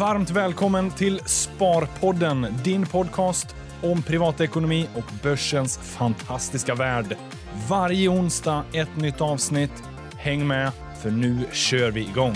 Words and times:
Varmt 0.00 0.30
välkommen 0.30 0.90
till 0.90 1.20
Sparpodden, 1.26 2.46
din 2.64 2.86
podcast 2.86 3.56
om 3.82 4.02
privatekonomi 4.02 4.88
och 4.96 5.12
börsens 5.22 5.78
fantastiska 5.78 6.74
värld. 6.74 7.16
Varje 7.68 8.08
onsdag 8.08 8.64
ett 8.72 8.96
nytt 8.96 9.20
avsnitt. 9.20 9.82
Häng 10.16 10.46
med, 10.46 10.70
för 11.02 11.10
nu 11.10 11.38
kör 11.52 11.90
vi 11.90 12.00
igång. 12.00 12.34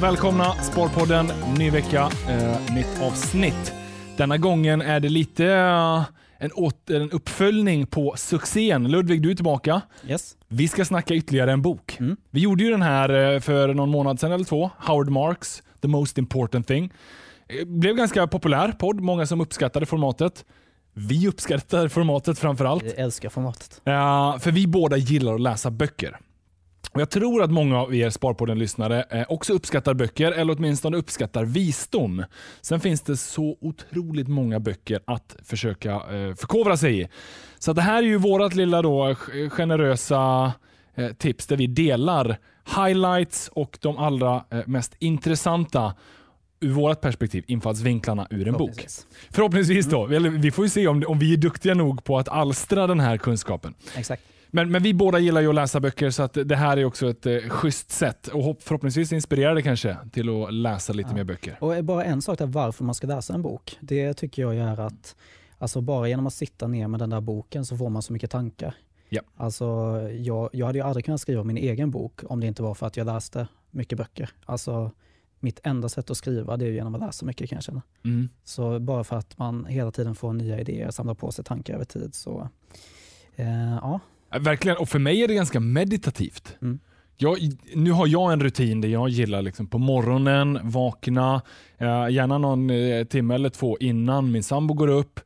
Välkomna 0.00 0.52
Sparpodden, 0.54 1.26
ny 1.58 1.70
vecka, 1.70 2.10
eh, 2.28 2.74
nytt 2.74 3.02
avsnitt. 3.02 3.72
Denna 4.16 4.38
gången 4.38 4.80
är 4.80 5.00
det 5.00 5.08
lite 5.08 5.46
eh, 5.46 6.04
en, 6.38 6.52
åter, 6.52 7.00
en 7.00 7.10
uppföljning 7.10 7.86
på 7.86 8.14
succén. 8.16 8.88
Ludvig, 8.88 9.22
du 9.22 9.30
är 9.30 9.34
tillbaka. 9.34 9.82
Yes. 10.08 10.36
Vi 10.48 10.68
ska 10.68 10.84
snacka 10.84 11.14
ytterligare 11.14 11.52
en 11.52 11.62
bok. 11.62 11.96
Mm. 12.00 12.16
Vi 12.30 12.40
gjorde 12.40 12.64
ju 12.64 12.70
den 12.70 12.82
här 12.82 13.34
eh, 13.34 13.40
för 13.40 13.74
någon 13.74 13.90
månad 13.90 14.20
sedan 14.20 14.32
eller 14.32 14.44
två. 14.44 14.70
Howard 14.78 15.10
Marks, 15.10 15.62
The 15.82 15.88
Most 15.88 16.18
Important 16.18 16.66
Thing. 16.66 16.92
Eh, 17.48 17.64
blev 17.66 17.96
ganska 17.96 18.26
populär 18.26 18.72
podd, 18.72 19.00
många 19.00 19.26
som 19.26 19.40
uppskattade 19.40 19.86
formatet. 19.86 20.44
Vi 20.94 21.28
uppskattar 21.28 21.88
formatet 21.88 22.38
framförallt. 22.38 22.84
Vi 22.84 22.90
älskar 22.90 23.28
formatet. 23.28 23.80
Ja, 23.84 24.38
för 24.40 24.52
vi 24.52 24.66
båda 24.66 24.96
gillar 24.96 25.34
att 25.34 25.40
läsa 25.40 25.70
böcker. 25.70 26.18
Och 26.92 27.00
jag 27.00 27.10
tror 27.10 27.42
att 27.42 27.50
många 27.50 27.80
av 27.80 27.94
er 27.94 28.10
Sparpodden-lyssnare 28.10 29.04
eh, 29.10 29.24
också 29.28 29.52
uppskattar 29.52 29.94
böcker, 29.94 30.32
eller 30.32 30.56
åtminstone 30.56 30.96
uppskattar 30.96 31.44
visdom. 31.44 32.24
Sen 32.60 32.80
finns 32.80 33.00
det 33.00 33.16
så 33.16 33.56
otroligt 33.60 34.28
många 34.28 34.60
böcker 34.60 35.00
att 35.04 35.36
försöka 35.44 35.92
eh, 35.92 36.34
förkovra 36.34 36.76
sig 36.76 37.00
i. 37.00 37.08
Så 37.58 37.72
det 37.72 37.82
här 37.82 37.98
är 38.02 38.06
ju 38.06 38.16
vårt 38.16 38.54
lilla 38.54 38.82
då, 38.82 39.14
generösa 39.50 40.52
eh, 40.98 41.12
tips 41.12 41.46
där 41.46 41.56
vi 41.56 41.66
delar 41.66 42.38
highlights 42.76 43.48
och 43.52 43.78
de 43.80 43.98
allra 43.98 44.44
mest 44.66 44.94
intressanta 44.98 45.94
ur 46.60 46.72
vårt 46.72 47.00
perspektiv, 47.00 47.44
infallsvinklarna 47.46 48.26
ur 48.30 48.48
en 48.48 48.54
bok. 48.54 48.86
Förhoppningsvis 49.30 49.86
då. 49.86 50.06
Mm. 50.06 50.40
Vi 50.40 50.50
får 50.50 50.64
ju 50.64 50.68
se 50.68 50.88
om, 50.88 51.04
om 51.06 51.18
vi 51.18 51.32
är 51.32 51.36
duktiga 51.36 51.74
nog 51.74 52.04
på 52.04 52.18
att 52.18 52.28
alstra 52.28 52.86
den 52.86 53.00
här 53.00 53.16
kunskapen. 53.16 53.74
Exakt. 53.96 54.22
Men, 54.50 54.70
men 54.70 54.82
vi 54.82 54.94
båda 54.94 55.18
gillar 55.18 55.40
ju 55.40 55.48
att 55.48 55.54
läsa 55.54 55.80
böcker 55.80 56.10
så 56.10 56.22
att 56.22 56.38
det 56.44 56.56
här 56.56 56.76
är 56.76 56.84
också 56.84 57.10
ett 57.10 57.26
eh, 57.26 57.38
schysst 57.38 57.90
sätt 57.90 58.28
och 58.28 58.56
förhoppningsvis 58.60 59.12
inspirerar 59.12 59.54
det 59.54 59.62
kanske 59.62 59.96
till 60.12 60.28
att 60.28 60.54
läsa 60.54 60.92
lite 60.92 61.10
ja. 61.10 61.14
mer 61.14 61.24
böcker. 61.24 61.56
Och 61.60 61.84
bara 61.84 62.04
en 62.04 62.22
sak 62.22 62.38
där 62.38 62.46
varför 62.46 62.84
man 62.84 62.94
ska 62.94 63.06
läsa 63.06 63.34
en 63.34 63.42
bok. 63.42 63.76
Det 63.80 64.14
tycker 64.14 64.42
jag 64.42 64.56
är 64.56 64.80
att 64.80 65.16
alltså 65.58 65.80
bara 65.80 66.08
genom 66.08 66.26
att 66.26 66.34
sitta 66.34 66.66
ner 66.66 66.88
med 66.88 67.00
den 67.00 67.10
där 67.10 67.20
boken 67.20 67.64
så 67.64 67.76
får 67.76 67.90
man 67.90 68.02
så 68.02 68.12
mycket 68.12 68.30
tankar. 68.30 68.74
Ja. 69.08 69.20
Alltså, 69.36 69.64
jag, 70.12 70.50
jag 70.52 70.66
hade 70.66 70.78
ju 70.78 70.84
aldrig 70.84 71.04
kunnat 71.04 71.20
skriva 71.20 71.44
min 71.44 71.56
egen 71.56 71.90
bok 71.90 72.20
om 72.26 72.40
det 72.40 72.46
inte 72.46 72.62
var 72.62 72.74
för 72.74 72.86
att 72.86 72.96
jag 72.96 73.06
läste 73.06 73.48
mycket 73.70 73.98
böcker. 73.98 74.30
Alltså, 74.44 74.90
mitt 75.40 75.60
enda 75.62 75.88
sätt 75.88 76.10
att 76.10 76.16
skriva 76.16 76.56
det 76.56 76.66
är 76.66 76.70
genom 76.70 76.94
att 76.94 77.00
läsa 77.00 77.26
mycket 77.26 77.48
kan 77.50 77.56
jag 77.56 77.64
känna. 77.64 77.82
Mm. 78.04 78.28
Så 78.44 78.78
bara 78.78 79.04
för 79.04 79.16
att 79.16 79.38
man 79.38 79.64
hela 79.64 79.90
tiden 79.90 80.14
får 80.14 80.32
nya 80.32 80.60
idéer, 80.60 80.90
samlar 80.90 81.14
på 81.14 81.32
sig 81.32 81.44
tankar 81.44 81.74
över 81.74 81.84
tid 81.84 82.14
så 82.14 82.48
eh, 83.36 83.74
ja, 83.82 84.00
Verkligen, 84.30 84.78
och 84.78 84.88
för 84.88 84.98
mig 84.98 85.22
är 85.22 85.28
det 85.28 85.34
ganska 85.34 85.60
meditativt. 85.60 86.56
Mm. 86.62 86.78
Jag, 87.16 87.38
nu 87.74 87.90
har 87.90 88.06
jag 88.06 88.32
en 88.32 88.40
rutin 88.40 88.80
där 88.80 88.88
jag 88.88 89.08
gillar 89.08 89.42
liksom 89.42 89.66
på 89.66 89.78
morgonen 89.78 90.58
vakna, 90.62 91.42
eh, 91.78 92.08
gärna 92.10 92.38
någon 92.38 92.70
eh, 92.70 93.04
timme 93.04 93.34
eller 93.34 93.48
två 93.48 93.78
innan 93.78 94.32
min 94.32 94.42
sambo 94.42 94.74
går 94.74 94.88
upp, 94.88 95.20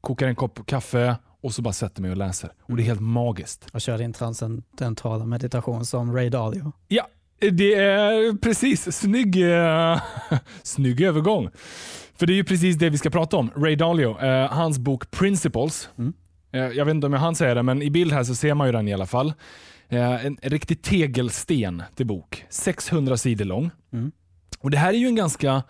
kokar 0.00 0.26
en 0.28 0.34
kopp 0.34 0.66
kaffe 0.66 1.16
och 1.46 1.54
så 1.54 1.62
bara 1.62 1.72
sätter 1.72 2.02
mig 2.02 2.10
och 2.10 2.16
läser. 2.16 2.50
Och 2.62 2.76
det 2.76 2.82
är 2.82 2.84
helt 2.84 3.00
magiskt. 3.00 3.66
Och 3.72 3.80
kör 3.80 3.98
din 3.98 4.12
transcendentala 4.12 5.26
meditation 5.26 5.86
som 5.86 6.16
Ray 6.16 6.28
Dalio. 6.28 6.72
Ja, 6.88 7.08
det 7.38 7.74
är 7.74 8.38
precis. 8.38 8.96
Snygg, 8.96 9.52
eh, 9.52 10.02
snygg 10.62 11.00
övergång. 11.00 11.50
För 12.14 12.26
det 12.26 12.32
är 12.32 12.36
ju 12.36 12.44
precis 12.44 12.76
det 12.76 12.90
vi 12.90 12.98
ska 12.98 13.10
prata 13.10 13.36
om. 13.36 13.50
Ray 13.56 13.76
Dalio, 13.76 14.20
eh, 14.20 14.52
hans 14.52 14.78
bok 14.78 15.10
Principles. 15.10 15.88
Mm 15.98 16.12
Eh, 16.56 16.62
jag 16.62 16.84
vet 16.84 16.94
inte 16.94 17.06
om 17.06 17.12
jag 17.12 17.20
hann 17.20 17.34
säga 17.34 17.54
det, 17.54 17.62
men 17.62 17.82
i 17.82 17.90
bild 17.90 18.12
här 18.12 18.24
så 18.24 18.34
ser 18.34 18.54
man 18.54 18.68
ju 18.68 18.72
den 18.72 18.88
i 18.88 18.94
alla 18.94 19.06
fall. 19.06 19.32
En 19.88 20.36
riktig 20.42 20.82
tegelsten 20.82 21.82
till 21.94 22.06
bok. 22.06 22.44
600 22.48 23.16
sidor 23.16 23.44
lång. 23.44 23.70
Mm. 23.92 24.12
Och 24.58 24.70
Det 24.70 24.78
här 24.78 24.88
är 24.88 24.98
ju 24.98 25.06
en 25.06 25.14
ganska 25.14 25.62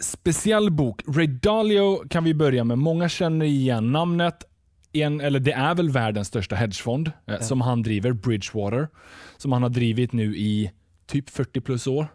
speciell 0.00 0.70
bok. 0.70 1.02
Ray 1.06 1.26
Dalio 1.26 2.08
kan 2.08 2.24
vi 2.24 2.34
börja 2.34 2.64
med. 2.64 2.78
Många 2.78 3.08
känner 3.08 3.46
igen 3.46 3.92
namnet. 3.92 4.44
En, 4.92 5.20
eller 5.20 5.40
det 5.40 5.52
är 5.52 5.74
väl 5.74 5.90
världens 5.90 6.28
största 6.28 6.56
hedgefond 6.56 7.12
ja. 7.24 7.40
som 7.40 7.60
han 7.60 7.82
driver, 7.82 8.12
Bridgewater. 8.12 8.88
Som 9.36 9.52
han 9.52 9.62
har 9.62 9.70
drivit 9.70 10.12
nu 10.12 10.36
i 10.36 10.70
typ 11.06 11.30
40 11.30 11.60
plus 11.60 11.86
år. 11.86 12.06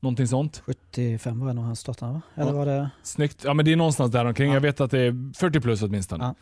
Någonting 0.00 0.26
sånt. 0.26 0.62
75 0.66 1.40
var 1.40 1.46
det 1.46 1.52
nog 1.52 1.64
han 1.64 1.76
startade 1.76 2.12
va? 2.12 2.22
Eller 2.34 2.50
ja. 2.50 2.56
var 2.56 2.66
det... 2.66 2.90
Snyggt. 3.02 3.44
Ja 3.44 3.54
men 3.54 3.64
det 3.64 3.72
är 3.72 3.76
någonstans 3.76 4.12
där 4.12 4.24
omkring. 4.24 4.48
Ja. 4.48 4.54
Jag 4.54 4.60
vet 4.60 4.80
att 4.80 4.90
det 4.90 5.00
är 5.00 5.34
40 5.38 5.60
plus 5.60 5.82
åtminstone. 5.82 6.24
Ja. 6.24 6.34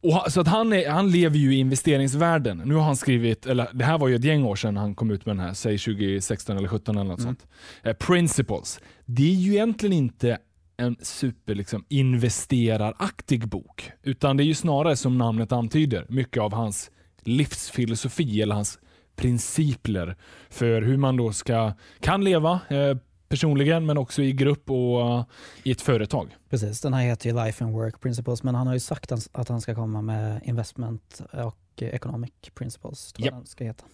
Och, 0.00 0.32
så 0.32 0.40
att 0.40 0.48
han, 0.48 0.72
är, 0.72 0.90
han 0.90 1.10
lever 1.10 1.36
ju 1.36 1.54
i 1.54 1.58
investeringsvärlden. 1.58 2.62
Nu 2.64 2.74
har 2.74 2.82
han 2.82 2.96
skrivit, 2.96 3.46
eller 3.46 3.68
det 3.72 3.84
här 3.84 3.98
var 3.98 4.08
ju 4.08 4.14
ett 4.14 4.24
gäng 4.24 4.44
år 4.44 4.56
sedan 4.56 4.76
han 4.76 4.94
kom 4.94 5.10
ut 5.10 5.26
med 5.26 5.36
den 5.36 5.44
här, 5.46 5.54
säg 5.54 5.78
2016 5.78 6.56
eller 6.56 6.68
2017 6.68 6.96
eller 6.96 7.08
något 7.08 7.18
mm. 7.18 7.28
sånt. 7.28 7.46
Eh, 7.82 7.92
Principles. 7.92 8.80
Det 9.04 9.30
är 9.30 9.34
ju 9.34 9.52
egentligen 9.52 9.92
inte 9.92 10.38
en 10.78 10.96
super 11.00 11.54
liksom, 11.54 11.84
investeraraktig 11.88 13.48
bok. 13.48 13.90
Utan 14.02 14.36
det 14.36 14.42
är 14.42 14.46
ju 14.46 14.54
snarare 14.54 14.96
som 14.96 15.18
namnet 15.18 15.52
antyder, 15.52 16.06
mycket 16.08 16.42
av 16.42 16.52
hans 16.54 16.90
livsfilosofi 17.22 18.42
eller 18.42 18.54
hans 18.54 18.78
principer 19.16 20.16
för 20.48 20.82
hur 20.82 20.96
man 20.96 21.16
då 21.16 21.32
ska, 21.32 21.72
kan 22.00 22.24
leva 22.24 22.60
eh, 22.68 22.96
personligen 23.28 23.86
men 23.86 23.98
också 23.98 24.22
i 24.22 24.32
grupp 24.32 24.70
och 24.70 25.00
uh, 25.00 25.24
i 25.62 25.70
ett 25.70 25.80
företag. 25.80 26.36
Precis, 26.50 26.80
den 26.80 26.94
här 26.94 27.02
heter 27.02 27.30
ju 27.30 27.44
Life 27.44 27.64
and 27.64 27.74
Work 27.74 28.00
Principles 28.00 28.42
men 28.42 28.54
han 28.54 28.66
har 28.66 28.74
ju 28.74 28.80
sagt 28.80 29.12
att 29.32 29.48
han 29.48 29.60
ska 29.60 29.74
komma 29.74 30.02
med 30.02 30.40
Investment 30.44 31.20
och 31.32 31.82
Economic 31.82 32.30
Principles. 32.54 33.14
Yep. 33.18 33.32
han 33.32 33.46
ska 33.46 33.64
heta. 33.64 33.84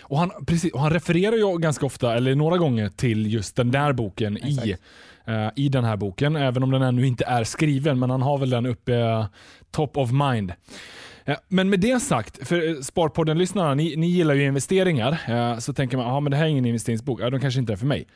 Och 0.00 0.18
han, 0.18 0.30
precis, 0.46 0.72
och 0.72 0.80
han 0.80 0.90
refererar 0.90 1.36
ju 1.36 1.58
ganska 1.58 1.86
ofta, 1.86 2.14
eller 2.14 2.34
några 2.34 2.58
gånger, 2.58 2.88
till 2.88 3.32
just 3.32 3.56
den 3.56 3.70
där 3.70 3.92
boken 3.92 4.38
i, 4.38 4.76
uh, 5.28 5.48
i 5.56 5.68
den 5.68 5.84
här 5.84 5.96
boken, 5.96 6.36
även 6.36 6.62
om 6.62 6.70
den 6.70 6.82
ännu 6.82 7.06
inte 7.06 7.24
är 7.24 7.44
skriven, 7.44 7.98
men 7.98 8.10
han 8.10 8.22
har 8.22 8.38
väl 8.38 8.50
den 8.50 8.66
uppe 8.66 8.92
uh, 8.92 9.26
top 9.70 9.96
of 9.96 10.10
mind. 10.12 10.52
Men 11.48 11.70
med 11.70 11.80
det 11.80 12.00
sagt, 12.00 12.48
för 12.48 12.82
Sparpodden-lyssnarna, 12.82 13.74
ni, 13.74 13.96
ni 13.96 14.06
gillar 14.06 14.34
ju 14.34 14.44
investeringar, 14.44 15.60
så 15.60 15.72
tänker 15.72 15.96
man 15.96 16.26
att 16.26 16.30
det 16.30 16.36
här 16.36 16.44
är 16.44 16.48
ingen 16.48 16.66
investeringsbok, 16.66 17.20
ja, 17.20 17.30
de 17.30 17.40
kanske 17.40 17.60
inte 17.60 17.72
är 17.72 17.76
för 17.76 17.86
mig 17.86 18.06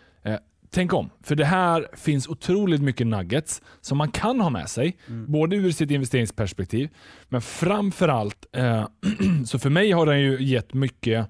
tänk 0.70 0.92
om. 0.92 1.10
För 1.22 1.34
det 1.34 1.44
här 1.44 1.86
finns 1.96 2.28
otroligt 2.28 2.82
mycket 2.82 3.06
nuggets 3.06 3.62
som 3.80 3.98
man 3.98 4.10
kan 4.10 4.40
ha 4.40 4.50
med 4.50 4.68
sig. 4.68 4.96
Mm. 5.08 5.32
Både 5.32 5.56
ur 5.56 5.72
sitt 5.72 5.90
investeringsperspektiv, 5.90 6.88
men 7.28 7.40
framförallt 7.40 8.46
eh, 8.52 8.86
så 9.46 9.58
för 9.58 9.70
mig 9.70 9.92
har 9.92 10.06
den 10.06 10.20
ju 10.20 10.42
gett 10.42 10.74
mycket 10.74 11.26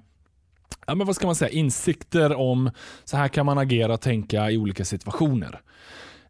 ja, 0.87 0.95
men 0.95 1.07
vad 1.07 1.15
ska 1.15 1.25
man 1.25 1.35
säga, 1.35 1.49
insikter 1.49 2.35
om 2.35 2.71
så 3.03 3.17
här 3.17 3.27
kan 3.27 3.45
man 3.45 3.57
agera 3.57 3.93
och 3.93 4.01
tänka 4.01 4.51
i 4.51 4.57
olika 4.57 4.85
situationer. 4.85 5.61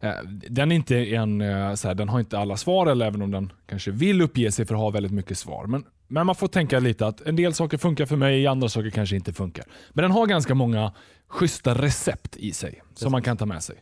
Eh, 0.00 0.12
den, 0.48 0.72
är 0.72 0.76
inte 0.76 0.96
en, 0.96 1.40
eh, 1.40 1.74
så 1.74 1.88
här, 1.88 1.94
den 1.94 2.08
har 2.08 2.20
inte 2.20 2.38
alla 2.38 2.56
svar, 2.56 2.86
eller 2.86 3.06
även 3.06 3.22
om 3.22 3.30
den 3.30 3.52
kanske 3.66 3.90
vill 3.90 4.22
uppge 4.22 4.52
sig 4.52 4.66
för 4.66 4.74
att 4.74 4.80
ha 4.80 4.90
väldigt 4.90 5.12
mycket 5.12 5.38
svar. 5.38 5.66
Men, 5.66 5.84
men 6.08 6.26
man 6.26 6.34
får 6.34 6.48
tänka 6.48 6.78
lite 6.78 7.06
att 7.06 7.20
en 7.20 7.36
del 7.36 7.54
saker 7.54 7.78
funkar 7.78 8.06
för 8.06 8.16
mig, 8.16 8.46
andra 8.46 8.68
saker 8.68 8.90
kanske 8.90 9.16
inte 9.16 9.32
funkar. 9.32 9.64
Men 9.90 10.02
den 10.02 10.10
har 10.10 10.26
ganska 10.26 10.54
många 10.54 10.92
schyssta 11.28 11.74
recept 11.74 12.36
i 12.36 12.52
sig 12.52 12.82
som 12.94 13.12
man 13.12 13.22
kan 13.22 13.36
ta 13.36 13.46
med 13.46 13.62
sig. 13.62 13.76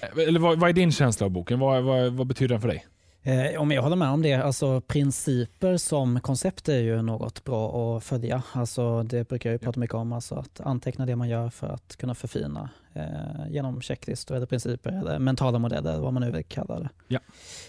Eh, 0.00 0.28
eller 0.28 0.40
vad, 0.40 0.58
vad 0.58 0.70
är 0.70 0.74
din 0.74 0.92
känsla 0.92 1.26
av 1.26 1.30
boken? 1.30 1.58
Vad, 1.58 1.82
vad, 1.82 2.12
vad 2.12 2.26
betyder 2.26 2.54
den 2.54 2.60
för 2.60 2.68
dig? 2.68 2.86
Eh, 3.22 3.60
om 3.60 3.70
jag 3.70 3.82
håller 3.82 3.96
med 3.96 4.08
om 4.08 4.22
det. 4.22 4.34
Alltså, 4.34 4.80
principer 4.80 5.76
som 5.76 6.20
koncept 6.20 6.68
är 6.68 6.78
ju 6.78 7.02
något 7.02 7.44
bra 7.44 7.96
att 7.96 8.04
följa. 8.04 8.42
Alltså, 8.52 9.02
det 9.02 9.28
brukar 9.28 9.50
jag 9.50 9.60
prata 9.60 9.80
mycket 9.80 9.94
om. 9.94 10.12
Alltså, 10.12 10.34
att 10.34 10.60
anteckna 10.60 11.06
det 11.06 11.16
man 11.16 11.28
gör 11.28 11.50
för 11.50 11.66
att 11.66 11.96
kunna 11.96 12.14
förfina 12.14 12.70
eh, 12.92 13.50
genom 13.50 13.80
checklistor 13.80 14.36
eller 14.36 14.46
principer 14.46 14.92
eller 14.92 15.18
mentala 15.18 15.58
modeller, 15.58 15.98
vad 15.98 16.12
man 16.12 16.22
nu 16.22 16.30
vill 16.30 16.44
kalla 16.44 16.80
det. 16.80 16.88
Ja. 17.08 17.20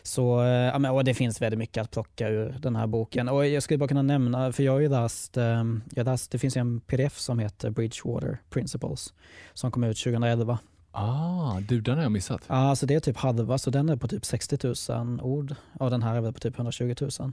Så, 0.04 0.44
eh, 0.44 0.94
och 0.94 1.04
det 1.04 1.14
finns 1.14 1.42
väldigt 1.42 1.60
mycket 1.60 1.82
att 1.82 1.92
plocka 1.92 2.30
ur 2.30 2.56
den 2.60 2.76
här 2.76 2.88
boken. 2.88 3.30
Och 3.30 3.48
jag 3.48 3.64
skulle 3.64 3.78
bara 3.78 3.88
kunna 3.88 4.02
nämna, 4.02 4.52
för 4.52 4.64
jag 4.64 4.72
har 4.72 4.80
ju 4.80 4.90
läst, 4.90 5.38
eh, 5.38 5.64
jag 5.96 6.06
läst 6.06 6.32
det 6.32 6.40
finns 6.40 6.58
en 6.58 6.80
pdf 6.80 7.18
som 7.20 7.40
heter 7.40 7.70
Bridgewater 7.70 8.38
Principles 8.50 9.14
som 9.54 9.72
kom 9.72 9.84
ut 9.84 9.98
2011 9.98 10.60
Ah, 10.92 11.60
du 11.60 11.82
den 11.82 11.96
har 11.96 12.04
jag 12.04 12.12
missat. 12.12 12.42
Ja, 12.48 12.56
alltså 12.56 12.86
det 12.86 12.96
är 12.96 13.00
typ 13.00 13.18
halva, 13.18 13.58
så 13.58 13.70
den 13.70 13.90
är 13.90 13.96
på 13.96 14.08
typ 14.08 14.26
60 14.26 14.58
000 14.90 15.22
ord 15.22 15.56
och 15.80 15.90
den 15.90 16.04
här 16.04 16.16
är 16.16 16.22
väl 16.22 16.34
på 16.34 16.40
typ 16.40 16.56
120 16.56 16.96
000. 17.02 17.32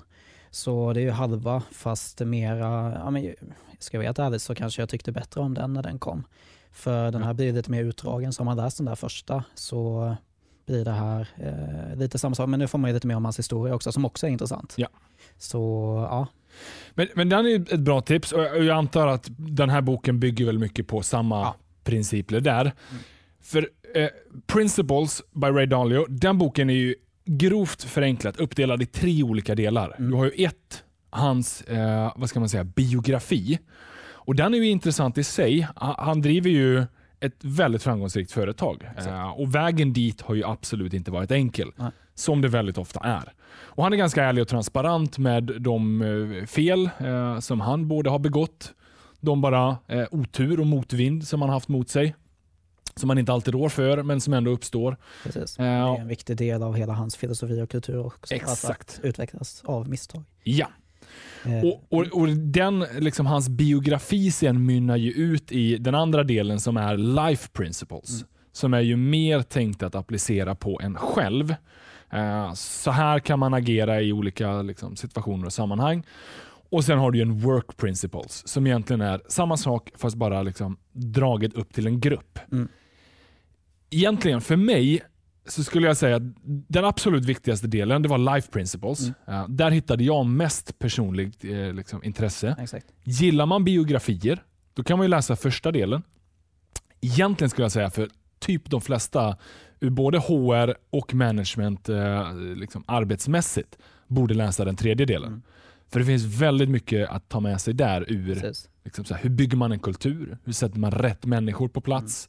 Så 0.50 0.92
det 0.92 1.00
är 1.00 1.04
ju 1.04 1.10
halva 1.10 1.62
fast 1.72 2.20
mera, 2.20 2.92
ja 2.92 3.10
men 3.10 3.34
ska 3.78 3.96
jag 3.96 4.00
vara 4.00 4.08
helt 4.08 4.18
ärlig 4.18 4.40
så 4.40 4.54
kanske 4.54 4.82
jag 4.82 4.88
tyckte 4.88 5.12
bättre 5.12 5.40
om 5.40 5.54
den 5.54 5.72
när 5.72 5.82
den 5.82 5.98
kom. 5.98 6.24
För 6.72 7.10
den 7.10 7.22
här 7.22 7.34
blir 7.34 7.52
lite 7.52 7.70
mer 7.70 7.84
utdragen, 7.84 8.32
så 8.32 8.42
om 8.42 8.46
man 8.46 8.56
läst 8.56 8.76
den 8.76 8.86
där 8.86 8.94
första 8.94 9.44
så 9.54 10.16
blir 10.66 10.84
det 10.84 10.92
här 10.92 11.28
eh, 11.36 11.98
lite 11.98 12.18
samma 12.18 12.34
sak. 12.34 12.48
Men 12.48 12.60
nu 12.60 12.68
får 12.68 12.78
man 12.78 12.90
ju 12.90 12.94
lite 12.94 13.06
mer 13.06 13.16
om 13.16 13.24
hans 13.24 13.38
historia 13.38 13.74
också 13.74 13.92
som 13.92 14.04
också 14.04 14.26
är 14.26 14.30
intressant. 14.30 14.74
Ja. 14.76 14.88
Så 15.38 15.58
ja. 16.10 16.26
Men, 16.94 17.08
men 17.14 17.28
den 17.28 17.46
är 17.46 17.74
ett 17.74 17.80
bra 17.80 18.00
tips 18.00 18.32
och 18.32 18.42
jag 18.42 18.68
antar 18.68 19.06
att 19.06 19.26
den 19.36 19.70
här 19.70 19.80
boken 19.80 20.20
bygger 20.20 20.46
väl 20.46 20.58
mycket 20.58 20.86
på 20.86 21.02
samma 21.02 21.40
ja. 21.40 21.54
principer 21.84 22.40
där. 22.40 22.60
Mm. 22.60 23.02
För 23.42 23.68
eh, 23.94 24.08
Principles 24.46 25.22
by 25.34 25.46
Ray 25.46 25.66
Dalio, 25.66 26.06
den 26.08 26.38
boken 26.38 26.70
är 26.70 26.74
ju 26.74 26.94
grovt 27.24 27.82
förenklat 27.82 28.36
uppdelad 28.36 28.82
i 28.82 28.86
tre 28.86 29.22
olika 29.22 29.54
delar. 29.54 29.94
Mm. 29.98 30.10
Du 30.10 30.16
har 30.16 30.24
ju 30.24 30.44
ett, 30.44 30.84
hans 31.10 31.62
eh, 31.62 32.12
vad 32.16 32.28
ska 32.28 32.40
man 32.40 32.48
säga, 32.48 32.64
biografi. 32.64 33.58
Och 34.28 34.34
Den 34.34 34.54
är 34.54 34.58
ju 34.58 34.68
intressant 34.68 35.18
i 35.18 35.24
sig. 35.24 35.68
Han, 35.76 36.22
driver 36.22 36.50
ju 36.50 36.84
ett 37.20 37.44
väldigt 37.44 37.82
framgångsrikt 37.82 38.32
företag. 38.32 38.88
Eh, 39.06 39.30
och 39.30 39.54
Vägen 39.54 39.92
dit 39.92 40.20
har 40.20 40.34
ju 40.34 40.44
absolut 40.44 40.94
inte 40.94 41.10
varit 41.10 41.30
enkel. 41.30 41.72
Nej. 41.76 41.90
Som 42.14 42.40
det 42.40 42.48
väldigt 42.48 42.78
ofta 42.78 43.00
är. 43.00 43.32
Och 43.50 43.82
Han 43.84 43.92
är 43.92 43.96
ganska 43.96 44.24
ärlig 44.24 44.42
och 44.42 44.48
transparent 44.48 45.18
med 45.18 45.44
de 45.60 46.02
eh, 46.02 46.46
fel 46.46 46.90
eh, 46.98 47.38
som 47.38 47.60
han 47.60 47.88
både 47.88 48.10
har 48.10 48.18
begått, 48.18 48.74
de 49.20 49.40
bara 49.40 49.76
eh, 49.88 50.04
otur 50.10 50.60
och 50.60 50.66
motvind 50.66 51.28
som 51.28 51.42
han 51.42 51.50
haft 51.50 51.68
mot 51.68 51.88
sig. 51.88 52.14
Som 52.98 53.08
man 53.08 53.18
inte 53.18 53.32
alltid 53.32 53.54
rår 53.54 53.68
för, 53.68 54.02
men 54.02 54.20
som 54.20 54.32
ändå 54.34 54.50
uppstår. 54.50 54.96
Precis. 55.24 55.54
Ja. 55.58 55.64
Det 55.64 55.68
är 55.70 56.00
en 56.00 56.08
viktig 56.08 56.36
del 56.36 56.62
av 56.62 56.74
hela 56.76 56.92
hans 56.92 57.16
filosofi 57.16 57.60
och 57.62 57.70
kultur 57.70 58.06
också. 58.06 58.34
Exakt. 58.34 58.98
Att 58.98 59.04
utvecklas 59.04 59.62
av 59.64 59.88
misstag. 59.88 60.24
Ja. 60.42 60.66
Eh, 61.44 61.64
Och, 61.64 61.84
och, 61.88 62.06
och 62.20 62.28
den, 62.28 62.86
liksom, 62.98 63.26
hans 63.26 63.48
biografi 63.48 64.30
sen 64.30 64.66
mynnar 64.66 64.96
ju 64.96 65.10
ut 65.12 65.52
i 65.52 65.76
den 65.76 65.94
andra 65.94 66.24
delen 66.24 66.60
som 66.60 66.76
är 66.76 66.96
life 66.96 67.48
principles. 67.52 68.24
Som 68.52 68.74
är 68.74 68.80
ju 68.80 68.96
mer 68.96 69.42
tänkt 69.42 69.82
att 69.82 69.94
applicera 69.94 70.54
på 70.54 70.80
en 70.82 70.94
själv. 70.94 71.54
Eh, 72.12 72.52
så 72.54 72.90
här 72.90 73.18
kan 73.18 73.38
man 73.38 73.54
agera 73.54 74.00
i 74.00 74.12
olika 74.12 74.62
liksom, 74.62 74.96
situationer 74.96 75.46
och 75.46 75.52
sammanhang. 75.52 76.06
Och 76.70 76.84
Sen 76.84 76.98
har 76.98 77.10
du 77.10 77.22
en 77.22 77.38
work 77.40 77.76
principles 77.76 78.48
som 78.48 78.66
egentligen 78.66 79.00
är 79.00 79.20
samma 79.28 79.56
sak 79.56 79.90
fast 79.96 80.16
bara 80.16 80.42
liksom, 80.42 80.76
draget 80.92 81.54
upp 81.54 81.72
till 81.74 81.86
en 81.86 82.00
grupp. 82.00 82.38
Mm. 82.52 82.68
Egentligen 83.90 84.40
för 84.40 84.56
mig 84.56 85.02
så 85.46 85.64
skulle 85.64 85.86
jag 85.86 85.96
säga 85.96 86.16
att 86.16 86.22
den 86.44 86.84
absolut 86.84 87.24
viktigaste 87.24 87.66
delen 87.66 88.02
det 88.02 88.08
var 88.08 88.34
life 88.34 88.50
principles. 88.52 89.00
Mm. 89.00 89.14
Eh, 89.26 89.48
där 89.48 89.70
hittade 89.70 90.04
jag 90.04 90.26
mest 90.26 90.78
personligt 90.78 91.44
eh, 91.44 91.72
liksom, 91.72 92.04
intresse. 92.04 92.56
Exakt. 92.58 92.86
Gillar 93.04 93.46
man 93.46 93.64
biografier, 93.64 94.42
då 94.74 94.82
kan 94.82 94.98
man 94.98 95.04
ju 95.04 95.08
läsa 95.08 95.36
första 95.36 95.72
delen. 95.72 96.02
Egentligen 97.00 97.50
skulle 97.50 97.64
jag 97.64 97.72
säga 97.72 97.90
för 97.90 98.08
typ 98.38 98.70
de 98.70 98.80
flesta 98.80 99.36
ur 99.80 99.90
både 99.90 100.18
HR 100.18 100.74
och 100.90 101.14
management 101.14 101.88
eh, 101.88 102.34
liksom 102.36 102.84
arbetsmässigt 102.86 103.78
borde 104.06 104.34
läsa 104.34 104.64
den 104.64 104.76
tredje 104.76 105.06
delen. 105.06 105.28
Mm. 105.28 105.42
För 105.90 106.00
det 106.00 106.06
finns 106.06 106.24
väldigt 106.24 106.68
mycket 106.68 107.08
att 107.08 107.28
ta 107.28 107.40
med 107.40 107.60
sig 107.60 107.74
där 107.74 108.04
ur 108.08 108.52
liksom 108.84 109.04
här, 109.10 109.18
hur 109.22 109.30
bygger 109.30 109.56
man 109.56 109.72
en 109.72 109.78
kultur? 109.78 110.38
Hur 110.44 110.52
sätter 110.52 110.78
man 110.78 110.90
rätt 110.90 111.26
människor 111.26 111.68
på 111.68 111.80
plats? 111.80 112.28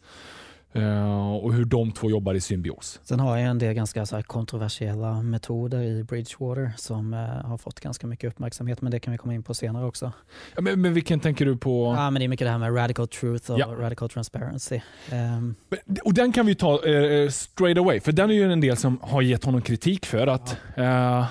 Eh, 0.74 1.31
och 1.36 1.54
hur 1.54 1.66
de 1.66 1.92
två 1.92 2.10
jobbar 2.10 2.33
i 2.33 2.42
symbios. 2.42 3.00
Sen 3.04 3.19
har 3.19 3.38
jag 3.38 3.48
en 3.50 3.57
del 3.57 3.74
ganska 3.74 4.06
så 4.06 4.24
kontroversiella 4.24 5.21
metoder 5.21 5.81
i 5.81 6.04
Bridgewater 6.04 6.71
som 6.77 7.13
eh, 7.13 7.19
har 7.19 7.57
fått 7.57 7.80
ganska 7.80 8.07
mycket 8.07 8.27
uppmärksamhet 8.31 8.81
men 8.81 8.92
det 8.92 9.00
kan 9.00 9.12
vi 9.12 9.18
komma 9.18 9.33
in 9.33 9.44
på 9.44 9.54
senare 9.54 9.86
också. 9.86 10.12
Ja, 10.56 10.62
men, 10.62 10.81
men 10.81 10.94
vilken 10.94 11.19
tänker 11.19 11.45
du 11.45 11.57
på? 11.57 11.94
Ja, 11.98 12.10
men 12.10 12.19
det 12.19 12.25
är 12.25 12.27
mycket 12.27 12.45
det 12.48 12.51
här 12.51 12.57
med 12.57 12.75
radical 12.75 13.07
truth 13.07 13.51
och 13.51 13.60
Ja. 13.60 13.66
radical 13.80 14.10
transparency. 14.10 14.80
Ehm, 15.12 15.56
Och 16.04 16.13
den 16.13 16.31
kan 16.31 16.45
vi 16.45 16.56
ta 16.56 16.86
eh, 16.86 17.30
straight 17.30 17.77
away, 17.77 18.00
för 18.00 18.12
den 18.12 18.30
är 18.30 18.33
ju 18.33 18.51
en 18.54 18.62
del 18.62 18.77
som 18.77 19.00
har 19.01 19.22
gett 19.22 19.44
honom 19.44 19.62
kritik 19.62 20.06
för 20.06 20.27
att 20.27 20.57
eh, 20.75 21.25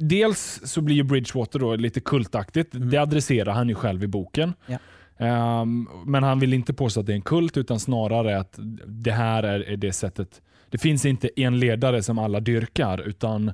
Dels 0.00 0.60
så 0.64 0.80
blir 0.80 1.02
Bridgewater 1.02 1.58
då 1.58 1.76
lite 1.76 2.00
kultaktigt. 2.00 2.74
Mm. 2.74 2.90
Det 2.90 2.96
adresserar 2.98 3.52
han 3.52 3.68
ju 3.68 3.74
själv 3.74 4.04
i 4.04 4.06
boken. 4.06 4.54
Ja. 4.66 4.78
Ehm, 5.18 5.88
men 6.06 6.22
han 6.22 6.40
vill 6.40 6.54
inte 6.54 6.74
påstå 6.74 7.00
att 7.00 7.06
det 7.06 7.12
är 7.12 7.16
en 7.16 7.22
kult 7.22 7.56
utan 7.56 7.80
snarare 7.80 8.38
att 8.38 8.58
det 8.86 9.12
här 9.12 9.42
är, 9.42 9.76
det 9.76 9.92
sättet. 9.92 10.42
Det 10.70 10.78
finns 10.78 11.04
inte 11.04 11.40
en 11.40 11.58
ledare 11.58 12.02
som 12.02 12.18
alla 12.18 12.40
dyrkar 12.40 12.98
utan 13.00 13.52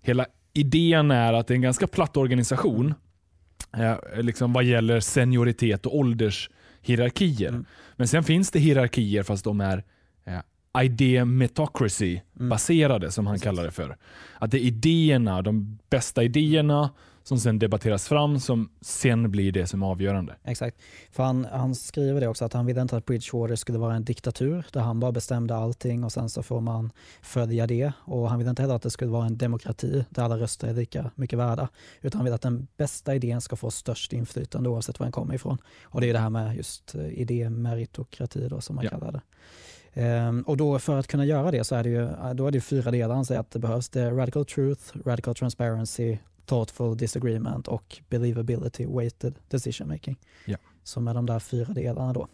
hela 0.00 0.26
idén 0.52 1.10
är 1.10 1.32
att 1.32 1.46
det 1.46 1.52
är 1.52 1.56
en 1.56 1.62
ganska 1.62 1.86
platt 1.86 2.16
organisation 2.16 2.94
eh, 3.76 4.22
liksom 4.22 4.52
vad 4.52 4.64
gäller 4.64 5.00
senioritet 5.00 5.86
och 5.86 5.96
åldershierarkier. 5.96 7.48
Mm. 7.48 7.64
Men 7.96 8.08
sen 8.08 8.24
finns 8.24 8.50
det 8.50 8.58
hierarkier 8.58 9.22
fast 9.22 9.44
de 9.44 9.60
är 9.60 9.84
eh, 10.24 10.84
idemetocracy 10.84 12.20
Mm. 12.36 12.48
baserade 12.48 13.10
som 13.10 13.26
han 13.26 13.38
kallar 13.38 13.64
det 13.64 13.70
för. 13.70 13.96
Att 14.38 14.50
det 14.50 14.58
är 14.58 14.62
idéerna, 14.62 15.42
de 15.42 15.78
bästa 15.90 16.22
idéerna 16.22 16.90
som 17.28 17.38
sen 17.38 17.58
debatteras 17.58 18.08
fram 18.08 18.40
som 18.40 18.68
sen 18.80 19.30
blir 19.30 19.52
det 19.52 19.66
som 19.66 19.82
är 19.82 19.86
avgörande. 19.86 20.36
Exakt. 20.44 20.76
För 21.12 21.22
han, 21.22 21.44
han 21.52 21.74
skriver 21.74 22.20
det 22.20 22.28
också 22.28 22.44
att 22.44 22.52
han 22.52 22.66
ville 22.66 22.80
inte 22.82 22.96
att 22.96 23.04
Bridgewater 23.06 23.56
skulle 23.56 23.78
vara 23.78 23.94
en 23.94 24.04
diktatur 24.04 24.66
där 24.72 24.80
han 24.80 25.00
bara 25.00 25.12
bestämde 25.12 25.56
allting 25.56 26.04
och 26.04 26.12
sen 26.12 26.28
så 26.28 26.42
får 26.42 26.60
man 26.60 26.90
följa 27.22 27.66
det. 27.66 27.92
Och 27.98 28.30
han 28.30 28.38
ville 28.38 28.50
inte 28.50 28.62
heller 28.62 28.74
att 28.74 28.82
det 28.82 28.90
skulle 28.90 29.10
vara 29.10 29.26
en 29.26 29.36
demokrati 29.38 30.04
där 30.10 30.22
alla 30.22 30.38
röster 30.38 30.68
är 30.68 30.74
lika 30.74 31.10
mycket 31.14 31.38
värda. 31.38 31.68
Utan 32.00 32.18
han 32.18 32.24
vill 32.24 32.34
att 32.34 32.42
den 32.42 32.66
bästa 32.76 33.14
idén 33.14 33.40
ska 33.40 33.56
få 33.56 33.70
störst 33.70 34.12
inflytande 34.12 34.68
oavsett 34.68 34.98
var 34.98 35.04
den 35.04 35.12
kommer 35.12 35.34
ifrån. 35.34 35.58
Och 35.82 36.00
det 36.00 36.08
är 36.08 36.12
det 36.12 36.18
här 36.18 36.30
med 36.30 36.56
just 36.56 36.94
eh, 36.94 37.06
idémeritokrati 37.08 38.48
då 38.48 38.60
som 38.60 38.76
man 38.76 38.84
Ja. 38.84 38.90
kallar 38.90 39.12
det. 39.12 39.20
Ehm, 39.94 40.42
och 40.42 40.56
då 40.56 40.78
för 40.78 40.98
att 40.98 41.06
kunna 41.06 41.24
göra 41.24 41.50
det 41.50 41.64
så 41.64 41.74
är 41.74 41.82
det 41.82 41.90
ju 41.90 42.08
då 42.34 42.46
är 42.46 42.50
det 42.50 42.60
fyra 42.60 42.90
delar. 42.90 43.14
Han 43.14 43.24
säger 43.24 43.40
att 43.40 43.50
det 43.50 43.58
behövs. 43.58 43.88
Det 43.88 44.00
är 44.00 44.10
radical 44.12 44.44
truth, 44.44 44.82
radical 45.04 45.34
transparency, 45.34 46.18
thoughtful 46.48 46.96
disagreement 46.96 47.68
och 47.68 47.98
believability 48.08 48.86
weighted 48.86 49.34
decision 49.48 49.88
making. 49.88 50.16
Ja. 50.44 50.56
Som 50.82 51.08
är 51.08 51.14
de 51.14 51.26
där 51.26 51.38
fyra 51.38 51.72
delarna 51.72 52.12
då. 52.12 52.28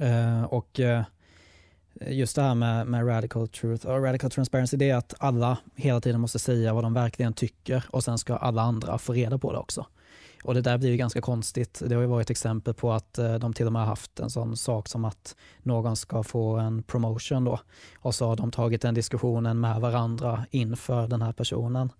Eh, 0.00 0.44
och 0.44 0.80
eh, 0.80 1.02
just 2.00 2.36
det 2.36 2.42
här 2.42 2.54
med, 2.54 2.86
med 2.86 3.08
radical 3.08 3.48
truth 3.48 3.86
och 3.86 4.02
radical 4.02 4.30
transparency 4.30 4.76
det 4.76 4.90
är 4.90 4.96
att 4.96 5.14
alla 5.18 5.58
hela 5.74 6.00
tiden 6.00 6.20
måste 6.20 6.38
säga 6.38 6.74
vad 6.74 6.84
de 6.84 6.94
verkligen 6.94 7.32
tycker 7.32 7.84
och 7.90 8.04
sen 8.04 8.18
ska 8.18 8.36
alla 8.36 8.62
andra 8.62 8.98
få 8.98 9.12
reda 9.12 9.38
på 9.38 9.52
det 9.52 9.58
också. 9.58 9.86
Och 10.44 10.54
det 10.54 10.60
där 10.60 10.78
blir 10.78 10.90
ju 10.90 10.96
ganska 10.96 11.20
konstigt. 11.20 11.82
Det 11.86 11.94
har 11.94 12.02
ju 12.02 12.08
varit 12.08 12.30
exempel 12.30 12.74
på 12.74 12.92
att 12.92 13.18
eh, 13.18 13.34
de 13.34 13.52
till 13.52 13.66
och 13.66 13.72
med 13.72 13.86
haft 13.86 14.20
en 14.20 14.30
sån 14.30 14.56
sak 14.56 14.88
som 14.88 15.04
att 15.04 15.36
någon 15.62 15.96
ska 15.96 16.22
få 16.22 16.56
en 16.56 16.82
promotion 16.82 17.44
då 17.44 17.60
och 17.98 18.14
så 18.14 18.26
har 18.26 18.36
de 18.36 18.50
tagit 18.50 18.82
den 18.82 18.94
diskussionen 18.94 19.60
med 19.60 19.80
varandra 19.80 20.46
inför 20.50 21.08
den 21.08 21.22
här 21.22 21.32
personen. 21.32 21.92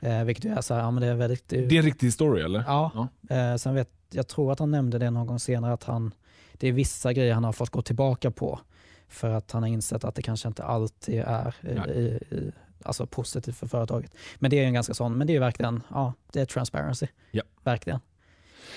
Eh, 0.00 0.24
vilket 0.24 0.44
är 0.44 0.60
så 0.60 0.74
här, 0.74 0.80
ja 0.80 0.90
men 0.90 1.00
det 1.00 1.06
är 1.06 1.14
väldigt... 1.14 1.48
Det 1.48 1.56
är 1.58 1.72
en 1.72 1.82
riktig 1.82 2.12
story 2.12 2.42
eller? 2.42 2.64
Ja, 2.66 3.08
Eh, 3.30 3.56
sen 3.56 3.74
vet, 3.74 3.90
jag 4.10 4.28
tror 4.28 4.52
att 4.52 4.58
han 4.58 4.70
nämnde 4.70 4.98
det 4.98 5.10
någon 5.10 5.26
gång 5.26 5.38
senare 5.40 5.72
att 5.72 5.84
han, 5.84 6.14
det 6.52 6.68
är 6.68 6.72
vissa 6.72 7.12
grejer 7.12 7.34
han 7.34 7.44
har 7.44 7.52
fått 7.52 7.70
gå 7.70 7.82
tillbaka 7.82 8.30
på 8.30 8.60
för 9.08 9.30
att 9.30 9.50
han 9.52 9.62
har 9.62 9.70
insett 9.70 10.04
att 10.04 10.14
det 10.14 10.22
kanske 10.22 10.48
inte 10.48 10.64
alltid 10.64 11.20
är 11.26 11.54
i, 11.60 11.74
Nej. 11.74 11.90
i, 11.90 12.34
i, 12.34 12.52
alltså 12.82 13.06
positivt 13.06 13.56
för 13.56 13.66
företaget. 13.66 14.14
Men 14.36 14.50
det 14.50 14.58
är 14.58 14.66
en 14.66 14.74
ganska 14.74 14.94
sån, 14.94 15.18
men 15.18 15.26
det 15.26 15.36
är 15.36 15.40
verkligen, 15.40 15.82
ja, 15.90 16.12
det 16.32 16.40
är 16.40 16.44
transparency. 16.46 17.06
Ja. 17.30 17.42
Verkligen. 17.64 18.00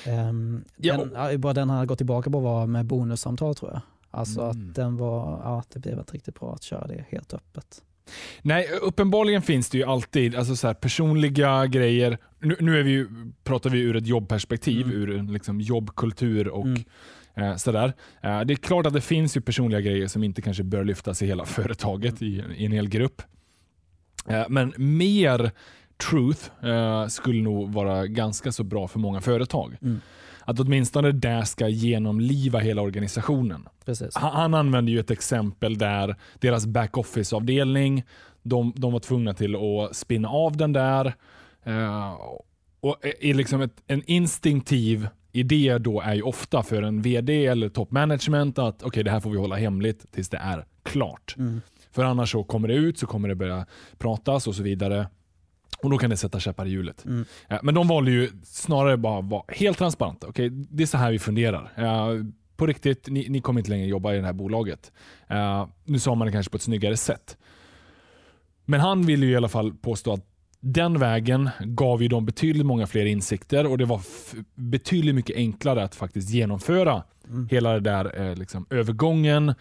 Um, 0.07 0.63
Ja, 0.75 0.97
den, 0.97 1.11
ja, 1.15 1.37
bara 1.37 1.53
den 1.53 1.69
han 1.69 1.77
hade 1.77 1.87
gått 1.87 1.97
tillbaka 1.99 2.29
på 2.29 2.39
var 2.39 2.67
med 2.67 2.85
bonussamtal 2.85 3.55
tror 3.55 3.71
jag. 3.71 3.81
Alltså 4.11 4.41
Mm. 4.41 4.49
att 4.69 4.75
den 4.75 4.97
var, 4.97 5.41
ja 5.43 5.63
det 5.73 5.79
blev 5.79 5.99
inte 5.99 6.13
riktigt 6.13 6.39
bra 6.39 6.53
att 6.53 6.63
köra 6.63 6.87
det 6.87 7.05
helt 7.09 7.33
öppet. 7.33 7.83
Nej, 8.41 8.67
uppenbarligen 8.81 9.41
finns 9.41 9.69
det 9.69 9.77
ju 9.77 9.83
alltid 9.83 10.35
alltså 10.35 10.55
så 10.55 10.67
här, 10.67 10.73
personliga 10.73 11.65
grejer. 11.67 12.17
Nu, 12.39 12.55
nu 12.59 12.79
är 12.79 12.83
vi 12.83 12.91
ju, 12.91 13.07
pratar 13.43 13.69
vi 13.69 13.79
ur 13.79 13.95
ett 13.95 14.07
jobbperspektiv, 14.07 14.85
Mm. 14.85 14.97
ur 14.97 15.17
en 15.17 15.33
liksom, 15.33 15.61
jobbkultur 15.61 16.47
och 16.47 16.65
Mm. 16.65 16.83
eh, 17.35 17.55
sådär. 17.55 17.93
Eh, 18.21 18.41
det 18.41 18.53
är 18.53 18.55
klart 18.55 18.85
att 18.85 18.93
det 18.93 19.01
finns 19.01 19.37
ju 19.37 19.41
personliga 19.41 19.81
grejer 19.81 20.07
som 20.07 20.23
inte 20.23 20.41
kanske 20.41 20.63
bör 20.63 20.83
lyftas 20.83 21.21
i 21.21 21.25
hela 21.27 21.45
företaget, 21.55 22.21
i, 22.21 22.43
i 22.57 22.65
en 22.65 22.71
hel 22.71 22.89
grupp. 22.89 23.21
Eh, 24.27 24.43
men 24.49 24.73
mer 24.77 25.51
truth 26.09 26.65
eh, 26.65 27.07
skulle 27.07 27.41
nog 27.41 27.73
vara 27.73 28.07
ganska 28.07 28.51
så 28.51 28.63
bra 28.63 28.87
för 28.87 28.99
många 28.99 29.21
företag. 29.21 29.77
Mm. 29.81 30.01
Att 30.51 30.59
åtminstone 30.59 31.11
det 31.11 31.45
ska 31.45 31.67
genomliva 31.67 32.59
hela 32.59 32.81
organisationen. 32.81 33.67
Precis. 33.85 34.15
Han, 34.15 34.31
han 34.31 34.53
använde 34.53 34.91
ju 34.91 34.99
ett 34.99 35.11
exempel 35.11 35.77
där 35.77 36.15
deras 36.39 36.65
backoffice-avdelning, 36.65 38.03
de, 38.43 38.73
de 38.75 38.93
var 38.93 38.99
tvungna 38.99 39.33
till 39.33 39.55
att 39.55 39.95
spinna 39.95 40.29
av 40.29 40.57
den 40.57 40.73
där. 40.73 41.13
Eh, 41.63 42.13
och 42.79 42.97
är 43.01 43.33
liksom 43.33 43.61
ett, 43.61 43.83
en 43.87 44.03
instinktiv 44.05 45.07
idé 45.31 45.77
då 45.77 46.01
är 46.01 46.13
ju 46.13 46.21
ofta 46.21 46.63
för 46.63 46.81
en 46.81 47.01
VD 47.01 47.45
eller 47.45 47.69
toppmanagement 47.69 48.59
att 48.59 48.83
okej, 48.83 49.03
det 49.03 49.11
här 49.11 49.19
får 49.19 49.29
vi 49.29 49.37
hålla 49.37 49.55
hemligt 49.55 50.11
tills 50.11 50.29
det 50.29 50.37
är 50.37 50.65
klart. 50.83 51.35
Mm. 51.37 51.61
För 51.91 52.03
annars 52.03 52.31
så 52.31 52.43
kommer 52.43 52.67
det 52.67 52.73
ut 52.73 52.99
så 52.99 53.07
kommer 53.07 53.27
det 53.29 53.35
börja 53.35 53.65
pratas 53.97 54.47
och 54.47 54.55
så 54.55 54.63
vidare. 54.63 55.07
Och 55.83 55.89
då 55.89 55.97
kan 55.97 56.09
det 56.09 56.17
sätta 56.17 56.39
käppar 56.39 56.65
i 56.65 56.69
hjulet. 56.69 57.05
Mm. 57.05 57.25
Men 57.63 57.75
de 57.75 57.87
valde 57.87 58.11
ju 58.11 58.29
snarare 58.43 58.97
bara 58.97 59.19
att 59.19 59.25
vara 59.29 59.43
helt 59.47 59.77
transparenta. 59.77 60.27
Okej, 60.27 60.49
det 60.49 60.83
är 60.83 60.87
så 60.87 60.97
här 60.97 61.11
vi 61.11 61.19
funderar. 61.19 61.73
Eh, 61.77 62.23
På 62.57 62.65
riktigt, 62.67 63.07
ni, 63.09 63.29
ni 63.29 63.41
kommer 63.41 63.59
inte 63.59 63.69
längre 63.69 63.87
jobba 63.87 64.13
i 64.13 64.17
det 64.17 64.25
här 64.25 64.33
bolaget. 64.33 64.91
Eh, 65.27 65.67
Nu 65.83 65.99
sa 65.99 66.15
man 66.15 66.25
det 66.25 66.31
kanske 66.31 66.49
på 66.49 66.55
ett 66.55 66.61
snyggare 66.63 66.97
sätt. 66.97 67.37
Men 68.65 68.79
han 68.79 69.01
ville 69.05 69.25
ju 69.25 69.31
i 69.31 69.35
alla 69.35 69.49
fall 69.49 69.73
påstå 69.73 70.13
att 70.13 70.25
den 70.59 70.99
vägen 70.99 71.49
gav 71.59 72.01
ju 72.01 72.07
dem 72.07 72.25
betydligt 72.25 72.65
många 72.65 72.87
fler 72.87 73.05
insikter 73.05 73.65
och 73.67 73.77
det 73.77 73.85
var 73.85 74.01
betydligt 74.55 75.15
mycket 75.15 75.35
enklare 75.35 75.83
att 75.83 75.95
faktiskt 75.95 76.29
genomföra 76.29 77.03
Mm. 77.29 77.47
hela 77.51 77.73
det 77.73 77.79
där 77.79 78.21
eh, 78.21 78.35
liksom, 78.35 78.65
övergången. 78.69 79.53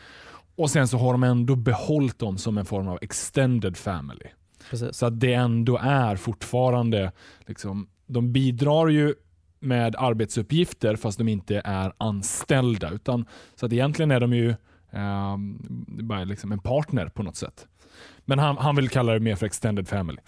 Och 0.56 0.70
sen 0.70 0.88
så 0.88 0.98
har 0.98 1.12
de 1.12 1.22
ändå 1.22 1.56
behållit 1.56 2.18
dem 2.18 2.38
som 2.38 2.58
en 2.58 2.64
form 2.64 2.88
av 2.88 2.98
extended 3.02 3.76
family. 3.76 4.26
Precis. 4.70 4.96
Så 4.96 5.06
att 5.06 5.20
det 5.20 5.34
ändå 5.34 5.78
är 5.82 6.16
fortfarande, 6.16 7.12
liksom, 7.46 7.88
de 8.06 8.32
bidrar 8.32 8.88
ju 8.88 9.14
med 9.60 9.96
arbetsuppgifter 9.98 10.96
fast 10.96 11.18
de 11.18 11.28
inte 11.28 11.62
är 11.64 11.92
anställda. 11.98 12.90
Utan, 12.90 13.24
så 13.54 13.66
att 13.66 13.72
egentligen 13.72 14.10
är 14.10 14.20
de 14.20 14.32
ju 14.32 14.50
eh, 14.90 15.36
bara 15.86 16.24
liksom 16.24 16.52
en 16.52 16.58
partner 16.58 17.08
på 17.08 17.22
något 17.22 17.36
sätt. 17.36 17.66
Men 18.24 18.38
han, 18.38 18.56
han 18.58 18.76
vill 18.76 18.88
kalla 18.88 19.12
det 19.12 19.20
mer 19.20 19.36
för 19.36 19.46
extended 19.46 19.88
family. 19.88 20.18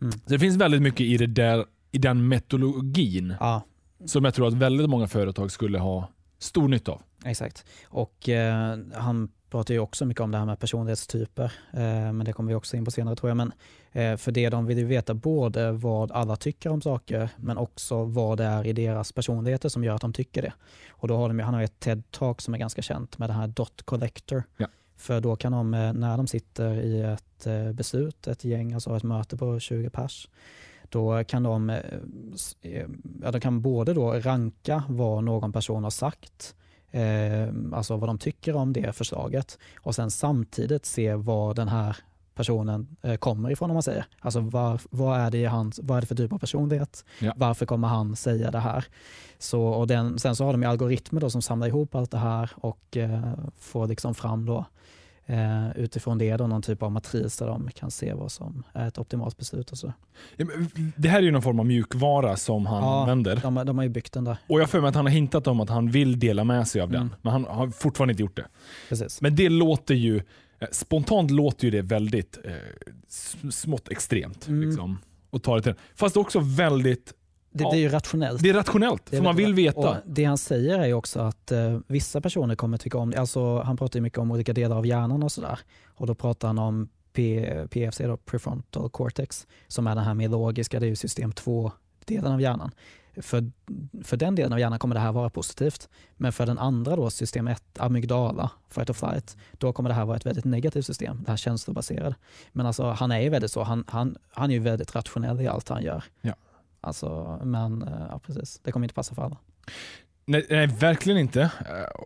Mm. 0.00 0.12
Så 0.12 0.18
det 0.26 0.38
finns 0.38 0.56
väldigt 0.56 0.82
mycket 0.82 1.00
i, 1.00 1.16
det 1.16 1.26
där, 1.26 1.64
i 1.92 1.98
den 1.98 2.28
metodologin 2.28 3.34
Ja, 3.40 3.62
som 4.04 4.24
jag 4.24 4.34
tror 4.34 4.48
att 4.48 4.54
väldigt 4.54 4.90
många 4.90 5.06
företag 5.06 5.50
skulle 5.50 5.78
ha 5.78 6.08
stor 6.38 6.68
nytta 6.68 6.92
av. 6.92 7.02
exakt. 7.24 7.64
Och 7.88 8.28
eh, 8.28 8.78
han 8.94 9.28
pratar 9.50 9.74
ju 9.74 9.80
också 9.80 10.04
mycket 10.06 10.20
om 10.20 10.30
det 10.30 10.38
här 10.38 10.44
med 10.46 10.58
personlighetstyper, 10.58 11.44
eh, 11.72 11.80
men 12.12 12.18
det 12.24 12.32
kommer 12.32 12.48
vi 12.48 12.54
också 12.54 12.76
in 12.76 12.84
på 12.84 12.90
senare 12.90 13.16
tror 13.16 13.30
jag. 13.30 13.36
Men 13.36 13.52
eh, 13.92 14.16
för 14.16 14.32
det 14.32 14.48
de 14.50 14.66
vill 14.66 14.78
ju 14.78 14.84
veta 14.84 15.14
både 15.14 15.72
vad 15.72 16.12
alla 16.12 16.36
tycker 16.36 16.70
om 16.70 16.82
saker, 16.82 17.28
men 17.36 17.56
också 17.58 18.04
vad 18.04 18.38
det 18.38 18.44
är 18.44 18.66
i 18.66 18.72
deras 18.72 19.12
personligheter 19.12 19.68
som 19.68 19.84
gör 19.84 19.94
att 19.94 20.00
de 20.00 20.12
tycker 20.12 20.42
det. 20.42 20.52
Och 20.90 21.08
då 21.08 21.16
har 21.16 21.28
de, 21.28 21.38
ju- 21.38 21.44
han 21.44 21.54
har 21.54 21.62
ett 21.62 21.80
TED-talk 21.86 22.40
som 22.42 22.54
är 22.54 22.58
ganska 22.58 22.82
känt 22.82 23.18
med 23.18 23.28
det 23.30 23.34
här 23.34 23.46
dot 23.46 23.82
collector. 23.82 24.42
Ja. 24.56 24.66
För 24.96 25.20
då 25.20 25.36
kan 25.36 25.52
de, 25.52 25.74
eh, 25.74 25.92
när 25.92 26.16
de 26.16 26.26
sitter 26.26 26.74
i 26.74 27.02
ett 27.02 27.46
beslut, 27.74 28.26
ett 28.26 28.44
gäng, 28.44 28.72
alltså 28.72 28.96
ett 28.96 29.02
möte 29.02 29.36
på 29.36 29.58
20 29.60 29.90
pers, 29.90 30.28
då 30.88 31.24
kan 31.24 31.42
de, 31.42 31.78
ja, 33.22 33.30
de 33.30 33.40
kan 33.40 33.62
både 33.62 33.94
då 33.94 34.12
ranka 34.12 34.82
vad 34.88 35.24
någon 35.24 35.52
person 35.52 35.82
har 35.84 35.90
sagt, 35.90 36.54
eh, 36.90 37.48
alltså 37.72 37.96
vad 37.96 38.08
de 38.08 38.18
tycker 38.18 38.56
om 38.56 38.72
det 38.72 38.96
förslaget 38.96 39.58
och 39.80 39.94
sen 39.94 40.10
samtidigt 40.10 40.86
se 40.86 41.14
vad 41.14 41.56
den 41.56 41.68
här 41.68 41.96
personen 42.36 42.96
eh, 43.02 43.16
kommer 43.16 43.50
ifrån 43.50 43.70
om 43.70 43.74
man 43.74 43.82
säger. 43.82 44.06
Alltså 44.20 44.40
var, 44.40 44.80
vad, 44.90 45.20
är 45.20 45.30
det 45.30 45.38
i 45.38 45.44
hans, 45.44 45.80
vad 45.82 45.96
är 45.96 46.00
det 46.00 46.06
för 46.06 46.14
typ 46.14 46.32
av 46.32 46.38
personlighet? 46.38 47.04
Ja. 47.18 47.32
Varför 47.36 47.66
kommer 47.66 47.88
han 47.88 48.16
säga 48.16 48.50
det 48.50 48.58
här? 48.58 48.84
Så, 49.38 49.62
och 49.62 49.86
den, 49.86 50.18
sen 50.18 50.36
så 50.36 50.44
har 50.44 50.52
de 50.52 50.64
algoritmer 50.64 51.20
då 51.20 51.30
som 51.30 51.42
samlar 51.42 51.66
ihop 51.66 51.94
allt 51.94 52.10
det 52.10 52.18
här 52.18 52.50
och 52.54 52.96
eh, 52.96 53.32
får 53.58 53.86
liksom 53.86 54.14
fram 54.14 54.46
då 54.46 54.64
eh, 55.26 55.70
utifrån 55.76 56.18
det 56.18 56.36
då 56.36 56.46
någon 56.46 56.62
typ 56.62 56.82
av 56.82 56.92
matris 56.92 57.36
där 57.38 57.46
de 57.46 57.68
kan 57.74 57.90
se 57.90 58.14
vad 58.14 58.32
som 58.32 58.62
är 58.72 58.88
ett 58.88 58.98
optimalt 58.98 59.36
beslut 59.36 59.72
och 59.72 59.78
så. 59.78 59.92
Ja, 60.36 60.46
Det 60.96 61.08
här 61.08 61.18
är 61.18 61.22
ju 61.22 61.30
någon 61.30 61.42
form 61.42 61.60
av 61.60 61.66
mjukvara 61.66 62.36
som 62.36 62.66
han 62.66 62.82
Ja. 62.82 63.00
använder. 63.00 63.36
De, 63.42 63.54
de 63.54 63.78
har 63.78 63.82
ju 63.84 63.90
byggt 63.90 64.12
den 64.12 64.24
där. 64.24 64.36
Och 64.46 64.60
jag 64.60 64.70
för 64.70 64.80
mig 64.80 64.88
att 64.88 64.94
han 64.94 65.04
har 65.06 65.12
hintat 65.12 65.46
om 65.46 65.60
att 65.60 65.68
han 65.70 65.90
vill 65.90 66.18
dela 66.18 66.44
med 66.44 66.68
sig 66.68 66.80
av 66.80 66.90
den. 66.90 67.00
Mm. 67.02 67.14
Men 67.22 67.32
han 67.32 67.44
har 67.44 67.68
fortfarande 67.70 68.12
inte 68.12 68.22
gjort 68.22 68.36
det. 68.36 68.46
Precis. 68.88 69.20
Men 69.20 69.36
det 69.36 69.48
låter 69.48 69.94
ju, 69.94 70.16
eh, 70.58 70.68
spontant 70.72 71.30
låter 71.30 71.64
ju 71.64 71.70
det 71.70 71.82
väldigt 71.82 72.38
eh, 72.44 72.50
sm- 73.08 73.50
smått 73.50 73.88
extremt. 73.88 74.48
Mm. 74.48 74.68
Liksom, 74.68 74.98
och 75.30 75.42
ta 75.42 75.56
det 75.56 75.62
till. 75.62 75.74
Fast 75.94 76.16
också 76.16 76.40
väldigt, 76.40 77.12
Det, 77.58 77.64
Ja. 77.64 77.72
är 77.74 77.78
ju 77.78 77.88
rationellt. 77.88 78.42
det 78.42 78.50
är 78.50 78.54
rationellt. 78.54 79.02
Det 79.10 79.16
för 79.16 79.24
man 79.24 79.36
vill 79.36 79.54
veta. 79.54 79.78
Och 79.90 79.96
det 80.06 80.24
han 80.24 80.38
säger 80.38 80.78
är 80.78 80.92
också 80.92 81.20
att 81.20 81.52
eh, 81.52 81.78
vissa 81.86 82.20
personer 82.20 82.54
kommer 82.54 82.78
tycka 82.78 82.98
om 82.98 83.10
det. 83.10 83.20
Alltså, 83.20 83.58
han 83.62 83.76
pratar 83.76 84.00
mycket 84.00 84.18
om 84.18 84.30
olika 84.30 84.52
delar 84.52 84.76
av 84.76 84.86
hjärnan 84.86 85.22
och 85.22 85.32
sådär. 85.32 85.58
Och 85.94 86.06
då 86.06 86.14
pratar 86.14 86.48
han 86.48 86.58
om 86.58 86.88
P, 87.12 87.50
PFC, 87.70 87.98
då, 87.98 88.16
prefrontal 88.16 88.90
cortex, 88.90 89.46
som 89.68 89.86
är 89.86 89.94
den 89.94 90.04
här 90.04 90.14
mer 90.14 90.28
logiska, 90.28 90.80
det 90.80 90.86
är 90.86 90.88
ju 90.88 90.96
system 90.96 91.32
2-delen 91.32 92.32
av 92.32 92.40
hjärnan. 92.40 92.70
För, 93.20 93.50
för 94.04 94.16
den 94.16 94.34
delen 94.34 94.52
av 94.52 94.60
hjärnan 94.60 94.78
kommer 94.78 94.94
det 94.94 95.00
här 95.00 95.12
vara 95.12 95.30
positivt. 95.30 95.88
Men 96.16 96.32
för 96.32 96.46
den 96.46 96.58
andra 96.58 96.96
då, 96.96 97.10
system 97.10 97.48
1, 97.48 97.62
amygdala, 97.78 98.50
fight 98.70 98.90
or 98.90 98.94
flight, 98.94 99.36
då 99.52 99.72
kommer 99.72 99.90
det 99.90 99.94
här 99.94 100.04
vara 100.04 100.16
ett 100.16 100.26
väldigt 100.26 100.44
negativt 100.44 100.86
system, 100.86 101.22
det 101.24 101.30
här 101.30 101.36
känslobaserade. 101.36 102.14
Men 102.52 102.66
alltså, 102.66 102.84
han 102.90 103.10
är 103.12 103.20
ju 103.20 103.28
väldigt 103.28 103.50
så, 103.50 103.62
han, 103.62 103.84
han, 103.88 104.16
han 104.30 104.50
är 104.50 104.54
ju 104.54 104.60
väldigt 104.60 104.94
rationell 104.94 105.40
i 105.40 105.46
allt 105.48 105.68
han 105.68 105.82
gör. 105.82 106.04
Ja. 106.20 106.34
Alltså, 106.86 107.40
men 107.44 107.82
eh, 107.82 108.06
ja, 108.10 108.18
precis, 108.26 108.60
det 108.64 108.72
kommer 108.72 108.84
inte 108.84 108.94
passa 108.94 109.14
för 109.14 109.22
alla. 109.22 109.36
Nej, 110.24 110.46
nej, 110.50 110.66
verkligen 110.66 111.18
inte. 111.18 111.40
Eh, 111.42 112.04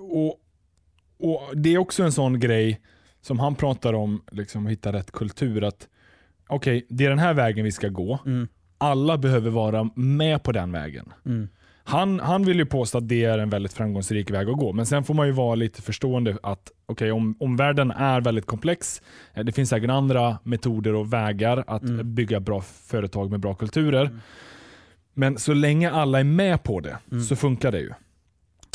Och, 0.00 0.40
och 1.18 1.56
Det 1.56 1.74
är 1.74 1.78
också 1.78 2.02
en 2.02 2.12
sån 2.12 2.40
grej 2.40 2.80
som 3.20 3.38
han 3.38 3.54
pratar 3.54 3.92
om, 3.92 4.22
liksom 4.32 4.66
hitta 4.66 4.92
rätt 4.92 5.10
kultur. 5.12 5.64
att 5.64 5.88
Okej, 6.48 6.86
det 6.88 7.04
är 7.04 7.08
den 7.10 7.18
här 7.18 7.34
vägen 7.34 7.64
vi 7.64 7.72
ska 7.72 7.88
gå. 7.88 8.18
Mm, 8.26 8.48
Alla 8.78 9.18
behöver 9.18 9.50
vara 9.50 9.90
med 9.94 10.42
på 10.42 10.52
den 10.52 10.72
vägen. 10.72 11.12
mm, 11.26 11.48
Han, 11.84 12.20
han 12.20 12.44
vill 12.44 12.58
ju 12.58 12.66
påstå 12.66 12.98
att 12.98 13.08
det 13.08 13.24
är 13.24 13.38
en 13.38 13.50
väldigt 13.50 13.72
framgångsrik 13.72 14.30
väg 14.30 14.48
att 14.48 14.56
gå, 14.56 14.72
men 14.72 14.86
sen 14.86 15.04
får 15.04 15.14
man 15.14 15.26
ju 15.26 15.32
vara 15.32 15.54
lite 15.54 15.82
förstående 15.82 16.36
att 16.42 16.72
okay, 16.86 17.10
om, 17.10 17.36
om 17.40 17.56
världen 17.56 17.90
är 17.90 18.20
väldigt 18.20 18.46
komplex, 18.46 19.02
eh, 19.34 19.44
det 19.44 19.52
finns 19.52 19.70
säkert 19.70 19.90
andra 19.90 20.38
metoder 20.44 20.94
och 20.94 21.12
vägar 21.12 21.64
att 21.66 21.82
Mm. 21.82 22.14
bygga 22.14 22.40
bra 22.40 22.60
företag 22.60 23.30
med 23.30 23.40
bra 23.40 23.54
kulturer. 23.54 24.04
Mm. 24.04 24.18
Men 25.14 25.38
så 25.38 25.54
länge 25.54 25.90
alla 25.90 26.20
är 26.20 26.24
med 26.24 26.62
på 26.62 26.80
det 26.80 26.98
Mm. 27.12 27.24
så 27.24 27.36
funkar 27.36 27.72
det 27.72 27.80
ju. 27.80 27.90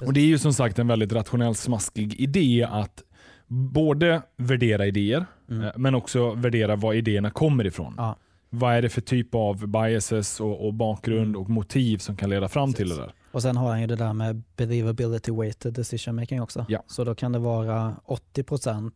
Och 0.06 0.14
Det 0.14 0.20
är 0.20 0.26
ju 0.26 0.38
som 0.38 0.54
sagt 0.54 0.80
en 0.80 0.88
väldigt 0.88 1.14
rationell 1.14 1.56
smaskig 1.56 2.20
idé 2.20 2.68
att 2.72 3.04
både 3.48 4.22
värdera 4.38 4.86
idéer, 4.88 5.26
mm. 5.50 5.64
eh, 5.64 5.72
men 5.76 5.96
också 5.96 6.34
värdera 6.34 6.76
var 6.76 6.94
idéerna 6.94 7.30
kommer 7.30 7.66
ifrån. 7.66 7.94
Ja. 7.98 8.16
Vad 8.50 8.74
är 8.74 8.82
det 8.82 8.90
för 8.90 9.02
typ 9.02 9.36
av 9.36 9.68
biases 9.68 10.40
och, 10.40 10.66
och 10.68 10.74
bakgrund 10.74 11.36
och 11.36 11.50
motiv 11.50 11.98
som 11.98 12.16
kan 12.16 12.30
leda 12.30 12.50
fram 12.50 12.74
till 12.74 12.90
det 12.90 12.96
där? 12.96 13.14
Och 13.32 13.42
sen 13.42 13.58
har 13.58 13.70
han 13.70 13.82
ju 13.82 13.88
det 13.88 13.96
där 13.96 14.14
med 14.14 14.44
believability 14.56 15.32
weighted 15.32 15.74
decision 15.74 16.16
making 16.16 16.42
också. 16.42 16.66
Ja. 16.70 16.84
Så 16.88 17.04
då 17.04 17.16
kan 17.16 17.32
det 17.32 17.40
vara 17.40 17.96
80% 18.06 18.92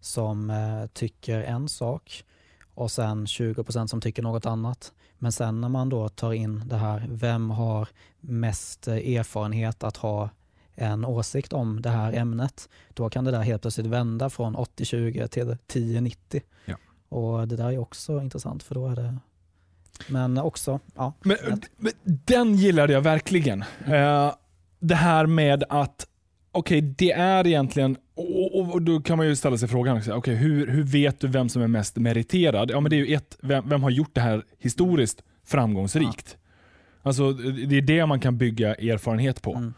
som 0.00 0.50
eh, 0.50 0.86
tycker 0.92 1.40
en 1.40 1.68
sak 1.68 2.24
och 2.74 2.90
sen 2.90 3.26
20% 3.26 3.86
som 3.86 4.00
tycker 4.00 4.22
något 4.22 4.46
annat. 4.46 4.92
Men 5.18 5.32
sen 5.32 5.60
när 5.60 5.68
man 5.68 5.88
då 5.88 6.08
tar 6.08 6.32
in 6.32 6.62
det 6.66 6.76
här, 6.76 7.06
vem 7.10 7.50
har 7.50 7.88
mest 8.20 8.88
eh, 8.88 8.94
erfarenhet 8.94 9.84
att 9.84 9.96
ha 9.96 10.30
en 10.74 11.04
åsikt 11.04 11.52
om 11.52 11.82
det 11.82 11.90
här 11.90 12.12
ämnet, 12.12 12.68
då 12.94 13.10
kan 13.10 13.24
det 13.24 13.30
där 13.30 13.42
helt 13.42 13.62
plötsligt 13.62 13.86
vända 13.86 14.30
från 14.30 14.56
80-20 14.56 15.26
till 15.26 15.56
10-90. 15.68 16.40
Ja. 16.64 16.76
Och 17.10 17.48
det 17.48 17.56
där 17.56 17.72
är 17.72 17.78
också 17.78 18.20
intressant 18.20 18.62
för 18.62 18.74
då 18.74 18.88
är 18.88 18.96
det 18.96 19.18
men 20.08 20.38
också, 20.38 20.80
ja. 20.96 21.12
Men, 21.22 21.36
men 21.76 21.92
den 22.04 22.54
gillade 22.54 22.92
jag 22.92 23.00
verkligen. 23.00 23.64
Eh, 23.86 24.34
det 24.80 24.94
här 24.94 25.26
med 25.26 25.64
att, 25.68 26.06
okej 26.52 26.80
det 26.80 27.12
är 27.12 27.46
egentligen, 27.46 27.96
och, 28.14 28.60
och, 28.60 28.72
och 28.72 28.82
då 28.82 29.00
kan 29.00 29.16
man 29.16 29.26
ju 29.26 29.36
ställa 29.36 29.58
sig 29.58 29.68
frågan, 29.68 30.02
okej 30.10 30.34
hur, 30.34 30.66
hur 30.66 30.82
vet 30.82 31.20
du 31.20 31.28
vem 31.28 31.48
som 31.48 31.62
är 31.62 31.66
mest 31.66 31.96
meriterad? 31.96 32.70
Ja 32.70 32.80
men 32.80 32.90
det 32.90 32.96
är 32.96 33.06
ju 33.06 33.14
ett, 33.14 33.38
vem, 33.40 33.68
vem 33.68 33.82
har 33.82 33.90
gjort 33.90 34.14
det 34.14 34.20
här 34.20 34.44
historiskt 34.58 35.22
framgångsrikt? 35.44 36.36
Alltså 37.02 37.32
det 37.32 37.76
är 37.76 37.82
det 37.82 38.06
man 38.06 38.20
kan 38.20 38.38
bygga 38.38 38.74
erfarenhet 38.74 39.42
på. 39.42 39.54
Mm. 39.54 39.74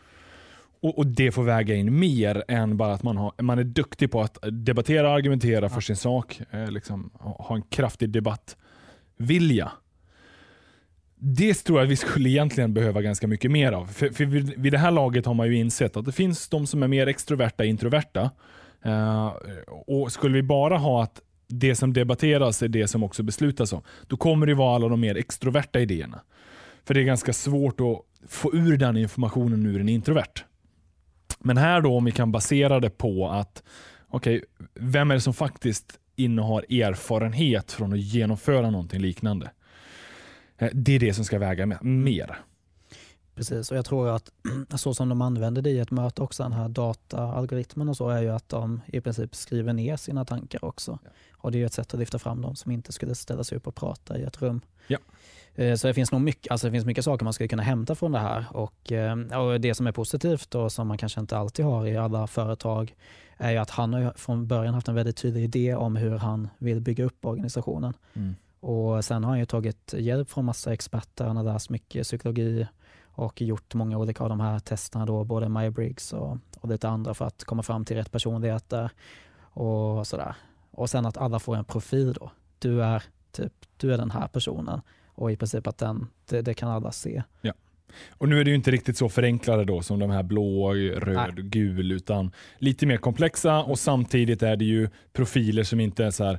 Och, 0.83 0.99
och 0.99 1.07
det 1.07 1.33
får 1.33 1.43
väga 1.43 1.75
in 1.75 1.99
mer 1.99 2.45
än 2.49 2.77
bara 2.77 2.93
att 2.95 3.03
man, 3.03 3.17
har, 3.17 3.33
man 3.43 3.59
är 3.59 3.65
duktig 3.65 4.11
på 4.11 4.21
att 4.21 4.39
debattera 4.53 5.09
och 5.09 5.15
argumentera 5.15 5.69
för 5.69 5.77
Ja. 5.77 5.81
sin 5.81 5.97
sak. 5.97 6.41
Eh, 6.51 6.71
liksom, 6.71 7.11
ha 7.21 7.55
en 7.57 7.63
kraftig 7.63 8.11
debattvilja. 8.11 9.73
Det 11.17 11.55
tror 11.55 11.81
jag 11.81 11.87
vi 11.87 11.97
skulle 11.97 12.29
egentligen 12.29 12.75
behöva 12.75 13.03
ganska 13.03 13.27
mycket 13.27 13.51
mer 13.51 13.73
av. 13.73 13.87
För, 13.87 14.09
för 14.09 14.25
vid, 14.25 14.55
vid 14.57 14.73
det 14.73 14.79
här 14.79 14.91
laget 14.91 15.27
har 15.27 15.35
man 15.35 15.47
ju 15.47 15.57
insett 15.57 15.97
att 15.97 16.05
det 16.05 16.13
finns 16.13 16.49
de 16.49 16.67
som 16.67 16.83
är 16.83 16.89
mer 16.89 17.07
extroverta 17.07 17.65
introverta. 17.65 18.31
Eh, 18.85 19.27
och 19.87 20.13
Skulle 20.13 20.35
vi 20.35 20.43
bara 20.43 20.79
ha 20.79 21.03
att 21.03 21.21
det 21.49 21.75
som 21.75 21.93
debatteras 21.93 22.63
är 22.63 22.69
det 22.69 22.89
som 22.89 23.03
också 23.03 23.23
beslutas 23.23 23.73
om, 23.73 23.83
då 24.07 24.17
kommer 24.17 24.47
det 24.47 24.55
vara 24.55 24.75
alla 24.75 24.89
de 24.89 25.01
mer 25.01 25.17
extroverta 25.17 25.81
idéerna. 25.81 26.21
För 26.85 26.95
det 26.95 27.01
är 27.01 27.05
ganska 27.05 27.33
svårt 27.33 27.81
att 27.81 28.31
få 28.31 28.55
ur 28.55 28.77
den 28.77 28.97
informationen 28.97 29.67
ur 29.67 29.81
en 29.81 29.89
introvert. 29.89 30.45
Men 31.45 31.57
här 31.57 31.81
då 31.81 31.97
om 31.97 32.05
vi 32.05 32.13
kan 32.13 32.33
basera 32.33 32.81
det 32.81 32.91
på 32.91 33.29
att, 33.29 33.63
okej, 34.09 34.45
vem 34.75 35.11
är 35.11 35.15
det 35.15 35.21
som 35.21 35.35
faktiskt 35.35 35.99
innehar 36.17 36.83
erfarenhet 36.83 37.73
från 37.73 37.93
att 37.93 38.01
genomföra 38.01 38.71
någonting 38.71 39.01
liknande? 39.01 39.51
Eh, 40.59 40.69
det 40.73 40.93
är 40.93 41.01
det 41.01 41.15
som 41.15 41.25
ska 41.25 41.39
väga 41.39 41.67
mer. 41.83 42.39
Precis, 43.35 43.71
och 43.71 43.77
jag 43.77 43.85
tror 43.85 44.09
att 44.09 44.33
så 44.81 44.95
som 44.95 45.09
de 45.09 45.23
använder 45.23 45.63
det 45.63 45.71
i 45.71 45.79
ett 45.79 45.91
möte 45.91 46.23
också, 46.23 46.43
den 46.43 46.53
här 46.53 46.69
dataalgoritmen 46.69 47.89
och 47.89 47.97
så, 47.97 48.09
är 48.09 48.23
ju 48.23 48.29
att 48.29 48.49
de 48.49 48.81
i 48.87 49.01
princip 49.01 49.35
skriver 49.35 49.73
ner 49.73 49.97
sina 49.97 50.25
tankar 50.25 50.65
också. 50.65 50.99
Och 51.33 51.53
det 51.53 51.59
är 51.59 51.61
ju 51.61 51.67
ett 51.67 51.73
sätt 51.73 51.95
att 51.95 52.01
lyfta 52.01 52.19
fram 52.19 52.41
dem 52.43 52.57
som 52.57 52.73
inte 52.73 52.93
skulle 52.93 53.15
ställa 53.15 53.45
sig 53.45 53.57
upp 53.59 53.67
och 53.67 53.75
prata 53.75 54.19
i 54.19 54.23
ett 54.23 54.43
rum. 54.43 54.61
Ja. 54.87 54.99
Eh, 55.55 55.75
Så 55.75 55.87
det 55.87 55.95
finns 55.95 56.13
nog 56.13 56.21
mycket, 56.21 56.53
alltså 56.53 56.67
det 56.67 56.71
finns 56.71 56.85
mycket 56.87 57.05
saker 57.05 57.25
man 57.25 57.33
skulle 57.33 57.49
kunna 57.49 57.63
hämta 57.63 57.95
från 57.95 58.13
det 58.13 58.19
här. 58.19 58.45
Och, 58.51 58.93
eh, 58.93 59.17
och 59.41 59.61
det 59.61 59.75
som 59.75 59.87
är 59.87 59.93
positivt 59.93 60.55
och 60.55 60.73
som 60.73 60.89
man 60.89 60.99
kanske 60.99 61.21
inte 61.21 61.37
alltid 61.39 61.65
har 61.65 61.87
i 61.87 61.97
alla 61.97 62.27
företag 62.27 62.95
är 63.37 63.51
ju 63.51 63.57
att 63.59 63.71
han 63.71 63.93
har 63.93 64.13
från 64.17 64.47
början 64.47 64.75
haft 64.75 64.89
en 64.89 64.95
väldigt 64.95 65.17
tydlig 65.17 65.45
idé 65.45 65.75
om 65.75 65.97
hur 65.97 66.19
han 66.19 66.49
vill 66.59 66.81
bygga 66.81 67.05
upp 67.05 67.25
organisationen. 67.25 67.95
Mm. 68.15 68.35
Och 68.61 69.05
sen 69.05 69.25
har 69.25 69.31
han 69.31 69.39
ju 69.39 69.47
tagit 69.47 69.95
hjälp 69.99 70.31
från 70.31 70.45
massa 70.45 70.73
experter, 70.73 71.25
han 71.25 71.37
har 71.37 71.45
läst 71.45 71.71
mycket 71.71 72.03
psykologi 72.05 72.67
och 73.13 73.43
gjort 73.43 73.75
många 73.75 73.99
olika 73.99 74.23
av 74.23 74.29
de 74.29 74.41
här 74.41 74.59
testerna 74.59 75.07
då, 75.07 75.25
både 75.25 75.49
Myers-Briggs 75.49 76.15
och, 76.15 76.39
och 76.61 76.69
lite 76.69 76.89
andra 76.89 77.15
för 77.15 77.25
att 77.25 77.45
komma 77.45 77.63
fram 77.63 77.85
till 77.85 77.97
rätt 77.97 78.13
personligheter 78.13 78.91
och 79.41 80.07
sådär. 80.07 80.35
Och 80.71 80.91
sen 80.91 81.07
att 81.07 81.17
alla 81.17 81.39
får 81.39 81.57
en 81.57 81.65
profil 81.65 82.13
då. 82.13 82.31
Du 82.59 82.83
är, 82.83 83.03
typ, 83.33 83.53
du 83.77 83.95
är 83.95 83.99
den 83.99 84.11
här 84.11 84.29
personen 84.29 84.81
och 85.07 85.33
i 85.33 85.37
princip 85.37 85.67
att 85.67 85.79
den, 85.79 86.07
det, 86.29 86.43
det 86.43 86.55
kan 86.55 86.69
alla 86.69 86.93
se. 86.93 87.23
Ja. 87.41 87.53
Och 88.11 88.29
Nu 88.29 88.41
är 88.41 88.45
det 88.45 88.51
ju 88.51 88.57
inte 88.57 88.71
riktigt 88.71 88.97
så 88.97 89.09
förenklade 89.09 89.65
då 89.65 89.83
som 89.83 89.99
de 89.99 90.11
här 90.11 90.23
blå, 90.23 90.75
röd, 90.75 91.35
Nej. 91.37 91.45
gul, 91.45 91.93
utan 91.93 92.33
lite 92.59 92.87
mer 92.87 92.97
komplexa 92.97 93.63
och 93.63 93.79
samtidigt 93.79 94.43
är 94.43 94.57
det 94.57 94.65
ju 94.65 94.89
profiler 95.13 95.63
som 95.63 95.81
inte 95.81 96.05
är 96.05 96.11
så, 96.11 96.25
här, 96.25 96.39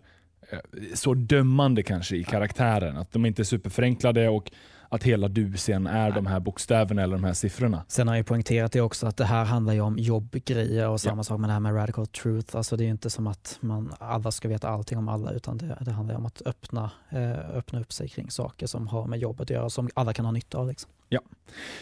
eh, 0.50 0.60
så 0.94 1.14
dömande 1.14 1.84
kanske 1.84 2.16
i 2.16 2.24
karaktären. 2.24 2.98
Att 2.98 3.12
de 3.12 3.26
inte 3.26 3.42
är 3.42 3.44
superförenklade 3.44 4.30
och 4.30 4.52
att 4.94 5.04
hela 5.04 5.28
du 5.28 5.58
sen 5.58 5.88
är 5.88 6.12
de 6.12 6.26
här 6.26 6.40
bokstäverna 6.40 7.04
eller 7.04 7.16
de 7.16 7.24
här 7.24 7.34
siffrorna. 7.34 7.84
Sen 7.88 8.08
har 8.08 8.16
jag 8.16 8.26
poängterat 8.26 8.72
det 8.72 8.82
också 8.82 9.08
att 9.08 9.18
det 9.18 9.26
här 9.26 9.46
handlar 9.46 9.74
ju 9.74 9.82
om 9.82 9.98
jobbgrejer 9.98 10.90
och 10.90 11.02
samma 11.02 11.20
ja. 11.20 11.24
sak 11.24 11.40
med 11.40 11.50
det 11.50 11.54
här 11.54 11.60
med 11.60 11.76
radical 11.76 12.08
truth. 12.08 12.58
Alltså 12.58 12.78
det 12.78 12.84
är 12.84 12.88
inte 12.88 13.10
som 13.10 13.28
att 13.28 13.58
man, 13.62 13.94
alla 14.00 14.32
ska 14.32 14.48
veta 14.48 14.70
allting 14.70 14.98
om 14.98 15.10
alla 15.10 15.32
utan 15.32 15.58
det, 15.58 15.78
det 15.82 15.92
handlar 15.92 16.16
om 16.16 16.26
att 16.26 16.42
öppna, 16.46 16.92
eh, 17.10 17.58
öppna 17.58 17.80
upp 17.80 17.94
sig 17.94 18.10
kring 18.10 18.32
saker 18.32 18.68
som 18.68 18.88
har 18.88 19.08
med 19.08 19.20
jobbet 19.20 19.42
att 19.42 19.50
göra 19.50 19.70
som 19.70 19.90
alla 19.94 20.14
kan 20.14 20.26
ha 20.26 20.32
nytta 20.32 20.58
av. 20.58 20.68
Liksom. 20.68 20.92
Ja. 21.10 21.20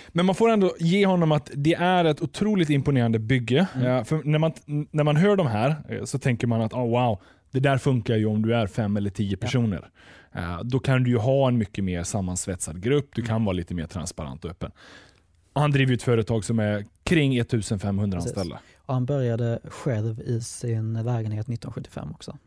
Men 0.08 0.26
man 0.26 0.36
får 0.36 0.50
ändå 0.50 0.74
ge 0.80 1.06
honom 1.06 1.32
att 1.32 1.52
det 1.56 1.74
är 1.74 2.06
ett 2.06 2.22
otroligt 2.22 2.70
imponerande 2.70 3.20
bygge. 3.20 3.68
Mm. 3.76 3.88
Ja, 3.88 4.04
för 4.04 4.22
när, 4.24 4.40
man, 4.40 4.54
när 4.92 5.04
man 5.04 5.16
hör 5.16 5.36
de 5.36 5.48
här 5.48 5.76
eh, 5.90 6.04
så 6.04 6.20
tänker 6.20 6.48
man 6.48 6.62
att 6.62 6.74
oh, 6.74 6.90
wow, 6.90 7.20
det 7.52 7.60
där 7.60 7.78
funkar 7.78 8.16
ju 8.16 8.26
om 8.26 8.42
du 8.42 8.56
är 8.56 8.68
fem 8.68 8.98
eller 8.98 9.10
tio 9.10 9.38
personer. 9.38 9.90
Ja. 10.32 10.40
Eh, 10.40 10.64
då 10.64 10.80
kan 10.80 11.04
du 11.04 11.10
ju 11.10 11.18
ha 11.18 11.48
en 11.48 11.58
mycket 11.58 11.84
mer 11.84 12.04
sammansvetsad 12.04 12.84
grupp. 12.84 13.10
Du 13.16 13.22
kan 13.22 13.36
mm. 13.36 13.46
vara 13.46 13.54
lite 13.54 13.74
mer 13.74 13.88
transparent 13.88 14.46
och 14.46 14.52
öppen. 14.52 14.72
Han 15.54 15.72
driver 15.72 15.94
ett 15.94 16.04
företag 16.04 16.46
som 16.46 16.60
är 16.60 16.86
kring 17.04 17.38
1500 17.38 18.18
Precis. 18.18 18.32
anställda. 18.32 18.60
Och 18.86 18.94
han 18.94 19.06
började 19.06 19.60
själv 19.64 20.22
i 20.22 20.42
sin 20.42 20.94
lägenhet 20.94 21.46
1975 21.46 22.12
också. 22.12 22.38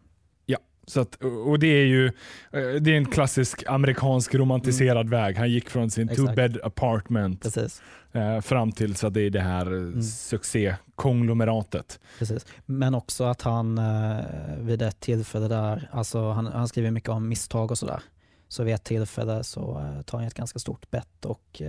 Så 0.86 1.00
att, 1.00 1.14
och 1.46 1.58
det 1.58 1.66
är 1.66 1.84
ju 1.84 2.06
eh, 2.06 2.80
det 2.80 2.90
är 2.90 2.96
en 2.96 3.06
klassisk 3.06 3.64
amerikansk 3.66 4.34
romantiserad 4.34 5.06
mm. 5.06 5.10
väg. 5.10 5.36
Han 5.36 5.50
gick 5.50 5.70
från 5.70 5.90
sin 5.90 6.08
two-bed 6.08 6.66
apartment 6.66 7.42
Precis. 7.42 7.82
Eh, 8.12 8.40
fram 8.40 8.72
till 8.72 8.96
så 8.96 9.06
att 9.06 9.14
det 9.14 9.20
är 9.20 9.30
det 9.30 9.40
här 9.40 9.66
mm. 9.66 10.02
succékonglomeratet. 10.02 12.00
Precis. 12.18 12.46
Men 12.66 12.94
också 12.94 13.24
att 13.24 13.42
han 13.42 13.78
eh, 13.78 14.24
vid 14.58 14.82
ett 14.82 15.00
tillfälle 15.00 15.48
där, 15.48 15.88
alltså 15.92 16.30
han, 16.30 16.46
han 16.46 16.68
skriver 16.68 16.90
mycket 16.90 17.10
om 17.10 17.28
misstag 17.28 17.70
och 17.70 17.78
sådär. 17.78 18.02
Så 18.48 18.64
vid 18.64 18.74
ett 18.74 18.84
tillfälle 18.84 19.44
så 19.44 19.62
tar 20.06 20.18
han 20.18 20.26
ett 20.26 20.34
ganska 20.34 20.58
stort 20.58 20.90
bett 20.90 21.24
och, 21.24 21.62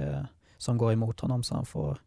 som 0.57 0.77
går 0.77 0.93
emot 0.93 1.19
honom 1.19 1.43
så 1.43 1.55
han 1.55 1.65
får, 1.65 1.97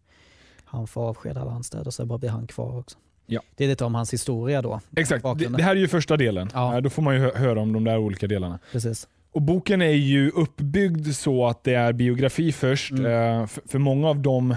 han 0.65 0.87
får 0.87 1.09
avskeda 1.09 1.41
alla 1.41 1.51
anställda 1.51 1.91
så 1.91 2.07
bara 2.07 2.19
blir 2.19 2.31
han 2.31 2.47
kvar 2.47 2.79
också. 2.79 2.99
Ja. 3.31 3.41
Det 3.57 3.65
är 3.65 3.69
lite 3.69 3.85
om 3.85 3.95
hans 3.95 4.13
historia 4.13 4.63
då. 4.63 4.81
Exakt, 4.97 5.25
det, 5.39 5.49
det, 5.49 5.63
här 5.63 5.77
är 5.77 5.81
ju 5.81 5.89
första 5.89 6.17
delen. 6.17 6.51
Ja. 6.55 6.81
Då 6.81 6.91
får 6.91 7.03
man 7.03 7.15
ju 7.15 7.21
höra 7.35 7.61
om 7.61 7.73
de 7.73 7.85
där 7.85 7.99
olika 7.99 8.27
delarna. 8.27 8.59
Precis. 8.73 9.09
Och 9.33 9.43
Boken 9.43 9.83
är 9.83 9.93
ju 9.93 10.31
uppbyggd 10.31 11.15
så 11.15 11.47
att 11.47 11.65
det 11.65 11.75
är 11.75 11.93
biografi 11.93 12.53
först. 12.53 12.91
Mm. 12.91 13.41
Eh, 13.41 13.47
för, 13.47 13.79
många 13.79 14.09
av 14.09 14.19
de 14.19 14.57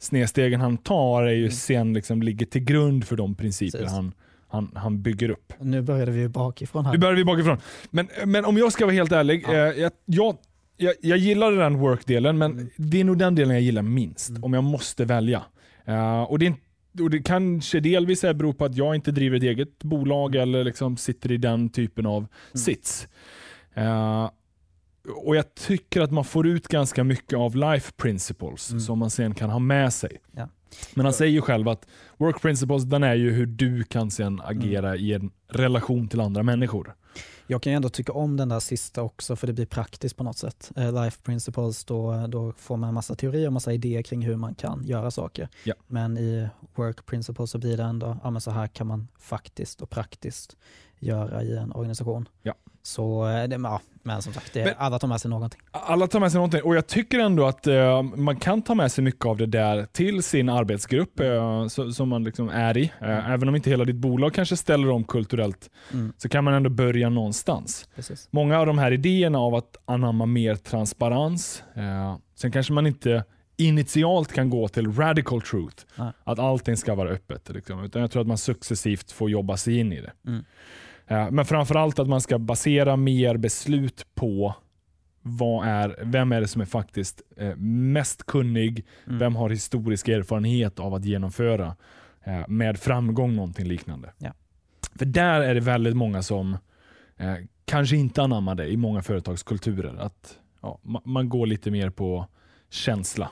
snedstegen 0.00 0.60
han 0.60 0.76
tar 0.76 1.22
är 1.22 1.32
ju 1.32 1.40
mm. 1.40 1.50
sen 1.50 1.92
liksom 1.92 2.22
ligger 2.22 2.46
till 2.46 2.64
grund 2.64 3.04
för 3.04 3.16
de 3.16 3.34
principer 3.34 3.84
han, 3.84 4.12
han, 4.48 4.70
han 4.74 5.02
bygger 5.02 5.30
upp. 5.30 5.52
Nu 5.60 5.82
började 5.82 6.12
vi 6.12 6.28
bakifrån 6.28 6.86
här. 6.86 6.92
Nu 6.92 6.98
började 6.98 7.16
vi 7.16 7.24
bakifrån. 7.24 7.58
Men, 7.90 8.08
men 8.24 8.44
om 8.44 8.56
jag 8.56 8.72
ska 8.72 8.84
vara 8.84 8.94
helt 8.94 9.12
ärlig, 9.12 9.44
ja. 9.48 9.52
eh, 9.52 9.58
jag, 9.58 9.92
jag, 10.04 10.36
jag, 10.76 10.94
jag 11.00 11.18
gillar 11.18 11.52
den 11.52 11.78
work-delen, 11.78 12.38
men 12.38 12.52
mm. 12.52 12.70
det 12.76 13.00
är 13.00 13.04
nog 13.04 13.18
den 13.18 13.34
delen 13.34 13.54
jag 13.54 13.62
gillar 13.62 13.82
minst, 13.82 14.28
mm. 14.28 14.44
om 14.44 14.54
jag 14.54 14.64
måste 14.64 15.04
välja. 15.04 15.42
Uh, 15.88 16.22
och 16.22 16.38
det 16.38 16.44
är 16.44 16.46
inte 16.46 16.65
och 17.00 17.10
det 17.10 17.18
kanske 17.18 17.80
delvis 17.80 18.24
är 18.24 18.34
beror 18.34 18.52
på 18.52 18.64
att 18.64 18.76
jag 18.76 18.94
inte 18.94 19.10
driver 19.10 19.36
ett 19.36 19.42
eget 19.42 19.84
bolag 19.84 20.34
mm. 20.34 20.48
eller 20.48 20.64
liksom 20.64 20.96
sitter 20.96 21.32
i 21.32 21.36
den 21.36 21.68
typen 21.68 22.06
av 22.06 22.18
mm. 22.18 22.28
sits. 22.54 23.08
Uh, 23.78 24.30
och 25.24 25.36
Jag 25.36 25.54
tycker 25.54 26.00
att 26.00 26.10
man 26.10 26.24
får 26.24 26.46
ut 26.46 26.68
ganska 26.68 27.04
mycket 27.04 27.38
av 27.38 27.56
life 27.56 27.92
principles 27.96 28.70
mm. 28.70 28.80
som 28.80 28.98
man 28.98 29.10
sen 29.10 29.34
kan 29.34 29.50
ha 29.50 29.58
med 29.58 29.92
sig. 29.92 30.20
Ja. 30.32 30.48
Men 30.94 31.06
han 31.06 31.12
säger 31.12 31.32
ju 31.32 31.40
själv 31.40 31.68
att 31.68 31.86
work 32.16 32.42
principles 32.42 32.84
den 32.84 33.02
är 33.02 33.14
ju 33.14 33.32
hur 33.32 33.46
du 33.46 33.84
kan 33.84 34.10
sen 34.10 34.40
agera 34.44 34.88
mm. 34.88 35.04
i 35.04 35.12
en 35.12 35.30
relation 35.48 36.08
till 36.08 36.20
andra 36.20 36.42
människor. 36.42 36.94
Jag 37.46 37.62
kan 37.62 37.72
ju 37.72 37.76
ändå 37.76 37.88
tycka 37.88 38.12
om 38.12 38.36
den 38.36 38.48
där 38.48 38.60
sista 38.60 39.02
också 39.02 39.36
för 39.36 39.46
det 39.46 39.52
blir 39.52 39.66
praktiskt 39.66 40.16
på 40.16 40.24
något 40.24 40.38
sätt. 40.38 40.72
Eh, 40.76 41.04
life 41.04 41.22
principles, 41.22 41.84
då, 41.84 42.26
då 42.26 42.52
får 42.52 42.76
man 42.76 42.88
en 42.88 42.94
massa 42.94 43.14
teorier 43.14 43.46
och 43.46 43.52
massa 43.52 43.72
idéer 43.72 44.02
kring 44.02 44.22
hur 44.22 44.36
man 44.36 44.54
kan 44.54 44.84
göra 44.84 45.10
saker. 45.10 45.48
Ja. 45.64 45.74
Men 45.86 46.18
i 46.18 46.48
work 46.74 47.06
principles 47.06 47.50
så 47.50 47.58
blir 47.58 47.76
det 47.76 47.82
ändå, 47.82 48.16
ja 48.22 48.30
men 48.30 48.40
så 48.40 48.50
här 48.50 48.66
kan 48.66 48.86
man 48.86 49.08
faktiskt 49.18 49.82
och 49.82 49.90
praktiskt 49.90 50.56
göra 50.98 51.42
i 51.42 51.56
en 51.56 51.72
organisation. 51.72 52.28
Ja. 52.42 52.54
Så 52.82 53.28
eh, 53.28 53.48
det, 53.48 53.56
ja, 53.62 53.80
men 54.02 54.22
som 54.22 54.32
sagt, 54.32 54.52
det, 54.52 54.64
men, 54.64 54.74
alla 54.78 54.98
tar 54.98 55.08
med 55.08 55.20
sig 55.20 55.30
någonting. 55.30 55.60
Alla 55.70 56.06
tar 56.06 56.20
med 56.20 56.32
sig 56.32 56.38
någonting 56.38 56.62
och 56.62 56.76
jag 56.76 56.86
tycker 56.86 57.18
ändå 57.18 57.46
att 57.46 57.66
uh, 57.66 58.02
man 58.02 58.36
kan 58.36 58.62
ta 58.62 58.74
med 58.74 58.92
sig 58.92 59.04
mycket 59.04 59.26
av 59.26 59.36
det 59.36 59.46
där 59.46 59.86
till 59.92 60.22
sin 60.22 60.48
arbetsgrupp 60.48 61.20
uh, 61.20 61.66
så, 61.68 61.92
som 61.92 62.08
man 62.08 62.24
liksom 62.24 62.48
är 62.48 62.76
i. 62.76 62.82
Uh, 62.82 63.08
mm. 63.08 63.32
Även 63.32 63.48
om 63.48 63.56
inte 63.56 63.70
hela 63.70 63.84
ditt 63.84 63.96
bolag 63.96 64.34
kanske 64.34 64.56
ställer 64.56 64.90
om 64.90 65.04
kulturellt 65.04 65.70
mm. 65.92 66.12
så 66.16 66.28
kan 66.28 66.44
man 66.44 66.54
ändå 66.54 66.70
börja 66.70 67.08
någonstans. 67.08 67.88
Precis. 67.94 68.28
Många 68.30 68.58
av 68.58 68.66
de 68.66 68.78
här 68.78 68.92
idéerna 68.92 69.38
av 69.38 69.54
att 69.54 69.76
anamma 69.84 70.26
mer 70.26 70.54
transparens, 70.54 71.62
sen 72.34 72.52
kanske 72.52 72.72
man 72.72 72.86
inte 72.86 73.24
initialt 73.56 74.32
kan 74.32 74.50
gå 74.50 74.68
till 74.68 74.92
radical 74.92 75.42
truth, 75.42 75.84
Nej. 75.96 76.12
att 76.24 76.38
allting 76.38 76.76
ska 76.76 76.94
vara 76.94 77.08
öppet. 77.08 77.48
Liksom. 77.48 77.84
Utan 77.84 78.02
jag 78.02 78.10
tror 78.10 78.20
att 78.20 78.28
man 78.28 78.38
successivt 78.38 79.12
får 79.12 79.30
jobba 79.30 79.56
sig 79.56 79.78
in 79.78 79.92
i 79.92 80.00
det. 80.00 80.12
Mm. 80.26 80.44
Eh, 81.06 81.30
men 81.30 81.44
framförallt 81.44 81.98
att 81.98 82.08
man 82.08 82.20
ska 82.20 82.38
basera 82.38 82.96
mer 82.96 83.36
beslut 83.36 84.06
på 84.14 84.54
vad 85.22 85.68
är, 85.68 85.96
vem 86.02 86.32
är 86.32 86.40
det 86.40 86.48
som 86.48 86.60
är 86.60 86.66
faktiskt 86.66 87.22
eh, 87.36 87.56
mest 87.56 88.26
kunnig? 88.26 88.86
Mm. 89.06 89.18
Vem 89.18 89.36
har 89.36 89.50
historisk 89.50 90.08
erfarenhet 90.08 90.80
av 90.80 90.94
att 90.94 91.04
genomföra 91.04 91.76
eh, 92.24 92.48
med 92.48 92.78
framgång 92.78 93.36
någonting 93.36 93.66
liknande? 93.66 94.12
Ja. 94.18 94.32
För 94.98 95.04
där 95.04 95.40
är 95.40 95.54
det 95.54 95.60
väldigt 95.60 95.96
många 95.96 96.22
som 96.22 96.58
kanske 97.64 97.96
inte 97.96 98.22
anammar 98.22 98.54
det 98.54 98.66
i 98.66 98.76
många 98.76 99.02
företagskulturer. 99.02 99.96
Att 99.96 100.38
ja, 100.62 100.80
man 101.04 101.28
går 101.28 101.46
lite 101.46 101.70
mer 101.70 101.90
på 101.90 102.26
känsla. 102.70 103.30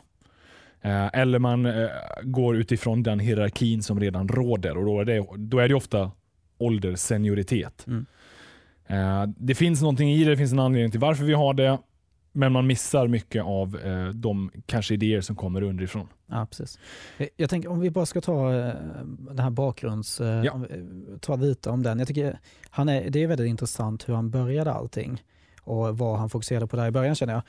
eller 1.13 1.39
man 1.39 1.69
går 2.23 2.57
utifrån 2.57 3.03
den 3.03 3.19
hierarkin 3.19 3.83
som 3.83 4.01
redan 4.01 4.29
råder 4.29 4.77
och 4.77 4.85
då 4.85 5.01
är 5.01 5.05
det, 5.05 5.27
då 5.37 5.59
är 5.59 5.69
det 5.69 5.75
ofta 5.75 6.11
ålder, 6.59 6.95
senioritet. 6.95 7.87
Mm. 7.87 8.07
Eh, 8.87 9.35
det 9.37 9.55
finns 9.55 9.81
någonting 9.81 10.13
i 10.13 10.25
det, 10.25 10.31
det 10.31 10.37
finns 10.37 10.53
en 10.53 10.59
anledning 10.59 10.91
till 10.91 11.01
varför 11.01 11.25
vi 11.25 11.35
har 11.35 11.55
det, 11.55 11.79
men 12.33 12.53
man 12.53 12.67
missar 12.67 13.09
mycket 13.09 13.45
av 13.45 13.77
eh, 13.77 14.09
de 14.09 14.51
kanske 14.67 14.95
idéer 14.95 15.21
som 15.21 15.37
kommer 15.37 15.63
underifrån. 15.63 16.09
Ja, 16.27 16.47
precis. 16.47 16.79
Eh, 17.19 17.29
jag 17.37 17.51
tänker 17.51 17.71
om 17.71 17.81
vi 17.81 17.91
bara 17.91 18.07
ska 18.07 18.21
ta 18.21 18.55
eh, 18.55 18.75
den 19.05 19.39
här 19.39 19.51
bakgrunds... 19.51 20.21
Eh, 20.21 20.45
ja. 20.45 20.61
Ta 21.21 21.37
lite 21.37 21.71
om 21.71 21.83
den. 21.83 21.99
Jag 21.99 22.09
tycker 22.09 22.39
han 22.71 22.89
är, 22.89 23.11
det 23.11 23.23
är 23.23 23.27
väldigt 23.27 23.49
intressant 23.49 24.09
hur 24.09 24.15
han 24.15 24.31
började 24.31 24.73
allting 24.73 25.23
och 25.61 25.99
vad 25.99 26.19
han 26.19 26.31
fokuserade 26.31 26.67
på 26.67 26.77
där 26.77 26.87
i 26.87 26.91
början 26.91 27.15
känner 27.15 27.33
jag. 27.33 27.43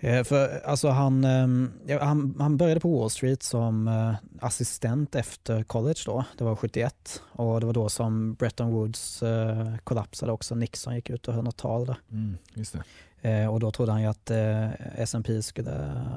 Eh, 0.00 0.24
för, 0.24 0.60
alltså 0.64 0.88
han, 0.88 1.24
ehm, 1.24 1.72
han, 2.00 2.34
han 2.38 2.56
började 2.56 2.80
på 2.80 2.98
Wall 2.98 3.10
Street 3.10 3.42
som 3.42 3.88
eh, 3.88 4.14
assistent 4.40 5.14
efter 5.14 5.62
college 5.62 6.00
då. 6.06 6.24
Det 6.38 6.44
var 6.44 6.56
71 6.56 7.22
och 7.32 7.60
det 7.60 7.66
var 7.66 7.72
då 7.72 7.88
som 7.88 8.34
Bretton 8.34 8.70
Woods 8.70 9.22
eh, 9.22 9.76
kollapsade 9.84 10.32
också. 10.32 10.54
Nixon 10.54 10.94
gick 10.94 11.10
ut 11.10 11.28
och 11.28 11.34
höll 11.34 11.44
något 11.44 11.56
tal 11.56 11.86
där. 11.86 11.96
Mm, 12.10 12.38
just 12.54 12.72
det. 12.72 12.82
Eh, 13.22 13.46
och 13.46 13.60
då 13.60 13.70
trodde 13.70 13.92
han 13.92 14.02
ju 14.02 14.08
att 14.08 14.30
eh, 14.30 14.70
S&P 15.00 15.42
skulle 15.42 15.70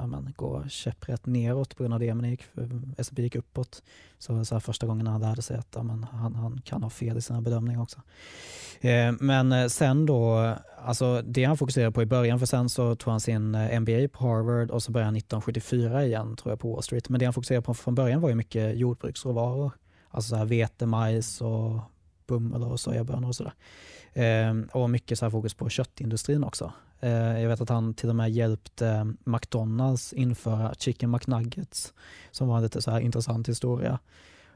men, 0.07 0.33
gå 0.37 0.63
käpprätt 0.67 1.25
neråt 1.25 1.75
på 1.77 1.83
grund 1.83 1.93
av 1.93 1.99
det, 1.99 2.13
men 2.13 2.29
gick, 2.29 2.43
eh, 2.57 2.63
S&P 2.97 3.21
gick 3.21 3.35
uppåt. 3.35 3.83
Så 4.19 4.31
det 4.31 4.37
var 4.37 4.43
så 4.43 4.59
första 4.59 4.87
gången 4.87 5.07
han 5.07 5.21
lärde 5.21 5.41
sig 5.41 5.57
att 5.57 5.85
men, 5.85 6.03
han, 6.03 6.35
han 6.35 6.61
kan 6.65 6.83
ha 6.83 6.89
fel 6.89 7.17
i 7.17 7.21
sina 7.21 7.41
bedömningar 7.41 7.81
också. 7.81 8.01
Men 9.19 9.69
sen 9.69 10.05
då 10.05 10.55
alltså 10.77 11.21
det 11.21 11.43
han 11.43 11.57
fokuserade 11.57 11.91
på 11.91 12.01
i 12.01 12.05
början, 12.05 12.39
för 12.39 12.45
sen 12.45 12.69
så 12.69 12.95
tog 12.95 13.11
han 13.11 13.19
sin 13.19 13.51
MBA 13.81 14.07
på 14.11 14.27
Harvard 14.27 14.71
och 14.71 14.83
så 14.83 14.91
började 14.91 15.07
han 15.07 15.15
1974 15.15 16.05
igen 16.05 16.35
tror 16.35 16.51
jag 16.51 16.59
på 16.59 16.73
Wall 16.73 16.83
Street. 16.83 17.09
Men 17.09 17.19
det 17.19 17.25
han 17.25 17.33
fokuserade 17.33 17.61
på 17.61 17.73
från 17.73 17.95
början 17.95 18.21
var 18.21 18.29
ju 18.29 18.35
mycket 18.35 18.77
jordbruksråvaror. 18.77 19.71
Alltså 20.09 20.29
så 20.29 20.35
här 20.35 20.45
vete, 20.45 20.85
majs 20.85 21.41
och 21.41 21.79
bomull 22.27 22.63
och 22.63 22.79
sojabönor 22.79 23.27
och 23.27 23.35
sådär. 23.35 23.53
Eh, 24.13 24.55
och 24.71 24.89
mycket 24.89 25.19
så 25.19 25.25
här 25.25 25.29
fokus 25.29 25.53
på 25.53 25.69
köttindustrin 25.69 26.43
också. 26.43 26.73
Eh, 27.01 27.41
jag 27.41 27.49
vet 27.49 27.61
att 27.61 27.69
han 27.69 27.93
till 27.93 28.09
och 28.09 28.15
med 28.15 28.31
hjälpte 28.31 29.13
McDonalds 29.23 30.13
införa 30.13 30.73
Chicken 30.73 31.11
McNuggets 31.11 31.93
som 32.31 32.47
var 32.47 32.57
en 32.57 32.63
lite 32.63 32.81
så 32.81 32.91
här 32.91 32.99
intressant 32.99 33.49
historia. 33.49 33.99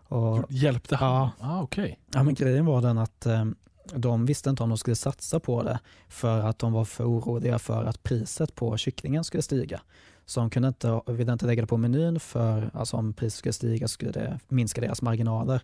Och, 0.08 0.46
hjälpte 0.50 0.96
han? 0.96 1.10
Ja, 1.10 1.32
ah, 1.40 1.62
okay. 1.62 1.96
ja, 2.14 2.24
men 2.24 2.34
grejen 2.34 2.66
var 2.66 2.82
den 2.82 2.98
att 2.98 3.26
eh, 3.26 3.46
de 3.94 4.26
visste 4.26 4.50
inte 4.50 4.64
om 4.64 4.70
de 4.70 4.78
skulle 4.78 4.96
satsa 4.96 5.40
på 5.40 5.64
det 5.64 5.80
för 6.10 6.40
att 6.42 6.60
de 6.60 6.74
var 6.74 6.86
för 6.86 7.04
oroliga 7.04 7.60
för 7.60 7.84
att 7.84 8.04
priset 8.04 8.56
på 8.56 8.78
kycklingen 8.78 9.24
skulle 9.24 9.44
stiga. 9.44 9.82
Så 10.26 10.40
de 10.40 10.50
kunde 10.50 10.68
inte, 10.68 11.02
ville 11.08 11.34
inte 11.34 11.46
lägga 11.46 11.62
det 11.62 11.68
på 11.68 11.78
menyn 11.78 12.20
för 12.20 12.70
alltså 12.74 12.98
om 12.98 13.14
priset 13.14 13.38
skulle 13.38 13.54
stiga 13.54 13.88
skulle 13.88 14.12
det 14.12 14.40
minska 14.48 14.82
deras 14.82 15.02
marginaler. 15.02 15.62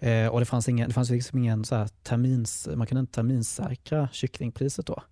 Mm. 0.00 0.26
Eh, 0.26 0.32
och 0.32 0.40
det 0.40 0.46
fanns 0.46 0.68
ingen, 0.68 0.88
det 0.88 0.94
fanns 0.94 1.10
liksom 1.10 1.38
ingen 1.38 1.64
så 1.64 1.74
här 1.74 1.88
termins, 2.02 2.68
man 2.74 2.86
kunde 2.86 3.00
inte 3.00 3.12
terminssäkra 3.12 4.08
kycklingpriset 4.12 4.86
då. 4.86 5.02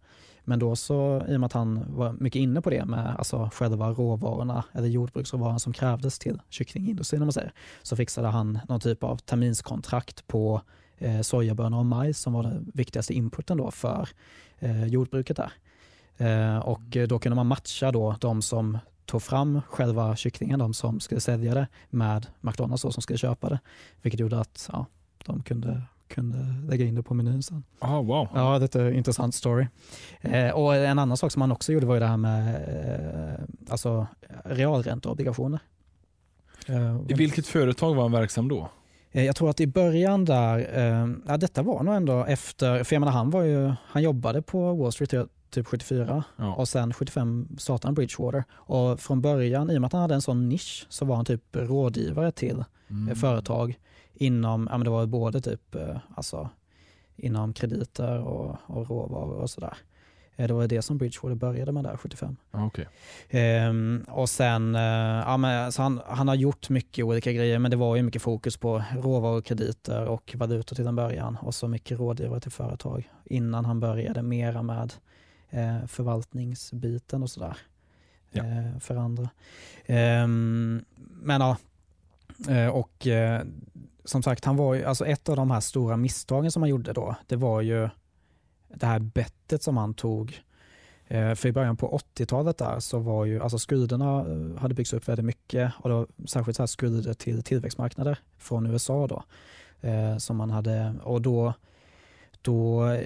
Men 0.45 0.59
då 0.59 0.77
så, 0.77 1.25
i 1.29 1.37
och 1.37 1.41
med 1.41 1.47
att 1.47 1.53
han 1.53 1.85
var 1.97 2.13
mycket 2.13 2.41
inne 2.41 2.61
på 2.61 2.71
det 2.71 2.85
med 2.85 3.17
alltså 3.19 3.51
själva 3.53 3.91
råvarorna 3.91 4.65
eller 4.73 4.89
jordbruksråvaran 4.89 5.61
som 5.61 5.73
krävdes 5.73 6.19
till 6.19 6.41
kycklingindustrin 6.49 7.23
om 7.23 7.27
man 7.27 7.33
säger, 7.33 7.53
så 7.83 7.97
fixade 7.97 8.29
han 8.29 8.59
någon 8.69 8.81
typ 8.81 9.05
av 9.05 9.17
terminskontrakt 9.17 10.27
på 10.27 10.61
eh, 10.99 11.21
sojabönor 11.21 11.79
och 11.79 11.87
majs 11.87 12.19
som 12.19 12.33
var 12.33 12.43
den 12.43 12.71
viktigaste 12.75 13.15
inputen 13.15 13.59
då 13.59 13.71
för 13.71 14.09
eh, 14.59 14.87
jordbruket 14.87 15.37
där. 15.37 15.53
Eh, 16.17 16.59
och 16.59 16.97
då 17.09 17.19
kunde 17.19 17.37
man 17.37 17.47
matcha 17.47 17.93
då 17.93 18.17
de 18.21 18.43
som 18.43 18.79
tog 19.07 19.23
fram 19.23 19.61
själva 19.69 20.17
kycklingen, 20.17 20.59
de 20.59 20.75
som 20.75 21.01
skulle 21.01 21.21
sälja 21.21 21.55
det, 21.55 21.69
med 21.91 22.27
McDonalds 22.41 22.83
som 22.83 22.93
skulle 22.93 23.19
köpa 23.19 23.49
det. 23.49 23.59
Vilket 24.03 24.21
gjorde 24.21 24.41
att 24.41 24.69
ja, 24.73 24.87
de 25.25 25.43
kunde 25.43 25.83
kunde 26.09 26.39
lägga 26.69 26.85
in 26.85 26.95
det 26.95 27.03
på 27.03 27.15
menyn 27.15 27.43
sen. 27.43 27.65
Oh, 27.81 28.05
wow. 28.05 28.29
Ja, 28.35 28.59
det 28.59 28.75
är 28.75 28.85
en 28.85 28.95
intressant 28.95 29.35
story. 29.35 29.67
Eh, 30.21 30.51
och 30.51 30.77
en 30.77 30.99
annan 30.99 31.17
sak 31.17 31.33
som 31.33 31.41
man 31.41 31.53
också 31.53 31.73
gjorde 31.73 31.87
var 31.87 31.95
ju 31.95 32.01
det 32.01 32.07
här 32.07 32.17
med 32.17 32.55
eh, 33.39 33.45
alltså, 33.69 34.07
realränteobligationer. 34.45 35.61
Eh, 36.67 36.97
I 37.09 37.15
vilket 37.15 37.47
företag 37.47 37.95
var 37.95 38.03
han 38.03 38.13
verksam 38.13 38.49
då? 38.49 38.69
Eh, 39.13 39.25
jag 39.25 39.37
tror 39.37 39.51
att 39.51 39.61
i 39.61 39.67
början 39.67 40.25
där, 40.25 40.59
eh, 40.59 41.09
ja, 41.27 41.37
detta 41.37 41.63
var 41.63 41.83
nog 41.83 41.95
ändå 41.95 42.25
efter, 42.25 42.85
för 42.85 42.97
jag 42.97 43.01
menar, 43.01 43.13
han, 43.13 43.31
var 43.31 43.43
ju, 43.43 43.73
han 43.87 44.03
jobbade 44.03 44.43
på 44.43 44.75
Wall 44.75 44.93
Street 44.93 45.29
typ 45.51 45.67
74 45.67 46.25
ja. 46.37 46.55
och 46.55 46.69
sen 46.69 46.93
75 46.93 47.49
startade 47.59 47.89
han 47.89 47.95
Bridgewater. 47.95 48.45
Och 48.53 49.01
från 49.01 49.21
början, 49.21 49.71
i 49.71 49.77
och 49.77 49.81
med 49.81 49.87
att 49.87 49.93
han 49.93 50.03
hade 50.03 50.15
en 50.15 50.23
sån 50.23 50.49
nisch, 50.49 50.87
så 50.89 51.05
var 51.05 51.17
han 51.17 51.25
typ 51.25 51.43
rådgivare 51.53 52.33
till 52.33 52.65
mm. 52.91 53.17
företag 53.17 53.79
inom, 54.15 54.69
ja 54.71 54.79
men 54.79 54.85
det 54.85 54.91
var 54.91 55.07
både 55.07 55.41
typ, 55.41 55.75
eh, 55.75 55.97
alltså 56.15 56.51
inom 57.17 57.53
krediter 57.53 58.19
och, 58.19 58.57
och 58.67 58.91
råvaror 58.91 59.37
och 59.37 59.51
sådär. 59.51 59.77
Eh, 60.37 60.49
det 60.49 60.55
var 60.55 60.67
det 60.67 60.83
som 60.83 60.99
Bridgewater 60.99 61.35
började 61.35 61.73
med 61.73 61.85
där 61.85 61.97
75. 61.97 62.37
Okay. 62.53 62.85
Ehm, 63.31 64.05
och 64.09 64.29
sen, 64.29 64.75
eh, 64.75 64.83
ja, 65.27 65.37
men, 65.37 65.73
så 65.73 65.83
han, 65.83 66.01
han 66.07 66.29
har 66.29 66.35
gjort 66.35 66.69
mycket 66.69 67.05
olika 67.05 67.33
grejer 67.33 67.59
men 67.59 67.71
det 67.71 67.77
var 67.77 67.97
ju 67.97 68.03
mycket 68.03 68.23
fokus 68.23 68.57
på 68.57 68.83
råvaror, 68.97 69.41
krediter 69.41 70.07
och 70.07 70.35
valutor 70.37 70.77
till 70.77 70.87
en 70.87 70.97
början 70.97 71.37
och 71.41 71.55
så 71.55 71.69
mycket 71.69 71.99
rådgivare 71.99 72.41
till 72.41 72.53
företag 72.53 73.11
innan 73.25 73.65
han 73.65 73.81
började 73.81 74.23
mera 74.23 74.63
med 74.63 74.93
eh, 75.51 75.87
förvaltningsbiten 75.87 77.23
och 77.23 77.31
sådär 77.31 77.57
ja. 78.31 78.45
eh, 78.45 78.79
för 78.81 78.97
andra. 78.97 79.29
Ehm, 79.87 80.85
men 81.23 81.41
ja, 81.41 81.57
och 82.73 83.07
som 84.05 84.23
sagt, 84.23 84.45
han 84.45 84.57
var 84.57 84.75
ju, 84.75 84.85
alltså 84.85 85.07
ett 85.07 85.29
av 85.29 85.37
de 85.37 85.51
här 85.51 85.61
stora 85.61 85.97
misstagen 85.97 86.51
som 86.51 86.63
han 86.63 86.71
gjorde 86.71 86.93
då, 86.93 87.15
det 87.27 87.37
var 87.37 87.61
ju 87.61 87.89
det 88.69 88.87
här 88.87 88.99
bettet 88.99 89.63
som 89.63 89.77
han 89.77 89.95
tog. 89.95 90.43
Eh, 91.07 91.35
för 91.35 91.49
i 91.49 91.53
början 91.53 91.77
på 91.77 92.01
80-talet 92.15 92.59
där 92.59 92.81
så 92.81 92.99
var 92.99 93.25
ju, 93.25 93.41
alltså 93.41 93.59
skulderna 93.59 94.21
eh, 94.21 94.61
hade 94.61 94.75
byggts 94.75 94.93
upp 94.93 95.09
väldigt 95.09 95.25
mycket 95.25 95.73
och 95.79 95.89
det 95.89 95.95
var 95.95 96.07
särskilt 96.27 96.57
så 96.57 96.63
här 96.63 96.67
skulder 96.67 97.15
till 97.15 97.43
tillväxtmarknader 97.43 98.19
från 98.39 98.67
USA 98.67 99.07
då. 99.07 99.25
Eh, 99.89 100.17
som 100.17 100.37
man 100.37 100.51
hade, 100.51 100.95
och 101.03 101.23
då, 101.23 101.53
då 102.43 102.97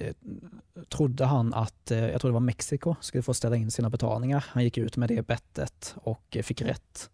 trodde 0.89 1.25
han 1.25 1.55
att, 1.55 1.83
jag 1.91 2.21
tror 2.21 2.31
det 2.31 2.35
var 2.35 2.41
Mexiko, 2.41 2.95
skulle 3.01 3.23
få 3.23 3.35
ställa 3.35 3.57
in 3.57 3.71
sina 3.71 3.91
betalningar. 3.91 4.45
Han 4.49 4.65
gick 4.65 4.79
ut 4.79 4.97
med 4.97 5.09
det 5.09 5.27
bettet 5.27 5.95
och 5.97 6.37
fick 6.43 6.63
rätt. 6.63 7.11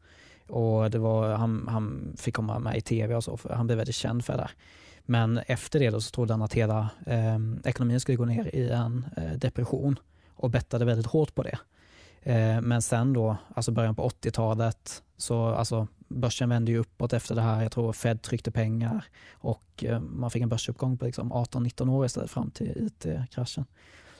Och 0.48 0.90
det 0.90 0.98
var, 0.98 1.34
han, 1.34 1.68
han 1.68 2.14
fick 2.18 2.34
komma 2.34 2.58
med 2.58 2.76
i 2.76 2.80
tv 2.80 3.14
och 3.14 3.24
så, 3.24 3.36
för 3.36 3.54
han 3.54 3.66
blev 3.66 3.78
väldigt 3.78 3.94
känd 3.94 4.24
för 4.24 4.36
det. 4.36 4.50
Men 5.02 5.38
efter 5.38 5.78
det 5.78 5.90
då 5.90 6.00
så 6.00 6.10
trodde 6.10 6.32
han 6.32 6.42
att 6.42 6.54
hela 6.54 6.88
eh, 7.06 7.38
ekonomin 7.64 8.00
skulle 8.00 8.16
gå 8.16 8.24
ner 8.24 8.54
i 8.54 8.70
en 8.70 9.06
eh, 9.16 9.32
depression 9.32 9.98
och 10.34 10.50
bettade 10.50 10.84
väldigt 10.84 11.06
hårt 11.06 11.34
på 11.34 11.42
det. 11.42 11.58
Eh, 12.22 12.60
men 12.60 12.82
sen 12.82 13.12
då, 13.12 13.36
alltså 13.54 13.72
början 13.72 13.94
på 13.94 14.08
80-talet, 14.08 15.02
så 15.16 15.46
alltså 15.46 15.86
börsen 16.08 16.48
vände 16.48 16.72
ju 16.72 16.78
uppåt 16.78 17.12
efter 17.12 17.34
det 17.34 17.40
här. 17.40 17.62
Jag 17.62 17.72
tror 17.72 17.92
Fed 17.92 18.22
tryckte 18.22 18.50
pengar 18.50 19.04
och 19.32 19.84
eh, 19.84 20.00
man 20.00 20.30
fick 20.30 20.42
en 20.42 20.48
börsuppgång 20.48 20.98
på 20.98 21.04
liksom 21.04 21.32
18-19 21.32 21.90
år 21.90 22.06
istället 22.06 22.30
fram 22.30 22.50
till 22.50 22.86
IT-kraschen. 22.86 23.64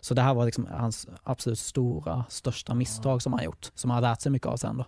Så 0.01 0.15
det 0.15 0.23
här 0.23 0.35
var 0.35 0.45
liksom 0.45 0.69
hans 0.71 1.09
absolut 1.23 1.59
stora, 1.59 2.25
största 2.29 2.75
misstag 2.75 3.23
som 3.23 3.33
han 3.33 3.45
gjort, 3.45 3.71
som 3.75 3.91
han 3.91 4.05
har 4.05 4.11
lärt 4.11 4.21
sig 4.21 4.33
mycket 4.33 4.49
av 4.49 4.57
sen 4.57 4.77
då. 4.77 4.85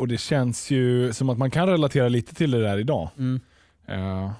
Och 0.00 0.08
det 0.08 0.20
känns 0.20 0.70
ju 0.70 1.12
som 1.12 1.30
att 1.30 1.38
man 1.38 1.50
kan 1.50 1.66
relatera 1.66 2.08
lite 2.08 2.34
till 2.34 2.50
det 2.50 2.62
där 2.62 2.78
idag. 2.78 3.10
Mm. 3.18 3.40
Uh, 3.88 4.30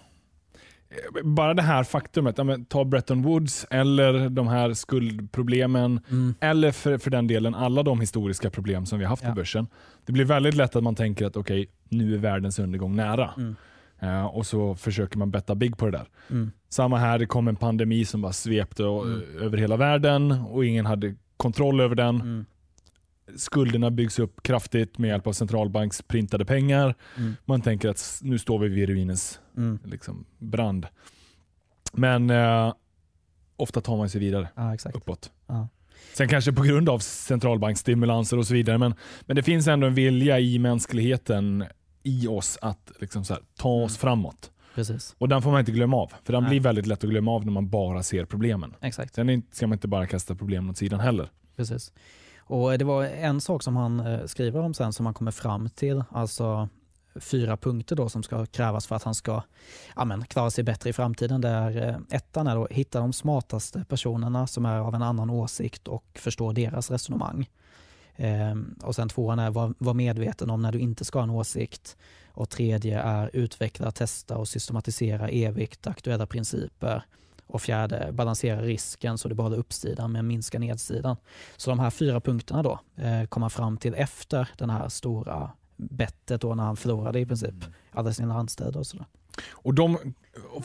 bara 1.24 1.54
det 1.54 1.62
här 1.62 1.84
faktumet, 1.84 2.38
ja, 2.38 2.58
ta 2.68 2.84
Bretton 2.84 3.22
Woods 3.22 3.66
eller 3.70 4.28
de 4.28 4.48
här 4.48 4.74
skuldproblemen, 4.74 6.00
mm. 6.10 6.34
eller 6.40 6.72
för, 6.72 6.98
för 6.98 7.10
den 7.10 7.26
delen 7.26 7.54
alla 7.54 7.82
de 7.82 8.00
historiska 8.00 8.50
problem 8.50 8.86
som 8.86 8.98
vi 8.98 9.04
har 9.04 9.10
haft 9.10 9.22
ja. 9.22 9.28
på 9.28 9.34
börsen. 9.34 9.66
Det 10.06 10.12
blir 10.12 10.24
väldigt 10.24 10.54
lätt 10.54 10.76
att 10.76 10.82
man 10.82 10.94
tänker 10.94 11.26
att 11.26 11.36
okej, 11.36 11.60
okay, 11.60 11.98
nu 11.98 12.14
är 12.14 12.18
världens 12.18 12.58
undergång 12.58 12.96
nära. 12.96 13.30
Mm. 13.36 13.56
Uh, 14.02 14.26
och 14.26 14.46
så 14.46 14.74
försöker 14.74 15.18
man 15.18 15.30
betta 15.30 15.54
big 15.54 15.76
på 15.76 15.86
det 15.86 15.92
där. 15.92 16.08
Mm. 16.30 16.50
Samma 16.68 16.98
här, 16.98 17.18
det 17.18 17.26
kom 17.26 17.48
en 17.48 17.56
pandemi 17.56 18.04
som 18.04 18.22
bara 18.22 18.32
svepte 18.32 18.82
mm. 18.82 19.22
över 19.40 19.58
hela 19.58 19.76
världen 19.76 20.32
och 20.32 20.64
ingen 20.64 20.86
hade 20.86 21.14
kontroll 21.36 21.80
över 21.80 21.94
den. 21.94 22.46
Skulderna 23.36 23.90
byggs 23.90 24.18
upp 24.18 24.42
kraftigt 24.42 24.98
med 24.98 25.08
hjälp 25.08 25.26
av 25.26 25.32
centralbanks 25.32 26.02
printade 26.02 26.44
pengar. 26.44 26.94
Mm. 27.16 27.36
Man 27.44 27.60
tänker 27.60 27.88
att 27.88 28.20
nu 28.22 28.38
står 28.38 28.58
vi 28.58 28.68
vid 28.68 28.88
ruinens 28.88 29.40
mm. 29.56 29.78
liksom, 29.84 30.24
brand. 30.38 30.86
Men 31.92 32.30
eh, 32.30 32.74
ofta 33.56 33.80
tar 33.80 33.96
man 33.96 34.10
sig 34.10 34.20
vidare 34.20 34.48
exakt. 34.74 34.96
uppåt. 34.96 35.32
Ja. 35.46 35.68
Sen 36.12 36.28
kanske 36.28 36.52
på 36.52 36.62
grund 36.62 36.88
av 36.88 36.98
centralbanksstimulanser 36.98 38.38
och 38.38 38.46
så 38.46 38.54
vidare, 38.54 38.78
men, 38.78 38.94
men 39.20 39.36
det 39.36 39.42
finns 39.42 39.66
ändå 39.66 39.86
en 39.86 39.94
vilja 39.94 40.40
i 40.40 40.58
mänskligheten, 40.58 41.64
i 42.02 42.26
oss, 42.26 42.58
att 42.62 42.92
liksom 43.00 43.24
här, 43.28 43.38
ta 43.56 43.68
oss 43.68 43.92
mm. 43.92 43.98
framåt. 43.98 44.50
Precis. 44.74 45.14
Och 45.18 45.28
den 45.28 45.42
får 45.42 45.50
man 45.50 45.60
inte 45.60 45.72
glömma 45.72 45.96
av, 45.96 46.12
för 46.24 46.32
den 46.32 46.42
Nej. 46.42 46.50
blir 46.50 46.60
väldigt 46.60 46.86
lätt 46.86 47.04
att 47.04 47.10
glömma 47.10 47.30
av 47.30 47.44
när 47.44 47.52
man 47.52 47.68
bara 47.68 48.02
ser 48.02 48.24
problemen. 48.24 48.74
Exakt. 48.80 49.14
Sen 49.14 49.42
ska 49.50 49.66
man 49.66 49.76
inte 49.76 49.88
bara 49.88 50.06
kasta 50.06 50.34
problemen 50.34 50.70
åt 50.70 50.78
sidan 50.78 51.00
heller. 51.00 51.28
Precis. 51.56 51.92
Och 52.50 52.78
Det 52.78 52.84
var 52.84 53.04
en 53.04 53.40
sak 53.40 53.62
som 53.62 53.76
han 53.76 54.00
eh, 54.00 54.26
skriver 54.26 54.60
om 54.60 54.74
sen 54.74 54.92
som 54.92 55.06
han 55.06 55.14
kommer 55.14 55.30
fram 55.30 55.68
till, 55.68 56.04
alltså 56.10 56.68
fyra 57.14 57.56
punkter 57.56 57.96
då 57.96 58.08
som 58.08 58.22
ska 58.22 58.46
krävas 58.46 58.86
för 58.86 58.96
att 58.96 59.02
han 59.02 59.14
ska 59.14 59.42
ja, 59.96 60.04
men, 60.04 60.24
klara 60.24 60.50
sig 60.50 60.64
bättre 60.64 60.90
i 60.90 60.92
framtiden. 60.92 61.40
Där 61.40 61.88
eh, 61.88 62.16
ettan 62.16 62.46
är 62.46 62.64
att 62.64 62.72
hitta 62.72 63.00
de 63.00 63.12
smartaste 63.12 63.84
personerna 63.88 64.46
som 64.46 64.66
är 64.66 64.78
av 64.78 64.94
en 64.94 65.02
annan 65.02 65.30
åsikt 65.30 65.88
och 65.88 66.04
förstå 66.14 66.52
deras 66.52 66.90
resonemang. 66.90 67.50
Ehm, 68.16 68.78
och 68.82 68.94
sen 68.94 69.08
tvåan 69.08 69.38
är 69.38 69.50
var, 69.50 69.74
var 69.78 69.94
medveten 69.94 70.50
om 70.50 70.62
när 70.62 70.72
du 70.72 70.78
inte 70.78 71.04
ska 71.04 71.18
ha 71.18 71.24
en 71.24 71.30
åsikt. 71.30 71.96
Och 72.28 72.50
tredje 72.50 73.00
är 73.00 73.30
utveckla, 73.32 73.90
testa 73.90 74.36
och 74.36 74.48
systematisera 74.48 75.28
evigt 75.28 75.86
aktuella 75.86 76.26
principer 76.26 77.04
och 77.50 77.62
fjärde, 77.62 78.12
balansera 78.12 78.62
risken 78.62 79.18
så 79.18 79.28
du 79.28 79.34
behåller 79.34 79.56
uppsidan 79.56 80.12
men 80.12 80.26
minskar 80.26 80.58
nedsidan. 80.58 81.16
Så 81.56 81.70
de 81.70 81.78
här 81.78 81.90
fyra 81.90 82.20
punkterna 82.20 82.62
då 82.62 82.80
eh, 82.96 83.24
kom 83.24 83.42
han 83.42 83.50
fram 83.50 83.76
till 83.76 83.94
efter 83.94 84.48
den 84.58 84.70
här 84.70 84.88
stora 84.88 85.50
bettet 85.76 86.40
då 86.40 86.54
när 86.54 86.64
han 86.64 86.76
förlorade 86.76 87.20
i 87.20 87.26
princip 87.26 87.50
mm. 87.50 87.72
alla 87.92 88.12
sina 88.12 88.34
anställda 88.34 88.78
och 88.78 88.86
sådär. 88.86 89.06
Och 89.50 89.74
de 89.74 90.14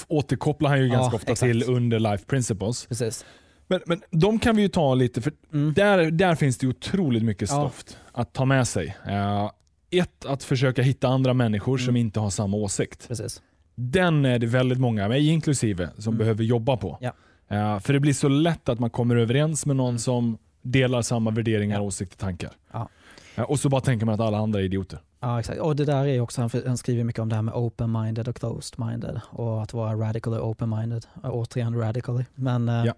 återkopplar 0.07 0.69
han 0.69 0.79
ju 0.79 0.87
ganska 0.87 1.13
ja, 1.13 1.15
ofta 1.15 1.31
exakt. 1.31 1.51
till 1.51 1.63
under 1.69 1.99
life 1.99 2.25
principles. 2.25 2.85
Precis. 2.85 3.25
Men, 3.67 3.81
men 3.85 4.01
de 4.11 4.39
kan 4.39 4.55
vi 4.55 4.61
ju 4.61 4.67
ta 4.67 4.93
lite, 4.93 5.21
för 5.21 5.33
mm. 5.53 5.73
där, 5.73 6.11
där 6.11 6.35
finns 6.35 6.57
det 6.57 6.67
otroligt 6.67 7.23
mycket 7.23 7.49
stoft 7.49 7.97
ja. 8.13 8.21
att 8.21 8.33
ta 8.33 8.45
med 8.45 8.67
sig. 8.67 8.97
Uh, 9.07 9.51
ett, 9.89 10.25
att 10.25 10.43
försöka 10.43 10.81
hitta 10.81 11.07
andra 11.07 11.33
människor 11.33 11.77
mm. 11.77 11.85
som 11.85 11.95
inte 11.95 12.19
har 12.19 12.29
samma 12.29 12.57
åsikt. 12.57 13.07
Precis. 13.07 13.41
Den 13.75 14.25
är 14.25 14.39
det 14.39 14.47
väldigt 14.47 14.79
många, 14.79 15.07
mig 15.07 15.27
inklusive, 15.27 15.89
som 15.97 16.13
mm. 16.13 16.17
behöver 16.17 16.43
jobba 16.43 16.77
på. 16.77 16.97
Ja. 17.01 17.11
Uh, 17.51 17.79
för 17.79 17.93
det 17.93 17.99
blir 17.99 18.13
så 18.13 18.27
lätt 18.27 18.69
att 18.69 18.79
man 18.79 18.89
kommer 18.89 19.15
överens 19.15 19.65
med 19.65 19.75
någon 19.75 19.89
mm. 19.89 19.99
som 19.99 20.37
delar 20.61 21.01
samma 21.01 21.31
värderingar, 21.31 21.75
ja. 21.75 21.81
åsikter, 21.81 22.17
tankar. 22.17 22.51
Ja. 22.71 22.89
Uh, 23.37 23.43
och 23.43 23.59
så 23.59 23.69
bara 23.69 23.81
tänker 23.81 24.05
man 24.05 24.15
att 24.15 24.21
alla 24.21 24.37
andra 24.37 24.59
är 24.59 24.63
idioter. 24.63 24.99
Ja, 25.19 25.39
exakt. 25.39 25.59
Och 25.59 25.75
det 25.75 25.85
där 25.85 26.05
är 26.05 26.19
också, 26.19 26.41
han, 26.41 26.49
han 26.65 26.77
skriver 26.77 27.03
mycket 27.03 27.21
om 27.21 27.29
det 27.29 27.35
här 27.35 27.41
med 27.41 27.53
open-minded 27.53 28.29
och 28.29 28.35
closed-minded 28.35 29.21
och 29.29 29.63
att 29.63 29.73
vara 29.73 29.95
radically 29.95 30.37
open-minded. 30.37 31.05
Återigen 31.23 31.79
radically. 31.79 32.25
Men, 32.35 32.69
uh, 32.69 32.85
ja. 32.85 32.93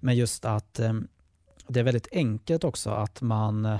men 0.00 0.16
just 0.16 0.44
att 0.44 0.80
um, 0.80 1.08
det 1.68 1.80
är 1.80 1.84
väldigt 1.84 2.08
enkelt 2.12 2.64
också 2.64 2.90
att 2.90 3.22
man 3.22 3.78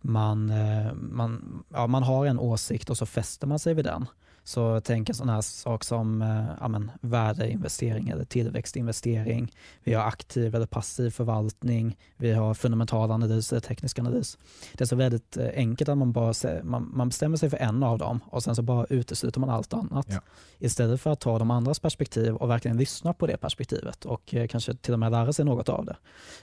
man, 0.00 0.52
man, 0.94 1.64
ja, 1.68 1.86
man 1.86 2.02
har 2.02 2.26
en 2.26 2.38
åsikt 2.38 2.90
och 2.90 2.96
så 2.96 3.06
fäster 3.06 3.46
man 3.46 3.58
sig 3.58 3.74
vid 3.74 3.84
den. 3.84 4.06
Så 4.46 4.80
tänk 4.80 5.08
en 5.08 5.14
sån 5.14 5.28
här 5.28 5.40
sak 5.40 5.84
som 5.84 6.22
eh, 6.22 6.44
ja, 6.60 6.68
men, 6.68 6.90
värdeinvestering 7.00 8.08
eller 8.08 8.24
tillväxtinvestering. 8.24 9.52
Vi 9.84 9.94
har 9.94 10.04
aktiv 10.04 10.54
eller 10.54 10.66
passiv 10.66 11.10
förvaltning. 11.10 11.96
Vi 12.16 12.32
har 12.32 12.54
fundamental 12.54 13.10
analys 13.10 13.52
eller 13.52 13.60
teknisk 13.60 13.98
analys. 13.98 14.38
Det 14.72 14.84
är 14.84 14.86
så 14.86 14.96
väldigt 14.96 15.36
eh, 15.36 15.48
enkelt 15.54 15.88
att 15.88 15.98
man 15.98 16.12
bara 16.12 16.62
man, 16.62 16.90
man 16.94 17.08
bestämmer 17.08 17.36
sig 17.36 17.50
för 17.50 17.56
en 17.56 17.82
av 17.82 17.98
dem 17.98 18.20
och 18.26 18.42
sen 18.42 18.56
så 18.56 18.62
bara 18.62 18.86
utesluter 18.90 19.40
man 19.40 19.50
allt 19.50 19.74
annat. 19.74 20.06
Ja. 20.10 20.20
Istället 20.58 21.00
för 21.00 21.10
att 21.10 21.20
ta 21.20 21.38
de 21.38 21.50
andras 21.50 21.80
perspektiv 21.80 22.34
och 22.34 22.50
verkligen 22.50 22.76
lyssna 22.76 23.12
på 23.12 23.26
det 23.26 23.36
perspektivet 23.36 24.04
och 24.04 24.34
eh, 24.34 24.46
kanske 24.46 24.74
till 24.74 24.92
och 24.92 24.98
med 24.98 25.12
lära 25.12 25.32
sig 25.32 25.44
något 25.44 25.68
av 25.68 25.84
det. 25.84 25.96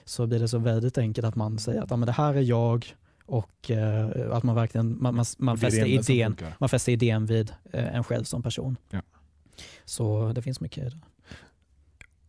Så 0.04 0.26
blir 0.26 0.38
det 0.38 0.48
så 0.48 0.58
väldigt 0.58 0.98
enkelt 0.98 1.26
att 1.26 1.36
man 1.36 1.58
säger 1.58 1.82
att 1.82 1.90
ja, 1.90 1.96
men 1.96 2.06
det 2.06 2.12
här 2.12 2.34
är 2.34 2.42
jag 2.42 2.94
och 3.26 3.70
eh, 3.70 4.08
att 4.30 4.42
man 4.42 4.54
verkligen 4.54 5.02
man, 5.02 5.14
man, 5.14 5.24
man 5.38 5.58
fäster, 5.58 5.86
idén, 5.86 6.36
man 6.58 6.68
fäster 6.68 6.92
idén 6.92 7.26
vid 7.26 7.52
eh, 7.72 7.96
en 7.96 8.04
själv 8.04 8.24
som 8.24 8.42
person. 8.42 8.76
Ja. 8.90 9.02
Så 9.84 10.32
det 10.34 10.42
finns 10.42 10.60
mycket 10.60 10.86
i 10.86 10.88
det. 10.88 11.00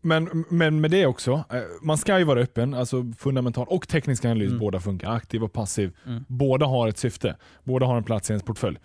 Men, 0.01 0.45
men 0.49 0.81
med 0.81 0.91
det 0.91 1.05
också, 1.05 1.31
eh, 1.31 1.61
man 1.81 1.97
ska 1.97 2.19
ju 2.19 2.25
vara 2.25 2.39
öppen, 2.39 2.73
alltså 2.73 3.13
fundamental 3.17 3.67
och 3.69 3.87
teknisk 3.87 4.25
analys, 4.25 4.47
mm. 4.47 4.59
båda 4.59 4.79
funkar. 4.79 5.11
Aktiv 5.11 5.43
och 5.43 5.53
passiv. 5.53 5.95
Mm. 6.05 6.25
Båda 6.27 6.65
har 6.65 6.87
ett 6.87 6.97
syfte, 6.97 7.35
båda 7.63 7.85
har 7.85 7.97
en 7.97 8.03
plats 8.03 8.29
i 8.29 8.33
ens 8.33 8.43
portfölj. 8.43 8.77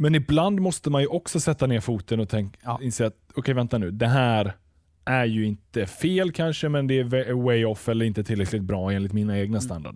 Men 0.00 0.14
ibland 0.14 0.60
måste 0.60 0.90
man 0.90 1.00
ju 1.00 1.06
också 1.06 1.40
sätta 1.40 1.66
ner 1.66 1.80
foten 1.80 2.20
och 2.20 2.28
tänka, 2.28 2.58
ja. 2.62 2.78
inse 2.82 3.06
att 3.06 3.16
okej 3.28 3.40
okay, 3.40 3.54
vänta 3.54 3.78
nu, 3.78 3.90
det 3.90 4.06
här 4.06 4.56
är 5.04 5.24
ju 5.24 5.46
inte 5.46 5.86
fel 5.86 6.32
kanske, 6.32 6.68
men 6.68 6.86
det 6.86 6.98
är 6.98 7.44
way 7.44 7.64
off 7.64 7.88
eller 7.88 8.04
inte 8.04 8.24
tillräckligt 8.24 8.62
bra 8.62 8.92
enligt 8.92 9.12
mina 9.12 9.38
egna 9.38 9.58
mm. 9.58 9.94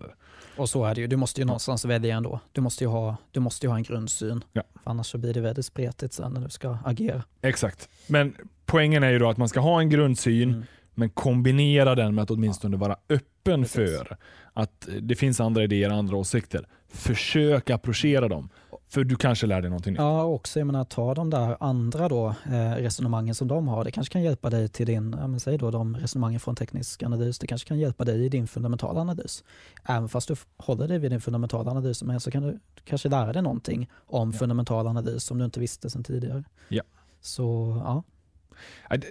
Och 0.57 0.69
så 0.69 0.85
är 0.85 0.95
det 0.95 1.01
ju. 1.01 1.07
Du 1.07 1.15
måste 1.15 1.41
ju 1.41 1.45
någonstans 1.45 1.85
välja 1.85 2.15
ändå. 2.15 2.39
Du 2.51 2.61
måste 2.61 2.83
ju 2.83 2.87
ha, 2.87 3.17
du 3.31 3.39
måste 3.39 3.65
ju 3.65 3.69
ha 3.69 3.77
en 3.77 3.83
grundsyn. 3.83 4.43
Ja. 4.53 4.63
annars 4.83 5.07
så 5.07 5.17
blir 5.17 5.33
det 5.33 5.41
väldigt 5.41 5.65
spretigt 5.65 6.13
sen 6.13 6.31
när 6.31 6.41
du 6.41 6.49
ska 6.49 6.77
agera. 6.85 7.23
Exakt. 7.41 7.89
Men 8.07 8.35
poängen 8.65 9.03
är 9.03 9.09
ju 9.09 9.19
då 9.19 9.29
att 9.29 9.37
man 9.37 9.49
ska 9.49 9.59
ha 9.59 9.79
en 9.79 9.89
grundsyn, 9.89 10.49
mm. 10.49 10.63
men 10.93 11.09
kombinera 11.09 11.95
den 11.95 12.15
med 12.15 12.23
att 12.23 12.31
åtminstone 12.31 12.77
vara 12.77 12.97
öppen 13.09 13.61
Precis. 13.61 13.75
för 13.75 14.17
att 14.53 14.87
det 15.01 15.15
finns 15.15 15.39
andra 15.39 15.63
idéer, 15.63 15.89
andra 15.89 16.17
åsikter. 16.17 16.67
Försök 16.89 17.69
approchera 17.69 18.27
dem. 18.27 18.49
För 18.95 19.03
du 19.03 19.15
kanske 19.15 19.47
lär 19.47 19.61
dig 19.61 19.69
någonting 19.69 19.93
nytt. 19.93 19.99
Ja, 19.99 20.23
också 20.23 20.59
jag 20.59 20.65
menar, 20.65 20.83
ta 20.83 21.13
de 21.13 21.29
där 21.29 21.57
andra 21.59 22.09
då, 22.09 22.27
eh, 22.27 22.71
resonemangen 22.71 23.35
som 23.35 23.47
de 23.47 23.67
har. 23.67 23.83
Det 23.83 23.91
kanske 23.91 24.11
kan 24.11 24.23
hjälpa 24.23 24.49
dig 24.49 24.69
till 24.69 24.85
din, 24.85 25.15
ja, 25.19 25.27
men 25.27 25.39
säg 25.39 25.57
då 25.57 25.71
de 25.71 25.95
resonemangen 25.97 26.39
från 26.39 26.55
teknisk 26.55 27.03
analys, 27.03 27.39
det 27.39 27.47
kanske 27.47 27.67
kan 27.67 27.79
hjälpa 27.79 28.05
dig 28.05 28.25
i 28.25 28.29
din 28.29 28.47
fundamentala 28.47 29.01
analys. 29.01 29.43
Även 29.83 30.09
fast 30.09 30.27
du 30.27 30.35
håller 30.57 30.87
dig 30.87 30.99
vid 30.99 31.11
din 31.11 31.21
fundamentala 31.21 31.71
analys, 31.71 32.03
men 32.03 32.19
så 32.19 32.31
kan 32.31 32.43
du 32.43 32.59
kanske 32.83 33.09
lära 33.09 33.33
dig 33.33 33.41
någonting 33.41 33.89
om 34.05 34.31
ja. 34.31 34.39
fundamental 34.39 34.87
analys 34.87 35.23
som 35.23 35.37
du 35.37 35.45
inte 35.45 35.59
visste 35.59 35.89
sedan 35.89 36.03
tidigare. 36.03 36.43
Ja. 36.67 36.83
Så 37.21 37.81
ja. 37.85 38.03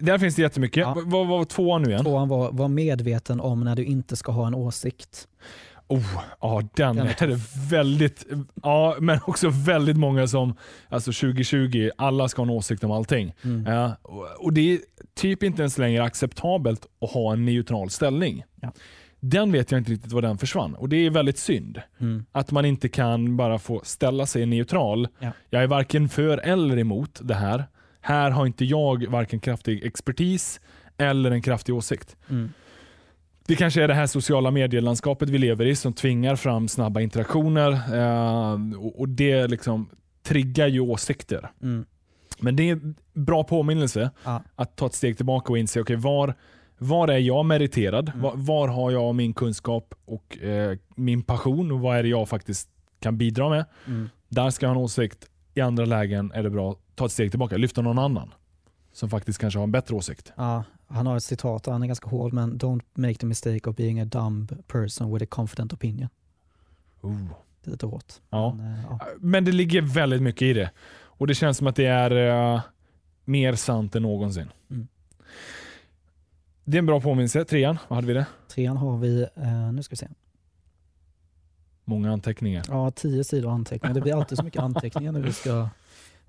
Där 0.00 0.18
finns 0.18 0.34
det 0.34 0.42
jättemycket. 0.42 0.80
Ja. 0.80 0.96
Vad 1.04 1.26
var 1.26 1.44
tvåan 1.44 1.82
nu 1.82 1.88
igen? 1.88 2.04
Tvåan 2.04 2.28
var, 2.28 2.52
var 2.52 2.68
medveten 2.68 3.40
om 3.40 3.60
när 3.60 3.76
du 3.76 3.84
inte 3.84 4.16
ska 4.16 4.32
ha 4.32 4.46
en 4.46 4.54
åsikt. 4.54 5.28
Oh, 5.88 6.22
ja, 6.40 6.62
den, 6.74 6.96
den 6.96 7.06
är, 7.06 7.22
är 7.22 7.68
väldigt, 7.70 8.26
ja, 8.62 8.96
men 9.00 9.18
också 9.26 9.48
väldigt 9.48 9.96
många 9.96 10.26
som, 10.26 10.56
alltså 10.88 11.12
2020, 11.12 11.90
alla 11.96 12.28
ska 12.28 12.42
ha 12.42 12.44
en 12.44 12.50
åsikt 12.50 12.84
om 12.84 12.90
allting. 12.90 13.34
Mm. 13.42 13.72
Ja, 13.72 13.96
och 14.38 14.52
Det 14.52 14.72
är 14.72 14.78
typ 15.14 15.42
inte 15.42 15.62
ens 15.62 15.78
längre 15.78 16.04
acceptabelt 16.04 16.86
att 17.00 17.10
ha 17.10 17.32
en 17.32 17.44
neutral 17.44 17.90
ställning. 17.90 18.44
Ja. 18.60 18.72
Den 19.20 19.52
vet 19.52 19.70
jag 19.70 19.80
inte 19.80 19.92
riktigt 19.92 20.12
var 20.12 20.22
den 20.22 20.38
försvann 20.38 20.74
och 20.74 20.88
det 20.88 20.96
är 20.96 21.10
väldigt 21.10 21.38
synd. 21.38 21.80
Mm. 22.00 22.24
Att 22.32 22.50
man 22.50 22.64
inte 22.64 22.88
kan 22.88 23.36
bara 23.36 23.58
få 23.58 23.80
ställa 23.84 24.26
sig 24.26 24.46
neutral. 24.46 25.08
Ja. 25.18 25.30
Jag 25.50 25.62
är 25.62 25.66
varken 25.66 26.08
för 26.08 26.38
eller 26.38 26.78
emot 26.78 27.20
det 27.22 27.34
här. 27.34 27.64
Här 28.00 28.30
har 28.30 28.46
inte 28.46 28.64
jag 28.64 29.06
varken 29.06 29.40
kraftig 29.40 29.84
expertis 29.84 30.60
eller 30.96 31.30
en 31.30 31.42
kraftig 31.42 31.74
åsikt. 31.74 32.16
Mm. 32.30 32.52
Det 33.46 33.56
kanske 33.56 33.82
är 33.82 33.88
det 33.88 33.94
här 33.94 34.06
sociala 34.06 34.50
medielandskapet 34.50 35.30
vi 35.30 35.38
lever 35.38 35.66
i 35.66 35.76
som 35.76 35.92
tvingar 35.92 36.36
fram 36.36 36.68
snabba 36.68 37.00
interaktioner 37.00 37.72
eh, 37.72 38.58
och, 38.98 39.08
det 39.08 39.46
liksom 39.46 39.90
triggar 40.22 40.66
ju 40.66 40.80
åsikter. 40.80 41.50
Mm. 41.62 41.86
Men 42.38 42.56
det 42.56 42.68
är 42.68 42.72
en 42.72 42.94
bra 43.12 43.44
påminnelse 43.44 44.10
ja. 44.24 44.42
att 44.54 44.76
ta 44.76 44.86
ett 44.86 44.94
steg 44.94 45.16
tillbaka 45.16 45.52
och 45.52 45.58
inse 45.58 45.80
okay, 45.80 45.96
var, 45.96 46.34
var 46.78 47.08
är 47.08 47.18
jag 47.18 47.44
meriterad? 47.44 48.08
Mm. 48.08 48.22
Var, 48.22 48.32
var, 48.36 48.68
har 48.68 48.90
jag 48.90 49.14
min 49.14 49.34
kunskap 49.34 49.94
och 50.04 50.38
eh, 50.38 50.78
min 50.94 51.22
passion 51.22 51.72
och 51.72 51.80
vad 51.80 51.96
är 51.96 52.02
det 52.02 52.08
jag 52.08 52.28
faktiskt 52.28 52.68
kan 53.00 53.18
bidra 53.18 53.48
med? 53.48 53.64
Mm. 53.86 54.08
Där 54.28 54.50
ska 54.50 54.66
jag 54.66 54.70
ha 54.70 54.76
en 54.76 54.84
åsikt. 54.84 55.28
I 55.54 55.60
andra 55.60 55.84
lägen 55.84 56.32
är 56.32 56.42
det 56.42 56.50
bra 56.50 56.70
att 56.70 56.78
ta 56.94 57.06
ett 57.06 57.12
steg 57.12 57.30
tillbaka, 57.30 57.56
lyfta 57.56 57.82
någon 57.82 57.98
annan 57.98 58.34
som 58.92 59.10
faktiskt 59.10 59.38
kanske 59.38 59.58
har 59.58 59.64
en 59.64 59.72
bättre 59.72 59.94
åsikt. 59.94 60.32
Ja, 60.36 60.64
han 60.94 61.06
har 61.06 61.16
ett 61.16 61.24
citat, 61.24 61.66
han 61.66 61.82
är 61.82 61.86
ganska 61.86 62.08
hård, 62.08 62.32
men 62.32 62.58
don't 62.58 62.82
make 62.94 63.14
the 63.14 63.26
mistake 63.26 63.70
of 63.70 63.76
being 63.76 64.00
a 64.00 64.04
dumb 64.04 64.48
person 64.66 65.14
with 65.14 65.24
a 65.24 65.26
confident 65.30 65.72
opinion. 65.72 66.08
Oh. 67.00 67.16
Det 67.62 67.70
är 67.70 67.72
lite 67.72 67.86
hårt. 67.86 68.12
Ja. 68.30 68.54
Men, 68.54 68.74
äh, 68.74 68.80
ja. 68.90 69.00
men 69.18 69.44
det 69.44 69.52
ligger 69.52 69.82
väldigt 69.82 70.22
mycket 70.22 70.42
i 70.42 70.52
det. 70.52 70.70
Och 71.02 71.26
det 71.26 71.34
känns 71.34 71.58
som 71.58 71.66
att 71.66 71.76
det 71.76 71.86
är 71.86 72.12
uh, 72.54 72.60
mer 73.24 73.54
sant 73.54 73.96
än 73.96 74.02
någonsin. 74.02 74.50
Mm. 74.70 74.88
Det 76.64 76.76
är 76.76 76.78
en 76.78 76.86
bra 76.86 77.00
påminnelse. 77.00 77.44
Trean, 77.44 77.78
vad 77.88 77.96
hade 77.96 78.06
vi 78.06 78.14
det? 78.14 78.26
Trean 78.48 78.76
har 78.76 78.98
vi, 78.98 79.26
uh, 79.38 79.72
nu 79.72 79.82
ska 79.82 79.92
vi 79.92 79.96
se. 79.96 80.08
Många 81.84 82.12
anteckningar. 82.12 82.64
Ja, 82.68 82.90
tio 82.90 83.24
sidor 83.24 83.50
anteckningar. 83.50 83.94
Det 83.94 84.00
blir 84.00 84.16
alltid 84.16 84.38
så 84.38 84.44
mycket 84.44 84.62
anteckningar 84.62 85.12
när 85.12 85.20
vi 85.20 85.32
ska 85.32 85.68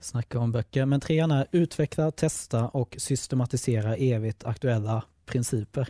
snacka 0.06 0.40
om 0.40 0.52
böcker. 0.52 0.86
Men 0.86 1.00
trean 1.00 1.32
är 1.32 1.48
utveckla, 1.52 2.12
testa 2.12 2.68
och 2.68 2.96
systematisera 3.00 3.96
evigt 3.96 4.46
aktuella 4.46 5.04
principer. 5.26 5.90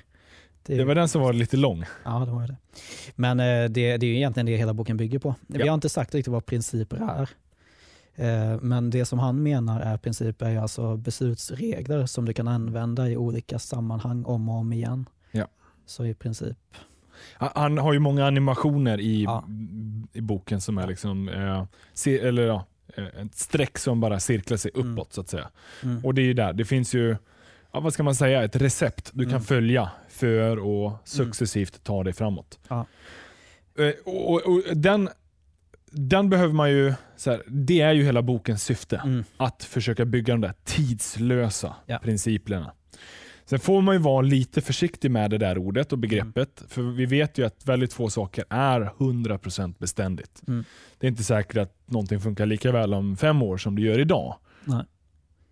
Det, 0.64 0.76
det 0.76 0.86
var 0.86 0.96
den 0.96 1.08
som 1.08 1.22
var 1.22 1.34
lite 1.34 1.58
lång. 1.58 1.84
Ja, 2.06 2.26
det 2.26 2.32
var 2.32 2.48
det. 2.48 2.56
Men 3.16 3.40
eh, 3.40 3.70
det, 3.70 3.98
det 3.98 4.06
är 4.06 4.10
ju 4.10 4.16
egentligen 4.16 4.46
det 4.46 4.58
hela 4.58 4.74
boken 4.74 4.98
bygger 4.98 5.20
på. 5.20 5.36
Ja. 5.48 5.58
Vi 5.58 5.68
har 5.68 5.74
inte 5.76 5.90
sagt 5.90 6.16
riktigt 6.16 6.32
vad 6.32 6.46
principer 6.46 6.98
är. 6.98 7.30
Eh, 8.16 8.62
men 8.62 8.90
det 8.90 9.06
som 9.06 9.20
han 9.20 9.44
menar 9.44 9.82
är 9.82 9.98
principer 9.98 10.46
är 10.46 10.60
alltså 10.60 10.98
beslutsregler 10.98 12.06
som 12.06 12.26
du 12.26 12.34
kan 12.34 12.48
använda 12.48 13.10
i 13.10 13.18
olika 13.18 13.60
sammanhang 13.60 14.26
om 14.26 14.50
och 14.50 14.56
om 14.56 14.74
igen. 14.74 15.06
Ja. 15.32 15.48
Så 15.86 16.06
i 16.06 16.14
princip. 16.14 16.58
Han 17.34 17.78
har 17.78 17.94
ju 17.94 18.00
många 18.00 18.26
animationer 18.26 19.00
i, 19.00 19.24
ja. 19.24 19.44
i 20.14 20.22
boken 20.22 20.62
som 20.62 20.78
är 20.78 20.88
liksom, 20.88 21.30
eh, 21.30 21.64
se, 21.94 22.20
eller 22.20 22.44
ja, 22.44 22.66
ett 22.98 23.36
streck 23.36 23.78
som 23.78 24.00
bara 24.00 24.20
cirklar 24.20 24.58
sig 24.58 24.72
uppåt 24.72 24.86
mm. 24.86 25.06
så 25.10 25.22
att 25.22 25.30
säga. 25.30 25.50
Mm. 25.84 26.06
Och 26.06 26.14
det 26.14 26.22
är 26.22 26.26
ju 26.26 26.34
där, 26.34 26.54
det 26.54 26.66
finns 26.66 26.94
ju, 26.94 27.18
ja, 27.72 27.80
vad 27.80 27.94
ska 27.94 28.04
man 28.04 28.16
säga, 28.16 28.44
ett 28.44 28.56
recept 28.56 29.12
du 29.14 29.24
kan 29.24 29.32
mm. 29.32 29.44
följa 29.44 29.92
för 30.10 30.52
att 30.52 30.58
mm. 30.58 30.98
successivt 31.04 31.84
ta 31.84 32.04
dig 32.04 32.14
framåt. 32.14 32.60
Eh, 33.78 33.90
och, 34.06 34.30
och, 34.34 34.42
och, 34.42 34.62
den, 34.76 35.10
den 35.92 36.30
behöver 36.30 36.54
man 36.54 36.72
ju, 36.72 36.94
så 37.18 37.32
här, 37.32 37.44
det 37.48 37.82
är 37.82 37.94
ju 37.94 38.04
hela 38.04 38.22
bokens 38.22 38.64
syfte. 38.64 39.02
Mm. 39.04 39.24
Att 39.38 39.64
försöka 39.64 40.06
bygga 40.06 40.34
de 40.34 40.42
där 40.42 40.54
tidslösa 40.64 41.76
ja. 41.86 42.00
principerna. 42.00 42.74
Sen 43.46 43.60
får 43.60 43.82
man 43.82 43.96
ju 43.96 44.02
vara 44.02 44.22
lite 44.22 44.62
försiktig 44.62 45.12
med 45.12 45.30
det 45.30 45.38
där 45.38 45.58
ordet 45.58 45.92
och 45.92 45.98
begreppet. 45.98 46.60
Mm. 46.60 46.70
För 46.70 46.82
vi 46.82 47.06
vet 47.06 47.38
ju 47.38 47.46
att 47.46 47.66
väldigt 47.66 47.94
få 47.94 48.10
saker 48.10 48.46
är 48.50 48.92
100% 48.98 49.76
beständigt. 49.80 50.42
Mm. 50.48 50.64
Det 51.00 51.08
är 51.08 51.10
inte 51.10 51.24
säkert 51.24 51.58
att 51.58 51.74
någonting 51.86 52.20
funkar 52.20 52.46
lika 52.46 52.72
väl 52.72 52.94
om 52.94 53.18
fem 53.18 53.42
år 53.42 53.58
som 53.58 53.76
det 53.76 53.82
gör 53.82 54.00
idag. 54.00 54.38
Nej. 54.64 54.86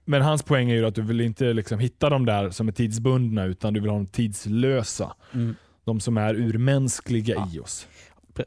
Men 0.05 0.21
hans 0.21 0.43
poäng 0.43 0.71
är 0.71 0.75
ju 0.75 0.85
att 0.85 0.95
du 0.95 1.01
vill 1.01 1.21
inte 1.21 1.53
liksom 1.53 1.79
hitta 1.79 2.09
de 2.09 2.25
där 2.25 2.49
som 2.49 2.67
är 2.67 2.71
tidsbundna 2.71 3.45
utan 3.45 3.73
du 3.73 3.79
vill 3.79 3.89
ha 3.89 3.97
de 3.97 4.05
tidslösa. 4.05 5.15
Mm. 5.33 5.55
De 5.85 5.99
som 5.99 6.17
är 6.17 6.35
urmänskliga 6.35 7.35
ja. 7.35 7.49
i 7.53 7.59
oss. 7.59 7.87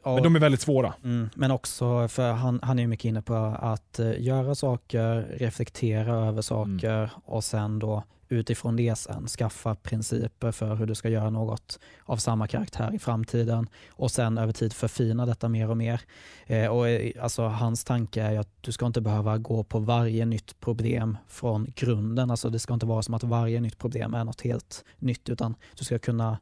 Men 0.03 0.23
de 0.23 0.35
är 0.35 0.39
väldigt 0.39 0.61
svåra. 0.61 0.93
Mm, 1.03 1.29
men 1.35 1.51
också, 1.51 2.07
för 2.07 2.31
han, 2.31 2.59
han 2.63 2.79
är 2.79 2.87
mycket 2.87 3.05
inne 3.05 3.21
på 3.21 3.35
att 3.59 3.99
uh, 3.99 4.21
göra 4.21 4.55
saker, 4.55 5.21
reflektera 5.21 6.27
över 6.27 6.41
saker 6.41 6.97
mm. 6.97 7.09
och 7.25 7.43
sen 7.43 7.79
då 7.79 8.03
utifrån 8.29 8.75
det 8.75 8.95
sen 8.95 9.27
skaffa 9.27 9.75
principer 9.75 10.51
för 10.51 10.75
hur 10.75 10.85
du 10.85 10.95
ska 10.95 11.09
göra 11.09 11.29
något 11.29 11.79
av 12.03 12.17
samma 12.17 12.47
karaktär 12.47 12.91
i 12.93 12.99
framtiden 12.99 13.69
och 13.89 14.11
sen 14.11 14.37
över 14.37 14.53
tid 14.53 14.73
förfina 14.73 15.25
detta 15.25 15.49
mer 15.49 15.69
och 15.69 15.77
mer. 15.77 16.01
Eh, 16.45 16.67
och, 16.67 16.89
eh, 16.89 17.23
alltså, 17.23 17.43
hans 17.43 17.83
tanke 17.83 18.21
är 18.21 18.39
att 18.39 18.49
du 18.61 18.71
ska 18.71 18.85
inte 18.85 19.01
behöva 19.01 19.37
gå 19.37 19.63
på 19.63 19.79
varje 19.79 20.25
nytt 20.25 20.59
problem 20.59 21.17
från 21.27 21.73
grunden. 21.75 22.31
Alltså, 22.31 22.49
det 22.49 22.59
ska 22.59 22.73
inte 22.73 22.85
vara 22.85 23.01
som 23.01 23.13
att 23.13 23.23
varje 23.23 23.61
nytt 23.61 23.77
problem 23.77 24.13
är 24.13 24.23
något 24.23 24.41
helt 24.41 24.85
nytt 24.99 25.29
utan 25.29 25.55
du 25.77 25.85
ska 25.85 25.99
kunna 25.99 26.37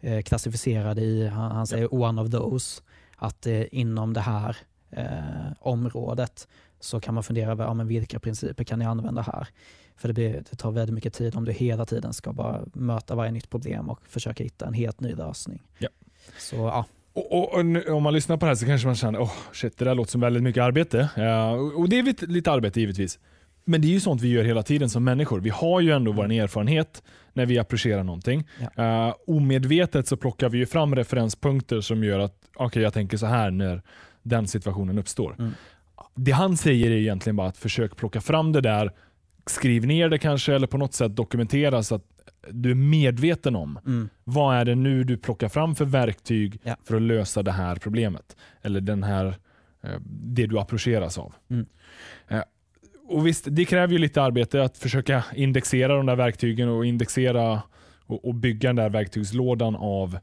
eh, 0.00 0.22
klassificera 0.22 0.94
det 0.94 1.02
i, 1.02 1.28
han, 1.28 1.50
han 1.50 1.66
säger 1.66 1.94
one 1.94 2.22
of 2.22 2.30
those, 2.30 2.82
att 3.20 3.46
eh, 3.46 3.62
inom 3.72 4.12
det 4.12 4.20
här 4.20 4.56
eh, 4.90 5.52
området 5.60 6.48
så 6.80 7.00
kan 7.00 7.14
man 7.14 7.22
fundera 7.22 7.50
över 7.50 7.64
ja, 7.64 7.74
men 7.74 7.86
vilka 7.86 8.20
principer 8.20 8.64
kan 8.64 8.80
jag 8.80 8.90
använda 8.90 9.22
här. 9.22 9.48
För 9.96 10.08
det, 10.08 10.14
blir, 10.14 10.42
det 10.50 10.56
tar 10.56 10.70
väldigt 10.70 10.94
mycket 10.94 11.14
tid 11.14 11.36
om 11.36 11.44
du 11.44 11.52
hela 11.52 11.86
tiden 11.86 12.12
ska 12.12 12.32
bara 12.32 12.60
möta 12.72 13.14
varje 13.14 13.32
nytt 13.32 13.50
problem 13.50 13.90
och 13.90 14.00
försöka 14.08 14.44
hitta 14.44 14.66
en 14.66 14.74
helt 14.74 15.00
ny 15.00 15.14
lösning. 15.14 15.62
Ja. 15.78 15.88
Så, 16.38 16.56
ja. 16.56 16.86
Och, 17.12 17.32
och, 17.32 17.54
och, 17.54 17.88
om 17.88 18.02
man 18.02 18.12
lyssnar 18.12 18.36
på 18.36 18.46
det 18.46 18.50
här 18.50 18.54
så 18.54 18.66
kanske 18.66 18.86
man 18.86 18.96
känner, 18.96 19.22
oh, 19.22 19.32
shit, 19.52 19.78
det 19.78 19.84
där 19.84 19.94
låter 19.94 20.10
som 20.10 20.20
väldigt 20.20 20.42
mycket 20.42 20.62
arbete. 20.62 21.08
Ja, 21.16 21.50
och 21.50 21.88
det 21.88 21.98
är 21.98 22.02
lite, 22.02 22.26
lite 22.26 22.52
arbete 22.52 22.80
givetvis. 22.80 23.18
Men 23.64 23.80
det 23.80 23.86
är 23.88 23.90
ju 23.92 24.00
sånt 24.00 24.22
vi 24.22 24.28
gör 24.28 24.44
hela 24.44 24.62
tiden 24.62 24.90
som 24.90 25.04
människor. 25.04 25.40
Vi 25.40 25.50
har 25.50 25.80
ju 25.80 25.90
ändå 25.90 26.12
vår 26.12 26.32
erfarenhet 26.32 27.02
när 27.32 27.46
vi 27.46 27.58
approcherar 27.58 28.02
någonting. 28.02 28.44
Ja. 28.76 29.06
Uh, 29.08 29.14
omedvetet 29.26 30.06
så 30.08 30.16
plockar 30.16 30.48
vi 30.48 30.58
ju 30.58 30.66
fram 30.66 30.94
referenspunkter 30.96 31.80
som 31.80 32.04
gör 32.04 32.18
att 32.18 32.34
okay, 32.56 32.82
jag 32.82 32.92
tänker 32.92 33.16
så 33.16 33.26
här 33.26 33.50
när 33.50 33.82
den 34.22 34.46
situationen 34.46 34.98
uppstår. 34.98 35.36
Mm. 35.38 35.52
Det 36.14 36.32
han 36.32 36.56
säger 36.56 36.90
är 36.90 36.96
egentligen 36.96 37.36
bara 37.36 37.48
att 37.48 37.56
försök 37.58 37.96
plocka 37.96 38.20
fram 38.20 38.52
det 38.52 38.60
där, 38.60 38.92
skriv 39.46 39.86
ner 39.86 40.08
det 40.08 40.18
kanske 40.18 40.54
eller 40.54 40.66
på 40.66 40.78
något 40.78 40.94
sätt 40.94 41.16
dokumentera 41.16 41.82
så 41.82 41.94
att 41.94 42.04
du 42.50 42.70
är 42.70 42.74
medveten 42.74 43.56
om 43.56 43.78
Mm. 43.86 44.08
vad 44.24 44.56
är 44.56 44.64
det 44.64 44.74
nu 44.74 45.04
du 45.04 45.16
plockar 45.16 45.48
fram 45.48 45.74
för 45.74 45.84
verktyg 45.84 46.60
Ja. 46.62 46.76
för 46.84 46.96
att 46.96 47.02
lösa 47.02 47.42
det 47.42 47.52
här 47.52 47.76
problemet. 47.76 48.36
Eller 48.62 48.80
den 48.80 49.02
här, 49.02 49.26
eh, 49.82 50.00
det 50.06 50.46
du 50.46 50.58
approcheras 50.58 51.18
av. 51.18 51.34
Mm. 51.50 51.66
Och 53.10 53.26
visst, 53.26 53.46
Det 53.50 53.64
kräver 53.64 53.92
ju 53.92 53.98
lite 53.98 54.22
arbete 54.22 54.62
att 54.62 54.78
försöka 54.78 55.24
indexera 55.34 55.96
de 55.96 56.06
där 56.06 56.16
verktygen 56.16 56.68
och 56.68 56.86
indexera 56.86 57.62
och, 58.06 58.24
och 58.24 58.34
bygga 58.34 58.68
den 58.68 58.76
där 58.76 58.90
verktygslådan 58.90 59.76
av 59.76 60.18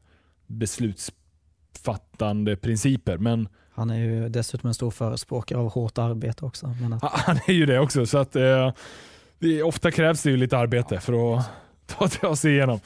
beslutsfattande 0.46 2.56
principer. 2.56 3.18
Men 3.18 3.48
Han 3.70 3.90
är 3.90 3.98
ju 3.98 4.28
dessutom 4.28 4.68
en 4.68 4.74
stor 4.74 4.90
förespråkare 4.90 5.58
av 5.58 5.70
hårt 5.70 5.98
arbete 5.98 6.44
också. 6.44 6.74
Men 6.80 6.92
han 7.02 7.36
är 7.46 7.52
ju 7.52 7.66
det 7.66 7.78
också. 7.78 8.06
Så 8.06 8.18
att, 8.18 8.36
eh, 8.36 8.72
det, 9.38 9.62
ofta 9.62 9.90
krävs 9.90 10.22
det 10.22 10.30
ju 10.30 10.36
lite 10.36 10.58
arbete 10.58 11.00
för 11.00 11.38
att 11.38 11.46
ta, 11.86 12.08
ta 12.08 12.36
sig 12.36 12.52
igenom. 12.52 12.80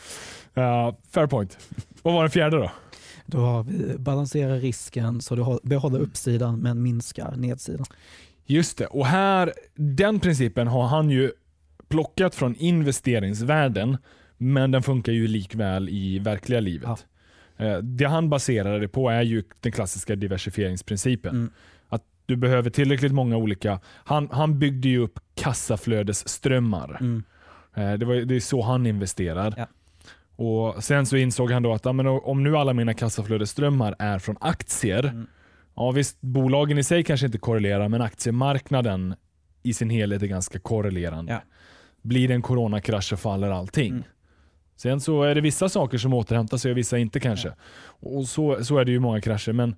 Uh, 0.59 0.95
fair 1.11 1.27
point. 1.27 1.59
Vad 2.03 2.15
var 2.15 2.23
den 2.23 2.31
fjärde 2.31 2.57
då? 2.57 2.71
då 3.27 3.38
har 3.38 3.62
vi 3.62 3.99
balansera 3.99 4.57
risken 4.57 5.21
så 5.21 5.35
du 5.35 5.59
behåller 5.62 5.99
uppsidan 5.99 6.59
men 6.59 6.83
minskar 6.83 7.35
nedsidan. 7.37 7.87
Just 8.46 8.78
det, 8.78 8.87
och 8.87 9.07
här, 9.07 9.52
den 9.74 10.20
principen 10.20 10.66
har 10.68 10.87
han 10.87 11.11
ju 11.11 11.31
plockat 11.88 12.35
från 12.35 12.55
investeringsvärlden, 12.57 13.96
men 14.38 14.70
den 14.70 14.83
funkar 14.83 15.12
ju 15.12 15.26
likväl 15.26 15.88
i 15.88 16.18
verkliga 16.18 16.61
livet. 16.61 17.07
Eh, 17.57 17.76
Det 17.78 18.05
han 18.05 18.31
baserar 18.31 18.81
det 18.81 18.88
på 18.88 19.09
är 19.11 19.22
ju 19.22 19.44
den 19.61 19.72
klassiska 19.72 20.16
diversifieringsprincipen. 20.16 21.31
Mm. 21.35 21.50
Att 21.88 22.02
du 22.26 22.37
behöver 22.37 22.70
tillräckligt 22.70 23.12
många 23.12 23.37
olika, 23.37 23.81
han, 23.87 24.28
han 24.33 24.59
byggde 24.59 24.88
ju 24.88 24.98
upp 24.98 25.18
kassaflödesströmmar. 25.35 26.96
Mm. 27.00 27.22
Eh, 27.74 27.92
Det, 27.92 28.07
var, 28.07 28.14
det 28.14 28.37
är 28.37 28.40
så 28.40 28.62
han 28.62 28.87
investerar. 28.87 29.55
Ja. 29.57 29.66
Och 30.37 30.85
Sen 30.85 31.07
så 31.07 31.16
insåg 31.16 31.50
han 31.50 31.62
då 31.62 31.72
att 31.72 31.85
ja, 31.85 31.92
men 31.92 32.07
om 32.07 32.42
nu 32.42 32.57
alla 32.57 32.72
mina 32.72 32.94
kassaflödesströmmar 32.94 33.94
är 33.98 34.18
från 34.18 34.37
aktier, 34.40 35.05
Mm. 35.05 35.26
Ja 35.76 35.90
visst 35.90 36.20
bolagen 36.20 36.78
i 36.78 36.82
sig 36.85 37.04
kanske 37.04 37.26
inte 37.26 37.38
korrelerar, 37.38 37.88
men 37.88 38.02
aktiemarknaden 38.02 39.14
i 39.62 39.74
sin 39.74 39.90
helhet 39.90 40.22
är 40.22 40.26
ganska 40.26 40.58
korrelerande. 40.58 41.32
Ja. 41.32 41.40
Blir 42.02 42.28
det 42.28 42.35
en 42.35 42.42
coronakrasch 42.42 43.04
så 43.08 43.16
faller 43.16 43.50
allting. 43.50 43.90
Mm. 43.90 44.02
Sen 44.76 45.00
så 45.00 45.22
är 45.22 45.35
det 45.35 45.40
vissa 45.40 45.68
saker 45.68 45.98
som 45.98 46.14
återhämtar 46.14 46.56
sig 46.56 46.70
och 46.70 46.76
vissa 46.78 46.98
inte 46.98 47.20
kanske. 47.20 47.52
Och 47.85 48.28
så, 48.28 48.64
så 48.64 48.78
är 48.78 48.85
det 48.85 48.92
ju 48.92 48.98
många 49.00 49.20
krascher, 49.20 49.52
men 49.52 49.76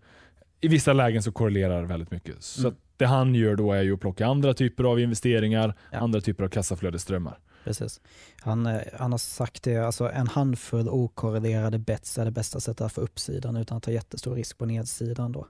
i 0.61 0.69
vissa 0.69 0.93
lägen 0.93 1.23
så 1.23 1.33
korrelerar 1.33 1.81
det 1.83 1.89
väldigt 1.89 2.11
mycket. 2.11 2.43
Så 2.43 2.69
Mm. 2.69 2.75
det 2.97 3.07
han 3.07 3.35
gör 3.35 3.57
då 3.57 3.73
är 3.73 3.83
ju 3.83 3.95
att 3.95 4.01
plocka 4.01 4.27
andra 4.27 4.55
typer 4.55 4.85
av 4.85 5.01
investeringar, 5.01 5.75
Ja. 5.91 5.99
andra 5.99 6.21
typer 6.21 6.45
av 6.45 6.49
kassaflödesströmmar. 6.49 7.39
Precis. 7.65 8.01
Han, 8.41 8.67
eh, 8.67 8.81
han 8.99 9.11
har 9.13 9.19
sagt 9.19 9.63
det, 9.63 9.77
alltså 9.77 10.11
en 10.11 10.27
handfull 10.27 10.89
okorrelerade 10.89 11.79
bets 11.79 12.19
är 12.19 12.25
det 12.25 12.31
bästa 12.31 12.61
sättet 12.61 12.81
att 12.81 12.93
få 12.93 13.01
uppsidan 13.01 13.57
utan 13.57 13.77
att 13.77 13.83
ta 13.83 13.91
jättestor 13.91 14.35
risk 14.35 14.59
på 14.59 14.67
nedsidan. 14.67 15.33
Då. 15.33 15.47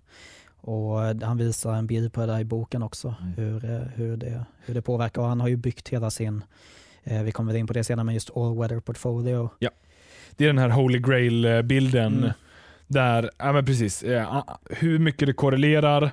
Och 0.57 1.05
eh, 1.07 1.17
han 1.23 1.37
visar 1.39 1.75
en 1.75 1.87
bild 1.87 2.13
på 2.13 2.21
det 2.21 2.27
där 2.27 2.41
i 2.41 2.45
boken 2.45 2.83
också, 2.83 3.15
Mm. 3.21 3.33
hur, 3.33 3.65
eh, 3.65 3.81
hur, 3.95 4.17
det, 4.17 4.45
hur 4.65 4.75
det 4.75 4.83
påverkar. 4.83 5.23
Och 5.23 5.29
han 5.29 5.41
har 5.41 5.49
ju 5.49 5.57
byggt 5.57 5.89
hela 5.89 6.11
sin, 6.11 6.45
eh, 7.05 7.23
vi 7.23 7.33
kommer 7.33 7.55
in 7.55 7.67
på 7.67 7.73
det 7.73 7.85
senare, 7.85 8.05
men 8.05 8.15
just 8.15 8.37
all 8.37 8.59
weather 8.59 8.81
portfolio. 8.81 9.51
Det 10.37 10.45
är 10.45 10.49
den 10.49 10.59
här 10.59 10.69
Holy 10.69 10.99
Grail-bilden. 10.99 12.19
Mm. 12.19 12.31
Där, 12.87 13.31
ja 13.39 13.53
men 13.53 13.65
precis, 13.65 14.05
hur 14.71 14.99
mycket 14.99 15.27
det 15.27 15.33
korrelerar, 15.33 16.11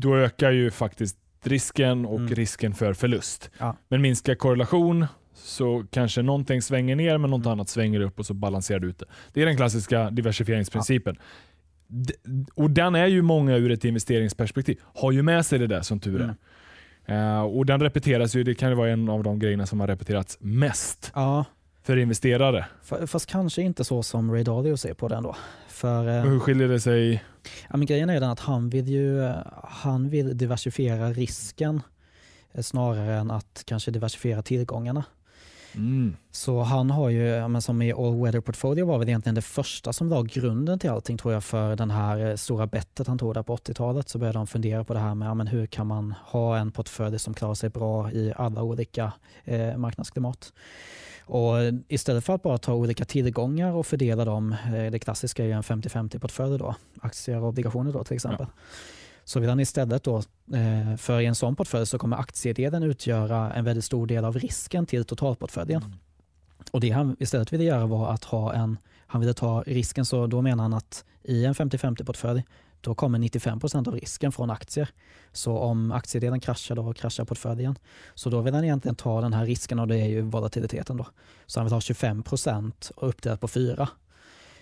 då 0.00 0.16
ökar 0.16 0.50
ju 0.50 0.70
faktiskt 0.70 1.16
risken 1.46 2.06
och 2.06 2.18
Mm. 2.20 2.34
risken 2.34 2.74
för 2.74 2.92
förlust. 2.92 3.50
Ja. 3.58 3.76
Men 3.88 4.02
minskar 4.02 4.34
korrelation 4.34 5.06
så 5.34 5.84
kanske 5.90 6.22
någonting 6.22 6.62
svänger 6.62 6.96
ner 6.96 7.18
men 7.18 7.30
något 7.30 7.40
Mm. 7.46 7.52
annat 7.52 7.68
svänger 7.68 8.00
upp 8.00 8.18
och 8.18 8.26
så 8.26 8.34
balanserar 8.34 8.78
du 8.78 8.88
ut 8.88 8.98
det. 8.98 9.06
Det 9.32 9.42
är 9.42 9.46
den 9.46 9.56
klassiska 9.56 10.10
diversifieringsprincipen. 10.10 11.16
D- 11.88 12.14
Och 12.54 12.70
Den 12.70 12.94
är 12.94 13.06
ju 13.06 13.22
många 13.22 13.56
ur 13.56 13.70
ett 13.70 13.84
investeringsperspektiv, 13.84 14.78
har 14.94 15.12
ju 15.12 15.22
med 15.22 15.46
sig 15.46 15.58
det 15.58 15.66
där 15.66 15.82
som 15.82 16.00
tur 16.00 16.20
är. 16.20 16.34
Mm. 17.06 17.36
Eh, 17.36 17.42
och 17.42 17.66
Den 17.66 17.80
repeteras 17.80 18.34
ju, 18.34 18.42
det 18.44 18.54
kan 18.54 18.68
ju 18.68 18.74
vara 18.74 18.90
en 18.90 19.08
av 19.08 19.22
de 19.22 19.38
grejerna 19.38 19.66
som 19.66 19.80
har 19.80 19.86
repeterats 19.86 20.38
mest 20.40 21.12
Ja, 21.14 21.44
för 21.82 21.96
investerare. 21.96 22.66
fa- 22.84 23.06
fast 23.06 23.26
kanske 23.26 23.62
inte 23.62 23.84
så 23.84 24.02
som 24.02 24.32
Ray 24.32 24.42
Dalio 24.42 24.76
ser 24.76 24.94
på 24.94 25.08
det 25.08 25.16
ändå. 25.16 25.36
För 25.68 26.08
eh, 26.08 26.22
Hur 26.24 26.38
skiljer 26.38 26.68
det 26.68 26.80
sig? 26.80 27.24
Ja, 27.70 27.76
men 27.76 27.86
grejen 27.86 28.10
är 28.10 28.20
den 28.20 28.30
att 28.30 28.40
han 28.40 28.70
vill 28.70 28.88
ju 28.88 29.32
han 29.64 30.08
vill 30.08 30.38
diversifiera 30.38 31.12
risken 31.12 31.82
eh, 32.52 32.62
snarare 32.62 33.14
än 33.14 33.30
att 33.30 33.62
kanske 33.66 33.90
diversifiera 33.90 34.42
tillgångarna. 34.42 35.04
Mm. 35.74 36.16
Så 36.30 36.60
han 36.62 36.90
har 36.90 37.08
ju, 37.08 37.48
men 37.48 37.62
som 37.62 37.82
i 37.82 37.92
All 37.92 38.22
Weather 38.22 38.40
Portfolio 38.40 38.86
var 38.86 38.98
väl 38.98 39.08
egentligen 39.08 39.34
det 39.34 39.42
första 39.42 39.92
som 39.92 40.08
la 40.08 40.22
grunden 40.22 40.78
till 40.78 40.90
allting 40.90 41.18
tror 41.18 41.34
jag 41.34 41.44
för 41.44 41.76
den 41.76 41.90
här 41.90 42.30
eh, 42.30 42.36
stora 42.36 42.66
bettet 42.66 43.06
han 43.06 43.18
tog 43.18 43.34
där 43.34 43.42
på 43.42 43.56
80-talet 43.56 44.08
så 44.08 44.18
började 44.18 44.38
han 44.38 44.46
fundera 44.46 44.84
på 44.84 44.92
det 44.94 45.00
här 45.00 45.14
med 45.14 45.28
ja, 45.28 45.34
men 45.34 45.46
hur 45.46 45.66
kan 45.66 45.86
man 45.86 46.14
ha 46.24 46.56
en 46.56 46.72
portfölj 46.72 47.18
som 47.18 47.34
klarar 47.34 47.54
sig 47.54 47.70
bra 47.70 48.12
i 48.12 48.32
alla 48.36 48.62
olika 48.62 49.12
eh, 49.44 49.76
marknadsklimat. 49.76 50.52
Och 51.24 51.54
istället 51.88 52.24
för 52.24 52.34
att 52.34 52.42
bara 52.42 52.58
ta 52.58 52.74
olika 52.74 53.04
tillgångar 53.04 53.72
och 53.72 53.86
fördela 53.86 54.24
dem, 54.24 54.52
eh, 54.52 54.90
det 54.90 54.98
klassiska 54.98 55.42
är 55.42 55.46
ju 55.46 55.52
en 55.52 55.62
50-50 55.62 56.18
portfölj 56.18 56.58
då, 56.58 56.74
aktier 57.00 57.40
och 57.40 57.48
obligationer 57.48 57.92
då 57.92 58.04
till 58.04 58.14
exempel. 58.14 58.46
Så 59.24 59.40
vill 59.40 59.48
han 59.48 59.60
istället 59.60 60.04
då, 60.04 60.16
eh, 60.16 60.96
för 60.96 61.20
i 61.20 61.26
en 61.26 61.34
sån 61.34 61.56
portfölj 61.56 61.86
så 61.86 61.98
kommer 61.98 62.16
aktiedelen 62.16 62.82
utgöra 62.82 63.52
en 63.52 63.64
väldigt 63.64 63.84
stor 63.84 64.06
del 64.06 64.24
av 64.24 64.38
risken 64.38 64.86
till 64.86 65.04
totalportföljen. 65.04 65.82
Mm. 65.82 65.96
Och 66.70 66.80
det 66.80 66.90
han 66.90 67.16
istället 67.18 67.52
ville 67.52 67.64
göra 67.64 67.86
var 67.86 68.12
att 68.12 68.24
ha 68.24 68.54
en, 68.54 68.78
han 69.06 69.20
ville 69.20 69.34
ta 69.34 69.62
risken 69.66 70.04
så 70.04 70.26
då 70.26 70.42
menar 70.42 70.62
han 70.62 70.74
att 70.74 71.04
i 71.22 71.44
en 71.44 71.54
50-50 71.54 72.04
portfölj 72.04 72.44
då 72.82 72.94
kommer 72.94 73.18
95% 73.18 73.88
av 73.88 73.94
risken 73.94 74.32
från 74.32 74.50
aktier. 74.50 74.88
Så 75.32 75.58
om 75.58 75.92
aktiedelen 75.92 76.40
kraschar 76.40 76.74
då 76.74 76.92
kraschar 76.92 77.24
portföljen. 77.24 77.78
Så 78.14 78.30
då 78.30 78.40
vill 78.40 78.54
han 78.54 78.64
egentligen 78.64 78.94
ta 78.94 79.20
den 79.20 79.32
här 79.32 79.46
risken 79.46 79.78
och 79.78 79.88
det 79.88 80.00
är 80.00 80.08
ju 80.08 80.20
volatiliteten 80.20 80.96
då. 80.96 81.06
Så 81.46 81.60
han 81.60 81.66
vill 81.66 81.72
ha 81.72 81.80
25% 81.80 82.92
och 82.92 83.08
uppdelat 83.08 83.40
på 83.40 83.48
fyra. 83.48 83.88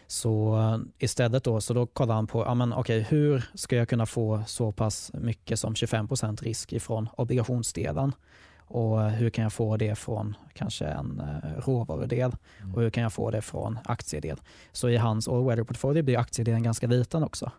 Så 0.07 0.59
eh, 0.59 0.79
istället 0.99 1.45
då, 1.45 1.61
så 1.61 1.75
då 1.75 1.87
kollar 1.87 2.15
han 2.15 2.27
på, 2.27 2.43
ja 2.43 2.55
men 2.55 2.73
okej, 2.73 3.07
hur 3.09 3.45
ska 3.55 3.77
jag 3.77 3.89
kunna 3.89 4.07
få 4.07 4.43
så 4.47 4.73
pass 4.73 5.11
mycket 5.15 5.59
som 5.59 5.75
25% 5.75 6.43
risk 6.43 6.73
ifrån 6.73 7.09
obligationsdelen? 7.17 8.13
Och 8.73 9.11
hur 9.11 9.31
kan 9.31 9.43
jag 9.43 9.53
få 9.53 9.77
det 9.77 9.95
från 9.95 10.37
kanske 10.55 10.87
en 10.87 11.21
eh, 11.21 11.61
råvarudel? 11.67 12.37
Mm. 12.61 12.75
Och 12.75 12.83
hur 12.83 12.91
kan 12.91 13.03
jag 13.03 13.13
få 13.13 13.31
det 13.31 13.43
från 13.43 13.79
aktiedel? 13.85 14.41
Så 14.73 14.89
i 14.89 14.97
hans 14.97 15.29
all 15.29 15.45
weather 15.45 15.65
portfolio 15.65 16.03
blir 16.03 16.19
aktiedelen 16.19 16.63
ganska 16.63 16.87
liten 16.87 17.23
också. 17.23 17.51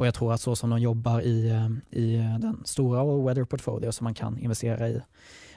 Och 0.00 0.06
jag 0.06 0.14
tror 0.14 0.32
att 0.32 0.40
så 0.40 0.56
som 0.56 0.70
de 0.70 0.78
jobbar 0.78 1.20
i, 1.20 1.50
eh, 1.50 1.98
i 2.00 2.16
den 2.40 2.62
stora 2.64 3.22
weather 3.26 3.44
portfolio 3.44 3.92
som 3.92 4.04
man 4.04 4.14
kan 4.14 4.38
investera 4.38 4.88
i, 4.88 5.00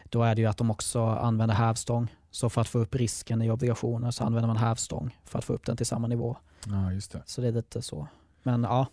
då 0.09 0.23
är 0.23 0.35
det 0.35 0.41
ju 0.41 0.47
att 0.47 0.57
de 0.57 0.71
också 0.71 1.05
använder 1.05 1.55
hävstång. 1.55 2.15
Så 2.31 2.49
för 2.49 2.61
att 2.61 2.67
få 2.67 2.79
upp 2.79 2.95
risken 2.95 3.41
i 3.41 3.49
obligationer 3.51 4.11
så 4.11 4.23
använder 4.23 4.47
man 4.47 4.57
hävstång 4.57 5.17
för 5.25 5.39
att 5.39 5.45
få 5.45 5.53
upp 5.53 5.65
den 5.65 5.77
till 5.77 5.85
samma 5.85 6.07
nivå. 6.07 6.37
Ja, 6.67 6.91
just 6.91 7.11
det. 7.11 7.21
Så 7.25 7.41
det 7.41 7.47
är 7.47 7.51
lite 7.51 7.81
så. 7.81 8.07
Men 8.43 8.63
ja, 8.63 8.87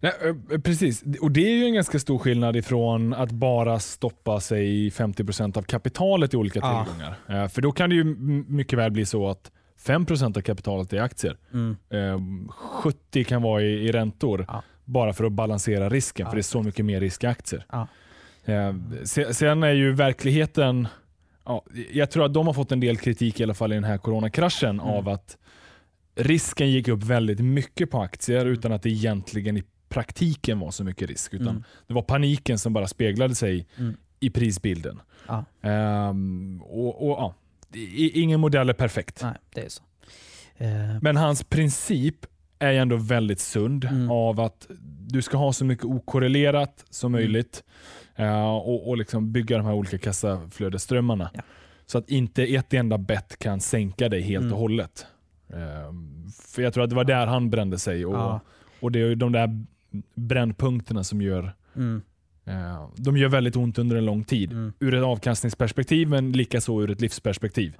Nej, 0.00 0.12
eh, 0.50 0.60
precis, 0.60 1.02
och 1.20 1.30
det 1.30 1.40
är 1.40 1.54
ju 1.56 1.64
en 1.64 1.74
ganska 1.74 1.98
stor 1.98 2.18
skillnad 2.18 2.56
ifrån 2.56 3.14
att 3.14 3.30
bara 3.30 3.78
stoppa 3.80 4.40
sig 4.40 4.86
i 4.86 4.90
50% 4.90 5.56
av 5.56 5.62
kapitalet 5.62 6.34
i 6.34 6.36
olika 6.36 6.58
Ja. 6.58 6.84
tillgångar. 6.84 7.16
Eh, 7.42 7.48
För 7.48 7.62
då 7.62 7.72
kan 7.72 7.90
det 7.90 7.96
ju 7.96 8.04
mycket 8.48 8.78
väl 8.78 8.90
bli 8.90 9.06
så 9.06 9.28
att 9.28 9.50
5% 9.78 10.36
av 10.36 10.40
kapitalet 10.40 10.92
är 10.92 11.00
aktier. 11.00 11.36
mm, 11.52 11.76
Eh, 11.90 12.18
70 12.58 13.24
kan 13.24 13.42
vara 13.42 13.62
i, 13.62 13.66
i 13.88 13.92
räntor. 13.92 14.44
Ja. 14.48 14.62
Bara 14.84 15.12
för 15.12 15.24
att 15.24 15.32
balansera 15.32 15.88
risken, 15.88 16.24
Ja. 16.24 16.30
för 16.30 16.36
det 16.36 16.40
är 16.40 16.42
så 16.42 16.62
mycket 16.62 16.84
mer 16.84 17.00
risk 17.00 17.24
i 17.24 17.26
aktier. 17.26 17.66
Ja. 17.72 17.88
Eh, 18.44 18.74
se- 19.04 19.34
Sen 19.34 19.62
är 19.62 19.72
ju 19.72 19.92
verkligheten, 19.92 20.88
ja, 21.44 21.64
jag 21.92 22.10
tror 22.10 22.24
att 22.24 22.34
de 22.34 22.46
har 22.46 22.54
fått 22.54 22.72
en 22.72 22.80
del 22.80 22.96
kritik 22.96 23.40
i 23.40 23.42
alla 23.42 23.54
fall 23.54 23.72
i 23.72 23.74
den 23.74 23.84
här 23.84 23.98
coronakraschen 23.98 24.70
Mm. 24.80 24.86
av 24.86 25.08
att 25.08 25.36
risken 26.16 26.70
gick 26.70 26.88
upp 26.88 27.02
väldigt 27.02 27.40
mycket 27.40 27.90
på 27.90 28.02
aktier 28.02 28.46
utan 28.46 28.72
att 28.72 28.82
det 28.82 28.90
egentligen 28.90 29.56
i 29.56 29.62
praktiken 29.88 30.58
var 30.60 30.70
så 30.70 30.84
mycket 30.84 31.08
risk. 31.08 31.34
Utan 31.34 31.48
mm, 31.48 31.64
Det 31.86 31.94
var 31.94 32.02
paniken 32.02 32.58
som 32.58 32.72
bara 32.72 32.86
speglade 32.86 33.34
sig 33.34 33.66
Mm. 33.78 33.96
i 34.20 34.30
prisbilden. 34.30 35.00
Ja. 35.28 35.44
Ehm, 35.62 36.62
och, 36.64 37.02
och, 37.10 37.10
ja, 37.18 37.34
ingen 38.14 38.40
modell 38.40 38.68
är 38.68 38.72
perfekt. 38.74 39.20
nej, 39.22 39.34
det 39.54 39.60
är 39.60 39.68
så. 39.68 39.82
Eh, 40.56 40.68
Men 41.02 41.16
hans 41.16 41.44
princip 41.44 42.26
är 42.64 42.72
ju 42.72 42.78
ändå 42.78 42.96
väldigt 42.96 43.40
sund 43.40 43.84
Mm. 43.84 44.10
av 44.10 44.40
att 44.40 44.66
du 45.08 45.22
ska 45.22 45.36
ha 45.36 45.52
så 45.52 45.64
mycket 45.64 45.84
okorrelerat 45.84 46.84
som 46.90 47.14
Mm. 47.14 47.22
möjligt. 47.22 47.64
Uh, 48.20 48.54
och, 48.54 48.88
och 48.88 48.96
liksom 48.96 49.32
bygga 49.32 49.56
de 49.56 49.66
här 49.66 49.72
olika 49.74 49.98
kassaflödesströmmarna. 49.98 51.30
Ja. 51.34 51.40
Så 51.86 51.98
att 51.98 52.10
inte 52.10 52.42
ett 52.44 52.74
enda 52.74 52.98
bett 52.98 53.38
kan 53.38 53.60
sänka 53.60 54.08
dig 54.08 54.20
helt 54.22 54.42
Mm. 54.42 54.52
och 54.54 54.58
hållet. 54.60 55.06
Uh, 55.52 55.58
för 56.52 56.62
Jag 56.62 56.74
tror 56.74 56.84
att 56.84 56.90
det 56.90 56.96
var 56.96 57.04
där 57.04 57.26
han 57.26 57.50
brände 57.50 57.78
sig. 57.78 58.06
Och, 58.06 58.14
Ja. 58.14 58.40
och 58.80 58.92
Det 58.92 58.98
är 59.00 59.06
ju 59.06 59.14
de 59.14 59.32
där 59.32 59.64
brännpunkterna 60.14 61.04
som 61.04 61.22
gör 61.22 61.52
Mm. 61.76 62.02
uh, 62.48 62.88
de 62.96 63.16
gör 63.16 63.28
väldigt 63.28 63.56
ont 63.56 63.78
under 63.78 63.96
en 63.96 64.04
lång 64.04 64.24
tid. 64.24 64.52
Mm. 64.52 64.72
Ur 64.80 64.94
ett 64.94 65.02
avkastningsperspektiv 65.04 66.08
men 66.08 66.32
likaså 66.32 66.82
ur 66.82 66.90
ett 66.90 67.00
livsperspektiv. 67.00 67.74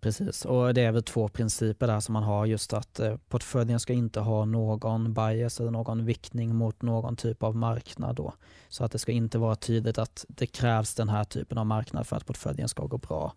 Precis, 0.00 0.44
och 0.44 0.74
det 0.74 0.82
är 0.82 0.92
väl 0.92 1.02
två 1.02 1.28
principer 1.28 1.86
där 1.86 2.00
som 2.00 2.12
man 2.12 2.22
har 2.22 2.46
just 2.46 2.72
att 2.72 3.00
eh, 3.00 3.16
portföljen 3.28 3.80
ska 3.80 3.92
inte 3.92 4.20
ha 4.20 4.44
någon 4.44 5.14
bias 5.14 5.60
eller 5.60 5.70
någon 5.70 6.04
viktning 6.04 6.54
mot 6.56 6.82
någon 6.82 7.16
typ 7.16 7.42
av 7.42 7.56
marknad 7.56 8.16
då. 8.16 8.32
Så 8.68 8.84
att 8.84 8.92
det 8.92 8.98
ska 8.98 9.12
inte 9.12 9.38
vara 9.38 9.54
tydligt 9.56 9.98
att 9.98 10.24
det 10.28 10.46
krävs 10.46 10.94
den 10.94 11.08
här 11.08 11.24
typen 11.24 11.58
av 11.58 11.66
marknad 11.66 12.06
för 12.06 12.16
att 12.16 12.26
portföljen 12.26 12.68
ska 12.68 12.86
gå 12.86 12.98
bra. 12.98 13.34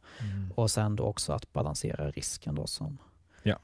Och 0.55 0.71
sen 0.71 0.95
då 0.95 1.03
också 1.03 1.33
att 1.33 1.53
balansera 1.53 2.09
risken 2.09 2.55
då 2.55 2.67
som. 2.67 2.97
Ja. 3.43 3.55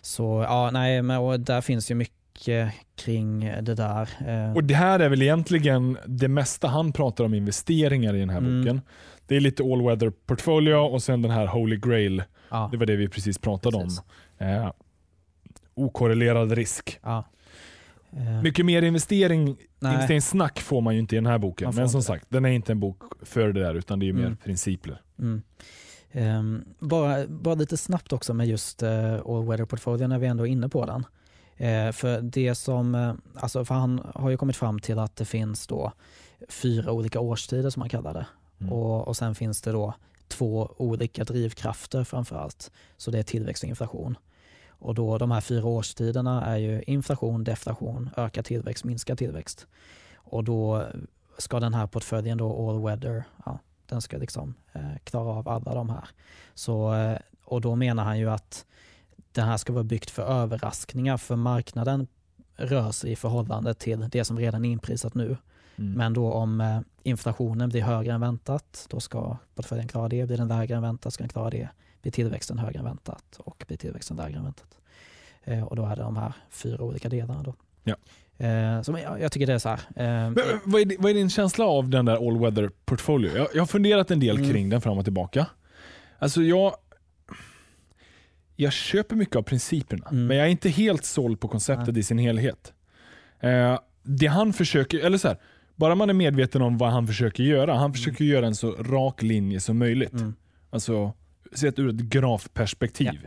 Så 0.00 0.44
ja, 0.48 0.70
nej, 0.72 1.02
men 1.02 1.18
och 1.18 1.40
där 1.40 1.60
finns 1.60 1.90
ju 1.90 1.94
mycket 1.94 2.72
kring 2.96 3.40
det 3.40 3.74
där. 3.74 4.08
Eh, 4.26 4.56
Och 4.56 4.64
Det 4.64 4.74
här 4.74 5.00
är 5.00 5.08
väl 5.08 5.22
egentligen 5.22 5.98
det 6.06 6.28
mesta 6.28 6.68
han 6.68 6.92
pratar 6.92 7.24
om 7.24 7.34
investeringar 7.34 8.14
i 8.14 8.20
den 8.20 8.30
här 8.30 8.38
Mm. 8.38 8.60
boken. 8.60 8.80
Det 9.26 9.36
är 9.36 9.40
lite 9.40 9.62
all 9.62 9.82
weather 9.82 10.10
portfolio 10.10 10.74
och 10.74 11.02
sen 11.02 11.22
den 11.22 11.30
här 11.30 11.46
holy 11.46 11.76
grail. 11.76 12.22
Ja, 12.50 12.68
Det 12.72 12.76
var 12.76 12.86
det 12.86 12.96
vi 12.96 13.08
precis 13.08 13.38
pratade 13.38 13.78
Precis. 13.78 14.02
om. 14.38 14.46
Eh, 14.46 14.70
okorrelerad 15.74 16.52
risk. 16.52 16.98
ja. 17.02 17.24
Eh, 18.12 18.42
Mycket 18.42 18.66
mer 18.66 18.82
investering, 18.82 19.56
nej, 19.78 19.94
investeringssnack 19.94 20.60
får 20.60 20.80
man 20.80 20.94
ju 20.94 21.00
inte 21.00 21.14
i 21.14 21.18
den 21.18 21.26
här 21.26 21.38
boken. 21.38 21.64
Men 21.66 21.74
som 21.74 21.82
inte 21.82 21.96
det. 21.98 22.02
sagt, 22.02 22.26
den 22.28 22.44
är 22.44 22.48
inte 22.48 22.72
en 22.72 22.80
bok 22.80 23.02
för 23.22 23.52
det 23.52 23.60
där 23.62 23.74
utan 23.74 23.98
det 23.98 24.08
är 24.08 24.12
mer 24.12 24.20
Mm. 24.26 24.36
principer. 24.36 25.02
Mm. 25.18 25.42
Ehm, 26.12 26.64
bara, 26.78 27.26
bara 27.26 27.54
lite 27.54 27.76
snabbt 27.76 28.12
också 28.12 28.34
med 28.34 28.46
just 28.46 28.82
uh, 28.82 28.88
All 29.26 29.44
Weather 29.46 29.64
Portfolio 29.64 30.06
när 30.06 30.18
vi 30.18 30.26
ändå 30.26 30.46
är 30.46 30.50
inne 30.50 30.68
på 30.68 30.86
den. 30.86 31.06
Eh, 31.56 31.92
för 31.92 32.20
det 32.20 32.54
som, 32.54 32.94
eh, 32.94 33.14
alltså 33.34 33.64
för 33.64 33.74
han 33.74 34.06
har 34.14 34.30
ju 34.30 34.36
kommit 34.36 34.56
fram 34.56 34.78
till 34.78 34.98
att 34.98 35.16
det 35.16 35.24
finns 35.24 35.66
då 35.66 35.92
fyra 36.48 36.92
olika 36.92 37.20
årstider 37.20 37.70
som 37.70 37.80
man 37.80 37.88
kallar 37.88 38.14
det. 38.14 38.26
Mm. 38.60 38.72
Och, 38.72 39.08
och 39.08 39.16
sen 39.16 39.34
finns 39.34 39.62
det 39.62 39.72
då 39.72 39.94
två 40.28 40.74
olika 40.76 41.24
drivkrafter 41.24 42.04
framför 42.04 42.36
allt. 42.36 42.70
Så 42.96 43.10
det 43.10 43.18
är 43.18 43.22
tillväxt 43.22 43.62
och 43.62 43.68
inflation. 43.68 44.18
Och 44.68 44.94
då 44.94 45.18
de 45.18 45.30
här 45.30 45.40
fyra 45.40 45.66
årstiderna 45.66 46.44
är 46.44 46.56
ju 46.56 46.82
inflation, 46.82 47.44
deflation, 47.44 48.10
ökad 48.16 48.44
tillväxt, 48.44 48.84
minskad 48.84 49.18
tillväxt. 49.18 49.66
Och 50.14 50.44
då 50.44 50.86
ska 51.38 51.60
den 51.60 51.74
här 51.74 51.86
portföljen 51.86 52.38
då 52.38 52.70
all 52.70 52.82
weather, 52.82 53.24
ja, 53.44 53.58
den 53.86 54.00
ska 54.00 54.16
liksom 54.16 54.54
eh, 54.72 54.96
klara 55.04 55.28
av 55.28 55.48
alla 55.48 55.74
de 55.74 55.90
här. 55.90 56.08
Så, 56.54 56.94
eh, 56.94 57.18
och 57.44 57.60
då 57.60 57.76
menar 57.76 58.04
han 58.04 58.18
ju 58.18 58.30
att 58.30 58.66
det 59.32 59.42
här 59.42 59.56
ska 59.56 59.72
vara 59.72 59.84
byggt 59.84 60.10
för 60.10 60.22
överraskningar 60.22 61.16
för 61.16 61.36
marknaden 61.36 62.06
rör 62.56 62.92
sig 62.92 63.12
i 63.12 63.16
förhållande 63.16 63.74
till 63.74 64.08
det 64.10 64.24
som 64.24 64.38
redan 64.38 64.64
är 64.64 64.70
inprisat 64.70 65.14
nu. 65.14 65.36
Mm. 65.78 65.92
Men 65.92 66.12
då 66.12 66.32
om 66.32 66.60
eh, 66.60 66.80
inflationen 67.02 67.68
blir 67.68 67.82
högre 67.82 68.12
än 68.12 68.20
väntat, 68.20 68.86
då 68.90 69.00
ska 69.00 69.36
portföljen 69.54 69.88
klara 69.88 70.08
det. 70.08 70.26
Blir 70.26 70.36
den 70.36 70.48
lägre 70.48 70.76
än 70.76 70.82
väntat 70.82 71.12
ska 71.14 71.22
den 71.22 71.28
klara 71.28 71.50
det. 71.50 71.68
Blir 72.02 72.12
tillväxten 72.12 72.58
högre 72.58 72.78
än 72.78 72.84
väntat 72.84 73.24
och 73.38 73.64
blir 73.68 73.76
tillväxten 73.76 74.16
lägre 74.16 74.36
än 74.38 74.44
väntat. 74.44 74.78
Eh, 75.44 75.62
och 75.64 75.76
då 75.76 75.86
är 75.86 75.96
det 75.96 76.02
de 76.02 76.16
här 76.16 76.32
fyra 76.50 76.84
olika 76.84 77.08
delarna. 77.08 77.42
Då. 77.42 77.54
Ja. 77.84 77.94
Eh, 78.46 78.82
så 78.82 78.92
men 78.92 79.02
jag, 79.02 79.20
jag 79.20 79.32
tycker 79.32 79.46
det 79.46 79.52
är 79.52 79.58
så 79.58 79.68
här. 79.68 79.80
Eh, 79.96 80.30
Men, 80.30 80.34
vad, 80.64 80.80
är, 80.80 81.02
vad 81.02 81.10
är 81.10 81.14
din 81.14 81.30
känsla 81.30 81.64
av 81.64 81.88
den 81.88 82.04
där 82.04 82.28
all 82.28 82.38
weather 82.40 82.70
portfolio? 82.84 83.36
Jag, 83.36 83.48
jag 83.54 83.62
har 83.62 83.66
funderat 83.66 84.10
en 84.10 84.20
del 84.20 84.36
Mm. 84.38 84.50
kring 84.52 84.68
den 84.70 84.80
fram 84.80 84.98
och 84.98 85.04
tillbaka. 85.04 85.46
Alltså 86.18 86.42
jag, 86.42 86.76
jag 88.56 88.72
köper 88.72 89.16
mycket 89.16 89.36
av 89.36 89.42
principerna, 89.42 90.06
Mm. 90.10 90.26
men 90.26 90.36
jag 90.36 90.46
är 90.46 90.50
inte 90.50 90.68
helt 90.68 91.04
såld 91.04 91.40
på 91.40 91.48
konceptet 91.48 91.88
Nej. 91.94 91.98
i 92.00 92.02
sin 92.02 92.18
helhet. 92.18 92.72
Eh, 93.40 93.78
det 94.02 94.26
han 94.26 94.52
försöker, 94.52 94.98
eller 94.98 95.18
så 95.18 95.28
här, 95.28 95.36
bara 95.76 95.94
man 95.94 96.10
är 96.10 96.14
medveten 96.14 96.62
om 96.62 96.78
vad 96.78 96.90
han 96.90 97.06
försöker 97.06 97.42
göra. 97.44 97.74
Han 97.74 97.92
försöker 97.92 98.24
göra 98.24 98.46
en 98.46 98.54
så 98.54 98.72
rak 98.72 99.22
linje 99.22 99.60
som 99.60 99.78
möjligt. 99.78 100.12
mm, 100.12 100.34
Alltså, 100.70 101.12
sett 101.52 101.78
ur 101.78 101.88
ett 101.88 101.94
grafperspektiv. 102.00 103.26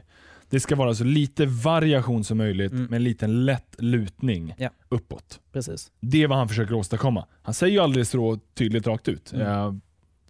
Det 0.49 0.59
ska 0.59 0.75
vara 0.75 0.93
så 0.93 1.03
lite 1.03 1.45
variation 1.45 2.23
som 2.23 2.37
möjligt, 2.37 2.71
Mm. 2.71 2.83
med 2.85 2.97
en 2.97 3.03
liten 3.03 3.45
lätt 3.45 3.75
lutning 3.77 4.53
Ja. 4.57 4.69
uppåt. 4.89 5.39
precis. 5.53 5.91
Det 5.99 6.23
är 6.23 6.27
vad 6.27 6.37
han 6.37 6.47
försöker 6.47 6.73
åstadkomma. 6.73 7.25
Han 7.41 7.53
säger 7.53 7.73
ju 7.73 7.79
aldrig 7.79 8.07
så 8.07 8.39
tydligt 8.53 8.87
rakt 8.87 9.07
ut. 9.07 9.33
Mm. 9.33 9.47
Eh, 9.47 9.73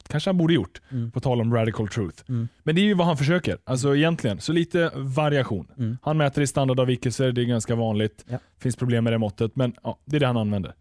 kanske 0.07 0.29
han 0.29 0.37
borde 0.37 0.53
gjort, 0.53 0.81
Mm, 0.91 1.11
på 1.11 1.19
tal 1.19 1.41
om 1.41 1.53
radical 1.53 1.87
truth. 1.87 2.23
mm, 2.29 2.47
Men 2.63 2.75
det 2.75 2.81
är 2.81 2.85
ju 2.85 2.93
vad 2.93 3.07
han 3.07 3.17
försöker. 3.17 3.57
Alltså 3.63 3.95
egentligen, 3.95 4.39
så 4.39 4.53
lite 4.53 4.91
variation. 4.95 5.67
mm, 5.77 5.97
Han 6.01 6.17
mäter 6.17 6.41
i 6.43 6.47
standardavvikelser, 6.47 7.31
det 7.31 7.41
är 7.41 7.45
ganska 7.45 7.75
vanligt. 7.75 8.25
Ja. 8.27 8.37
finns 8.59 8.75
problem 8.75 9.03
med 9.03 9.13
det 9.13 9.17
måttet, 9.17 9.55
men 9.55 9.73
ja, 9.83 9.97
det 10.05 10.15
är 10.15 10.19
det 10.19 10.27
han 10.27 10.37
använder. 10.37 10.73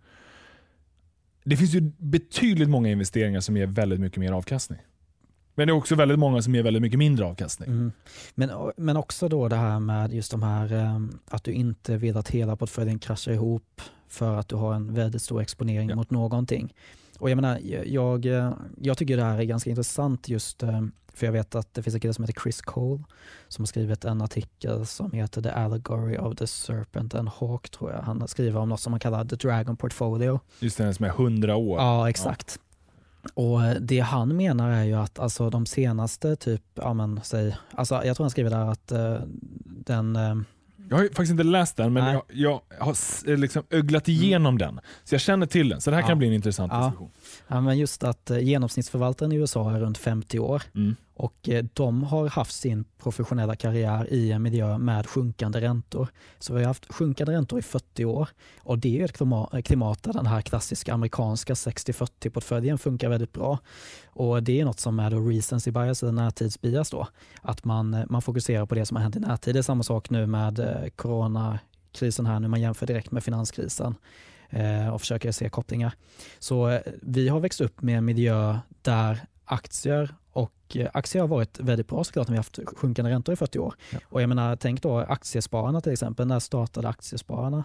Det 1.48 1.56
finns 1.56 1.74
ju 1.74 1.80
betydligt 1.98 2.68
många 2.68 2.90
investeringar 2.90 3.40
som 3.40 3.56
ger 3.56 3.66
väldigt 3.66 4.00
mycket 4.00 4.18
mer 4.18 4.32
avkastning. 4.32 4.78
Men 5.54 5.66
det 5.66 5.70
är 5.72 5.74
också 5.74 5.94
väldigt 5.94 6.18
många 6.18 6.42
som 6.42 6.54
ger 6.54 6.62
väldigt 6.62 6.82
mycket 6.82 6.98
mindre 6.98 7.24
avkastning. 7.26 7.68
mm. 7.70 7.92
Men, 8.34 8.50
men 8.76 8.96
också 8.96 9.28
då 9.28 9.48
det 9.48 9.56
här 9.56 9.80
med 9.80 10.12
just 10.12 10.30
de 10.30 10.42
här 10.42 10.72
eh, 10.72 11.00
att 11.28 11.44
du 11.44 11.52
inte 11.52 11.96
vill 11.96 12.16
att 12.16 12.28
hela 12.28 12.56
portföljen 12.56 12.98
kraschar 12.98 13.32
ihop 13.32 13.80
för 14.08 14.36
att 14.36 14.48
du 14.48 14.56
har 14.56 14.74
en 14.74 14.94
väldigt 14.94 15.22
stor 15.22 15.40
exponering 15.42 15.88
Ja. 15.88 15.96
mot 15.96 16.10
någonting. 16.10 16.74
Och 17.18 17.30
jag, 17.30 17.36
menar, 17.36 17.58
jag, 17.86 18.26
eh, 18.26 18.52
jag 18.80 18.98
tycker 18.98 19.16
det 19.16 19.22
här 19.24 19.38
är 19.38 19.44
ganska 19.44 19.70
intressant 19.70 20.28
just 20.28 20.62
eh, 20.62 20.82
för 21.18 21.26
jag 21.26 21.32
vet 21.32 21.54
att 21.54 21.74
det 21.74 21.82
finns 21.82 21.94
en 21.94 22.00
kille 22.00 22.14
som 22.14 22.24
heter 22.24 22.40
Chris 22.42 22.60
Cole 22.60 23.02
som 23.48 23.62
har 23.62 23.66
skrivit 23.66 24.04
en 24.04 24.22
artikel 24.22 24.86
som 24.86 25.12
heter 25.12 25.42
The 25.42 25.50
Allegory 25.50 26.16
of 26.18 26.36
the 26.36 26.46
Serpent 26.46 27.14
and 27.14 27.28
Hawk 27.28 27.70
tror 27.70 27.92
jag. 27.92 28.02
Han 28.02 28.28
skriver 28.28 28.60
om 28.60 28.68
något 28.68 28.80
som 28.80 28.90
man 28.90 29.00
kallar 29.00 29.24
The 29.24 29.36
Dragon 29.36 29.76
Portfolio. 29.76 30.40
Just 30.60 30.78
den 30.78 30.94
som 30.94 31.04
är 31.04 31.08
100 31.10 31.56
år. 31.56 31.78
Ja, 31.80 32.10
exakt. 32.10 32.58
Och 33.34 33.64
eh, 33.64 33.76
det 33.80 34.00
han 34.00 34.36
menar 34.36 34.70
är 34.70 34.84
ju 34.84 34.94
att 34.94 35.18
alltså 35.18 35.50
de 35.50 35.66
senaste 35.66 36.36
typ, 36.36 36.62
ja 36.74 36.94
men 36.94 37.20
säg, 37.24 37.56
alltså 37.74 38.04
jag 38.04 38.16
tror 38.16 38.24
han 38.24 38.30
skriver 38.30 38.50
där 38.50 38.64
att 38.70 38.92
eh, 38.92 39.16
den, 39.64 40.16
eh, 40.16 40.36
Jag 40.90 40.96
har 40.96 41.04
faktiskt 41.04 41.30
inte 41.30 41.42
läst 41.44 41.76
den, 41.76 41.92
men 41.92 42.12
jag, 42.12 42.22
jag 42.32 42.60
har 42.78 43.36
liksom 43.36 43.62
öglat 43.70 44.08
igenom 44.08 44.58
den. 44.58 44.80
Så 45.04 45.14
jag 45.14 45.20
känner 45.20 45.46
till 45.46 45.68
den. 45.68 45.80
Så 45.80 45.90
det 45.90 45.96
här 45.96 46.02
Ja. 46.02 46.08
kan 46.08 46.18
bli 46.18 46.26
en 46.28 46.34
intressant 46.34 46.72
Ja. 46.72 46.84
diskussion. 46.84 47.10
Ja, 47.48 47.60
men 47.60 47.78
just 47.78 48.04
att 48.04 48.30
eh, 48.30 48.38
genomsnittsförvaltaren 48.38 49.32
i 49.32 49.36
USA 49.36 49.70
är 49.74 49.80
runt 49.80 49.98
50 49.98 50.38
år 50.38 50.62
Mm. 50.74 50.96
och 51.14 51.48
eh, 51.48 51.64
de 51.74 52.02
har 52.02 52.28
haft 52.28 52.52
sin 52.54 52.84
professionella 53.02 53.56
karriär 53.56 54.12
i 54.12 54.32
en 54.32 54.42
miljö 54.42 54.78
med 54.78 55.06
sjunkande 55.06 55.60
räntor. 55.60 56.08
Så 56.38 56.54
vi 56.54 56.60
har 56.60 56.66
haft 56.66 56.92
sjunkande 56.92 57.32
räntor 57.32 57.58
i 57.58 57.62
40 57.62 58.04
år 58.04 58.28
och 58.58 58.78
det 58.78 59.00
är 59.00 59.04
ett 59.04 59.12
klima- 59.18 59.62
klimat 59.62 60.02
där 60.02 60.12
den 60.12 60.26
här 60.26 60.40
klassiska 60.42 60.94
amerikanska 60.94 61.54
60-40-portföljen 61.54 62.78
funkar 62.78 63.08
väldigt 63.08 63.32
bra. 63.32 63.58
Och 64.06 64.42
det 64.42 64.60
är 64.60 64.64
något 64.64 64.80
som 64.80 64.98
är 65.00 65.10
då 65.10 65.20
recency 65.20 65.70
bias 65.70 66.02
eller 66.02 66.12
närtidsbias 66.12 66.90
då. 66.90 67.06
Att 67.42 67.64
man, 67.64 67.94
eh, 67.94 68.04
man 68.08 68.22
fokuserar 68.22 68.66
på 68.66 68.74
det 68.74 68.86
som 68.86 68.96
har 68.96 69.02
hänt 69.02 69.16
i 69.16 69.20
närtid. 69.20 69.54
Det 69.54 69.58
är 69.58 69.62
samma 69.62 69.82
sak 69.82 70.10
nu 70.10 70.26
med 70.26 70.58
eh, 70.58 70.88
coronakrisen 70.96 72.26
här 72.26 72.40
nu, 72.40 72.48
man 72.48 72.60
jämför 72.60 72.86
direkt 72.86 73.10
med 73.10 73.24
finanskrisen 73.24 73.86
eh, 73.86 74.37
och 74.92 75.00
försöker 75.00 75.32
se 75.32 75.48
kopplingar. 75.48 75.92
Så 76.38 76.68
eh, 76.68 76.80
vi 77.02 77.28
har 77.28 77.40
växt 77.40 77.60
upp 77.60 77.82
med 77.82 77.98
en 77.98 78.04
miljö 78.04 78.58
där 78.82 79.20
aktier 79.44 80.14
och 80.32 80.52
eh, 80.74 80.88
aktier 80.94 81.20
har 81.22 81.28
varit 81.28 81.60
väldigt 81.60 81.88
bra 81.88 82.04
såklart 82.04 82.28
när 82.28 82.32
vi 82.32 82.36
har 82.36 82.42
haft 82.44 82.58
sjunkande 82.76 83.10
räntor 83.10 83.32
i 83.32 83.36
40 83.36 83.58
år. 83.58 83.74
Ja. 83.92 83.98
Och 84.04 84.22
jag 84.22 84.28
menar, 84.28 84.56
tänk 84.56 84.82
då 84.82 84.98
aktiespararna 84.98 85.80
till 85.80 85.92
exempel. 85.92 86.26
När 86.26 86.38
startade 86.38 86.88
aktiespararna? 86.88 87.64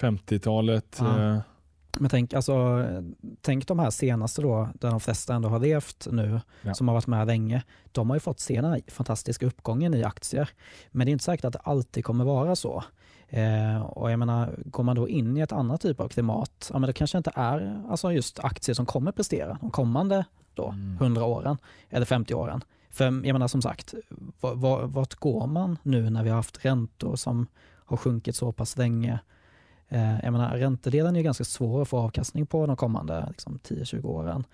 50-talet. 0.00 0.96
Ja. 1.00 1.22
eh, 1.32 1.38
Men 1.98 2.10
tänk, 2.10 2.34
alltså, 2.34 2.86
tänk 3.40 3.66
de 3.68 3.78
här 3.78 3.90
senaste 3.90 4.42
då, 4.42 4.68
där 4.74 4.90
de 4.90 5.00
flesta 5.00 5.34
ändå 5.34 5.48
har 5.48 5.58
levt 5.58 6.06
nu, 6.10 6.40
Ja. 6.62 6.74
som 6.74 6.88
har 6.88 6.94
varit 6.94 7.06
med 7.06 7.26
länge. 7.26 7.62
De 7.92 8.10
har 8.10 8.16
ju 8.16 8.20
fått 8.20 8.40
se 8.40 8.60
den 8.60 8.70
här 8.70 8.80
fantastiska 8.88 9.46
uppgången 9.46 9.94
i 9.94 10.04
aktier. 10.04 10.48
Men 10.90 11.06
det 11.06 11.10
är 11.10 11.12
inte 11.12 11.24
säkert 11.24 11.44
att 11.44 11.52
det 11.52 11.58
alltid 11.58 12.04
kommer 12.04 12.24
vara 12.24 12.56
så. 12.56 12.84
Eh, 13.28 13.80
och 13.82 14.10
jag 14.12 14.18
menar, 14.18 14.54
går 14.64 14.82
man 14.84 14.96
då 14.96 15.08
in 15.08 15.36
i 15.36 15.40
ett 15.40 15.52
annat 15.52 15.80
typ 15.80 16.00
av 16.00 16.08
klimat, 16.08 16.70
ja 16.72 16.78
men 16.78 16.86
det 16.86 16.92
kanske 16.92 17.18
inte 17.18 17.32
är 17.34 17.82
alltså 17.90 18.12
just 18.12 18.38
aktier 18.38 18.74
som 18.74 18.86
kommer 18.86 19.12
prestera 19.12 19.58
de 19.60 19.70
kommande 19.70 20.24
då, 20.54 20.68
Mm. 20.68 20.96
100 21.00 21.24
åren 21.24 21.58
eller 21.90 22.06
50 22.06 22.34
åren. 22.34 22.64
För 22.90 23.04
jag 23.04 23.14
menar 23.32 23.48
som 23.48 23.62
sagt, 23.62 23.94
va- 24.40 24.54
va- 24.54 24.86
vart 24.86 25.14
går 25.14 25.46
man 25.46 25.78
nu 25.82 26.10
när 26.10 26.22
vi 26.22 26.28
har 26.30 26.36
haft 26.36 26.64
räntor 26.64 27.16
som 27.16 27.46
har 27.84 27.96
sjunkit 27.96 28.36
så 28.36 28.52
pass 28.52 28.76
länge? 28.76 29.18
Eh, 29.88 30.20
jag 30.24 30.32
menar, 30.32 30.56
räntedelen 30.56 31.16
är 31.16 31.22
ganska 31.22 31.44
svår 31.44 31.82
att 31.82 31.88
få 31.88 31.98
avkastning 31.98 32.46
på 32.46 32.66
de 32.66 32.76
kommande 32.76 33.26
liksom, 33.28 33.58
10-20 33.68 34.04
åren. 34.06 34.44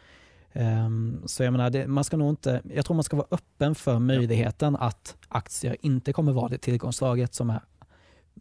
Ehm, 0.52 1.22
så 1.26 1.42
jag 1.44 1.52
menar, 1.52 1.70
det, 1.70 1.86
man 1.86 2.04
ska 2.04 2.16
nog 2.16 2.28
inte, 2.30 2.60
jag 2.74 2.84
tror 2.84 2.94
man 2.94 3.04
ska 3.04 3.16
vara 3.16 3.26
öppen 3.30 3.74
för 3.74 3.98
möjligheten 3.98 4.76
att 4.76 5.16
aktier 5.28 5.76
inte 5.80 6.12
kommer 6.12 6.32
vara 6.32 6.48
det 6.48 6.58
tillgångsslaget 6.58 7.34
som 7.34 7.50
är 7.50 7.60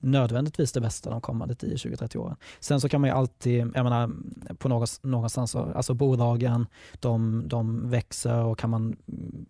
nödvändigtvis 0.02 0.72
det 0.72 0.82
bästa 0.82 1.10
de 1.10 1.22
kommande 1.22 1.54
10-20-30 1.54 2.18
åren. 2.18 2.36
Sen 2.60 2.82
så 2.82 2.90
kan 2.90 3.02
man 3.02 3.10
ju 3.10 3.16
alltid, 3.16 3.60
jag 3.60 3.84
menar 3.84 4.12
på 4.58 4.70
någonstans, 5.02 5.56
alltså 5.56 5.94
bolagen 5.94 6.68
de, 7.00 7.44
de 7.48 7.90
växer 7.90 8.44
och 8.44 8.60
kan 8.60 8.70
man 8.70 8.96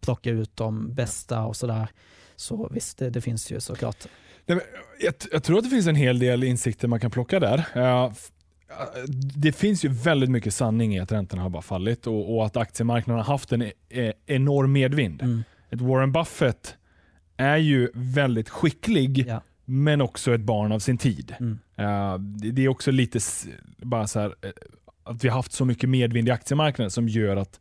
plocka 0.02 0.30
ut 0.30 0.56
de 0.56 0.94
bästa 0.94 1.44
och 1.44 1.56
sådär. 1.56 1.88
Så 2.36 2.70
visst, 2.72 2.98
det, 2.98 3.10
det 3.10 3.22
finns 3.22 3.52
ju 3.52 3.60
såklart. 3.60 4.08
Nej, 4.46 4.58
men 4.58 4.66
jag, 5.00 5.14
jag, 5.32 5.44
tror 5.44 5.58
att 5.58 5.64
det 5.64 5.70
finns 5.70 5.88
en 5.88 5.96
hel 5.96 6.20
del 6.20 6.44
insikter 6.44 6.88
man 6.88 7.00
kan 7.00 7.12
plocka 7.12 7.40
där. 7.40 7.58
Uh, 7.76 8.14
det 9.36 9.52
finns 9.52 9.86
ju 9.86 9.90
väldigt 9.90 10.30
mycket 10.30 10.54
sanning 10.54 10.96
i 10.96 11.00
att 11.00 11.12
räntorna 11.12 11.42
har 11.42 11.50
bara 11.50 11.62
fallit 11.62 12.08
och, 12.08 12.36
och 12.36 12.46
att 12.46 12.58
aktiemarknaden 12.58 13.26
har 13.26 13.34
haft 13.34 13.52
en 13.52 13.62
e 13.62 14.14
enorm 14.26 14.72
medvind. 14.72 15.22
Mm. 15.22 15.44
Ett 15.70 15.82
Warren 15.82 16.12
Buffett 16.12 16.76
är 17.38 17.58
ju 17.58 17.90
väldigt 17.94 18.50
skicklig 18.50 19.26
ja. 19.28 19.42
Men 19.72 20.02
också 20.02 20.34
ett 20.34 20.42
barn 20.42 20.72
av 20.72 20.80
sin 20.80 20.98
tid. 20.98 21.36
Mm. 21.40 21.60
Uh, 21.80 22.20
det, 22.20 22.52
det, 22.52 22.66
är 22.66 22.68
också 22.68 22.92
lite 22.92 23.20
bara 23.78 24.08
så 24.08 24.20
här, 24.20 24.36
eh, 24.42 24.52
att 25.04 25.24
vi 25.24 25.30
har 25.30 25.36
haft 25.36 25.52
så 25.52 25.66
mycket 25.66 25.90
medvind 25.90 26.28
i 26.28 26.32
aktiemarknaden 26.32 26.92
som 26.92 27.08
gör 27.08 27.36
att 27.36 27.60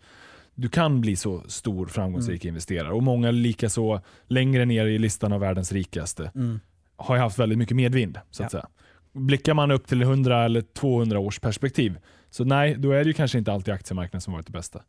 du 0.54 0.68
kan 0.68 1.00
bli 1.00 1.16
så 1.16 1.44
stor 1.48 1.86
framgångsrik 1.86 2.44
mm. 2.44 2.52
investerare. 2.52 2.92
Och 2.92 3.02
Många 3.02 3.30
likaså 3.30 4.00
längre 4.26 4.64
ner 4.64 4.86
i 4.86 4.98
listan 4.98 5.32
av 5.32 5.40
världens 5.40 5.72
rikaste 5.72 6.30
mm. 6.34 6.61
har 6.96 7.16
haft 7.16 7.38
väldigt 7.38 7.58
mycket 7.58 7.76
medvind. 7.76 8.18
så 8.30 8.42
att 8.42 8.52
ja. 8.52 8.61
säga. 8.61 8.68
Blickar 9.12 9.54
man 9.54 9.70
upp 9.70 9.86
till 9.86 10.02
100 10.02 10.44
eller 10.44 10.61
200 10.61 11.18
års 11.18 11.38
perspektiv, 11.38 11.98
så 12.30 12.44
nej, 12.44 12.74
då 12.78 12.90
är 12.90 12.98
det 12.98 13.08
ju 13.08 13.12
kanske 13.12 13.38
inte 13.38 13.52
alltid 13.52 13.74
aktiemarknaden 13.74 14.20
som 14.20 14.32
varit 14.32 14.46
det 14.46 14.52
bästa. 14.52 14.82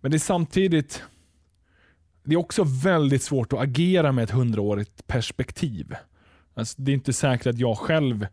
Men 0.00 0.10
det 0.10 0.16
är 0.16 0.18
samtidigt, 0.18 1.02
det 2.24 2.34
är 2.34 2.38
också 2.38 2.64
väldigt 2.64 3.22
svårt 3.22 3.52
att 3.52 3.60
agera 3.60 4.12
med 4.12 4.24
ett 4.24 4.30
hundraårigt 4.30 5.06
perspektiv. 5.06 5.94
Alltså, 6.54 6.82
det 6.82 6.92
är 6.92 6.94
inte 6.94 7.12
säkert 7.12 7.46
att 7.46 7.58
jag 7.58 7.78
själv 7.78 8.26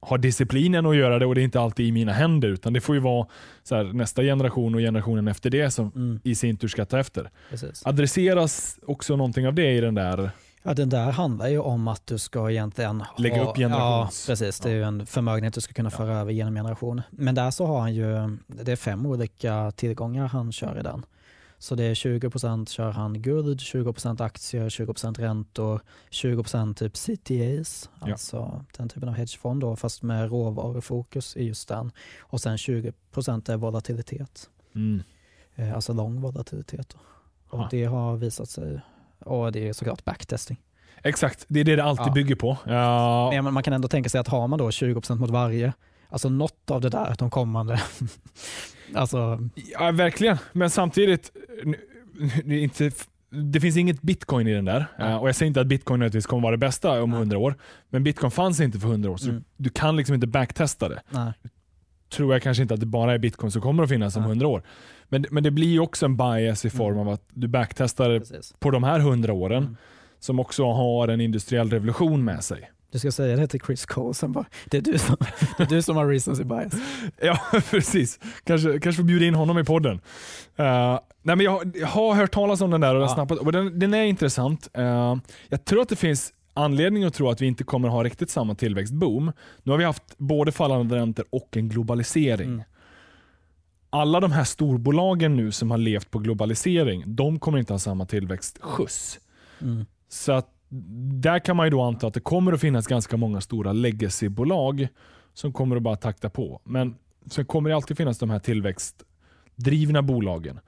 har 0.00 0.18
disciplinen 0.18 0.86
att 0.86 0.96
göra 0.96 1.18
det 1.18 1.26
och 1.26 1.34
det 1.34 1.40
är 1.40 1.44
inte 1.44 1.60
alltid 1.60 1.86
i 1.86 1.92
mina 1.92 2.12
händer. 2.12 2.48
Utan 2.48 2.72
det 2.72 2.80
får 2.80 2.94
ju 2.94 3.00
vara 3.00 3.26
här, 3.70 3.84
nästa 3.84 4.22
generation 4.22 4.74
och 4.74 4.80
generationen 4.80 5.28
efter 5.28 5.50
det 5.50 5.70
som 5.70 5.92
mm. 5.94 6.20
i 6.24 6.34
sin 6.34 6.56
tur 6.56 6.68
ska 6.68 6.84
ta 6.84 6.98
efter. 6.98 7.30
Precis. 7.50 7.86
Adresseras 7.86 8.78
också 8.86 9.16
någonting 9.16 9.46
av 9.46 9.54
det 9.54 9.72
i 9.72 9.80
den 9.80 9.94
där 9.94 10.30
Ja, 10.62 10.74
den 10.74 10.88
där 10.88 11.10
handlar 11.10 11.48
ju 11.48 11.58
om 11.58 11.88
att 11.88 12.06
du 12.06 12.18
ska 12.18 12.50
egentligen 12.50 13.04
lägga 13.18 13.44
upp 13.44 13.56
generations... 13.56 14.24
Ja, 14.28 14.32
precis. 14.32 14.60
Det 14.60 14.70
är 14.70 14.74
ju 14.74 14.82
en 14.82 15.06
förmögenhet 15.06 15.54
du 15.54 15.60
ska 15.60 15.72
kunna 15.72 15.90
föra 15.90 16.12
ja. 16.12 16.18
över 16.18 16.32
genom 16.32 16.54
generation. 16.54 17.02
Men 17.10 17.34
där 17.34 17.50
så 17.50 17.66
har 17.66 17.80
han 17.80 17.94
ju, 17.94 18.36
det 18.46 18.72
är 18.72 18.76
fem 18.76 19.06
olika 19.06 19.72
tillgångar 19.76 20.26
han 20.26 20.52
kör 20.52 20.78
i 20.80 20.82
den. 20.82 21.04
Så 21.58 21.74
det 21.74 21.84
är 21.84 21.94
20% 21.94 22.70
kör 22.70 22.90
han 22.90 23.22
guld, 23.22 23.58
20% 23.58 24.22
aktier, 24.22 24.68
20% 24.68 25.20
räntor, 25.20 25.80
20% 26.10 26.74
typ 26.74 26.96
CTAs, 26.96 27.90
ja. 28.00 28.12
alltså 28.12 28.64
den 28.76 28.88
typen 28.88 29.08
av 29.08 29.14
hedgefond 29.14 29.60
då, 29.60 29.76
fast 29.76 30.02
med 30.02 30.30
råvarufokus 30.30 31.36
i 31.36 31.44
just 31.44 31.68
den. 31.68 31.92
Och 32.20 32.40
sen 32.40 32.56
20% 32.56 33.50
är 33.52 33.56
volatilitet. 33.56 34.50
Mm. 34.74 35.02
Eh, 35.54 35.74
alltså 35.74 35.92
lång 35.92 36.20
volatilitet. 36.20 36.96
Och 37.50 37.64
det 37.70 37.84
har 37.84 38.16
visat 38.16 38.50
sig, 38.50 38.80
och 39.18 39.52
det 39.52 39.68
är 39.68 39.72
såklart 39.72 40.04
backtesting. 40.04 40.60
Exakt, 41.02 41.44
det 41.48 41.60
är 41.60 41.64
det 41.64 41.76
det 41.76 41.84
alltid 41.84 42.06
ja. 42.06 42.12
bygger 42.12 42.34
på. 42.34 42.56
Ja. 42.66 43.30
Men 43.42 43.54
man 43.54 43.62
kan 43.62 43.72
ändå 43.72 43.88
tänka 43.88 44.10
sig 44.10 44.20
att 44.20 44.28
har 44.28 44.48
man 44.48 44.58
då 44.58 44.70
20% 44.70 45.14
mot 45.14 45.30
varje, 45.30 45.72
alltså 46.08 46.28
något 46.28 46.70
av 46.70 46.80
det 46.80 46.88
där 46.88 47.14
de 47.18 47.30
kommande 47.30 47.80
Alltså... 48.94 49.38
Ja, 49.54 49.90
verkligen. 49.92 50.36
Men 50.52 50.70
samtidigt, 50.70 51.32
inte, 52.44 52.90
det 53.30 53.60
finns 53.60 53.76
inget 53.76 54.02
bitcoin 54.02 54.46
i 54.46 54.54
den 54.54 54.64
där. 54.64 54.86
Ja. 54.98 55.18
och 55.18 55.28
Jag 55.28 55.36
säger 55.36 55.48
inte 55.48 55.60
att 55.60 55.66
bitcoin 55.66 56.00
nödvändigtvis 56.00 56.26
kommer 56.26 56.42
vara 56.42 56.50
det 56.50 56.58
bästa 56.58 57.02
om 57.02 57.12
hundra 57.12 57.38
år. 57.38 57.54
Men 57.90 58.04
bitcoin 58.04 58.30
fanns 58.30 58.60
inte 58.60 58.78
för 58.78 58.88
hundra 58.88 59.10
år, 59.10 59.16
så 59.16 59.30
mm. 59.30 59.44
du 59.56 59.70
kan 59.70 59.96
liksom 59.96 60.14
inte 60.14 60.26
backtesta 60.26 60.88
det. 60.88 61.02
Nej. 61.10 61.32
Tror 62.08 62.32
jag 62.32 62.42
kanske 62.42 62.62
inte 62.62 62.74
att 62.74 62.80
det 62.80 62.86
bara 62.86 63.14
är 63.14 63.18
bitcoin 63.18 63.50
som 63.50 63.62
kommer 63.62 63.82
att 63.82 63.88
finnas 63.88 64.16
om 64.16 64.22
hundra 64.22 64.46
år. 64.46 64.62
Men, 65.08 65.26
men 65.30 65.42
det 65.42 65.50
blir 65.50 65.80
också 65.80 66.06
en 66.06 66.16
bias 66.16 66.64
i 66.64 66.70
form 66.70 66.94
mm. 66.96 67.08
av 67.08 67.14
att 67.14 67.22
du 67.30 67.48
backtestar 67.48 68.18
Precis. 68.18 68.54
på 68.58 68.70
de 68.70 68.84
här 68.84 69.00
hundra 69.00 69.32
åren, 69.32 69.62
mm. 69.62 69.76
som 70.18 70.40
också 70.40 70.72
har 70.72 71.08
en 71.08 71.20
industriell 71.20 71.70
revolution 71.70 72.24
med 72.24 72.44
sig. 72.44 72.70
Du 72.92 72.98
ska 72.98 73.12
säga 73.12 73.36
det 73.36 73.46
till 73.46 73.60
Chris 73.60 73.86
Cole, 73.86 74.14
sen 74.14 74.32
bara, 74.32 74.44
det, 74.66 74.76
är 74.76 74.80
du 74.80 74.98
som, 74.98 75.16
det 75.56 75.62
är 75.62 75.66
du 75.66 75.82
som 75.82 75.96
har 75.96 76.06
recency 76.06 76.44
bias. 76.44 76.72
ja, 77.22 77.38
precis. 77.70 78.18
Kanske, 78.44 78.80
kanske 78.80 78.92
får 78.92 79.06
bjuda 79.06 79.26
in 79.26 79.34
honom 79.34 79.58
i 79.58 79.64
podden. 79.64 79.94
Uh, 79.94 80.98
nej, 81.22 81.36
men 81.36 81.40
jag, 81.40 81.76
jag, 81.76 81.86
har 81.86 82.14
hört 82.14 82.32
talas 82.32 82.60
om 82.60 82.70
den 82.70 82.80
där 82.80 82.94
och, 82.94 83.02
ja. 83.02 83.08
snappat, 83.08 83.38
och 83.38 83.52
den, 83.52 83.78
den, 83.78 83.94
är 83.94 84.02
intressant. 84.02 84.68
Uh, 84.78 85.16
jag 85.48 85.64
tror 85.64 85.82
att 85.82 85.88
det 85.88 85.96
finns 85.96 86.32
anledning 86.54 87.04
att 87.04 87.14
tro 87.14 87.30
att 87.30 87.40
vi 87.40 87.46
inte 87.46 87.64
kommer 87.64 87.88
ha 87.88 88.04
riktigt 88.04 88.30
samma 88.30 88.54
tillväxtboom. 88.54 89.32
Nu 89.62 89.72
har 89.72 89.78
vi 89.78 89.84
haft 89.84 90.18
både 90.18 90.52
fallande 90.52 90.96
räntor 90.96 91.24
och 91.30 91.56
en 91.56 91.68
globalisering. 91.68 92.48
Mm. 92.48 92.62
Alla 93.90 94.20
de 94.20 94.32
här 94.32 94.44
storbolagen 94.44 95.36
nu 95.36 95.52
som 95.52 95.70
har 95.70 95.78
levt 95.78 96.10
på 96.10 96.18
globalisering, 96.18 97.02
de 97.06 97.38
kommer 97.38 97.58
inte 97.58 97.72
ha 97.72 97.78
samma 97.78 98.06
tillväxtskjuts. 98.06 99.18
Mm. 99.60 99.86
Så 100.08 100.32
att 100.32 100.57
där 100.68 101.38
kan 101.38 101.56
man 101.56 101.66
ju 101.66 101.70
då 101.70 101.82
anta 101.82 102.06
att 102.06 102.14
det 102.14 102.20
kommer 102.20 102.52
att 102.52 102.60
finnas 102.60 102.86
ganska 102.86 103.16
många 103.16 103.40
stora 103.40 103.72
legacybolag 103.72 104.88
som 105.34 105.52
kommer 105.52 105.76
att 105.76 105.82
bara 105.82 105.96
takta 105.96 106.30
på. 106.30 106.60
Men 106.64 106.94
sen 107.26 107.44
kommer 107.44 107.70
det 107.70 107.76
alltid 107.76 107.96
finnas 107.96 108.18
de 108.18 108.30
här 108.30 108.38
tillväxtdrivna 108.38 110.02
bolagen. 110.02 110.60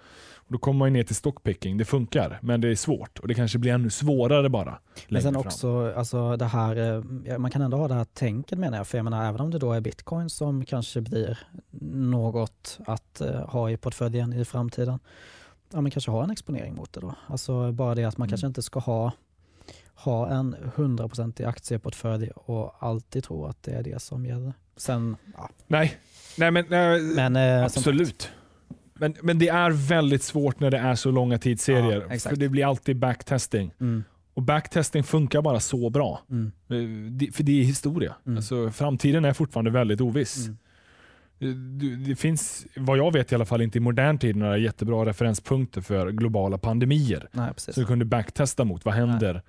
Och 0.50 0.52
då 0.52 0.58
kommer 0.58 0.78
man 0.78 0.92
ner 0.92 1.02
till 1.02 1.16
stockpicking. 1.16 1.76
Det 1.76 1.84
funkar, 1.84 2.38
men 2.42 2.60
det 2.60 2.68
är 2.68 2.74
svårt 2.74 3.18
och 3.18 3.28
det 3.28 3.34
kanske 3.34 3.58
blir 3.58 3.72
ännu 3.72 3.90
svårare 3.90 4.48
bara. 4.48 4.78
Men 5.08 5.22
sen 5.22 5.36
också, 5.36 5.92
alltså 5.96 6.36
det 6.36 6.44
här, 6.44 6.76
eh, 7.26 7.38
man 7.38 7.50
kan 7.50 7.62
ändå 7.62 7.76
ha 7.76 7.88
det 7.88 7.94
här 7.94 8.04
tänket 8.04 8.58
menar 8.58 8.76
jag. 8.76 8.86
För 8.86 8.98
jag 8.98 9.04
menar, 9.04 9.28
även 9.28 9.40
om 9.40 9.50
det 9.50 9.58
då 9.58 9.72
är 9.72 9.80
bitcoin 9.80 10.30
som 10.30 10.64
kanske 10.64 11.00
blir 11.00 11.38
något 12.10 12.78
att 12.86 13.22
uh, 13.24 13.30
ha 13.30 13.70
i 13.70 13.76
portföljen 13.76 14.32
i 14.32 14.44
framtiden. 14.44 14.98
Ja, 15.72 15.80
men 15.80 15.90
kanske 15.90 16.10
ha 16.10 16.24
en 16.24 16.30
exponering 16.30 16.74
mot 16.74 16.92
det 16.92 17.00
då. 17.00 17.14
Alltså 17.26 17.72
bara 17.72 17.94
det 17.94 18.04
att 18.04 18.18
man 18.18 18.26
mm. 18.26 18.30
kanske 18.30 18.46
inte 18.46 18.62
ska 18.62 18.80
ha 18.80 19.12
ha 20.04 20.28
en 20.30 20.56
100% 20.76 21.46
aktieportfölj 21.46 22.30
och 22.34 22.74
alltid 22.78 23.24
tro 23.24 23.46
att 23.46 23.62
det 23.62 23.70
är 23.70 23.82
det 23.82 24.02
som 24.02 24.26
gäller. 24.26 24.52
Sen, 24.76 25.16
ja. 25.36 25.50
Nej, 25.66 25.96
nej 26.38 26.50
men, 26.50 26.64
nej, 26.68 27.00
men 27.00 27.36
äh, 27.36 27.64
absolut. 27.64 28.30
Men, 28.94 29.14
men 29.22 29.38
det 29.38 29.48
är 29.48 29.70
väldigt 29.70 30.22
svårt 30.22 30.60
när 30.60 30.70
det 30.70 30.78
är 30.78 30.94
så 30.94 31.10
långa 31.10 31.38
tidsserier. 31.38 32.06
Ja, 32.10 32.18
för 32.18 32.36
det 32.36 32.48
blir 32.48 32.66
alltid 32.66 32.96
backtesting. 32.96 33.72
Mm. 33.80 34.04
Och 34.34 34.42
backtesting 34.42 35.04
funkar 35.04 35.42
bara 35.42 35.60
så 35.60 35.90
bra. 35.90 36.20
Mm. 36.30 36.52
Eh, 36.68 37.32
för 37.32 37.42
det 37.42 37.60
är 37.60 37.64
historia. 37.64 38.14
Mm. 38.26 38.36
Alltså, 38.36 38.70
framtiden 38.70 39.24
är 39.24 39.32
fortfarande 39.32 39.70
väldigt 39.70 40.00
oviss. 40.00 40.46
Mm. 40.46 40.58
Det, 41.78 41.96
det 41.96 42.16
finns, 42.16 42.66
vad 42.76 42.98
jag 42.98 43.12
vet 43.12 43.32
i 43.32 43.34
alla 43.34 43.44
fall, 43.44 43.62
inte 43.62 43.78
i 43.78 43.80
modern 43.80 44.18
tid 44.18 44.36
några 44.36 44.58
jättebra 44.58 45.06
referenspunkter 45.06 45.80
för 45.80 46.10
globala 46.10 46.58
pandemier. 46.58 47.28
Nej, 47.32 47.52
så 47.56 47.80
du 47.80 47.86
kunde 47.86 48.04
backtesta 48.04 48.64
mot. 48.64 48.84
Vad 48.84 48.94
händer 48.94 49.32
Nej 49.32 49.42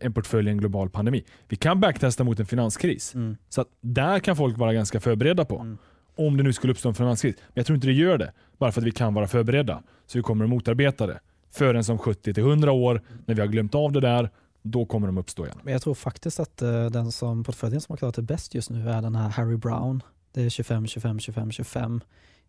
en 0.00 0.12
portfölj 0.12 0.48
i 0.48 0.50
en 0.50 0.58
global 0.58 0.90
pandemi. 0.90 1.24
Vi 1.48 1.56
kan 1.56 1.80
backtesta 1.80 2.24
mot 2.24 2.40
en 2.40 2.46
finanskris. 2.46 3.14
Mm. 3.14 3.36
Så 3.48 3.64
där 3.80 4.18
kan 4.18 4.36
folk 4.36 4.58
vara 4.58 4.72
ganska 4.72 5.00
förberedda 5.00 5.44
på. 5.44 5.58
Mm. 5.58 5.78
Om 6.16 6.36
det 6.36 6.42
nu 6.42 6.52
skulle 6.52 6.70
uppstå 6.70 6.88
en 6.88 6.94
finanskris. 6.94 7.34
Men 7.38 7.52
jag 7.54 7.66
tror 7.66 7.74
inte 7.74 7.86
det 7.86 7.92
gör 7.92 8.18
det. 8.18 8.32
Bara 8.58 8.72
för 8.72 8.80
att 8.80 8.86
vi 8.86 8.90
kan 8.90 9.14
vara 9.14 9.26
förberedda. 9.26 9.82
Så 10.06 10.18
vi 10.18 10.22
kommer 10.22 10.44
att 10.44 10.50
motarbeta 10.50 11.06
det. 11.06 11.20
Förrän 11.50 11.84
som 11.84 11.98
70-100 11.98 12.68
år, 12.68 13.02
när 13.26 13.34
vi 13.34 13.40
har 13.40 13.48
glömt 13.48 13.74
av 13.74 13.92
det 13.92 14.00
där, 14.00 14.30
då 14.62 14.86
kommer 14.86 15.06
de 15.06 15.18
uppstå 15.18 15.44
igen. 15.44 15.58
Men 15.62 15.72
jag 15.72 15.82
tror 15.82 15.94
faktiskt 15.94 16.40
att 16.40 16.62
uh, 16.62 16.86
den 16.86 17.12
som 17.12 17.44
portföljen 17.44 17.80
som 17.80 17.92
har 17.92 17.96
klarat 17.96 18.14
det 18.14 18.22
bäst 18.22 18.54
just 18.54 18.70
nu 18.70 18.90
är 18.90 19.02
den 19.02 19.14
här 19.14 19.28
Harry 19.28 19.56
Brown. 19.56 20.02
Det 20.32 20.42
är 20.42 20.48
25, 20.48 20.86
25, 20.86 21.20
25, 21.20 21.50
25. 21.50 22.00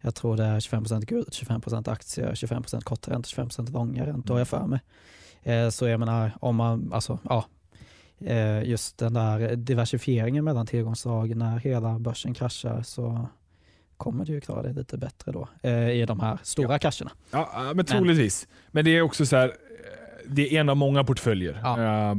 Jag 0.01 0.15
tror 0.15 0.37
det 0.37 0.43
är 0.43 0.59
25% 0.59 1.05
guld, 1.05 1.27
25% 1.27 1.91
aktier, 1.91 2.31
25% 2.31 2.81
kortränta, 2.81 3.27
25% 3.27 3.71
långa 3.71 4.05
räntor 4.05 4.33
har 4.33 4.39
jag 4.39 4.47
för 4.47 4.67
mig. 4.67 4.79
Eh, 5.43 5.69
så 5.69 5.87
jag 5.87 5.99
menar, 5.99 6.31
om 6.39 6.55
man, 6.55 6.93
alltså, 6.93 7.19
ja, 7.29 7.45
eh, 8.19 8.63
just 8.63 8.97
den 8.97 9.13
där 9.13 9.55
diversifieringen 9.55 10.43
mellan 10.43 10.65
tillgångsslag 10.65 11.35
när 11.35 11.59
hela 11.59 11.99
börsen 11.99 12.33
kraschar 12.33 12.81
så 12.81 13.27
kommer 13.97 14.25
du 14.25 14.33
ju 14.33 14.41
klara 14.41 14.61
det 14.61 14.73
lite 14.73 14.97
bättre 14.97 15.31
då 15.31 15.47
eh, 15.63 15.89
i 15.89 16.05
de 16.05 16.19
här 16.19 16.39
stora 16.43 16.71
ja. 16.73 16.79
krascherna. 16.79 17.11
Ja, 17.31 17.71
men 17.75 17.85
troligtvis. 17.85 18.47
Men, 18.49 18.69
men 18.71 18.85
det 18.85 18.97
är 18.97 19.01
också 19.01 19.25
så 19.25 19.35
här, 19.35 19.53
det 20.27 20.55
är 20.55 20.59
en 20.59 20.69
av 20.69 20.77
många 20.77 21.03
portföljer. 21.03 21.59
Ja. 21.63 22.15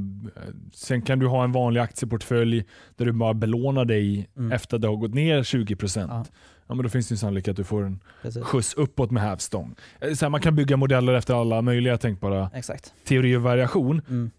Sen 0.72 1.02
kan 1.02 1.18
du 1.18 1.26
ha 1.26 1.44
en 1.44 1.52
vanlig 1.52 1.80
aktieportfölj 1.80 2.64
där 2.96 3.04
du 3.04 3.12
bara 3.12 3.34
belånar 3.34 3.84
dig 3.84 4.28
mm. 4.36 4.52
efter 4.52 4.76
att 4.76 4.82
det 4.82 4.88
har 4.88 4.96
gått 4.96 5.14
ner 5.14 5.42
20%. 5.42 6.06
Ja 6.08 6.24
ja, 6.70 6.74
men 6.74 6.82
då 6.82 6.88
finns 6.88 7.08
det 7.08 7.12
en 7.12 7.18
sannolikhet 7.18 7.50
att 7.50 7.56
du 7.56 7.64
får 7.64 7.84
en 7.84 8.00
Precis. 8.22 8.44
skjuts 8.44 8.74
uppåt 8.74 9.10
med 9.10 9.22
hävstång. 9.22 9.74
Eh, 10.00 10.12
så 10.12 10.24
här, 10.24 10.30
man 10.30 10.40
kan 10.40 10.56
bygga 10.56 10.76
modeller 10.76 11.12
efter 11.12 11.34
alla 11.34 11.62
möjliga 11.62 11.98
tänkbara 11.98 12.50
Exakt. 12.54 12.94
teori 13.04 13.36
och 13.36 13.42
variation. 13.42 14.02
Mm. 14.08 14.30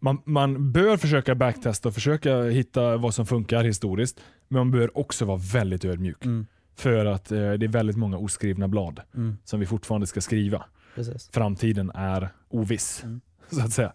Man, 0.00 0.22
man, 0.24 0.72
bör 0.72 0.96
försöka 0.96 1.34
backtesta 1.34 1.88
och 1.88 1.94
försöka 1.94 2.42
hitta 2.42 2.96
vad 2.96 3.14
som 3.14 3.26
funkar 3.26 3.64
historiskt, 3.64 4.20
men 4.48 4.58
man 4.58 4.70
bör 4.70 4.98
också 4.98 5.24
vara 5.24 5.40
väldigt 5.52 5.84
ödmjuk. 5.84 6.24
Mm. 6.24 6.46
För 6.76 7.06
att 7.06 7.32
eh, 7.32 7.38
det 7.38 7.66
är 7.66 7.68
väldigt 7.68 7.96
många 7.96 8.18
oskrivna 8.18 8.68
blad 8.68 9.00
mm. 9.14 9.36
som 9.44 9.60
vi 9.60 9.66
fortfarande 9.66 10.06
ska 10.06 10.20
skriva. 10.20 10.64
Precis. 10.94 11.30
Framtiden 11.32 11.90
är 11.94 12.28
oviss. 12.48 13.02
Mm. 13.04 13.20
så 13.50 13.60
att 13.60 13.72
säga. 13.72 13.92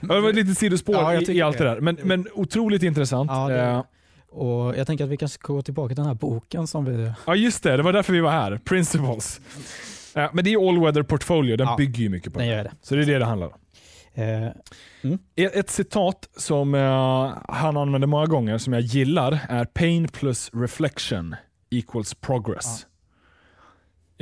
det 0.00 0.20
var 0.20 0.32
lite 0.32 0.54
sidospår 0.54 0.94
Ja, 0.94 1.20
i, 1.20 1.42
allt 1.42 1.58
det 1.58 1.64
där. 1.64 1.80
Men, 1.80 1.98
men 2.02 2.26
otroligt 2.34 2.82
intressant. 2.82 3.30
Ja, 3.30 3.48
det- 3.48 3.60
Eh, 3.60 3.82
Och 4.32 4.76
Jag 4.78 4.86
tänker 4.86 5.04
att 5.04 5.10
vi 5.10 5.16
kanske 5.16 5.34
ska 5.38 5.52
gå 5.52 5.62
tillbaka 5.62 5.88
till 5.88 5.96
den 5.96 6.06
här 6.06 6.14
boken 6.14 6.66
som 6.66 6.84
vi... 6.84 7.12
Ja 7.26 7.34
just 7.34 7.62
det, 7.62 7.76
det 7.76 7.82
var 7.82 7.92
därför 7.92 8.12
vi 8.12 8.20
var 8.20 8.30
här. 8.30 8.60
Principles. 8.64 9.40
Ja, 10.14 10.30
men 10.32 10.44
det 10.44 10.52
är 10.52 10.68
All 10.68 10.80
Weather 10.80 11.02
Portfolio, 11.02 11.56
den 11.56 11.66
Ja, 11.66 11.76
bygger 11.76 12.02
ju 12.02 12.08
mycket 12.08 12.32
på 12.32 12.38
det. 12.38 12.46
gör 12.46 12.64
det. 12.64 12.72
Så 12.82 12.94
det 12.94 13.02
är 13.02 13.06
det 13.06 13.18
det 13.18 13.24
handlar 13.24 13.46
om. 13.46 13.52
Eh, 14.14 14.46
Ett, 15.36 15.54
ett 15.56 15.70
citat 15.70 16.28
som 16.36 16.74
eh, 16.74 17.34
han 17.48 17.76
använder 17.76 18.08
många 18.08 18.26
gånger, 18.26 18.58
som 18.58 18.72
jag 18.72 18.82
gillar, 18.82 19.38
är 19.48 19.64
pain 19.64 20.08
plus 20.08 20.50
reflection 20.54 21.36
equals 21.70 22.14
progress. 22.14 22.86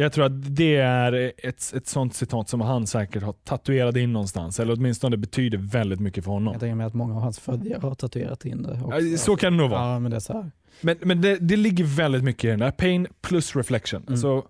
Jag 0.00 0.12
tror 0.12 0.24
att 0.24 0.56
det 0.56 0.76
är 0.76 1.32
ett, 1.38 1.72
ett 1.76 1.86
sånt 1.86 2.14
citat 2.14 2.48
som 2.48 2.60
han 2.60 2.86
säkert 2.86 3.22
har 3.22 3.32
tatuerat 3.32 3.96
in 3.96 4.12
någonstans, 4.12 4.60
eller 4.60 4.72
åtminstone 4.72 5.16
betyder 5.16 5.58
väldigt 5.58 6.00
mycket 6.00 6.24
för 6.24 6.32
honom. 6.32 6.52
jag 6.52 6.60
tänker 6.60 6.74
mig 6.74 6.86
att 6.86 6.94
många 6.94 7.14
av 7.14 7.22
hans 7.22 7.38
följare 7.38 7.80
har 7.80 7.94
tatuerat 7.94 8.44
in 8.44 8.62
det 8.62 8.80
också. 8.84 9.00
Ja, 9.00 9.18
Så 9.18 9.36
kan 9.36 9.52
det 9.52 9.58
nog 9.58 9.70
vara. 9.70 9.92
Ja, 9.92 9.98
men 9.98 10.10
det 10.10 10.16
är 10.16 10.20
så. 10.20 10.50
Men, 10.80 10.96
men 11.00 11.20
det, 11.20 11.36
det 11.36 11.56
ligger 11.56 11.84
väldigt 11.84 12.24
mycket 12.24 12.44
i 12.44 12.48
den 12.48 12.58
där. 12.58 12.70
Pain 12.70 13.06
plus 13.20 13.56
reflection. 13.56 14.02
Mm. 14.06 14.16
Så, 14.16 14.44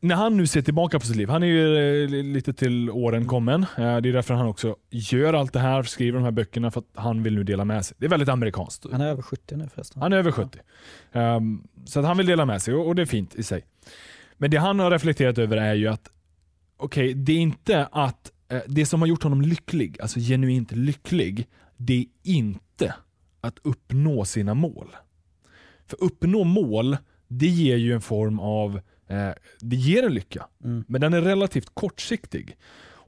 när 0.00 0.14
han 0.14 0.36
nu 0.36 0.46
ser 0.46 0.62
tillbaka 0.62 1.00
på 1.00 1.06
sitt 1.06 1.16
liv, 1.16 1.28
han 1.28 1.42
är 1.42 1.46
ju 1.46 2.04
eh, 2.04 2.08
lite 2.24 2.52
till 2.52 2.90
åren 2.90 3.26
kommen. 3.26 3.62
Eh, 3.62 3.66
Det 3.76 4.08
är 4.08 4.12
därför 4.12 4.34
han 4.34 4.46
också 4.46 4.76
gör 4.90 5.34
allt 5.34 5.52
det 5.52 5.60
här, 5.60 5.82
skriver 5.82 6.18
de 6.18 6.24
här 6.24 6.30
böckerna, 6.30 6.70
för 6.70 6.80
att 6.80 6.86
han 6.94 7.22
vill 7.22 7.34
nu 7.34 7.44
dela 7.44 7.64
med 7.64 7.84
sig. 7.84 7.96
Det 8.00 8.06
är 8.06 8.10
väldigt 8.10 8.28
amerikanskt. 8.28 8.86
Han 8.92 9.00
är 9.00 9.06
över 9.06 9.22
70 9.22 9.56
nu 9.56 9.68
förresten. 9.74 10.02
Han 10.02 10.12
är 10.12 10.16
över 10.16 10.30
70. 10.30 10.58
Um, 11.12 11.68
så 11.84 12.00
att 12.00 12.06
han 12.06 12.16
vill 12.16 12.26
dela 12.26 12.44
med 12.44 12.62
sig 12.62 12.74
och 12.74 12.94
det 12.94 13.02
är 13.02 13.06
fint 13.06 13.34
i 13.34 13.42
sig. 13.42 13.64
Men 14.42 14.50
det 14.50 14.56
han 14.56 14.78
har 14.78 14.90
reflekterat 14.90 15.38
över 15.38 15.56
är 15.56 15.74
ju 15.74 15.88
att 15.88 16.10
okej, 16.76 17.14
det 17.14 17.32
är 17.32 17.38
inte 17.38 17.86
att 17.86 18.32
eh, 18.48 18.60
det 18.66 18.86
som 18.86 19.00
har 19.00 19.08
gjort 19.08 19.22
honom 19.22 19.42
lycklig, 19.42 20.00
alltså 20.00 20.20
genuint 20.20 20.72
lycklig, 20.72 21.46
det 21.76 21.94
är 21.94 22.06
inte 22.22 22.94
att 23.40 23.58
uppnå 23.62 24.24
sina 24.24 24.54
mål. 24.54 24.96
För 25.86 26.04
uppnå 26.04 26.44
mål, 26.44 26.96
det 27.28 27.46
ger 27.46 27.76
ju 27.76 27.92
en 27.92 28.00
form 28.00 28.40
av, 28.40 28.80
eh, 29.08 29.30
det 29.60 29.76
ger 29.76 30.02
en 30.02 30.14
lycka. 30.14 30.46
Mm. 30.64 30.84
Men 30.88 31.00
den 31.00 31.14
är 31.14 31.20
relativt 31.20 31.74
kortsiktig. 31.74 32.56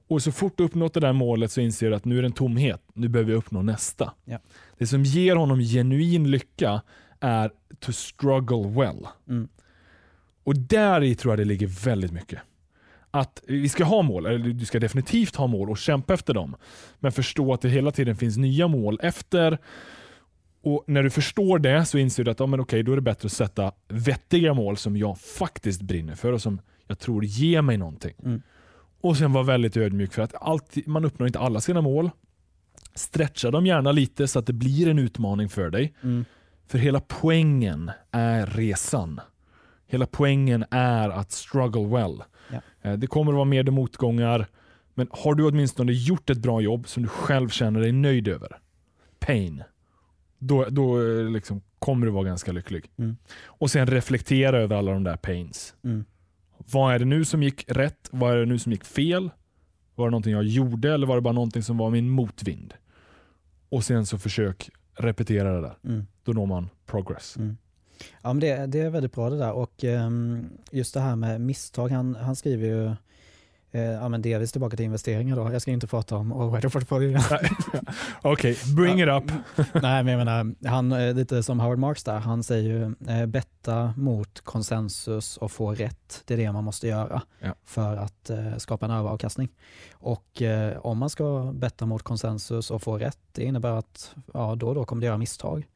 Och 0.08 0.22
så 0.22 0.32
fort 0.32 0.54
du 0.56 0.64
uppnått 0.64 0.94
det 0.94 1.00
där 1.00 1.12
målet 1.12 1.50
så 1.50 1.60
inser 1.60 1.90
du 1.90 1.96
att 1.96 2.04
nu 2.04 2.18
är 2.18 2.22
det 2.22 2.28
en 2.28 2.32
tomhet, 2.32 2.82
nu 2.94 3.08
behöver 3.08 3.32
jag 3.32 3.38
uppnå 3.38 3.62
nästa. 3.62 4.12
Ja. 4.24 4.38
Det 4.78 4.86
som 4.86 5.04
ger 5.04 5.36
honom 5.36 5.60
genuin 5.60 6.30
lycka 6.30 6.82
är 7.20 7.50
to 7.78 7.92
struggle 7.92 8.68
well. 8.68 9.06
Mm. 9.28 9.48
Och 10.44 10.56
där 10.58 11.02
i 11.02 11.14
tror 11.14 11.32
jag 11.32 11.38
det 11.38 11.44
ligger 11.44 11.66
väldigt 11.66 12.12
mycket. 12.12 12.40
Att 13.10 13.42
vi 13.46 13.68
ska 13.68 13.84
ha 13.84 14.02
mål, 14.02 14.26
eller 14.26 14.38
du 14.38 14.64
ska 14.64 14.80
definitivt 14.80 15.36
ha 15.36 15.46
mål 15.46 15.70
och 15.70 15.78
kämpa 15.78 16.14
efter 16.14 16.34
dem. 16.34 16.56
Men 16.98 17.12
förstå 17.12 17.52
att 17.52 17.60
det 17.60 17.68
hela 17.68 17.90
tiden 17.90 18.16
finns 18.16 18.36
nya 18.36 18.68
mål 18.68 18.98
efter. 19.02 19.58
Och 20.62 20.84
När 20.86 21.02
du 21.02 21.10
förstår 21.10 21.58
det 21.58 21.84
så 21.84 21.98
inser 21.98 22.24
du 22.24 22.30
att 22.30 22.40
ja, 22.40 22.46
men 22.46 22.60
okej, 22.60 22.82
då 22.82 22.92
är 22.92 22.96
det 22.96 23.02
bättre 23.02 23.26
att 23.26 23.32
sätta 23.32 23.72
vettiga 23.88 24.54
mål 24.54 24.76
som 24.76 24.96
jag 24.96 25.18
faktiskt 25.18 25.82
brinner 25.82 26.14
för 26.14 26.32
och 26.32 26.42
som 26.42 26.60
jag 26.86 26.98
tror 26.98 27.24
ger 27.24 27.62
mig 27.62 27.76
någonting. 27.76 28.14
Mm. 28.24 28.42
Och 29.00 29.16
sen 29.16 29.32
vara 29.32 29.44
väldigt 29.44 29.76
ödmjuk 29.76 30.12
för 30.12 30.22
att 30.22 30.34
alltid, 30.42 30.88
man 30.88 31.04
uppnår 31.04 31.26
inte 31.26 31.38
alla 31.38 31.60
sina 31.60 31.80
mål. 31.80 32.10
Stretcha 32.94 33.50
dem 33.50 33.66
gärna 33.66 33.92
lite 33.92 34.28
så 34.28 34.38
att 34.38 34.46
det 34.46 34.52
blir 34.52 34.88
en 34.88 34.98
utmaning 34.98 35.48
för 35.48 35.70
dig. 35.70 35.94
Mm. 36.02 36.24
För 36.66 36.78
hela 36.78 37.00
poängen 37.00 37.90
är 38.10 38.46
resan. 38.46 39.20
Hela 39.86 40.06
poängen 40.06 40.64
är 40.70 41.08
att 41.08 41.32
struggle 41.32 41.86
well. 41.86 42.22
Ja. 42.52 42.60
Eh, 42.82 42.92
Det 42.92 43.06
kommer 43.06 43.32
att 43.32 43.36
vara 43.36 43.44
med 43.44 43.72
motgångar, 43.72 44.46
men 44.94 45.08
har 45.10 45.34
du 45.34 45.44
åtminstone 45.44 45.92
gjort 45.92 46.30
ett 46.30 46.38
bra 46.38 46.60
jobb 46.60 46.88
som 46.88 47.02
du 47.02 47.08
själv 47.08 47.48
känner 47.48 47.80
dig 47.80 47.92
nöjd 47.92 48.28
över, 48.28 48.58
pain, 49.18 49.62
då, 50.38 50.64
då 50.64 51.00
eh, 51.00 51.30
liksom 51.30 51.62
kommer 51.78 52.06
du 52.06 52.12
vara 52.12 52.24
ganska 52.24 52.52
lycklig. 52.52 52.90
Mm. 52.98 53.16
Och 53.44 53.70
sen 53.70 53.86
reflektera 53.86 54.58
över 54.58 54.76
alla 54.76 54.92
de 54.92 55.04
där 55.04 55.16
pains. 55.16 55.74
Mm. 55.84 56.04
Vad 56.72 56.94
är 56.94 56.98
det 56.98 57.04
nu 57.04 57.24
som 57.24 57.42
gick 57.42 57.64
rätt? 57.68 58.08
Vad 58.12 58.32
är 58.32 58.36
det 58.36 58.46
nu 58.46 58.58
som 58.58 58.72
gick 58.72 58.84
fel? 58.84 59.30
Var 59.94 60.06
det 60.06 60.10
någonting 60.10 60.32
jag 60.32 60.44
gjorde 60.44 60.94
eller 60.94 61.06
var 61.06 61.14
det 61.14 61.20
bara 61.22 61.34
någonting 61.34 61.62
som 61.62 61.78
var 61.78 61.90
min 61.90 62.08
motvind? 62.10 62.74
Och 63.68 63.84
sen 63.84 64.06
så 64.06 64.18
försök 64.18 64.70
repetera 64.94 65.52
det 65.54 65.60
där. 65.60 65.76
Mm. 65.84 66.06
Då 66.24 66.32
når 66.32 66.46
man 66.46 66.68
progress. 66.86 67.36
Mm. 67.36 67.56
Ja, 68.22 68.32
men 68.32 68.40
det, 68.40 68.66
det 68.66 68.80
är 68.80 68.90
väldigt 68.90 69.12
bra 69.14 69.30
det 69.30 69.38
där 69.38 69.52
och 69.52 69.84
ehm, 69.84 70.48
just 70.70 70.94
det 70.94 71.00
här 71.00 71.16
med 71.16 71.40
misstag, 71.40 71.88
han, 71.88 72.14
han 72.16 72.36
skriver 72.36 72.66
ju 72.66 72.86
eh, 73.70 73.82
ja, 73.92 74.08
men 74.08 74.22
delvis 74.22 74.52
tillbaka 74.52 74.76
till 74.76 74.84
investeringar 74.86 75.36
då. 75.36 75.52
Jag 75.52 75.62
ska 75.62 75.70
inte 75.70 75.86
prata 75.86 76.16
om 76.16 76.32
all-weather 76.32 76.68
portfolio. 76.68 77.18
Okej, 78.22 78.58
bring 78.76 79.00
it 79.02 79.08
up. 79.08 79.24
Nej, 79.82 80.04
men 80.04 80.06
jag 80.08 80.18
menar, 80.18 80.68
han, 80.68 80.92
eh, 80.92 81.14
lite 81.14 81.42
som 81.42 81.60
Howard 81.60 81.78
Marks 81.78 82.04
där, 82.04 82.18
han 82.18 82.42
säger 82.42 82.62
ju 82.70 82.94
eh, 83.14 83.26
betta 83.26 83.94
mot 83.96 84.40
konsensus 84.40 85.36
och 85.36 85.52
få 85.52 85.74
rätt. 85.74 86.22
Det 86.24 86.34
är 86.34 86.38
det 86.38 86.52
man 86.52 86.64
måste 86.64 86.88
göra 86.88 87.22
Ja. 87.40 87.54
för 87.64 87.96
att 87.96 88.30
eh, 88.30 88.56
skapa 88.56 88.86
en 88.86 88.92
överavkastning. 88.92 89.48
Och 89.92 90.42
eh, 90.42 90.78
om 90.78 90.98
man 90.98 91.10
ska 91.10 91.52
betta 91.54 91.86
mot 91.86 92.02
konsensus 92.02 92.70
och 92.70 92.82
få 92.82 92.98
rätt, 92.98 93.18
det 93.32 93.44
innebär 93.44 93.70
att 93.78 94.14
ja, 94.34 94.54
då 94.54 94.68
och 94.68 94.74
då 94.74 94.84
kommer 94.84 95.00
du 95.00 95.06
göra 95.06 95.18
misstag. 95.18 95.66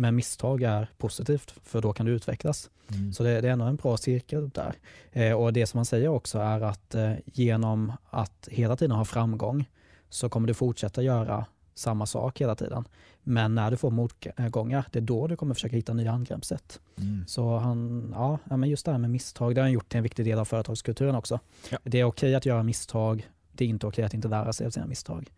Men 0.00 0.16
misstag 0.16 0.62
är 0.62 0.90
positivt 0.98 1.54
för 1.62 1.80
då 1.82 1.92
kan 1.92 2.06
du 2.06 2.12
utvecklas. 2.12 2.70
Mm. 2.94 3.12
Så 3.12 3.22
det, 3.22 3.40
det 3.40 3.48
är 3.48 3.52
ändå 3.52 3.64
en 3.64 3.76
bra 3.76 3.96
cirkel 3.96 4.48
där. 4.54 4.74
Eh, 5.12 5.32
och 5.32 5.52
det 5.52 5.66
som 5.66 5.78
man 5.78 5.84
säger 5.84 6.08
också 6.08 6.38
är 6.38 6.60
att 6.60 6.94
eh, 6.94 7.12
genom 7.24 7.92
att 8.10 8.48
hela 8.50 8.76
tiden 8.76 8.96
ha 8.96 9.04
framgång 9.04 9.64
så 10.08 10.28
kommer 10.28 10.48
du 10.48 10.54
fortsätta 10.54 11.02
göra 11.02 11.46
samma 11.74 12.06
sak 12.06 12.40
hela 12.40 12.54
tiden. 12.54 12.84
Men 13.22 13.54
när 13.54 13.70
du 13.70 13.76
får 13.76 13.90
motgångar, 13.90 14.84
det 14.92 14.98
är 14.98 15.00
då 15.00 15.26
du 15.26 15.36
kommer 15.36 15.54
försöka 15.54 15.76
hitta 15.76 15.94
nya 15.94 16.12
angreppssätt. 16.12 16.80
Mm. 16.98 17.24
Så 17.26 17.56
han, 17.56 18.08
ja, 18.16 18.38
men 18.56 18.68
just 18.68 18.84
det 18.84 18.90
här 18.92 18.98
med 18.98 19.10
misstag, 19.10 19.54
det 19.54 19.60
har 19.60 19.64
han 19.64 19.72
gjort 19.72 19.88
till 19.88 19.96
en 19.96 20.02
viktig 20.02 20.24
del 20.24 20.38
av 20.38 20.44
företagskulturen 20.44 21.14
också. 21.14 21.40
Ja. 21.70 21.78
Det 21.84 22.00
är 22.00 22.04
okej 22.04 22.34
att 22.34 22.46
göra 22.46 22.62
misstag, 22.62 23.28
det 23.52 23.64
är 23.64 23.68
inte 23.68 23.86
okej 23.86 24.04
att 24.04 24.14
inte 24.14 24.28
lära 24.28 24.52
sig 24.52 24.66
av 24.66 24.70
sina 24.70 24.86
misstag. 24.86 25.30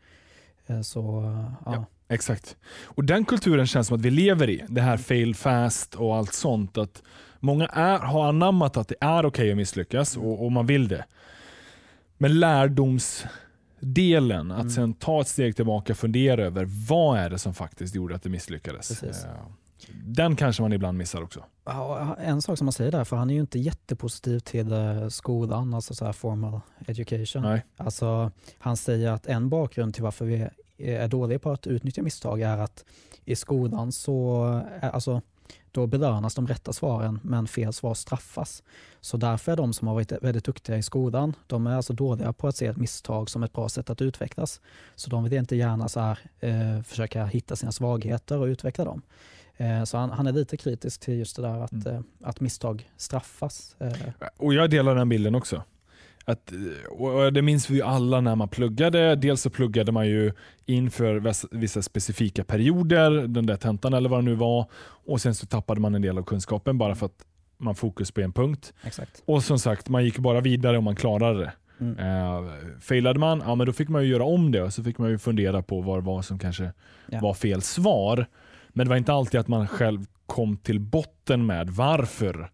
Eh, 0.66 0.80
Så 0.80 1.00
ja, 1.64 1.74
Ja. 1.74 1.84
Exakt. 2.10 2.56
Och 2.84 3.04
Den 3.04 3.24
kulturen 3.24 3.66
känns 3.66 3.86
som 3.86 3.96
att 3.96 4.02
vi 4.02 4.10
lever 4.10 4.50
i. 4.50 4.64
Det 4.68 4.80
här 4.80 4.96
fail 4.96 5.34
fast 5.34 5.94
och 5.94 6.16
allt 6.16 6.32
sånt. 6.34 6.78
Att 6.78 7.02
Många 7.42 7.66
är, 7.66 7.98
har 7.98 8.28
anammat 8.28 8.76
att 8.76 8.88
det 8.88 8.94
är 9.00 9.26
okej 9.26 9.50
att 9.50 9.56
misslyckas 9.56 10.16
och, 10.16 10.44
och 10.44 10.52
man 10.52 10.66
vill 10.66 10.88
det. 10.88 11.04
Men 12.18 12.40
lärdomsdelen, 12.40 14.50
att 14.50 14.60
Mm. 14.60 14.70
sen 14.70 14.94
ta 14.94 15.20
ett 15.20 15.28
steg 15.28 15.56
tillbaka 15.56 15.92
och 15.92 15.96
fundera 15.96 16.44
över 16.44 16.64
vad 16.88 17.18
är 17.18 17.30
det 17.30 17.38
som 17.38 17.54
faktiskt 17.54 17.94
gjorde 17.94 18.14
att 18.14 18.22
det 18.22 18.28
misslyckades. 18.30 18.88
Precis. 19.00 19.26
Den 20.04 20.36
kanske 20.36 20.62
man 20.62 20.72
ibland 20.72 20.98
missar 20.98 21.22
också. 21.22 21.44
Ja, 21.64 22.16
En 22.20 22.42
sak 22.42 22.58
som 22.58 22.64
man 22.64 22.72
säger 22.72 22.92
där, 22.92 23.04
för 23.04 23.16
han 23.16 23.30
är 23.30 23.34
ju 23.34 23.40
inte 23.40 23.58
jättepositiv 23.58 24.38
till 24.38 24.72
eh, 24.72 25.08
skolan, 25.08 25.74
alltså 25.74 25.94
så 25.94 26.04
här 26.04 26.12
formal 26.12 26.60
education. 26.86 27.42
Nej. 27.42 27.64
Alltså, 27.76 28.30
han 28.58 28.76
säger 28.76 29.10
att 29.12 29.26
en 29.26 29.48
bakgrund 29.48 29.94
till 29.94 30.02
varför 30.02 30.24
vi 30.24 30.48
är 30.82 31.08
dåliga 31.08 31.38
på 31.38 31.50
att 31.50 31.66
utnyttja 31.66 32.02
misstag 32.02 32.40
är 32.40 32.58
att 32.58 32.84
i 33.24 33.36
skolan 33.36 33.92
så 33.92 34.44
alltså, 34.82 35.22
då 35.72 35.86
belönas 35.86 36.34
de 36.34 36.46
rätta 36.46 36.72
svaren 36.72 37.20
men 37.22 37.46
fel 37.46 37.72
svar 37.72 37.94
straffas. 37.94 38.62
Så 39.00 39.16
därför 39.16 39.52
är 39.52 39.56
de 39.56 39.72
som 39.72 39.88
har 39.88 39.94
varit 39.94 40.12
väldigt 40.12 40.44
duktiga 40.44 40.76
i 40.76 40.82
skolan, 40.82 41.34
de 41.46 41.66
är 41.66 41.76
alltså 41.76 41.92
dåliga 41.92 42.32
på 42.32 42.48
att 42.48 42.56
se 42.56 42.66
ett 42.66 42.76
misstag 42.76 43.30
som 43.30 43.42
ett 43.42 43.52
bra 43.52 43.68
sätt 43.68 43.90
att 43.90 44.00
utvecklas. 44.02 44.60
Så 44.94 45.10
de 45.10 45.24
vill 45.24 45.32
inte 45.32 45.56
gärna 45.56 45.88
så 45.88 46.00
här, 46.00 46.18
eh, 46.40 46.82
försöka 46.82 47.24
hitta 47.26 47.56
sina 47.56 47.72
svagheter 47.72 48.38
och 48.38 48.44
utveckla 48.46 48.84
dem. 48.84 49.02
Eh, 49.56 49.84
så 49.84 49.98
han, 49.98 50.10
han 50.10 50.26
är 50.26 50.32
lite 50.32 50.56
kritisk 50.56 51.00
till 51.00 51.18
just 51.18 51.36
det 51.36 51.42
där 51.42 51.58
att, 51.64 51.72
Mm. 51.72 51.86
eh, 51.94 52.00
att 52.22 52.40
misstag 52.40 52.90
straffas. 52.96 53.76
Eh, 53.78 53.92
Och 54.36 54.54
jag 54.54 54.70
delar 54.70 54.94
den 54.94 55.08
bilden 55.08 55.34
också. 55.34 55.62
Att, 56.30 56.52
och 56.90 57.32
det 57.32 57.42
minns 57.42 57.70
vi 57.70 57.74
ju 57.76 57.82
alla 57.82 58.20
när 58.20 58.36
man 58.36 58.48
pluggade. 58.48 59.14
Dels 59.16 59.42
så 59.42 59.50
pluggade 59.50 59.92
man 59.92 60.06
ju 60.08 60.32
inför 60.66 61.32
vissa 61.56 61.82
specifika 61.82 62.44
perioder, 62.44 63.10
den 63.26 63.46
där 63.46 63.56
tentan 63.56 63.94
eller 63.94 64.08
vad 64.08 64.18
det 64.18 64.24
nu 64.24 64.34
var. 64.34 64.66
Och 65.06 65.20
sen 65.20 65.34
så 65.34 65.46
tappade 65.46 65.80
man 65.80 65.94
en 65.94 66.02
del 66.02 66.18
av 66.18 66.22
kunskapen 66.22 66.78
bara 66.78 66.94
för 66.94 67.06
att 67.06 67.24
man 67.58 67.74
fokus 67.74 68.10
på 68.10 68.20
en 68.20 68.32
punkt. 68.32 68.72
exakt. 68.84 69.22
Och 69.24 69.42
som 69.44 69.58
sagt, 69.58 69.88
man 69.88 70.04
gick 70.04 70.18
bara 70.18 70.40
vidare 70.40 70.76
och 70.76 70.82
man 70.82 70.96
klarade 70.96 71.38
det. 71.38 71.52
Mm. 71.80 71.98
Eh, 71.98 72.50
failade 72.80 73.18
man, 73.18 73.42
ja 73.46 73.54
men 73.54 73.66
då 73.66 73.72
fick 73.72 73.88
man 73.88 74.02
ju 74.04 74.08
göra 74.08 74.24
om 74.24 74.52
det 74.52 74.62
och 74.62 74.72
så 74.72 74.84
fick 74.84 74.98
man 74.98 75.10
ju 75.10 75.18
fundera 75.18 75.62
på 75.62 75.80
vad 75.80 75.98
det 75.98 76.06
var 76.06 76.22
som 76.22 76.38
kanske 76.38 76.72
Ja. 77.06 77.20
var 77.20 77.34
fel 77.34 77.62
svar. 77.62 78.26
Men 78.68 78.86
det 78.86 78.90
var 78.90 78.96
inte 78.96 79.12
alltid 79.12 79.40
att 79.40 79.48
man 79.48 79.68
själv 79.68 80.04
kom 80.26 80.56
till 80.56 80.80
botten 80.80 81.46
med 81.46 81.70
varför 81.70 82.50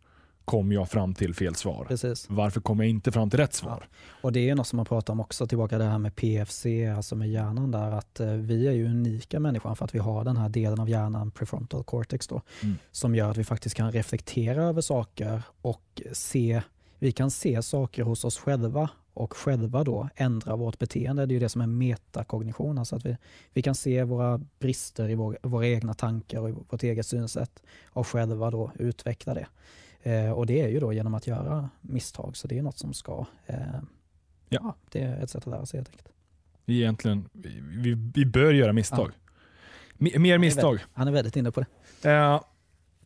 kom 0.47 0.73
jag 0.73 0.89
fram 0.91 1.15
till 1.15 1.35
fel 1.35 1.55
svar. 1.55 1.85
Precis. 1.89 2.27
Varför 2.29 2.61
kom 2.61 2.81
jag 2.81 2.89
inte 2.89 3.13
fram 3.13 3.31
till 3.31 3.39
rätt 3.39 3.55
svar? 3.55 3.89
Och 4.23 4.33
det 4.33 4.51
är 4.51 4.55
något 4.55 4.67
som 4.67 4.77
man 4.77 4.87
pratar 4.87 5.13
om 5.13 5.21
också, 5.21 5.47
tillbaka 5.47 5.79
det 5.79 5.85
här 5.85 5.99
med 5.99 6.17
PFC, 6.17 6.67
alltså 6.97 7.17
med 7.17 7.31
hjärnan 7.31 7.71
där, 7.71 7.91
att 7.91 8.21
eh, 8.21 8.29
vi 8.33 8.67
är 8.69 8.73
ju 8.73 8.87
unika 8.87 9.41
människan 9.41 9.77
för 9.77 9.85
att 9.85 9.95
vi 9.95 9.99
har 9.99 10.25
den 10.25 10.37
här 10.37 10.49
delen 10.49 10.81
av 10.81 10.89
hjärnan, 10.91 11.31
prefrontal 11.31 11.85
cortex 11.85 12.27
då, 12.27 12.43
Mm. 12.63 12.77
som 12.93 13.15
gör 13.15 13.31
att 13.31 13.37
vi 13.37 13.45
faktiskt 13.45 13.75
kan 13.77 13.93
reflektera 13.93 14.63
över 14.65 14.81
saker 14.81 15.43
och 15.63 16.03
se, 16.13 16.63
vi 16.99 17.13
kan 17.13 17.31
se 17.31 17.63
saker 17.63 18.03
hos 18.03 18.25
oss 18.25 18.39
själva 18.39 18.91
och 19.15 19.37
själva 19.37 19.85
då 19.85 20.09
ändra 20.17 20.57
vårt 20.57 20.79
beteende. 20.79 21.27
Det 21.27 21.33
är 21.33 21.35
ju 21.35 21.41
det 21.41 21.49
som 21.49 21.61
är 21.61 21.67
metakognition, 21.67 22.79
alltså 22.79 22.97
att 22.97 23.05
vi, 23.07 23.17
vi 23.53 23.63
kan 23.63 23.75
se 23.75 24.05
våra 24.05 24.41
brister 24.59 25.11
i 25.11 25.15
vår, 25.15 25.39
våra 25.43 25.67
egna 25.67 25.95
tankar 25.95 26.41
och 26.41 26.67
vårt 26.71 26.83
eget 26.83 27.07
synsätt 27.07 27.63
och 27.87 28.07
själva 28.07 28.51
då 28.51 28.73
utveckla 28.79 29.35
det. 29.35 29.47
Eh, 30.07 30.31
och 30.31 30.47
det 30.47 30.61
är 30.61 30.69
ju 30.69 30.81
då 30.81 30.93
genom 30.93 31.15
att 31.15 31.27
göra 31.27 31.71
misstag, 31.81 32.37
så 32.37 32.49
det 32.49 32.59
är 32.59 32.63
något 32.63 32.79
som 32.79 32.95
ska, 32.95 33.27
eh, 33.47 33.57
ja. 34.49 34.61
ja. 34.63 34.75
det 34.91 35.01
är 35.01 35.23
ett 35.23 35.31
sätt 35.31 35.47
att 35.47 35.51
lära 35.51 35.67
sig 35.67 35.79
helt 35.79 35.89
enkelt. 35.89 36.09
Egentligen, 36.67 37.29
vi, 37.83 38.11
vi 38.15 38.27
bör 38.27 38.53
göra 38.53 38.73
misstag. 38.73 39.13
Ja. 39.99 40.19
Mer 40.19 40.39
misstag. 40.39 40.85
Han 40.93 41.09
är 41.09 41.13
väldigt 41.13 41.37
inne 41.37 41.51
på 41.51 41.61
det. 41.61 42.09
Uh, 42.11 42.41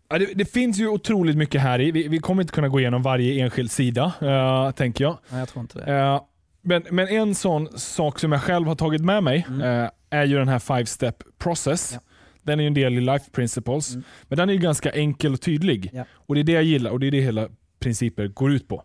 det, 0.08 0.34
det, 0.34 0.44
finns 0.44 0.78
ju 0.78 0.88
otroligt 0.88 1.36
mycket 1.36 1.60
här 1.60 1.80
i. 1.80 1.90
Vi, 1.90 2.08
vi, 2.08 2.18
kommer 2.18 2.42
inte 2.42 2.52
kunna 2.52 2.68
gå 2.68 2.80
igenom 2.80 3.02
varje 3.02 3.44
enskild 3.44 3.70
sida, 3.70 4.12
uh, 4.22 4.70
tänker 4.70 5.04
jag. 5.04 5.18
Nej, 5.28 5.38
jag 5.38 5.48
tror 5.48 5.60
inte 5.60 5.78
det. 5.78 5.92
Uh, 5.92 6.22
men, 6.62 6.82
men, 6.90 7.08
en 7.08 7.34
sån 7.34 7.78
sak 7.78 8.18
som 8.18 8.32
jag 8.32 8.42
själv 8.42 8.66
har 8.66 8.74
tagit 8.74 9.04
med 9.04 9.22
mig 9.22 9.46
mm. 9.48 9.90
är 10.10 10.24
ju 10.24 10.38
den 10.38 10.48
här 10.48 10.58
five 10.58 10.86
step 10.86 11.22
process. 11.38 11.92
Ja. 11.94 12.00
Den 12.42 12.58
är 12.58 12.62
ju 12.62 12.66
en 12.66 12.74
del 12.74 12.98
i 12.98 13.00
Life 13.00 13.30
Principles, 13.30 13.90
mm. 13.90 14.04
men 14.28 14.38
den 14.38 14.48
är 14.48 14.52
ju 14.52 14.58
ganska 14.58 14.90
enkel 14.90 15.32
och 15.32 15.40
tydlig. 15.40 15.90
Ja. 15.92 16.04
Och 16.12 16.34
Det 16.34 16.40
är 16.40 16.44
det 16.44 16.52
jag 16.52 16.64
gillar 16.64 16.90
och 16.90 17.00
det 17.00 17.06
är 17.06 17.10
det 17.10 17.20
hela 17.20 17.48
principen 17.80 18.32
går 18.32 18.52
ut 18.52 18.68
på. 18.68 18.82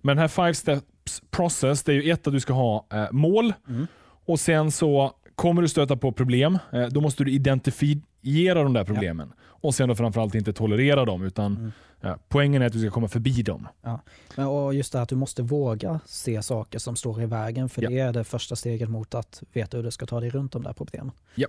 Men 0.00 0.16
den 0.16 0.18
här 0.18 0.28
five 0.28 0.54
steps 0.54 1.22
process, 1.30 1.82
det 1.82 1.92
är 1.92 1.96
ju 2.02 2.10
ett 2.10 2.26
att 2.26 2.32
du 2.32 2.40
ska 2.40 2.52
ha 2.52 2.86
eh, 2.92 3.06
mål 3.12 3.52
mm. 3.68 3.86
och 4.24 4.40
sen 4.40 4.70
så 4.70 5.12
kommer 5.34 5.62
du 5.62 5.68
stöta 5.68 5.96
på 5.96 6.12
problem. 6.12 6.58
Eh, 6.72 6.86
då 6.86 7.00
måste 7.00 7.24
du 7.24 7.30
identifiera 7.30 8.62
de 8.62 8.72
där 8.72 8.84
problemen. 8.84 9.32
Ja. 9.36 9.44
Och 9.60 9.74
sen 9.74 9.88
då 9.88 9.94
framförallt 9.94 10.34
inte 10.34 10.52
tolerera 10.52 11.04
dem, 11.04 11.22
utan 11.22 11.56
mm. 11.56 11.72
ja, 12.00 12.18
poängen 12.28 12.62
är 12.62 12.66
att 12.66 12.72
du 12.72 12.80
ska 12.80 12.90
komma 12.90 13.08
förbi 13.08 13.42
dem. 13.42 13.68
Ja. 13.82 14.00
Men, 14.36 14.46
och 14.46 14.74
just 14.74 14.92
det 14.92 15.02
att 15.02 15.08
du 15.08 15.16
måste 15.16 15.42
våga 15.42 16.00
se 16.06 16.42
saker 16.42 16.78
som 16.78 16.96
står 16.96 17.22
i 17.22 17.26
vägen, 17.26 17.68
för 17.68 17.82
det 17.82 17.98
är 17.98 18.12
det 18.12 18.24
första 18.24 18.56
steget 18.56 18.88
mot 18.88 19.14
att 19.14 19.42
veta 19.52 19.76
hur 19.76 19.84
du 19.84 19.90
ska 19.90 20.06
ta 20.06 20.20
dig 20.20 20.30
runt 20.30 20.52
de 20.52 20.62
där 20.62 20.72
problemen. 20.72 21.12
Ja. 21.34 21.48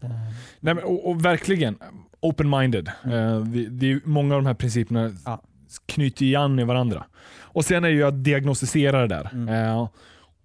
Nej, 0.00 0.74
men, 0.74 0.78
och, 0.78 1.10
och, 1.10 1.24
verkligen 1.24 1.78
open-minded. 2.20 2.90
Mm. 3.04 3.18
Uh, 3.18 3.44
det, 3.44 3.68
det, 3.68 3.92
är 3.92 4.00
många 4.04 4.34
av 4.34 4.42
de 4.42 4.46
här 4.46 4.54
principerna 4.54 5.12
ja. 5.24 5.42
knyter 5.86 6.24
igen 6.24 6.58
i 6.58 6.64
varandra. 6.64 7.04
Och 7.38 7.64
Sen 7.64 7.84
är 7.84 7.88
ju 7.88 8.02
att 8.02 8.24
diagnostisera 8.24 9.00
det 9.00 9.06
där. 9.06 9.30
Mm. 9.32 9.48
Uh, 9.48 9.88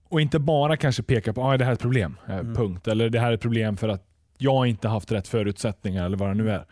och 0.09 0.21
inte 0.21 0.39
bara 0.39 0.77
kanske 0.77 1.03
peka 1.03 1.33
på 1.33 1.41
att 1.41 1.53
ah, 1.53 1.57
det 1.57 1.65
här 1.65 1.71
är 1.71 1.75
ett 1.75 1.81
problem, 1.81 2.17
mm. 2.27 2.55
punkt. 2.55 2.87
Eller 2.87 3.09
det 3.09 3.19
här 3.19 3.29
är 3.29 3.33
ett 3.33 3.41
problem 3.41 3.77
för 3.77 3.89
att 3.89 4.05
jag 4.37 4.67
inte 4.67 4.87
haft 4.87 5.11
rätt 5.11 5.27
förutsättningar 5.27 6.05
eller 6.05 6.17
vad 6.17 6.29
det 6.29 6.33
nu 6.33 6.51
är. 6.51 6.65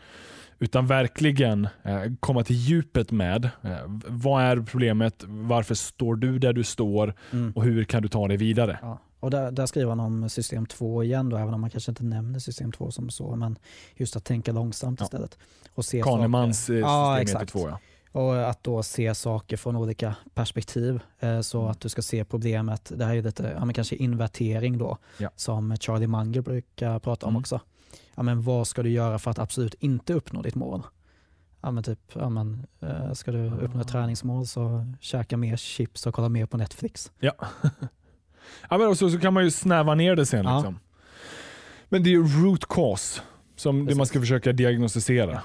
Utan 0.60 0.88
verkligen 0.88 1.68
eh, 1.84 2.02
komma 2.20 2.44
till 2.44 2.56
djupet 2.56 3.12
med 3.12 3.46
eh, 3.46 3.78
vad 4.08 4.44
är 4.44 4.62
problemet, 4.62 5.24
varför 5.28 5.76
står 5.76 6.16
du 6.16 6.40
där 6.40 6.54
du 6.54 6.64
står 6.64 7.14
mm. 7.32 7.52
och 7.56 7.64
hur 7.64 7.84
kan 7.84 8.02
du 8.02 8.08
ta 8.08 8.28
dig 8.28 8.38
vidare. 8.38 8.80
Ja. 8.82 9.00
Och 9.20 9.32
där, 9.32 9.52
där, 9.52 9.66
skriver 9.66 9.90
han 9.90 10.00
om 10.00 10.30
system 10.30 10.66
2 10.66 11.04
igen, 11.04 11.30
då, 11.30 11.38
även 11.38 11.54
om 11.54 11.62
man 11.62 11.70
kanske 11.70 11.92
inte 11.92 12.04
nämner 12.04 12.40
system 12.40 12.72
2 12.72 12.92
som 12.92 13.10
så, 13.10 13.36
men 13.36 13.58
just 13.96 14.16
att 14.16 14.26
tänka 14.26 14.52
långsamt 14.52 15.00
ja. 15.00 15.04
istället. 15.04 15.38
Och 15.74 15.86
se 15.86 16.02
Kahnemans 16.02 16.66
saker. 16.66 16.82
Eh, 16.82 17.20
system 17.22 17.42
ja, 17.42 17.46
2 17.46 17.70
ja. 17.70 17.80
Och 18.12 18.50
att 18.50 18.64
då 18.64 18.84
se 18.84 19.16
saker 19.16 19.58
från 19.58 19.76
olika 19.76 20.16
perspektiv. 20.34 21.00
Eh, 21.20 21.42
så 21.42 21.60
mm. 21.60 21.72
att 21.72 21.80
du 21.80 21.90
ska 21.90 22.02
se 22.02 22.26
problemet, 22.26 22.92
det 22.96 23.06
här 23.06 23.16
är 23.16 23.22
lite, 23.22 23.54
ja, 23.58 23.66
men 23.66 23.74
kanske 23.74 23.96
invertering 23.96 24.78
då, 24.78 24.98
ja. 25.18 25.30
som 25.36 25.78
Charlie 25.78 26.08
Munger 26.08 26.42
brukar 26.42 27.00
prata 27.00 27.26
om 27.26 27.32
mm. 27.32 27.40
också. 27.40 27.60
Ja, 28.16 28.24
men 28.24 28.42
vad 28.42 28.68
ska 28.68 28.84
du 28.84 28.90
göra 28.90 29.20
för 29.20 29.32
att 29.32 29.40
absolut 29.40 29.74
inte 29.74 30.14
uppnå 30.14 30.42
ditt 30.42 30.56
mål? 30.56 30.84
Ja, 31.62 31.72
men 31.72 31.84
typ, 31.84 32.00
ja, 32.14 32.30
men, 32.30 32.66
eh, 32.80 33.14
ska 33.14 33.32
du 33.32 33.50
uppnå 33.50 33.82
ett 33.82 33.88
träningsmål 33.88 34.48
så 34.48 34.86
käka 35.00 35.38
mer 35.38 35.58
chips 35.58 36.08
och 36.08 36.14
kolla 36.14 36.30
mer 36.30 36.46
på 36.46 36.58
Netflix. 36.58 37.12
Ja, 37.20 37.34
ja 38.70 38.78
men 38.78 38.88
också, 38.88 39.10
så 39.10 39.20
kan 39.20 39.34
man 39.34 39.44
ju 39.44 39.52
snäva 39.52 39.96
ner 39.96 40.16
det 40.16 40.26
sen. 40.26 40.46
Ja. 40.46 40.58
Liksom. 40.58 40.80
Men 41.90 42.04
det 42.04 42.10
är 42.10 42.12
ju 42.12 42.24
root 42.24 42.66
cause 42.66 43.22
som 43.56 43.86
det 43.86 43.96
man 43.96 44.06
ska 44.06 44.20
försöka 44.20 44.52
diagnostisera 44.52 45.42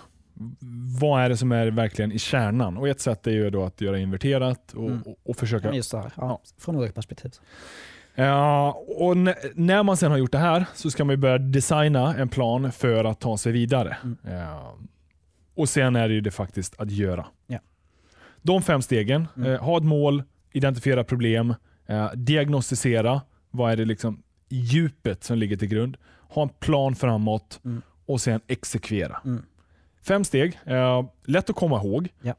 vad 1.00 1.22
är 1.22 1.28
det 1.28 1.36
som 1.36 1.52
är 1.52 1.66
verkligen 1.66 2.12
i 2.12 2.18
kärnan? 2.18 2.76
Och 2.76 2.88
Ett 2.88 3.00
sätt 3.00 3.26
är 3.26 3.30
ju 3.30 3.50
då 3.50 3.64
att 3.64 3.80
göra 3.80 3.98
inverterat 3.98 4.72
och, 4.72 4.88
mm. 4.88 5.02
och, 5.02 5.18
och 5.24 5.36
försöka... 5.36 5.72
Just 5.72 5.90
det, 5.90 5.96
ja, 5.96 6.10
ja. 6.16 6.40
Från 6.58 6.76
olika 6.76 6.92
perspektiv. 6.92 7.32
Ja, 8.14 8.72
och 8.86 9.16
när 9.54 9.82
man 9.82 9.96
sen 9.96 10.10
har 10.10 10.18
gjort 10.18 10.32
det 10.32 10.38
här 10.38 10.66
så 10.74 10.90
ska 10.90 11.04
man 11.04 11.20
börja 11.20 11.38
designa 11.38 12.16
en 12.16 12.28
plan 12.28 12.72
för 12.72 13.04
att 13.04 13.20
ta 13.20 13.38
sig 13.38 13.52
vidare. 13.52 13.96
Mm. 14.02 14.16
Ja. 14.22 14.76
Och 15.54 15.68
Sen 15.68 15.96
är 15.96 16.08
det 16.08 16.14
ju 16.14 16.20
det 16.20 16.30
faktiskt 16.30 16.80
att 16.80 16.90
göra. 16.90 17.26
Ja. 17.46 17.58
De 18.42 18.62
fem 18.62 18.82
stegen, 18.82 19.28
mm. 19.36 19.52
eh, 19.52 19.60
ha 19.60 19.76
ett 19.76 19.84
mål, 19.84 20.22
identifiera 20.52 21.04
problem, 21.04 21.54
eh, 21.86 22.10
diagnostisera, 22.14 23.22
vad 23.50 23.72
är 23.72 23.76
det 23.76 23.84
liksom 23.84 24.22
djupet 24.48 25.24
som 25.24 25.38
ligger 25.38 25.56
till 25.56 25.68
grund, 25.68 25.96
ha 26.28 26.42
en 26.42 26.48
plan 26.48 26.94
framåt 26.94 27.60
mm. 27.64 27.82
och 28.06 28.20
sen 28.20 28.40
exekvera. 28.46 29.20
Mm. 29.24 29.42
Fem 30.02 30.24
steg, 30.24 30.58
eh, 30.66 31.04
lätt 31.24 31.50
att 31.50 31.56
komma 31.56 31.76
ihåg. 31.76 32.08
Ja. 32.22 32.34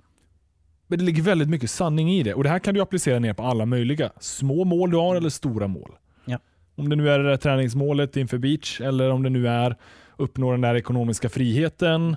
Men 0.88 1.00
det 1.00 1.06
ligger 1.06 1.24
väldigt 1.24 1.50
mycket 1.50 1.72
sanning 1.72 2.12
i 2.12 2.24
det. 2.24 2.34
Och 2.34 2.44
Det 2.44 2.50
här 2.50 2.60
kan 2.60 2.74
du 2.74 2.82
applicera 2.82 3.20
ner 3.20 3.34
på 3.34 3.44
alla 3.44 3.66
möjliga 3.66 4.12
små 4.20 4.64
mål 4.64 4.92
du 4.92 4.98
har 4.98 5.16
eller 5.16 5.30
stora 5.30 5.68
mål. 5.68 5.92
Ja. 6.26 6.40
Om 6.76 6.90
det 6.90 6.96
nu 6.96 7.10
är 7.10 7.20
det 7.20 7.38
träningsmålet 7.38 8.18
inför 8.18 8.38
beach 8.38 8.82
eller 8.82 9.10
om 9.10 9.24
det 9.24 9.30
nu 9.30 9.48
är 9.48 9.78
uppnå 10.18 10.52
den 10.52 10.62
där 10.62 10.76
ekonomiska 10.76 11.30
friheten. 11.30 12.16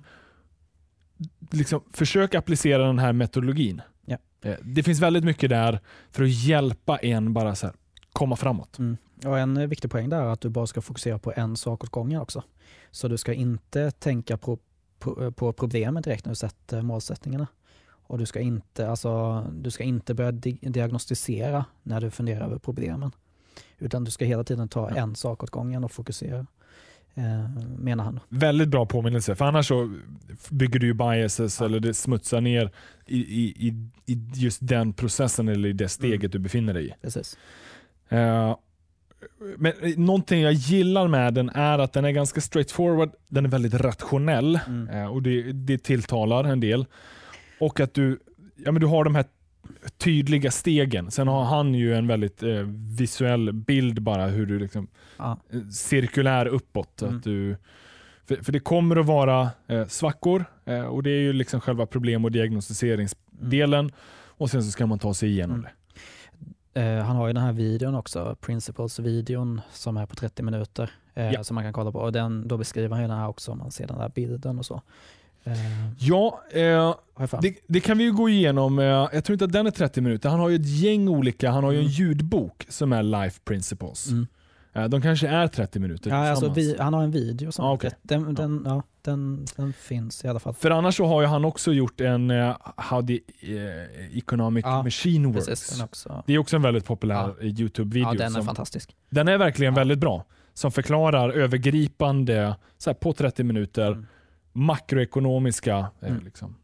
Liksom, 1.50 1.80
försök 1.92 2.34
applicera 2.34 2.86
den 2.86 2.98
här 2.98 3.12
metodologin. 3.12 3.82
Eh, 4.42 4.54
det 4.62 4.82
finns 4.82 5.00
väldigt 5.00 5.24
mycket 5.24 5.50
där 5.50 5.80
för 6.10 6.22
att 6.22 6.30
hjälpa 6.30 6.98
en 6.98 7.32
bara 7.32 7.54
så 7.54 7.66
här, 7.66 7.74
komma 8.12 8.36
framåt. 8.36 8.78
Mm. 8.78 8.96
Och 9.24 9.38
En 9.38 9.68
viktig 9.68 9.90
poäng 9.90 10.08
där 10.08 10.22
är 10.22 10.26
att 10.26 10.40
du 10.40 10.48
bara 10.48 10.66
ska 10.66 10.80
fokusera 10.80 11.18
på 11.18 11.32
en 11.36 11.56
sak 11.56 11.84
åt 11.84 11.90
gången 11.90 12.20
också. 12.20 12.42
Så 12.90 13.08
du 13.08 13.16
ska 13.16 13.32
inte 13.32 13.90
tänka 13.90 14.36
på 14.36 14.58
på, 14.98 15.32
på 15.32 15.52
problemet 15.52 16.04
direkt 16.04 16.24
när 16.24 16.32
du 16.32 16.36
sätter 16.36 16.82
målsättningarna. 16.82 17.46
Och 17.86 18.18
du 18.18 18.26
ska 18.26 18.40
inte, 18.40 18.90
alltså, 18.90 19.40
du 19.52 19.70
ska 19.70 19.84
inte 19.84 20.14
börja 20.14 20.32
di 20.32 20.58
diagnostisera 20.62 21.64
när 21.82 22.00
du 22.00 22.10
funderar 22.10 22.46
över 22.46 22.58
problemen. 22.58 23.12
Utan 23.78 24.04
du 24.04 24.10
ska 24.10 24.24
hela 24.24 24.44
tiden 24.44 24.68
ta 24.68 24.90
ja. 24.90 24.96
en 24.96 25.16
sak 25.16 25.42
åt 25.42 25.50
gången 25.50 25.84
och 25.84 25.92
fokusera. 25.92 26.46
Eh, 27.18 27.50
menar 27.78 28.04
han. 28.04 28.20
Väldigt 28.28 28.68
bra 28.68 28.86
påminnelse, 28.86 29.34
för 29.34 29.44
annars 29.44 29.68
så 29.68 29.94
bygger 30.50 30.80
du 30.80 30.86
ju 30.86 30.94
biases 30.94 31.60
ja. 31.60 31.66
eller 31.66 31.80
det 31.80 31.94
smutsar 31.94 32.40
ner 32.40 32.70
i, 33.06 33.18
i, 33.18 33.74
i, 34.06 34.18
just 34.34 34.58
den 34.62 34.92
processen 34.92 35.48
eller 35.48 35.68
i 35.68 35.72
det 35.72 35.88
steget 35.88 36.20
mm. 36.20 36.30
du 36.30 36.38
befinner 36.38 36.74
dig 36.74 36.86
i. 36.86 36.94
Precis. 37.02 37.38
Uh, 38.12 38.56
men 39.56 39.72
någonting 39.96 40.40
jag 40.40 40.52
gillar 40.52 41.08
med 41.08 41.34
den 41.34 41.50
är 41.50 41.78
att 41.78 41.92
den 41.92 42.04
är 42.04 42.10
ganska 42.10 42.40
straightforward, 42.40 43.10
den 43.28 43.44
är 43.44 43.48
väldigt 43.48 43.74
rationell 43.74 44.60
mm. 44.66 44.88
Eh, 44.88 45.06
och 45.06 45.22
det, 45.22 45.52
det 45.52 45.78
tilltalar 45.78 46.44
en 46.44 46.60
del. 46.60 46.86
Och 47.60 47.80
att 47.80 47.94
du, 47.94 48.18
ja, 48.56 48.72
men 48.72 48.80
du 48.80 48.86
har 48.86 49.04
de 49.04 49.14
här 49.14 49.24
tydliga 49.96 50.50
stegen. 50.50 51.10
Sen 51.10 51.28
har 51.28 51.44
han 51.44 51.74
ju 51.74 51.94
en 51.94 52.06
väldigt 52.06 52.42
eh, 52.42 52.62
visuell 52.98 53.52
bild 53.52 54.02
bara 54.02 54.26
hur 54.26 54.46
du 54.46 54.58
liksom 54.58 54.88
ah. 55.16 55.36
cirkulär 55.72 56.46
uppåt. 56.46 57.02
Mm. 57.02 57.16
Att 57.16 57.24
du, 57.24 57.56
för, 58.26 58.36
för, 58.36 58.52
det 58.52 58.60
kommer 58.60 58.96
att 58.96 59.06
vara 59.06 59.50
eh, 59.66 59.86
svackor 59.86 60.44
eh, 60.64 60.82
och 60.82 61.02
det 61.02 61.10
är 61.10 61.20
ju 61.20 61.32
liksom 61.32 61.60
själva 61.60 61.86
problem 61.86 62.24
och 62.24 62.32
diagnostiseringsdelen. 62.32 63.84
Mm. 63.84 63.94
Och 64.26 64.50
sen 64.50 64.64
så 64.64 64.70
ska 64.70 64.86
man 64.86 64.98
ta 64.98 65.14
sig 65.14 65.28
igenom 65.28 65.56
mm. 65.56 65.62
det. 65.62 65.70
Eh, 66.80 67.02
han 67.04 67.16
har 67.16 67.26
ju 67.26 67.32
den 67.32 67.42
här 67.42 67.52
videon 67.52 67.94
också, 67.94 68.36
Principles-videon 68.40 69.60
som 69.72 69.96
är 69.96 70.06
på 70.06 70.14
30 70.14 70.42
minuter 70.42 70.90
eh, 71.14 71.32
ja. 71.32 71.44
som 71.44 71.54
man 71.54 71.64
kan 71.64 71.72
kolla 71.72 71.92
på. 71.92 71.98
Och 71.98 72.12
den, 72.12 72.48
då 72.48 72.56
beskriver 72.56 72.88
han 72.88 73.02
ju 73.02 73.08
den 73.08 73.18
här 73.18 73.28
också, 73.28 73.52
om 73.52 73.58
man 73.58 73.70
ser 73.70 73.86
den 73.86 73.98
där 73.98 74.08
bilden 74.08 74.58
och 74.58 74.66
så. 74.66 74.82
Eh, 75.48 75.92
ja, 75.98 76.42
eh, 76.50 76.94
det, 77.42 77.54
det, 77.66 77.80
kan 77.80 77.98
vi 77.98 78.04
ju 78.04 78.12
gå 78.12 78.28
igenom. 78.28 78.78
jag 78.78 79.24
tror 79.24 79.34
inte 79.34 79.44
att 79.44 79.52
den 79.52 79.66
är 79.66 79.70
30 79.70 80.00
minuter. 80.00 80.28
Han 80.28 80.40
har 80.40 80.48
ju 80.48 80.56
ett 80.56 80.68
gäng 80.68 81.08
olika, 81.08 81.50
han 81.50 81.64
har 81.64 81.72
ju 81.72 81.78
en 81.78 81.84
mm. 81.84 81.92
ljudbok 81.92 82.66
som 82.68 82.92
är 82.92 83.02
Life 83.02 83.40
Principles. 83.44 84.10
Mm. 84.10 84.26
De 84.88 85.02
kanske 85.02 85.28
är 85.28 85.48
30 85.48 85.78
minuter 85.78 86.10
ja, 86.10 86.30
alltså 86.30 86.48
vi, 86.48 86.76
Han 86.78 86.94
har 86.94 87.02
en 87.02 87.10
video 87.10 87.52
som 87.52 87.64
ah, 87.64 87.72
okay. 87.72 87.90
den, 88.02 88.34
den, 88.34 88.62
ja. 88.66 88.82
den, 89.02 89.46
den, 89.56 89.72
finns 89.72 90.24
i 90.24 90.28
alla 90.28 90.40
fall. 90.40 90.54
För 90.54 90.70
annars 90.70 90.96
så 90.96 91.06
har 91.06 91.24
han 91.24 91.44
också 91.44 91.72
gjort 91.72 92.00
en 92.00 92.30
uh, 92.30 92.56
How 92.76 93.02
the 93.02 93.14
uh, 93.14 94.18
Economic 94.18 94.64
ja, 94.64 94.82
Machine 94.82 95.32
Works. 95.32 95.46
Precis, 95.46 95.82
också. 95.82 96.22
Det 96.26 96.34
är 96.34 96.38
också 96.38 96.56
en 96.56 96.62
väldigt 96.62 96.84
populär 96.84 97.34
ja. 97.40 97.46
Youtube-video. 97.46 98.08
Ja, 98.08 98.18
den 98.18 98.36
är 98.36 98.42
fantastisk. 98.42 98.96
Den 99.10 99.28
är 99.28 99.38
verkligen 99.38 99.74
väldigt 99.74 99.98
bra. 99.98 100.24
Som 100.54 100.72
förklarar 100.72 101.30
övergripande, 101.30 102.56
så 102.78 102.90
här, 102.90 102.94
på 102.94 103.12
30 103.12 103.44
minuter, 103.44 103.86
mm. 103.86 104.06
Makroekonomiska 104.52 105.90
eh, 106.00 106.10
mm. 106.10 106.24
liksom, 106.24 106.56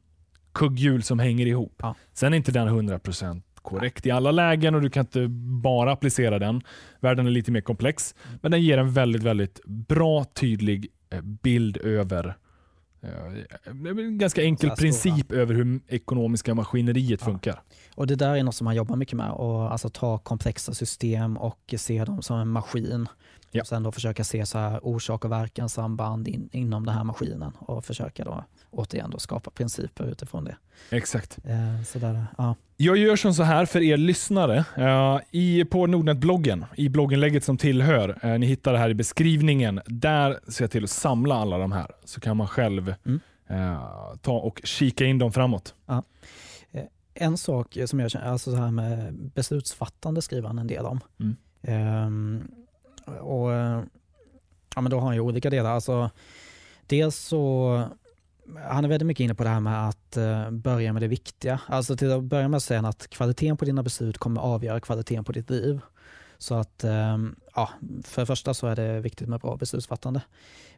kugghjul 0.52 1.02
som 1.02 1.18
hänger 1.18 1.46
ihop. 1.46 1.82
Sen 2.12 2.32
är 2.32 2.36
inte 2.36 2.52
den 2.52 2.68
100% 2.68 3.42
korrekt 3.54 4.06
i 4.06 4.10
alla 4.10 4.30
lägen 4.30 4.74
och 4.74 4.82
du 4.82 4.90
kan 4.90 5.00
inte 5.00 5.26
bara 5.62 5.92
applicera 5.92 6.38
den. 6.38 6.62
Världen 7.00 7.26
är 7.26 7.30
lite 7.30 7.52
mer 7.52 7.60
komplex, 7.60 8.14
men 8.42 8.50
den 8.50 8.62
ger 8.62 8.78
en 8.78 8.92
väldigt, 8.92 9.22
väldigt 9.22 9.60
bra, 9.64 10.24
tydlig 10.24 10.86
eh, 11.10 11.20
bild 11.20 11.76
över 11.76 12.36
är 13.04 14.00
en 14.00 14.18
ganska 14.18 14.42
enkel 14.42 14.70
princip 14.70 15.32
över 15.32 15.54
hur 15.54 15.80
ekonomiska 15.88 16.54
maskineriet 16.54 17.20
ja. 17.20 17.26
funkar. 17.26 17.62
Och 17.94 18.06
Det 18.06 18.16
där 18.16 18.36
är 18.36 18.42
något 18.42 18.54
som 18.54 18.66
han 18.66 18.76
jobbar 18.76 18.96
mycket 18.96 19.16
med, 19.16 19.30
att 19.30 19.72
alltså 19.72 19.88
ta 19.88 20.18
komplexa 20.18 20.74
system 20.74 21.36
och 21.36 21.74
se 21.76 22.04
dem 22.04 22.22
som 22.22 22.38
en 22.38 22.48
maskin. 22.48 23.06
Ja. 23.54 23.60
Och 23.60 23.66
sen 23.66 23.82
då 23.82 23.92
försöka 23.92 24.24
se 24.24 24.46
så 24.46 24.58
här 24.58 24.86
orsak 24.86 25.24
och 25.24 25.32
verkan 25.32 25.68
samband 25.68 26.28
in, 26.28 26.48
inom 26.52 26.86
den 26.86 26.94
här 26.94 27.04
maskinen 27.04 27.52
och 27.58 27.84
försöka 27.84 28.24
då 28.24 28.44
återigen 28.70 29.10
då 29.10 29.18
skapa 29.18 29.50
principer 29.50 30.04
utifrån 30.04 30.44
det. 30.44 30.56
Exakt. 30.90 31.38
Eh, 31.44 31.82
så 31.86 31.98
där, 31.98 32.26
ja. 32.38 32.54
Jag 32.76 32.96
gör 32.96 33.16
som 33.16 33.34
så 33.34 33.42
här 33.42 33.66
för 33.66 33.82
er 33.82 33.96
lyssnare. 33.96 34.64
Uh, 34.78 35.20
i, 35.30 35.64
på 35.64 35.86
Nordnet-bloggen, 35.86 36.64
i 36.76 36.88
blogginlägget 36.88 37.44
som 37.44 37.56
tillhör, 37.56 38.24
uh, 38.24 38.38
ni 38.38 38.46
hittar 38.46 38.72
det 38.72 38.78
här 38.78 38.90
i 38.90 38.94
beskrivningen. 38.94 39.80
Där 39.86 40.40
ser 40.48 40.64
jag 40.64 40.70
till 40.70 40.84
att 40.84 40.90
samla 40.90 41.34
alla 41.34 41.58
de 41.58 41.72
här 41.72 41.90
så 42.04 42.20
kan 42.20 42.36
man 42.36 42.48
själv 42.48 42.94
mm. 43.04 43.20
uh, 43.50 44.16
ta 44.22 44.32
och 44.32 44.60
kika 44.64 45.04
in 45.04 45.18
dem 45.18 45.32
framåt. 45.32 45.74
Ja. 45.86 46.02
En 47.14 47.38
sak 47.38 47.78
som 47.86 48.00
jag 48.00 48.10
känner, 48.10 48.26
alltså 48.26 48.50
så 48.50 48.56
här 48.56 48.70
med 48.70 49.14
beslutsfattande 49.14 50.22
skriver 50.22 50.46
han 50.46 50.58
en 50.58 50.66
del 50.66 50.86
om. 50.86 51.00
Mm. 51.20 52.48
Och 53.04 53.52
eh, 53.52 53.82
ja, 54.74 54.80
men 54.80 54.90
Då 54.90 54.98
har 54.98 55.06
han 55.06 55.14
ju 55.14 55.20
olika 55.20 55.50
delar. 55.50 55.70
Alltså, 55.70 56.10
dels 56.86 57.16
så 57.16 57.82
han 58.68 58.84
är 58.84 58.88
väldigt 58.88 59.06
mycket 59.06 59.24
inne 59.24 59.34
på 59.34 59.44
det 59.44 59.48
här 59.48 59.60
med 59.60 59.88
att 59.88 60.16
eh, 60.16 60.50
börja 60.50 60.92
med 60.92 61.02
det 61.02 61.08
viktiga. 61.08 61.60
Alltså 61.66 61.96
till 61.96 62.12
att 62.12 62.22
börja 62.22 62.48
med 62.48 62.56
att 62.56 62.62
säga 62.62 62.80
att 62.80 63.10
kvaliteten 63.10 63.56
på 63.56 63.64
dina 63.64 63.82
beslut 63.82 64.18
kommer 64.18 64.40
avgöra 64.40 64.80
kvaliteten 64.80 65.24
på 65.24 65.32
ditt 65.32 65.50
liv. 65.50 65.80
Så 66.38 66.54
att 66.54 66.84
um, 66.84 67.36
ja, 67.54 67.70
för 68.04 68.22
det 68.22 68.26
första 68.26 68.54
så 68.54 68.66
är 68.66 68.76
det 68.76 69.00
viktigt 69.00 69.28
med 69.28 69.40
bra 69.40 69.56
beslutsfattande. 69.56 70.20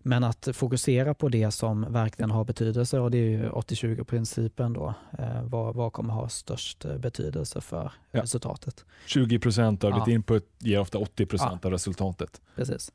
Men 0.03 0.25
att 0.25 0.49
fokusera 0.53 1.15
på 1.15 1.29
det 1.29 1.51
som 1.51 1.93
verkligen 1.93 2.31
har 2.31 2.45
betydelse 2.45 2.99
och 2.99 3.11
det 3.11 3.19
är 3.19 3.29
ju 3.29 3.49
80-20-principen 3.49 4.73
då. 4.73 4.95
Eh, 5.19 5.43
vad, 5.43 5.75
vad 5.75 5.93
kommer 5.93 6.15
ha 6.15 6.29
störst 6.29 6.85
eh, 6.85 6.99
betydelse 6.99 7.61
för 7.61 7.93
ja. 8.11 8.23
resultatet? 8.23 8.85
20 9.07 9.39
procent 9.39 9.85
av 9.85 9.91
ja. 9.91 9.99
ditt 9.99 10.15
input 10.15 10.51
ger 10.59 10.81
ofta 10.81 10.99
80 10.99 11.27
procent 11.27 11.59
ja. 11.63 11.67
av 11.67 11.73
resultatet. 11.73 12.41
Precis. 12.57 12.93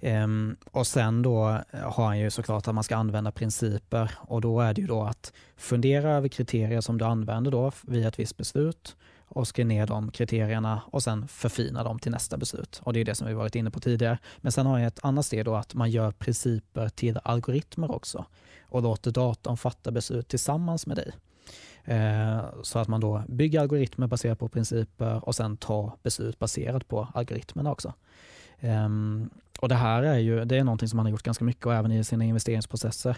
Um, 0.00 0.56
och 0.70 0.86
sen 0.86 1.22
då 1.22 1.60
har 1.72 2.06
han 2.06 2.18
ju 2.18 2.30
såklart 2.30 2.68
att 2.68 2.74
man 2.74 2.84
ska 2.84 2.96
använda 2.96 3.32
principer 3.32 4.10
och 4.18 4.40
då 4.40 4.60
är 4.60 4.74
det 4.74 4.80
ju 4.80 4.86
då 4.86 5.02
att 5.02 5.32
fundera 5.56 6.10
över 6.10 6.28
kriterier 6.28 6.80
som 6.80 6.98
du 6.98 7.04
använder 7.04 7.50
då 7.50 7.72
vid 7.82 8.06
ett 8.06 8.18
visst 8.18 8.36
beslut 8.36 8.96
och 9.30 9.48
skrev 9.48 9.66
ner 9.66 9.86
de 9.86 10.10
kriterierna 10.10 10.82
och 10.86 11.02
sen 11.02 11.28
förfina 11.28 11.84
dem 11.84 11.98
till 11.98 12.12
nästa 12.12 12.36
beslut. 12.36 12.80
Och 12.84 12.92
Det 12.92 13.00
är 13.00 13.04
det 13.04 13.14
som 13.14 13.26
vi 13.26 13.34
varit 13.34 13.54
inne 13.54 13.70
på 13.70 13.80
tidigare. 13.80 14.18
Men 14.38 14.52
sen 14.52 14.66
har 14.66 14.78
jag 14.78 14.86
ett 14.86 15.00
annat 15.02 15.26
steg 15.26 15.44
då 15.44 15.54
att 15.54 15.74
man 15.74 15.90
gör 15.90 16.10
principer 16.10 16.88
till 16.88 17.18
algoritmer 17.24 17.90
också 17.90 18.24
och 18.62 18.82
låter 18.82 19.10
datorn 19.10 19.56
fatta 19.56 19.90
beslut 19.90 20.28
tillsammans 20.28 20.86
med 20.86 20.96
dig. 20.96 21.12
Eh, 21.84 22.44
så 22.62 22.78
att 22.78 22.88
man 22.88 23.00
då 23.00 23.22
bygger 23.28 23.60
algoritmer 23.60 24.06
baserat 24.06 24.38
på 24.38 24.48
principer 24.48 25.24
och 25.28 25.34
sen 25.34 25.56
tar 25.56 25.92
beslut 26.02 26.38
baserat 26.38 26.88
på 26.88 27.08
algoritmerna 27.14 27.72
också. 27.72 27.94
Um, 28.60 29.30
och 29.60 29.68
Det 29.68 29.74
här 29.74 30.02
är 30.02 30.18
ju 30.18 30.44
det 30.44 30.56
är 30.56 30.64
någonting 30.64 30.88
som 30.88 30.98
han 30.98 31.06
har 31.06 31.10
gjort 31.10 31.22
ganska 31.22 31.44
mycket 31.44 31.66
och 31.66 31.74
även 31.74 31.92
i 31.92 32.04
sina 32.04 32.24
investeringsprocesser. 32.24 33.16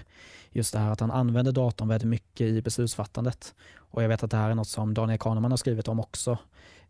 Just 0.50 0.72
det 0.72 0.78
här 0.78 0.90
att 0.90 1.00
han 1.00 1.10
använder 1.10 1.52
datorn 1.52 1.88
väldigt 1.88 2.08
mycket 2.08 2.46
i 2.46 2.62
beslutsfattandet. 2.62 3.54
Och 3.76 4.02
Jag 4.02 4.08
vet 4.08 4.22
att 4.22 4.30
det 4.30 4.36
här 4.36 4.50
är 4.50 4.54
något 4.54 4.68
som 4.68 4.94
Daniel 4.94 5.18
Kahneman 5.18 5.52
har 5.52 5.56
skrivit 5.56 5.88
om 5.88 6.00
också. 6.00 6.38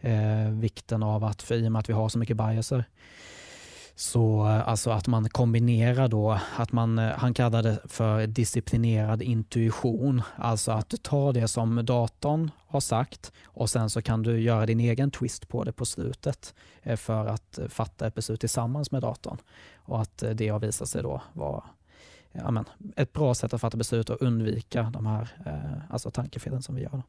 Eh, 0.00 0.50
vikten 0.50 1.03
av 1.03 1.24
att, 1.24 1.42
för 1.42 1.55
i 1.55 1.68
och 1.68 1.72
med 1.72 1.80
att 1.80 1.88
vi 1.88 1.92
har 1.92 2.09
så 2.09 2.18
mycket 2.18 2.36
biaser, 2.36 2.84
så 3.95 4.47
eh, 4.47 4.68
alltså 4.68 4.90
att 4.90 5.07
man 5.07 5.28
kombinerar 5.28 6.09
då, 6.09 6.38
att 6.57 6.72
man, 6.72 6.99
eh, 6.99 7.11
han 7.11 7.34
kallar 7.34 7.62
det 7.62 7.78
för 7.84 8.26
disciplinerad 8.26 9.22
intuition. 9.22 10.22
Alltså 10.36 10.72
att 10.72 10.88
du 10.88 10.97
tar 10.97 11.32
det 11.32 11.49
som 11.49 11.84
datorn 11.84 12.51
har 12.66 12.80
sagt 12.80 13.32
och 13.45 13.70
sen 13.70 13.90
så 13.90 14.03
kan 14.03 14.22
du 14.22 14.40
göra 14.40 14.66
din 14.66 14.80
egen 14.80 15.11
twist 15.11 15.49
på 15.49 15.64
det 15.64 15.72
på 15.72 15.84
slutet 15.84 16.55
eh, 16.82 16.97
för 16.97 17.26
att 17.26 17.59
fatta 17.68 18.07
ett 18.07 18.14
beslut 18.14 18.40
tillsammans 18.40 18.90
med 18.90 19.03
datorn. 19.03 19.38
Och 19.76 20.01
att 20.01 20.24
det 20.34 20.49
har 20.49 20.61
visat 20.61 20.88
sig 20.88 21.03
då 21.03 21.22
vara 21.32 21.64
ja, 22.32 22.51
men, 22.51 22.64
ett 22.97 23.12
bra 23.12 23.34
sätt 23.34 23.55
att 23.55 23.61
fatta 23.61 23.76
beslut 23.76 24.11
och 24.11 24.22
undvika 24.22 24.82
de 24.82 25.07
här 25.07 25.28
alltså 25.90 26.11
tankefelen 26.11 26.62
som 26.62 26.74
vi 26.74 26.82
gör. 26.82 27.03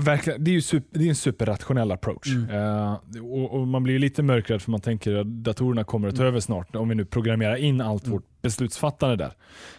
Verkligen, 0.00 0.44
det 0.44 0.50
är 0.50 0.52
ju 0.52 0.60
super, 0.60 0.98
det 0.98 1.04
är 1.04 1.08
en 1.08 1.14
superrationell 1.14 1.92
approach. 1.92 2.26
Mm. 2.26 2.50
Uh, 2.50 2.98
och, 3.22 3.60
och, 3.60 3.68
Man 3.68 3.82
blir 3.82 3.98
lite 3.98 4.22
mörkrädd 4.22 4.62
för 4.62 4.70
man 4.70 4.80
tänker 4.80 5.14
att 5.14 5.26
datorerna 5.26 5.84
kommer 5.84 6.08
att 6.08 6.14
ta 6.14 6.22
mm. 6.22 6.28
över 6.28 6.40
snart 6.40 6.76
om 6.76 6.88
vi 6.88 6.94
nu 6.94 7.04
programmerar 7.04 7.56
in 7.56 7.80
allt 7.80 8.04
mm. 8.04 8.12
vårt 8.12 8.42
beslutsfattande 8.42 9.16
där. 9.16 9.32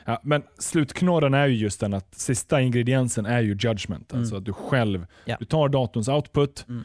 Uh, 0.07 0.19
men 0.23 0.43
slutknorren 0.59 1.33
är 1.33 1.47
ju 1.47 1.55
just 1.55 1.79
den 1.79 1.93
att 1.93 2.15
sista 2.15 2.61
ingrediensen 2.61 3.25
är 3.25 3.41
ju 3.41 3.49
judgment. 3.49 4.11
Mm. 4.11 4.21
Alltså 4.21 4.35
att 4.35 4.45
du 4.45 4.53
själv 4.53 5.05
yeah. 5.25 5.39
du 5.39 5.45
tar 5.45 5.69
datorns 5.69 6.07
output 6.07 6.65
mm. 6.69 6.83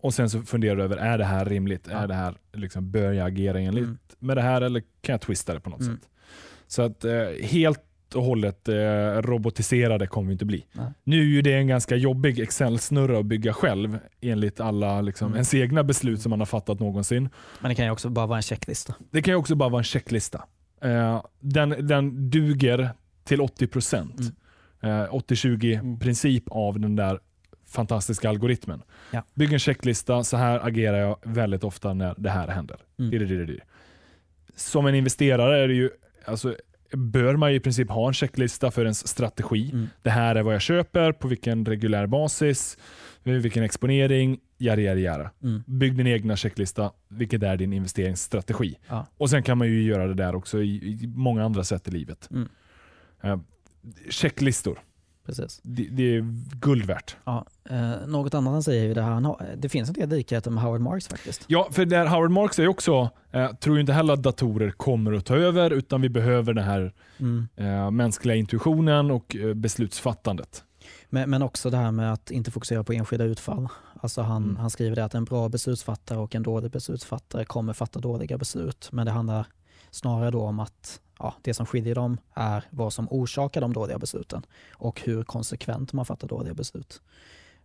och 0.00 0.14
sen 0.14 0.30
så 0.30 0.42
funderar 0.42 0.76
du 0.76 0.82
över, 0.82 0.96
är 0.96 1.18
det 1.18 1.24
här 1.24 1.44
rimligt? 1.44 1.88
Är 1.88 2.08
det 2.08 2.14
här, 2.14 2.34
liksom, 2.52 2.90
bör 2.90 3.12
jag 3.12 3.26
agera 3.26 3.60
enligt 3.60 3.84
mm. 3.84 3.98
med 4.18 4.36
det 4.36 4.42
här 4.42 4.60
eller 4.62 4.80
kan 4.80 5.12
jag 5.12 5.20
twista 5.20 5.54
det 5.54 5.60
på 5.60 5.70
något 5.70 5.84
sätt? 5.84 6.08
Så 6.66 6.82
att 6.82 7.04
uh, 7.04 7.12
helt 7.42 7.80
och 8.16 8.24
hållet 8.24 8.68
eh, 8.68 8.74
robotiserade 9.22 10.06
kommer 10.06 10.26
vi 10.26 10.32
inte 10.32 10.44
bli. 10.44 10.66
Nej. 10.72 10.86
Nu 11.04 11.20
är 11.20 11.24
ju 11.24 11.42
det 11.42 11.54
en 11.54 11.66
ganska 11.66 11.96
jobbig 11.96 12.40
Excel-snurra 12.40 13.18
att 13.18 13.26
bygga 13.26 13.52
själv 13.52 13.98
enligt 14.20 14.60
alla 14.60 15.00
liksom, 15.00 15.26
mm. 15.26 15.36
ens 15.36 15.54
egna 15.54 15.84
beslut 15.84 16.20
som 16.20 16.30
man 16.30 16.38
har 16.40 16.46
fattat 16.46 16.80
någonsin. 16.80 17.28
Men 17.60 17.68
det 17.68 17.74
kan 17.74 17.84
ju 17.84 17.90
också 17.90 18.08
bara 18.08 18.26
vara 18.26 18.36
en 18.36 18.42
checklista. 18.42 18.94
Det 19.10 19.22
kan 19.22 19.32
ju 19.32 19.38
också 19.38 19.54
bara 19.54 19.68
vara 19.68 19.80
en 19.80 19.84
checklista. 19.84 20.44
Eh, 20.82 21.22
den, 21.40 21.86
den 21.86 22.30
duger 22.30 22.90
till 23.24 23.40
80 23.40 23.66
procent. 23.66 24.20
Mm. 24.82 25.00
Eh, 25.00 25.10
80-20 25.10 25.78
mm. 25.78 25.98
princip 25.98 26.44
av 26.50 26.80
den 26.80 26.96
där 26.96 27.20
fantastiska 27.66 28.28
algoritmen. 28.28 28.82
Ja. 29.10 29.22
Bygg 29.34 29.52
en 29.52 29.58
checklista, 29.58 30.24
så 30.24 30.36
här 30.36 30.66
agerar 30.66 30.98
jag 30.98 31.16
väldigt 31.22 31.64
ofta 31.64 31.94
när 31.94 32.14
det 32.18 32.30
här 32.30 32.48
händer. 32.48 32.76
Mm. 32.98 33.58
Som 34.56 34.86
en 34.86 34.94
investerare 34.94 35.58
är 35.62 35.68
det 35.68 35.74
ju 35.74 35.90
alltså, 36.24 36.56
bör 36.92 37.36
man 37.36 37.50
i 37.50 37.60
princip 37.60 37.90
ha 37.90 38.08
en 38.08 38.14
checklista 38.14 38.70
för 38.70 38.82
ens 38.82 39.08
strategi. 39.08 39.70
Mm. 39.72 39.88
Det 40.02 40.10
här 40.10 40.36
är 40.36 40.42
vad 40.42 40.54
jag 40.54 40.62
köper, 40.62 41.12
på 41.12 41.28
vilken 41.28 41.64
reguljär 41.64 42.06
basis, 42.06 42.78
vilken 43.22 43.62
exponering, 43.62 44.38
jari 44.58 44.84
jari 44.84 45.02
jara. 45.02 45.30
Mm. 45.42 45.62
Bygg 45.66 45.96
din 45.96 46.06
egna 46.06 46.36
checklista, 46.36 46.92
vilket 47.08 47.42
är 47.42 47.56
din 47.56 47.72
investeringsstrategi. 47.72 48.78
Ja. 48.88 49.06
Och 49.16 49.30
Sen 49.30 49.42
kan 49.42 49.58
man 49.58 49.68
ju 49.68 49.82
göra 49.82 50.06
det 50.06 50.14
där 50.14 50.34
också 50.34 50.62
i, 50.62 50.76
i 51.02 51.06
många 51.06 51.44
andra 51.44 51.64
sätt 51.64 51.88
i 51.88 51.90
livet. 51.90 52.28
Mm. 52.30 52.48
Uh, 53.24 53.40
checklistor. 54.10 54.78
Precis. 55.26 55.60
Det, 55.62 55.88
det, 55.90 56.16
är 56.16 56.24
guld 56.60 56.84
värt. 56.84 57.16
Ja, 57.24 57.44
eh, 57.70 58.06
något 58.06 58.34
annat 58.34 58.52
han 58.52 58.62
säger 58.62 58.90
är 58.90 58.94
det 58.94 59.02
här, 59.02 59.56
det 59.56 59.68
finns 59.68 59.88
en 59.88 59.94
del 59.94 60.08
likheter 60.08 60.50
med 60.50 60.62
Howard 60.62 60.80
Marks 60.80 61.08
faktiskt. 61.08 61.44
Ja, 61.46 61.68
för 61.70 61.84
där 61.84 62.06
Howard 62.06 62.30
Marks 62.30 62.56
säger 62.56 62.68
också, 62.68 63.10
eh, 63.32 63.52
tror 63.52 63.80
inte 63.80 63.92
heller 63.92 64.14
att 64.14 64.22
datorer 64.22 64.70
kommer 64.70 65.12
att 65.12 65.24
ta 65.24 65.36
över, 65.36 65.70
utan 65.70 66.00
vi 66.00 66.08
behöver 66.08 66.52
den 66.52 66.64
här 66.64 66.92
mm. 67.18 67.48
eh, 67.56 67.90
mänskliga 67.90 68.36
intuitionen 68.36 69.10
och 69.10 69.36
eh, 69.36 69.54
beslutsfattandet. 69.54 70.64
Men, 71.08 71.30
men, 71.30 71.42
också 71.42 71.70
det 71.70 71.76
här 71.76 71.92
med 71.92 72.12
att 72.12 72.30
inte 72.30 72.50
fokusera 72.50 72.84
på 72.84 72.92
enskilda 72.92 73.24
utfall. 73.24 73.68
Alltså 74.00 74.22
han, 74.22 74.42
mm. 74.44 74.56
han 74.56 74.70
skriver 74.70 74.96
det 74.96 75.04
att 75.04 75.14
en 75.14 75.24
bra 75.24 75.48
beslutsfattare 75.48 76.18
och 76.18 76.34
en 76.34 76.42
dålig 76.42 76.70
beslutsfattare 76.70 77.44
kommer 77.44 77.72
fatta 77.72 78.00
dåliga 78.00 78.38
beslut, 78.38 78.88
men 78.92 79.06
det 79.06 79.12
handlar 79.12 79.46
snarare 79.90 80.30
då 80.30 80.42
om 80.42 80.60
att 80.60 81.00
ja, 81.18 81.34
det 81.42 81.54
som 81.54 81.66
skiljer 81.66 81.94
dem 81.94 82.18
är 82.34 82.64
vad 82.70 82.92
som 82.92 83.08
orsakar 83.10 83.60
de 83.60 83.72
dåliga 83.72 83.98
besluten 83.98 84.46
och 84.72 85.00
hur 85.00 85.22
konsekvent 85.22 85.92
man 85.92 86.04
fattar 86.06 86.28
dåliga 86.28 86.54
beslut. 86.54 87.02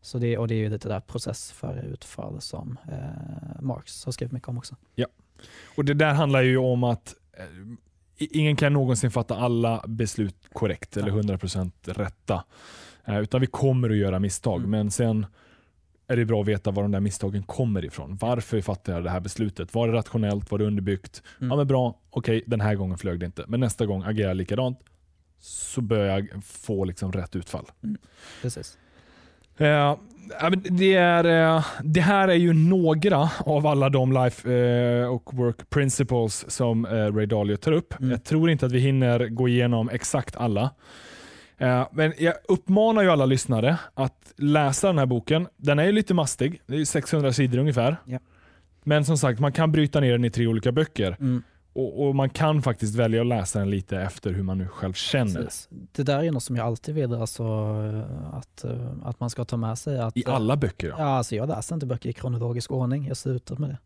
Så 0.01 0.17
det, 0.17 0.37
och 0.37 0.47
det 0.47 0.55
är 0.55 0.59
ju 0.59 0.69
lite 0.69 0.87
där 0.87 0.99
process 0.99 1.51
för 1.51 1.85
utfall 1.93 2.41
som 2.41 2.77
eh, 2.91 3.61
Marx 3.61 4.05
har 4.05 4.11
skrivit 4.11 4.31
mycket 4.31 4.49
om 4.49 4.57
också. 4.57 4.75
Ja, 4.95 5.07
och 5.75 5.85
det 5.85 5.93
där 5.93 6.13
handlar 6.13 6.41
ju 6.41 6.57
om 6.57 6.83
att 6.83 7.15
eh, 7.37 7.45
ingen 8.17 8.55
kan 8.55 8.73
någonsin 8.73 9.11
fatta 9.11 9.35
alla 9.35 9.83
beslut 9.87 10.35
korrekt 10.53 10.97
eller 10.97 11.11
100% 11.11 11.71
rätta. 11.83 12.43
Eh, 13.05 13.19
utan 13.19 13.41
vi 13.41 13.47
kommer 13.47 13.89
att 13.89 13.97
göra 13.97 14.19
misstag, 14.19 14.57
mm. 14.57 14.71
men 14.71 14.91
sen 14.91 15.25
är 16.12 16.18
det 16.18 16.26
bra 16.26 16.41
att 16.41 16.47
veta 16.47 16.72
var 16.72 16.84
de 16.84 16.91
där 16.91 16.99
misstagen 16.99 17.43
kommer 17.43 17.86
ifrån. 17.86 18.18
Varför 18.22 18.62
fattade 18.62 18.97
jag 18.97 19.03
det 19.03 19.09
här 19.09 19.20
beslutet? 19.20 19.74
Var 19.74 19.88
det 19.88 19.93
rationellt? 19.93 20.51
Var 20.51 20.59
det 20.59 20.66
underbyggt? 20.66 21.24
Mm. 21.39 21.51
Ja 21.51 21.57
men 21.57 21.68
Bra, 21.68 21.99
okej 22.09 22.38
okay, 22.38 22.43
den 22.47 22.62
här 22.62 22.76
gången 22.76 22.97
flög 22.97 23.20
det 23.20 23.26
inte. 23.26 23.45
Men 23.47 23.59
nästa 23.59 23.86
gång 23.86 24.03
agerar 24.03 24.28
jag 24.28 24.38
likadant 24.38 24.80
så 25.39 25.82
bör 25.82 26.05
jag 26.05 26.30
få 26.45 26.86
liksom 26.86 27.12
rätt 27.12 27.36
utfall. 27.36 27.66
Mm. 27.84 27.97
Precis. 28.41 28.78
Uh, 29.62 29.97
det, 30.70 30.93
är, 30.93 31.55
uh, 31.55 31.66
det 31.84 32.01
här 32.01 32.28
är 32.28 32.36
ju 32.36 32.53
några 32.53 33.30
av 33.39 33.68
alla 33.68 33.89
de 33.89 34.14
life 34.14 34.49
uh, 34.49 35.07
och 35.07 35.34
work 35.34 35.70
principles 35.70 36.51
som 36.51 36.86
Ray 36.86 37.26
Dalio 37.26 37.55
tar 37.55 37.72
upp. 37.72 37.99
Mm. 37.99 38.12
Jag 38.12 38.24
tror 38.24 38.49
inte 38.49 38.66
att 38.66 38.72
vi 38.72 38.80
hinner 38.80 39.28
gå 39.28 39.47
igenom 39.47 39.89
exakt 39.89 40.36
alla. 40.36 40.70
Eh, 41.62 41.88
men 41.91 42.14
jag 42.18 42.34
uppmanar 42.47 43.01
ju 43.01 43.09
alla 43.09 43.26
lyssnare 43.26 43.78
att 43.93 44.34
läsa 44.38 44.88
den 44.88 44.97
här 44.97 45.05
boken. 45.05 45.47
Den 45.57 45.80
är 45.80 45.84
ju 45.84 45.91
lite 45.91 46.14
mastig, 46.14 46.62
det 46.66 46.76
är 46.76 46.86
600 46.86 47.34
sidor 47.34 47.59
ungefär. 47.59 47.97
Ja. 48.05 48.20
Men 48.84 49.05
som 49.05 49.18
sagt, 49.18 49.39
man 49.39 49.51
kan 49.51 49.72
bryta 49.72 49.99
ner 49.99 50.12
den 50.12 50.26
i 50.26 50.30
tre 50.30 50.47
olika 50.47 50.72
böcker. 50.72 51.18
Mm. 51.20 51.43
och, 51.74 52.07
och, 52.07 52.16
man 52.16 52.30
kan 52.30 52.62
faktiskt 52.62 52.95
välja 52.95 53.22
att 53.22 53.28
läsa 53.28 53.59
den 53.59 53.70
lite 53.70 53.97
efter 53.97 54.32
hur 54.32 54.43
man 54.43 54.57
nu 54.57 54.68
själv 54.68 54.93
känner. 54.93 55.43
Precis. 55.43 55.70
Det 55.91 56.03
där 56.03 56.24
är 56.24 56.32
något 56.32 56.43
som 56.43 56.55
jag 56.55 56.66
alltid 56.66 56.95
vill 56.95 57.14
alltså, 57.14 57.43
att, 58.34 58.66
att 59.03 59.20
man 59.20 59.30
ska 59.30 59.45
ta 59.45 59.57
med 59.57 59.78
sig. 59.78 59.99
Att, 59.99 60.18
I 60.18 60.24
alla 60.26 60.55
böcker? 60.55 60.95
Ja. 60.97 61.03
alltså 61.03 61.36
jag 61.36 61.49
läser 61.49 61.76
inte 61.76 61.86
böcker 61.86 62.09
i 62.09 62.14
kronologisk 62.14 62.72
ordning, 62.72 63.03
jag 63.03 63.09
har 63.09 63.16
slutat 63.16 63.59
med 63.59 63.70
det. 63.70 63.78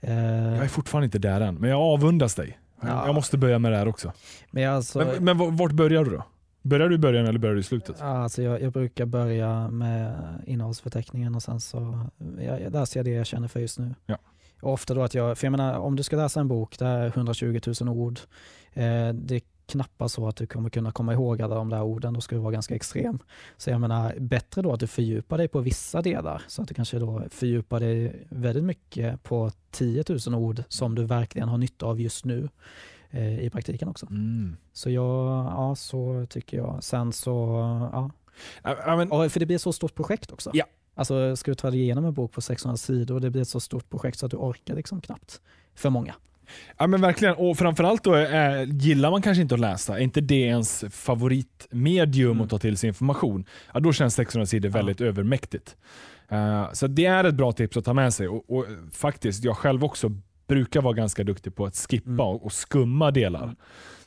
Jag 0.00 0.64
är 0.64 0.68
fortfarande 0.68 1.04
inte 1.04 1.18
där 1.18 1.40
än, 1.40 1.54
men 1.54 1.70
jag 1.70 1.80
avundas 1.80 2.34
dig. 2.34 2.58
Ja. 2.80 3.06
Jag 3.06 3.14
måste 3.14 3.38
börja 3.38 3.58
med 3.58 3.72
det 3.72 3.78
här 3.78 3.88
också. 3.88 4.12
Men, 4.50 4.70
alltså, 4.70 4.98
men, 4.98 5.38
men 5.38 5.56
vart 5.56 5.72
börjar 5.72 6.04
du 6.04 6.10
då? 6.10 6.24
Börjar 6.64 6.88
du 6.88 6.94
i 6.94 6.98
början 6.98 7.26
eller 7.26 7.38
börjar 7.38 7.54
du 7.54 7.60
i 7.60 7.64
slutet? 7.64 8.00
Alltså 8.00 8.42
jag, 8.42 8.62
jag 8.62 8.72
brukar 8.72 9.06
börja 9.06 9.70
med 9.70 10.14
innehållsförteckningen 10.46 11.34
och 11.34 11.42
sen 11.42 11.60
så 11.60 12.06
jag, 12.40 12.60
jag 12.60 12.72
läser 12.72 13.00
jag 13.00 13.04
det 13.04 13.10
jag 13.10 13.26
känner 13.26 13.48
för 13.48 13.60
just 13.60 13.78
nu. 13.78 13.94
Ja. 14.06 14.18
Och 14.60 14.72
ofta 14.72 14.94
då 14.94 15.02
att 15.02 15.14
jag, 15.14 15.38
för 15.38 15.46
jag 15.46 15.50
menar 15.50 15.78
om 15.78 15.96
du 15.96 16.02
ska 16.02 16.16
läsa 16.16 16.40
en 16.40 16.48
bok, 16.48 16.78
det 16.78 16.86
är 16.86 17.06
120 17.06 17.60
000 17.80 17.88
ord. 17.88 18.20
Eh, 18.72 19.08
det 19.12 19.34
är 19.34 19.40
knappast 19.66 20.14
så 20.14 20.28
att 20.28 20.36
du 20.36 20.46
kommer 20.46 20.70
kunna 20.70 20.92
komma 20.92 21.12
ihåg 21.12 21.42
alla 21.42 21.54
de 21.54 21.70
där 21.70 21.82
orden, 21.82 22.14
då 22.14 22.20
ska 22.20 22.36
du 22.36 22.42
vara 22.42 22.52
ganska 22.52 22.74
extrem. 22.74 23.18
Så 23.56 23.70
jag 23.70 23.80
menar, 23.80 24.14
bättre 24.18 24.62
då 24.62 24.72
att 24.72 24.80
du 24.80 24.86
fördjupar 24.86 25.38
dig 25.38 25.48
på 25.48 25.60
vissa 25.60 26.02
delar, 26.02 26.42
så 26.48 26.62
att 26.62 26.68
du 26.68 26.74
kanske 26.74 26.98
då 26.98 27.22
fördjupar 27.30 27.80
dig 27.80 28.26
väldigt 28.28 28.64
mycket 28.64 29.22
på 29.22 29.50
10 29.70 30.04
000 30.26 30.34
ord 30.34 30.62
som 30.68 30.94
du 30.94 31.04
verkligen 31.04 31.48
har 31.48 31.58
nytta 31.58 31.86
av 31.86 32.00
just 32.00 32.24
nu 32.24 32.48
eh, 33.14 33.44
i 33.44 33.50
praktiken 33.50 33.88
också. 33.88 34.06
Mm. 34.06 34.56
Så 34.72 34.90
jag, 34.90 35.26
ja 35.44 35.74
så 35.74 36.26
tycker 36.30 36.56
jag. 36.56 36.84
Sen 36.84 37.12
så, 37.12 37.30
ja. 37.92 38.10
I 38.64 38.96
mean, 38.96 39.30
för 39.30 39.40
det 39.40 39.46
blir 39.46 39.56
ett 39.56 39.62
så 39.62 39.72
stort 39.72 39.94
projekt 39.94 40.32
också. 40.32 40.50
Ja. 40.54 40.64
Alltså 40.94 41.36
ska 41.36 41.50
du 41.50 41.54
ta 41.54 41.70
dig 41.70 41.80
igenom 41.80 42.04
en 42.04 42.14
bok 42.14 42.32
på 42.32 42.40
600 42.40 42.76
sidor, 42.76 43.20
det 43.20 43.30
blir 43.30 43.42
ett 43.42 43.48
så 43.48 43.60
stort 43.60 43.90
projekt 43.90 44.18
så 44.18 44.26
att 44.26 44.30
du 44.30 44.36
orkar 44.36 44.74
liksom 44.74 45.00
knappt. 45.00 45.40
För 45.74 45.90
många. 45.90 46.14
Ja 46.78 46.86
men 46.86 47.00
verkligen, 47.00 47.34
och 47.34 47.58
framförallt 47.58 48.04
då 48.04 48.12
är, 48.12 48.64
gillar 48.64 49.10
man 49.10 49.22
kanske 49.22 49.42
inte 49.42 49.54
att 49.54 49.60
läsa, 49.60 49.98
är 49.98 50.02
inte 50.02 50.20
det 50.20 50.40
ens 50.40 50.84
favoritmedium 50.90 52.30
mm. 52.30 52.44
att 52.44 52.50
ta 52.50 52.58
till 52.58 52.76
sig 52.76 52.88
information, 52.88 53.44
ja, 53.74 53.80
då 53.80 53.92
känns 53.92 54.14
600 54.14 54.46
sidor 54.46 54.68
väldigt 54.68 55.00
ja. 55.00 55.06
övermäktigt. 55.06 55.76
Uh, 56.32 56.72
så 56.72 56.86
det 56.86 57.06
är 57.06 57.24
ett 57.24 57.34
bra 57.34 57.52
tips 57.52 57.76
att 57.76 57.84
ta 57.84 57.92
med 57.92 58.14
sig 58.14 58.28
och, 58.28 58.50
och, 58.50 58.66
faktiskt, 58.92 59.44
jag 59.44 59.56
själv 59.56 59.84
också 59.84 60.10
brukar 60.46 60.82
vara 60.82 60.94
ganska 60.94 61.24
duktig 61.24 61.54
på 61.54 61.66
att 61.66 61.76
skippa 61.76 62.10
mm. 62.10 62.20
och, 62.20 62.52
skumma 62.52 63.10
delar. 63.10 63.42
Mm. 63.42 63.56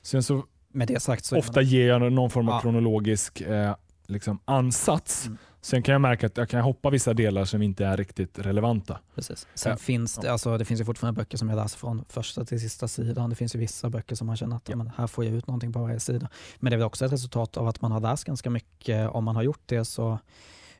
Sen 0.01 0.23
så, 0.23 0.43
Med 0.71 0.87
det 0.87 0.99
sagt 0.99 1.25
så 1.25 1.37
ofta 1.37 1.61
ger 1.61 1.87
jag 1.87 2.11
någon 2.11 2.29
form 2.29 2.49
av 2.49 2.55
ja. 2.55 2.61
kronologisk 2.61 3.41
eh, 3.41 3.75
liksom 4.07 4.39
ansats. 4.45 5.25
Mm. 5.25 5.37
Sen 5.61 5.83
kan 5.83 5.91
jag 5.91 6.01
märka 6.01 6.27
att 6.27 6.37
jag 6.37 6.49
kan 6.49 6.61
hoppa 6.61 6.89
vissa 6.89 7.13
delar 7.13 7.45
som 7.45 7.61
inte 7.61 7.85
är 7.85 7.97
riktigt 7.97 8.39
relevanta. 8.39 8.99
Precis. 9.15 9.47
Sen 9.53 9.69
ja. 9.69 9.77
finns 9.77 10.15
det, 10.15 10.31
alltså, 10.31 10.57
det 10.57 10.65
finns 10.65 10.81
ju 10.81 10.85
fortfarande 10.85 11.21
böcker 11.21 11.37
som 11.37 11.49
jag 11.49 11.55
läser 11.55 11.77
från 11.77 12.05
första 12.09 12.45
till 12.45 12.61
sista 12.61 12.87
sidan. 12.87 13.29
Det 13.29 13.35
finns 13.35 13.55
ju 13.55 13.59
vissa 13.59 13.89
böcker 13.89 14.15
som 14.15 14.27
man 14.27 14.37
känner 14.37 14.55
att 14.55 14.69
ja. 14.69 14.75
men 14.75 14.91
här 14.97 15.07
får 15.07 15.25
jag 15.25 15.33
ut 15.33 15.47
någonting 15.47 15.73
på 15.73 15.79
varje 15.79 15.99
sida. 15.99 16.29
Men 16.59 16.69
det 16.71 16.75
är 16.75 16.77
väl 16.77 16.87
också 16.87 17.05
ett 17.05 17.11
resultat 17.11 17.57
av 17.57 17.67
att 17.67 17.81
man 17.81 17.91
har 17.91 17.99
läst 17.99 18.23
ganska 18.23 18.49
mycket. 18.49 19.09
Om 19.09 19.23
man 19.23 19.35
har 19.35 19.43
gjort 19.43 19.63
det 19.65 19.85
så 19.85 20.19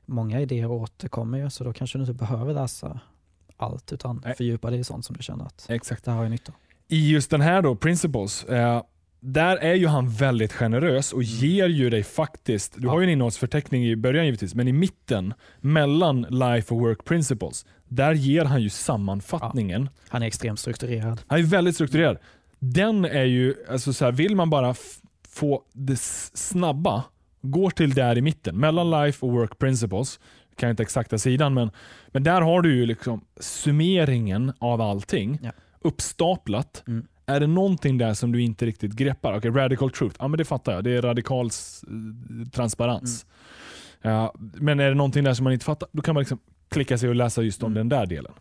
många 0.05 0.41
idéer 0.41 0.71
återkommer 0.71 1.37
ju, 1.37 1.49
så 1.49 1.63
då 1.63 1.73
kanske 1.73 1.97
du 1.97 2.01
inte 2.01 2.13
behöver 2.13 2.53
läsa 2.53 2.99
allt 3.57 3.93
utan 3.93 4.21
Nej. 4.25 4.35
fördjupa 4.35 4.69
dig 4.69 4.79
i 4.79 4.83
sånt 4.83 5.05
som 5.05 5.15
du 5.17 5.23
känner 5.23 5.45
att 5.45 5.65
Exakt. 5.69 6.03
det 6.03 6.11
här 6.11 6.15
har 6.15 6.23
jag 6.23 6.31
nytta 6.31 6.53
I 6.87 7.11
just 7.11 7.29
den 7.29 7.41
här 7.41 7.61
då, 7.61 7.75
Principles, 7.75 8.43
eh, 8.43 8.81
där 9.19 9.57
är 9.57 9.73
ju 9.73 9.87
han 9.87 10.09
väldigt 10.09 10.53
generös 10.53 11.13
och 11.13 11.21
mm. 11.21 11.35
ger 11.35 11.67
ju 11.67 11.89
dig 11.89 12.03
faktiskt, 12.03 12.73
du 12.77 12.87
ja. 12.87 12.91
har 12.91 12.99
ju 12.99 13.03
en 13.03 13.09
innehållsförteckning 13.09 13.85
i 13.85 13.95
början 13.95 14.25
givetvis, 14.25 14.55
men 14.55 14.67
i 14.67 14.71
mitten 14.71 15.33
mellan 15.59 16.21
Life 16.21 16.73
och 16.73 16.79
Work 16.79 17.05
Principles, 17.05 17.65
där 17.87 18.13
ger 18.13 18.45
han 18.45 18.61
ju 18.61 18.69
sammanfattningen. 18.69 19.83
Ja. 19.83 20.01
Han 20.09 20.23
är 20.23 20.27
extremt 20.27 20.59
strukturerad. 20.59 21.21
Han 21.27 21.39
är 21.39 21.43
väldigt 21.43 21.75
strukturerad. 21.75 22.17
Den 22.59 23.05
är 23.05 23.25
ju, 23.25 23.55
alltså 23.69 23.93
så 23.93 24.05
här, 24.05 24.11
vill 24.11 24.35
man 24.35 24.49
bara 24.49 24.75
få 25.29 25.63
det 25.73 25.99
snabba, 26.33 27.03
går 27.41 27.69
till 27.69 27.93
där 27.93 28.17
i 28.17 28.21
mitten, 28.21 28.57
mellan 28.57 28.91
Life 28.91 29.25
och 29.25 29.31
Work 29.31 29.57
Principles, 29.57 30.19
kan 30.57 30.69
inte 30.69 30.83
exakta 30.83 31.17
sidan, 31.17 31.53
men, 31.53 31.71
men 32.07 32.23
där 32.23 32.41
har 32.41 32.61
du 32.61 32.75
ju 32.75 32.85
liksom 32.85 33.21
summeringen 33.39 34.53
av 34.59 34.81
allting 34.81 35.39
ja. 35.43 35.51
uppstaplat. 35.79 36.83
Mm. 36.87 37.07
Är 37.25 37.39
det 37.39 37.47
någonting 37.47 37.97
där 37.97 38.13
som 38.13 38.31
du 38.31 38.41
inte 38.41 38.65
riktigt 38.65 38.93
greppar? 38.93 39.37
Okay, 39.37 39.51
radical 39.51 39.91
truth, 39.91 40.15
ja 40.19 40.27
men 40.27 40.37
det 40.37 40.45
fattar 40.45 40.73
jag. 40.73 40.83
Det 40.83 40.91
är 40.91 41.01
radikal 41.01 41.45
eh, 41.45 42.49
transparens. 42.49 43.25
Mm. 44.01 44.15
Ja, 44.15 44.33
men 44.37 44.79
är 44.79 44.89
det 44.89 44.95
någonting 44.95 45.23
där 45.23 45.33
som 45.33 45.43
man 45.43 45.53
inte 45.53 45.65
fattar, 45.65 45.89
då 45.91 46.01
kan 46.01 46.13
man 46.13 46.21
liksom 46.21 46.39
klicka 46.69 46.97
sig 46.97 47.09
och 47.09 47.15
läsa 47.15 47.41
just 47.41 47.63
om 47.63 47.71
mm. 47.71 47.75
den 47.75 47.99
där 47.99 48.05
delen. 48.05 48.31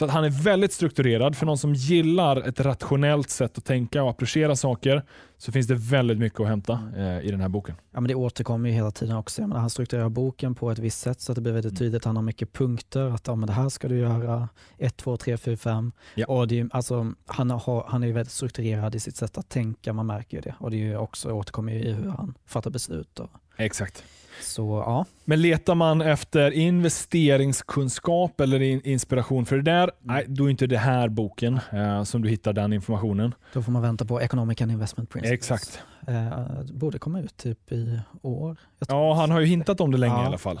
Så 0.00 0.04
att 0.04 0.10
han 0.10 0.24
är 0.24 0.30
väldigt 0.30 0.72
strukturerad. 0.72 1.36
För 1.36 1.46
någon 1.46 1.58
som 1.58 1.74
gillar 1.74 2.36
ett 2.36 2.60
rationellt 2.60 3.30
sätt 3.30 3.58
att 3.58 3.64
tänka 3.64 4.02
och 4.02 4.10
approchera 4.10 4.56
saker 4.56 5.02
så 5.38 5.52
finns 5.52 5.66
det 5.66 5.74
väldigt 5.74 6.18
mycket 6.18 6.40
att 6.40 6.46
hämta 6.46 6.80
eh, 6.96 7.20
i 7.20 7.30
den 7.30 7.40
här 7.40 7.48
boken. 7.48 7.74
Ja, 7.90 8.00
men 8.00 8.08
det 8.08 8.14
återkommer 8.14 8.68
ju 8.68 8.74
hela 8.74 8.90
tiden 8.90 9.16
också. 9.16 9.42
Menar, 9.42 9.60
han 9.60 9.70
strukturerar 9.70 10.08
boken 10.08 10.54
på 10.54 10.70
ett 10.70 10.78
visst 10.78 11.00
sätt 11.00 11.20
så 11.20 11.32
att 11.32 11.36
det 11.36 11.42
blir 11.42 11.52
väldigt 11.52 11.72
mm. 11.72 11.78
tydligt. 11.78 12.04
Han 12.04 12.16
har 12.16 12.22
mycket 12.22 12.52
punkter. 12.52 13.14
Att 13.14 13.26
ja, 13.26 13.34
men 13.34 13.46
det 13.46 13.52
här 13.52 13.68
ska 13.68 13.88
du 13.88 13.98
göra. 13.98 14.48
1, 14.78 14.96
2, 14.96 15.16
3, 15.16 15.36
4, 15.36 15.56
5. 15.56 15.92
Och 16.26 16.48
det 16.48 16.68
alltså, 16.72 17.12
han, 17.26 17.50
har, 17.50 17.84
han 17.88 18.02
är 18.02 18.12
väldigt 18.12 18.32
strukturerad 18.32 18.94
i 18.94 19.00
sitt 19.00 19.16
sätt 19.16 19.38
att 19.38 19.48
tänka. 19.48 19.92
Man 19.92 20.06
märker 20.06 20.36
ju 20.36 20.40
det. 20.40 20.54
Och 20.58 20.70
det 20.70 20.88
är 20.88 20.96
också, 20.96 21.32
återkommer 21.32 21.72
i 21.72 21.92
hur 21.92 22.08
han 22.08 22.34
fattar 22.46 22.70
beslut. 22.70 23.18
Och, 23.18 23.30
Exakt. 23.56 24.04
Så, 24.40 24.82
ja. 24.86 25.04
Men 25.24 25.42
letar 25.42 25.74
man 25.74 26.00
efter 26.00 26.50
investeringskunskap 26.50 28.40
eller 28.40 28.86
inspiration 28.86 29.46
för 29.46 29.56
det 29.56 29.62
där, 29.62 29.82
mm. 29.82 29.94
nej, 30.00 30.24
då 30.28 30.44
är 30.44 30.50
inte 30.50 30.66
det 30.66 30.78
här 30.78 31.08
boken 31.08 31.60
eh, 31.72 32.02
som 32.02 32.22
du 32.22 32.28
hittar 32.28 32.52
den 32.52 32.72
informationen. 32.72 33.34
Då 33.52 33.62
får 33.62 33.72
man 33.72 33.82
vänta 33.82 34.04
på 34.04 34.20
Economic 34.20 34.62
and 34.62 34.72
Investment 34.72 35.10
Principles. 35.10 35.38
Exakt. 35.38 35.82
Eh, 36.06 36.62
borde 36.72 36.98
komma 36.98 37.20
ut 37.20 37.36
typ 37.36 37.72
i 37.72 38.00
år. 38.22 38.56
Ja, 38.88 39.14
han 39.14 39.30
har 39.30 39.40
ju 39.40 39.46
hintat 39.46 39.80
om 39.80 39.90
det 39.90 39.98
länge 39.98 40.14
ja. 40.14 40.22
i 40.22 40.26
alla 40.26 40.38
fall. 40.38 40.60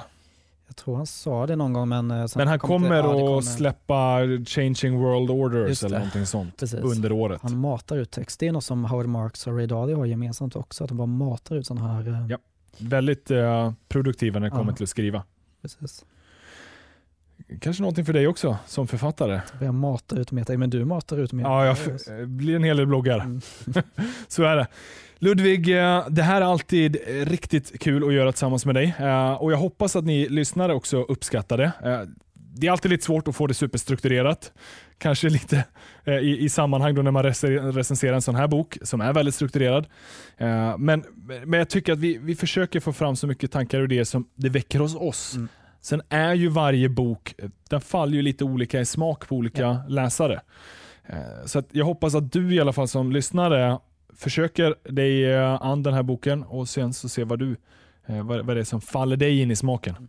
Jag 0.66 0.76
tror 0.76 0.96
han 0.96 1.06
sa 1.06 1.46
det 1.46 1.56
någon 1.56 1.72
gång. 1.72 1.88
Men, 1.88 2.10
eh, 2.10 2.26
men 2.36 2.48
han 2.48 2.58
kommer 2.58 2.98
att 2.98 3.20
ja, 3.20 3.42
släppa 3.42 4.18
Changing 4.46 4.98
World 4.98 5.30
Orders 5.30 5.84
eller 5.84 5.98
någonting 5.98 6.26
sånt 6.26 6.56
Precis. 6.56 6.80
under 6.80 7.12
året. 7.12 7.40
Han 7.42 7.58
matar 7.58 7.96
ut 7.96 8.10
text. 8.10 8.40
Det 8.40 8.48
är 8.48 8.52
något 8.52 8.64
som 8.64 8.84
Howard 8.84 9.06
Marks 9.06 9.46
och 9.46 9.56
Ray 9.56 9.66
Dalio 9.66 9.96
har 9.96 10.06
gemensamt 10.06 10.56
också. 10.56 10.84
Att 10.84 10.88
de 10.88 10.96
bara 10.96 11.06
matar 11.06 11.56
ut 11.56 11.66
sådana 11.66 11.92
här 11.92 12.08
eh, 12.08 12.26
ja 12.28 12.38
väldigt 12.78 13.30
uh, 13.30 13.72
produktiva 13.88 14.38
när 14.38 14.46
det 14.46 14.56
kommer 14.56 14.72
till 14.72 14.82
att 14.82 14.88
skriva. 14.88 15.22
Precis. 15.62 16.04
Kanske 17.60 17.82
någonting 17.82 18.04
för 18.04 18.12
dig 18.12 18.26
också 18.26 18.58
som 18.66 18.86
författare. 18.86 19.40
Jag 19.60 19.74
matar 19.74 20.20
ut 20.20 20.32
mer, 20.32 20.56
men 20.56 20.70
du 20.70 20.84
matar 20.84 21.18
ut 21.18 21.32
mer. 21.32 21.44
Ja, 21.44 21.66
jag 21.66 22.28
blir 22.28 22.56
en 22.56 22.64
hel 22.64 22.76
del 22.76 22.86
bloggar. 22.86 23.18
Mm. 23.18 23.40
Så 24.28 24.42
är 24.42 24.56
det. 24.56 24.66
Ludvig, 25.18 25.78
eh, 25.78 26.08
det 26.08 26.22
här 26.22 26.40
är 26.40 26.46
alltid 26.46 26.96
riktigt 27.06 27.80
kul 27.80 28.08
att 28.08 28.12
göra 28.12 28.32
tillsammans 28.32 28.66
med 28.66 28.74
dig 28.74 28.94
eh, 28.98 29.32
och 29.32 29.52
jag 29.52 29.56
hoppas 29.56 29.96
att 29.96 30.04
ni 30.04 30.28
lyssnare 30.28 30.74
också 30.74 31.02
uppskattar 31.02 31.58
det 31.58 31.72
det 32.60 32.66
är 32.66 32.70
alltid 32.70 32.90
lite 32.90 33.04
svårt 33.04 33.28
att 33.28 33.36
få 33.36 33.46
det 33.46 33.54
superstrukturerat. 33.54 34.52
Kanske 34.98 35.28
lite 35.28 35.64
eh, 36.04 36.14
i, 36.14 36.44
i 36.44 36.48
sammanhang 36.48 36.94
då 36.94 37.02
när 37.02 37.10
man 37.10 37.22
recenserar 37.22 38.14
en 38.14 38.22
sån 38.22 38.34
här 38.34 38.48
bok 38.48 38.78
som 38.82 39.00
är 39.00 39.12
väldigt 39.12 39.34
strukturerad. 39.34 39.86
Eh, 40.36 40.78
men, 40.78 41.04
men 41.44 41.58
jag 41.58 41.68
tycker 41.68 41.92
att 41.92 41.98
vi, 41.98 42.18
vi 42.18 42.34
försöker 42.34 42.80
få 42.80 42.92
fram 42.92 43.16
så 43.16 43.26
mycket 43.26 43.52
tankar 43.52 43.80
och 43.80 43.88
det 43.88 44.04
som 44.04 44.28
det 44.34 44.48
väcker 44.48 44.78
hos 44.78 44.96
oss. 44.96 45.34
Mm. 45.34 45.48
Sen 45.80 46.02
är 46.08 46.34
ju 46.34 46.48
varje 46.48 46.88
bok, 46.88 47.34
den 47.68 47.80
faller 47.80 48.14
ju 48.14 48.22
lite 48.22 48.44
olika 48.44 48.80
i 48.80 48.84
smak 48.84 49.28
på 49.28 49.36
olika 49.36 49.62
ja. 49.62 49.84
läsare. 49.88 50.40
Eh, 51.06 51.46
så 51.46 51.62
jag 51.70 51.84
hoppas 51.84 52.14
att 52.14 52.32
du 52.32 52.54
i 52.54 52.60
alla 52.60 52.72
fall 52.72 52.88
som 52.88 53.12
lyssnare 53.12 53.78
försöker 54.16 54.74
dig 54.92 55.32
eh, 55.32 55.62
an 55.62 55.82
den 55.82 55.94
här 55.94 56.02
boken 56.02 56.42
och 56.42 56.68
sen 56.68 56.92
så 56.92 57.08
se 57.08 57.24
vad 57.24 57.38
du 57.38 57.56
eh, 58.06 58.26
vad, 58.26 58.46
vad 58.46 58.56
det 58.56 58.60
är 58.60 58.64
som 58.64 58.80
faller 58.80 59.16
dig 59.16 59.40
in 59.40 59.50
i 59.50 59.56
smaken. 59.56 60.08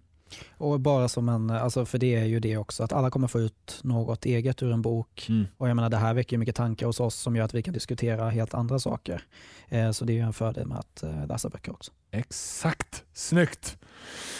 Och 0.57 0.79
bara 0.79 1.07
som 1.07 1.29
en, 1.29 1.49
alltså 1.49 1.85
för 1.85 1.97
det 1.97 2.15
är 2.15 2.25
ju 2.25 2.39
det 2.39 2.57
också, 2.57 2.83
att 2.83 2.93
alla 2.93 3.09
kommer 3.09 3.27
få 3.27 3.39
ut 3.39 3.79
något 3.81 4.25
eget 4.25 4.63
ur 4.63 4.71
en 4.71 4.81
bok. 4.81 5.25
Mm. 5.29 5.47
Och 5.57 5.69
jag 5.69 5.75
menar 5.75 5.89
det 5.89 5.97
här 5.97 6.13
väcker 6.13 6.37
mycket 6.37 6.55
tankar 6.55 6.85
hos 6.85 6.99
oss 6.99 7.15
som 7.15 7.35
gör 7.35 7.45
att 7.45 7.53
vi 7.53 7.63
kan 7.63 7.73
diskutera 7.73 8.29
helt 8.29 8.53
andra 8.53 8.79
saker. 8.79 9.23
Eh, 9.69 9.91
så 9.91 10.05
det 10.05 10.13
är 10.13 10.15
ju 10.15 10.21
en 10.21 10.33
fördel 10.33 10.67
med 10.67 10.77
att 10.77 11.03
eh, 11.03 11.27
läsa 11.27 11.49
böcker 11.49 11.71
också. 11.71 11.91
Exakt, 12.11 13.03
snyggt. 13.13 13.77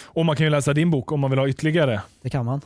Och 0.04 0.26
man 0.26 0.36
kan 0.36 0.46
ju 0.46 0.50
läsa 0.50 0.74
din 0.74 0.92
bok 0.92 1.12
om 1.12 1.20
man 1.20 1.30
vill 1.30 1.40
ha 1.40 1.48
ytterligare. 1.48 2.02
Det 2.22 2.30
kan 2.30 2.46
man. 2.46 2.62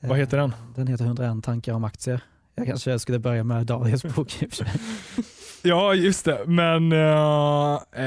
Vad 0.00 0.18
heter 0.18 0.36
den? 0.36 0.54
Den 0.74 0.86
heter 0.86 1.04
101 1.04 1.44
tankar 1.44 1.72
om 1.72 1.84
aktier. 1.84 2.20
Jag 2.54 2.66
kanske 2.66 2.98
skulle 2.98 3.18
börja 3.18 3.44
med 3.44 3.66
Daniels 3.66 4.04
bok. 4.04 4.42
ja, 5.62 5.94
just 5.94 6.24
det. 6.24 6.40
Men 6.46 6.92
uh, 6.92 6.98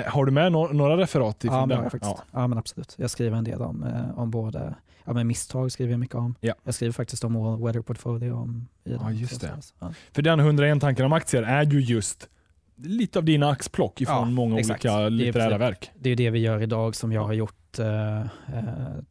har 0.07 0.25
du 0.25 0.31
med 0.31 0.51
no 0.51 0.73
några 0.73 0.97
referat 0.97 1.43
ifrån 1.43 1.69
ja, 1.69 1.75
den? 1.75 1.83
Faktiskt. 1.89 2.15
Ja. 2.17 2.23
ja, 2.31 2.47
men 2.47 2.57
absolut. 2.57 2.95
Jag 2.97 3.09
skriver 3.09 3.37
en 3.37 3.43
del 3.43 3.61
om, 3.61 3.83
eh, 3.83 4.19
om 4.19 4.31
både 4.31 4.75
ja, 5.05 5.13
men 5.13 5.27
misstag 5.27 5.71
skriver 5.71 5.91
jag 5.91 5.99
mycket 5.99 6.15
om. 6.15 6.35
Ja. 6.39 6.53
Jag 6.63 6.73
skriver 6.73 6.93
faktiskt 6.93 7.23
om 7.23 7.35
All 7.35 7.63
Weather 7.63 7.81
Portfolio. 7.81 8.33
Om, 8.33 8.67
i 8.83 8.93
ja, 8.93 9.11
just 9.11 9.41
det. 9.41 9.51
Ja. 9.79 9.93
För 10.11 10.21
den 10.21 10.39
101 10.39 10.81
tankar 10.81 11.03
om 11.03 11.13
aktier 11.13 11.43
är 11.43 11.63
ju 11.63 11.81
just 11.81 12.29
lite 12.75 13.19
av 13.19 13.25
dina 13.25 13.49
axplock 13.49 14.01
ifrån 14.01 14.15
ja, 14.15 14.25
många 14.25 14.59
exakt. 14.59 14.85
olika 14.85 15.09
litterära 15.09 15.57
verk. 15.57 15.91
Det 15.99 16.09
är 16.09 16.15
det 16.15 16.29
vi 16.29 16.39
gör 16.39 16.61
idag 16.61 16.95
som 16.95 17.11
jag 17.11 17.23
har 17.23 17.33
gjort 17.33 17.79
uh, 17.79 17.85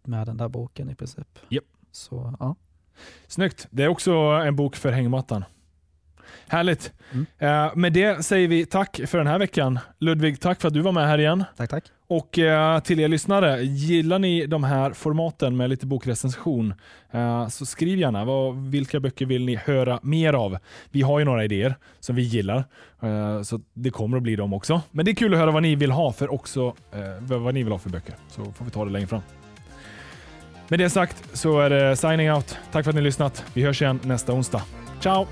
med 0.03 0.27
den 0.27 0.37
där 0.37 0.49
boken 0.49 0.91
i 0.91 0.95
princip. 0.95 1.39
Yep. 1.51 1.65
Så, 1.93 2.35
ja. 2.41 2.57
Snyggt. 3.27 3.67
Det 3.71 3.83
är 3.83 3.89
också 3.89 4.13
en 4.45 4.57
bok 4.57 4.77
för 4.77 4.93
hängmattan. 4.93 5.45
Härligt. 6.49 6.93
Mm. 7.13 7.27
Uh, 7.43 7.77
med 7.77 7.93
det 7.93 8.25
säger 8.25 8.49
vi 8.49 8.67
tack 8.67 9.01
för 9.07 9.19
den 9.19 9.27
här 9.27 9.39
veckan. 9.39 9.79
Ludvig, 9.99 10.41
tack 10.41 10.61
för 10.61 10.69
att 10.69 10.75
du 10.75 10.81
var 10.81 10.93
med 10.93 11.07
här 11.07 11.19
igen. 11.19 11.45
Tack, 11.57 11.71
tack. 11.71 11.85
Och 12.07 12.39
uh, 12.39 12.81
till 12.81 13.01
er 13.01 13.09
lyssnare, 13.09 13.63
gillar 13.63 14.19
ni 14.19 14.47
de 14.47 14.65
här 14.65 14.93
formaten 14.93 15.57
med 15.57 15.71
lite 15.71 15.87
bokrecension 15.87 16.75
uh, 17.15 17.49
så 17.49 17.67
skriv 17.67 17.99
gärna 17.99 18.25
vad, 18.25 18.71
vilka 18.71 19.01
böcker 19.01 19.27
vill 19.27 19.45
ni 19.45 19.57
höra 19.57 20.01
mer 20.03 20.33
av. 20.33 20.59
Vi 20.91 21.03
har 21.03 21.19
ju 21.19 21.25
några 21.25 21.45
idéer 21.45 21.75
som 22.01 22.17
vi 22.17 22.23
gillar, 22.23 22.65
så 23.43 23.61
det 23.75 23.91
kommer 23.91 24.17
att 24.17 24.23
bli 24.23 24.37
dem 24.37 24.53
också. 24.53 24.83
Men 24.91 25.05
det 25.05 25.11
är 25.11 25.15
kul 25.15 25.35
att 25.35 25.41
höra 25.41 25.51
vad 25.51 25.63
ni 25.63 25.75
vill 25.75 25.91
ha 25.91 26.13
för 26.13 26.33
också, 26.33 26.75
vad 27.21 27.55
ni 27.55 27.63
vill 27.63 27.73
ha 27.73 27.79
för 27.79 27.91
böcker, 27.91 28.15
så 28.29 28.45
får 28.45 28.65
vi 28.65 28.71
ta 28.71 28.85
det 28.85 28.91
längre 28.91 29.07
fram. 29.07 29.23
Med 30.69 30.79
det 30.79 30.91
sagt 30.91 31.39
så 31.39 31.61
är 31.61 31.71
det 31.71 31.97
signing 31.97 32.33
out. 32.33 32.59
Tack 32.73 32.85
för 32.85 32.91
att 32.91 32.97
ni 32.97 33.03
lyssnat. 33.03 33.45
Vi 33.55 33.63
hörs 33.63 33.83
igen 33.83 34.01
nästa 34.03 34.33
onsdag. 34.33 34.63
Ciao! 35.01 35.27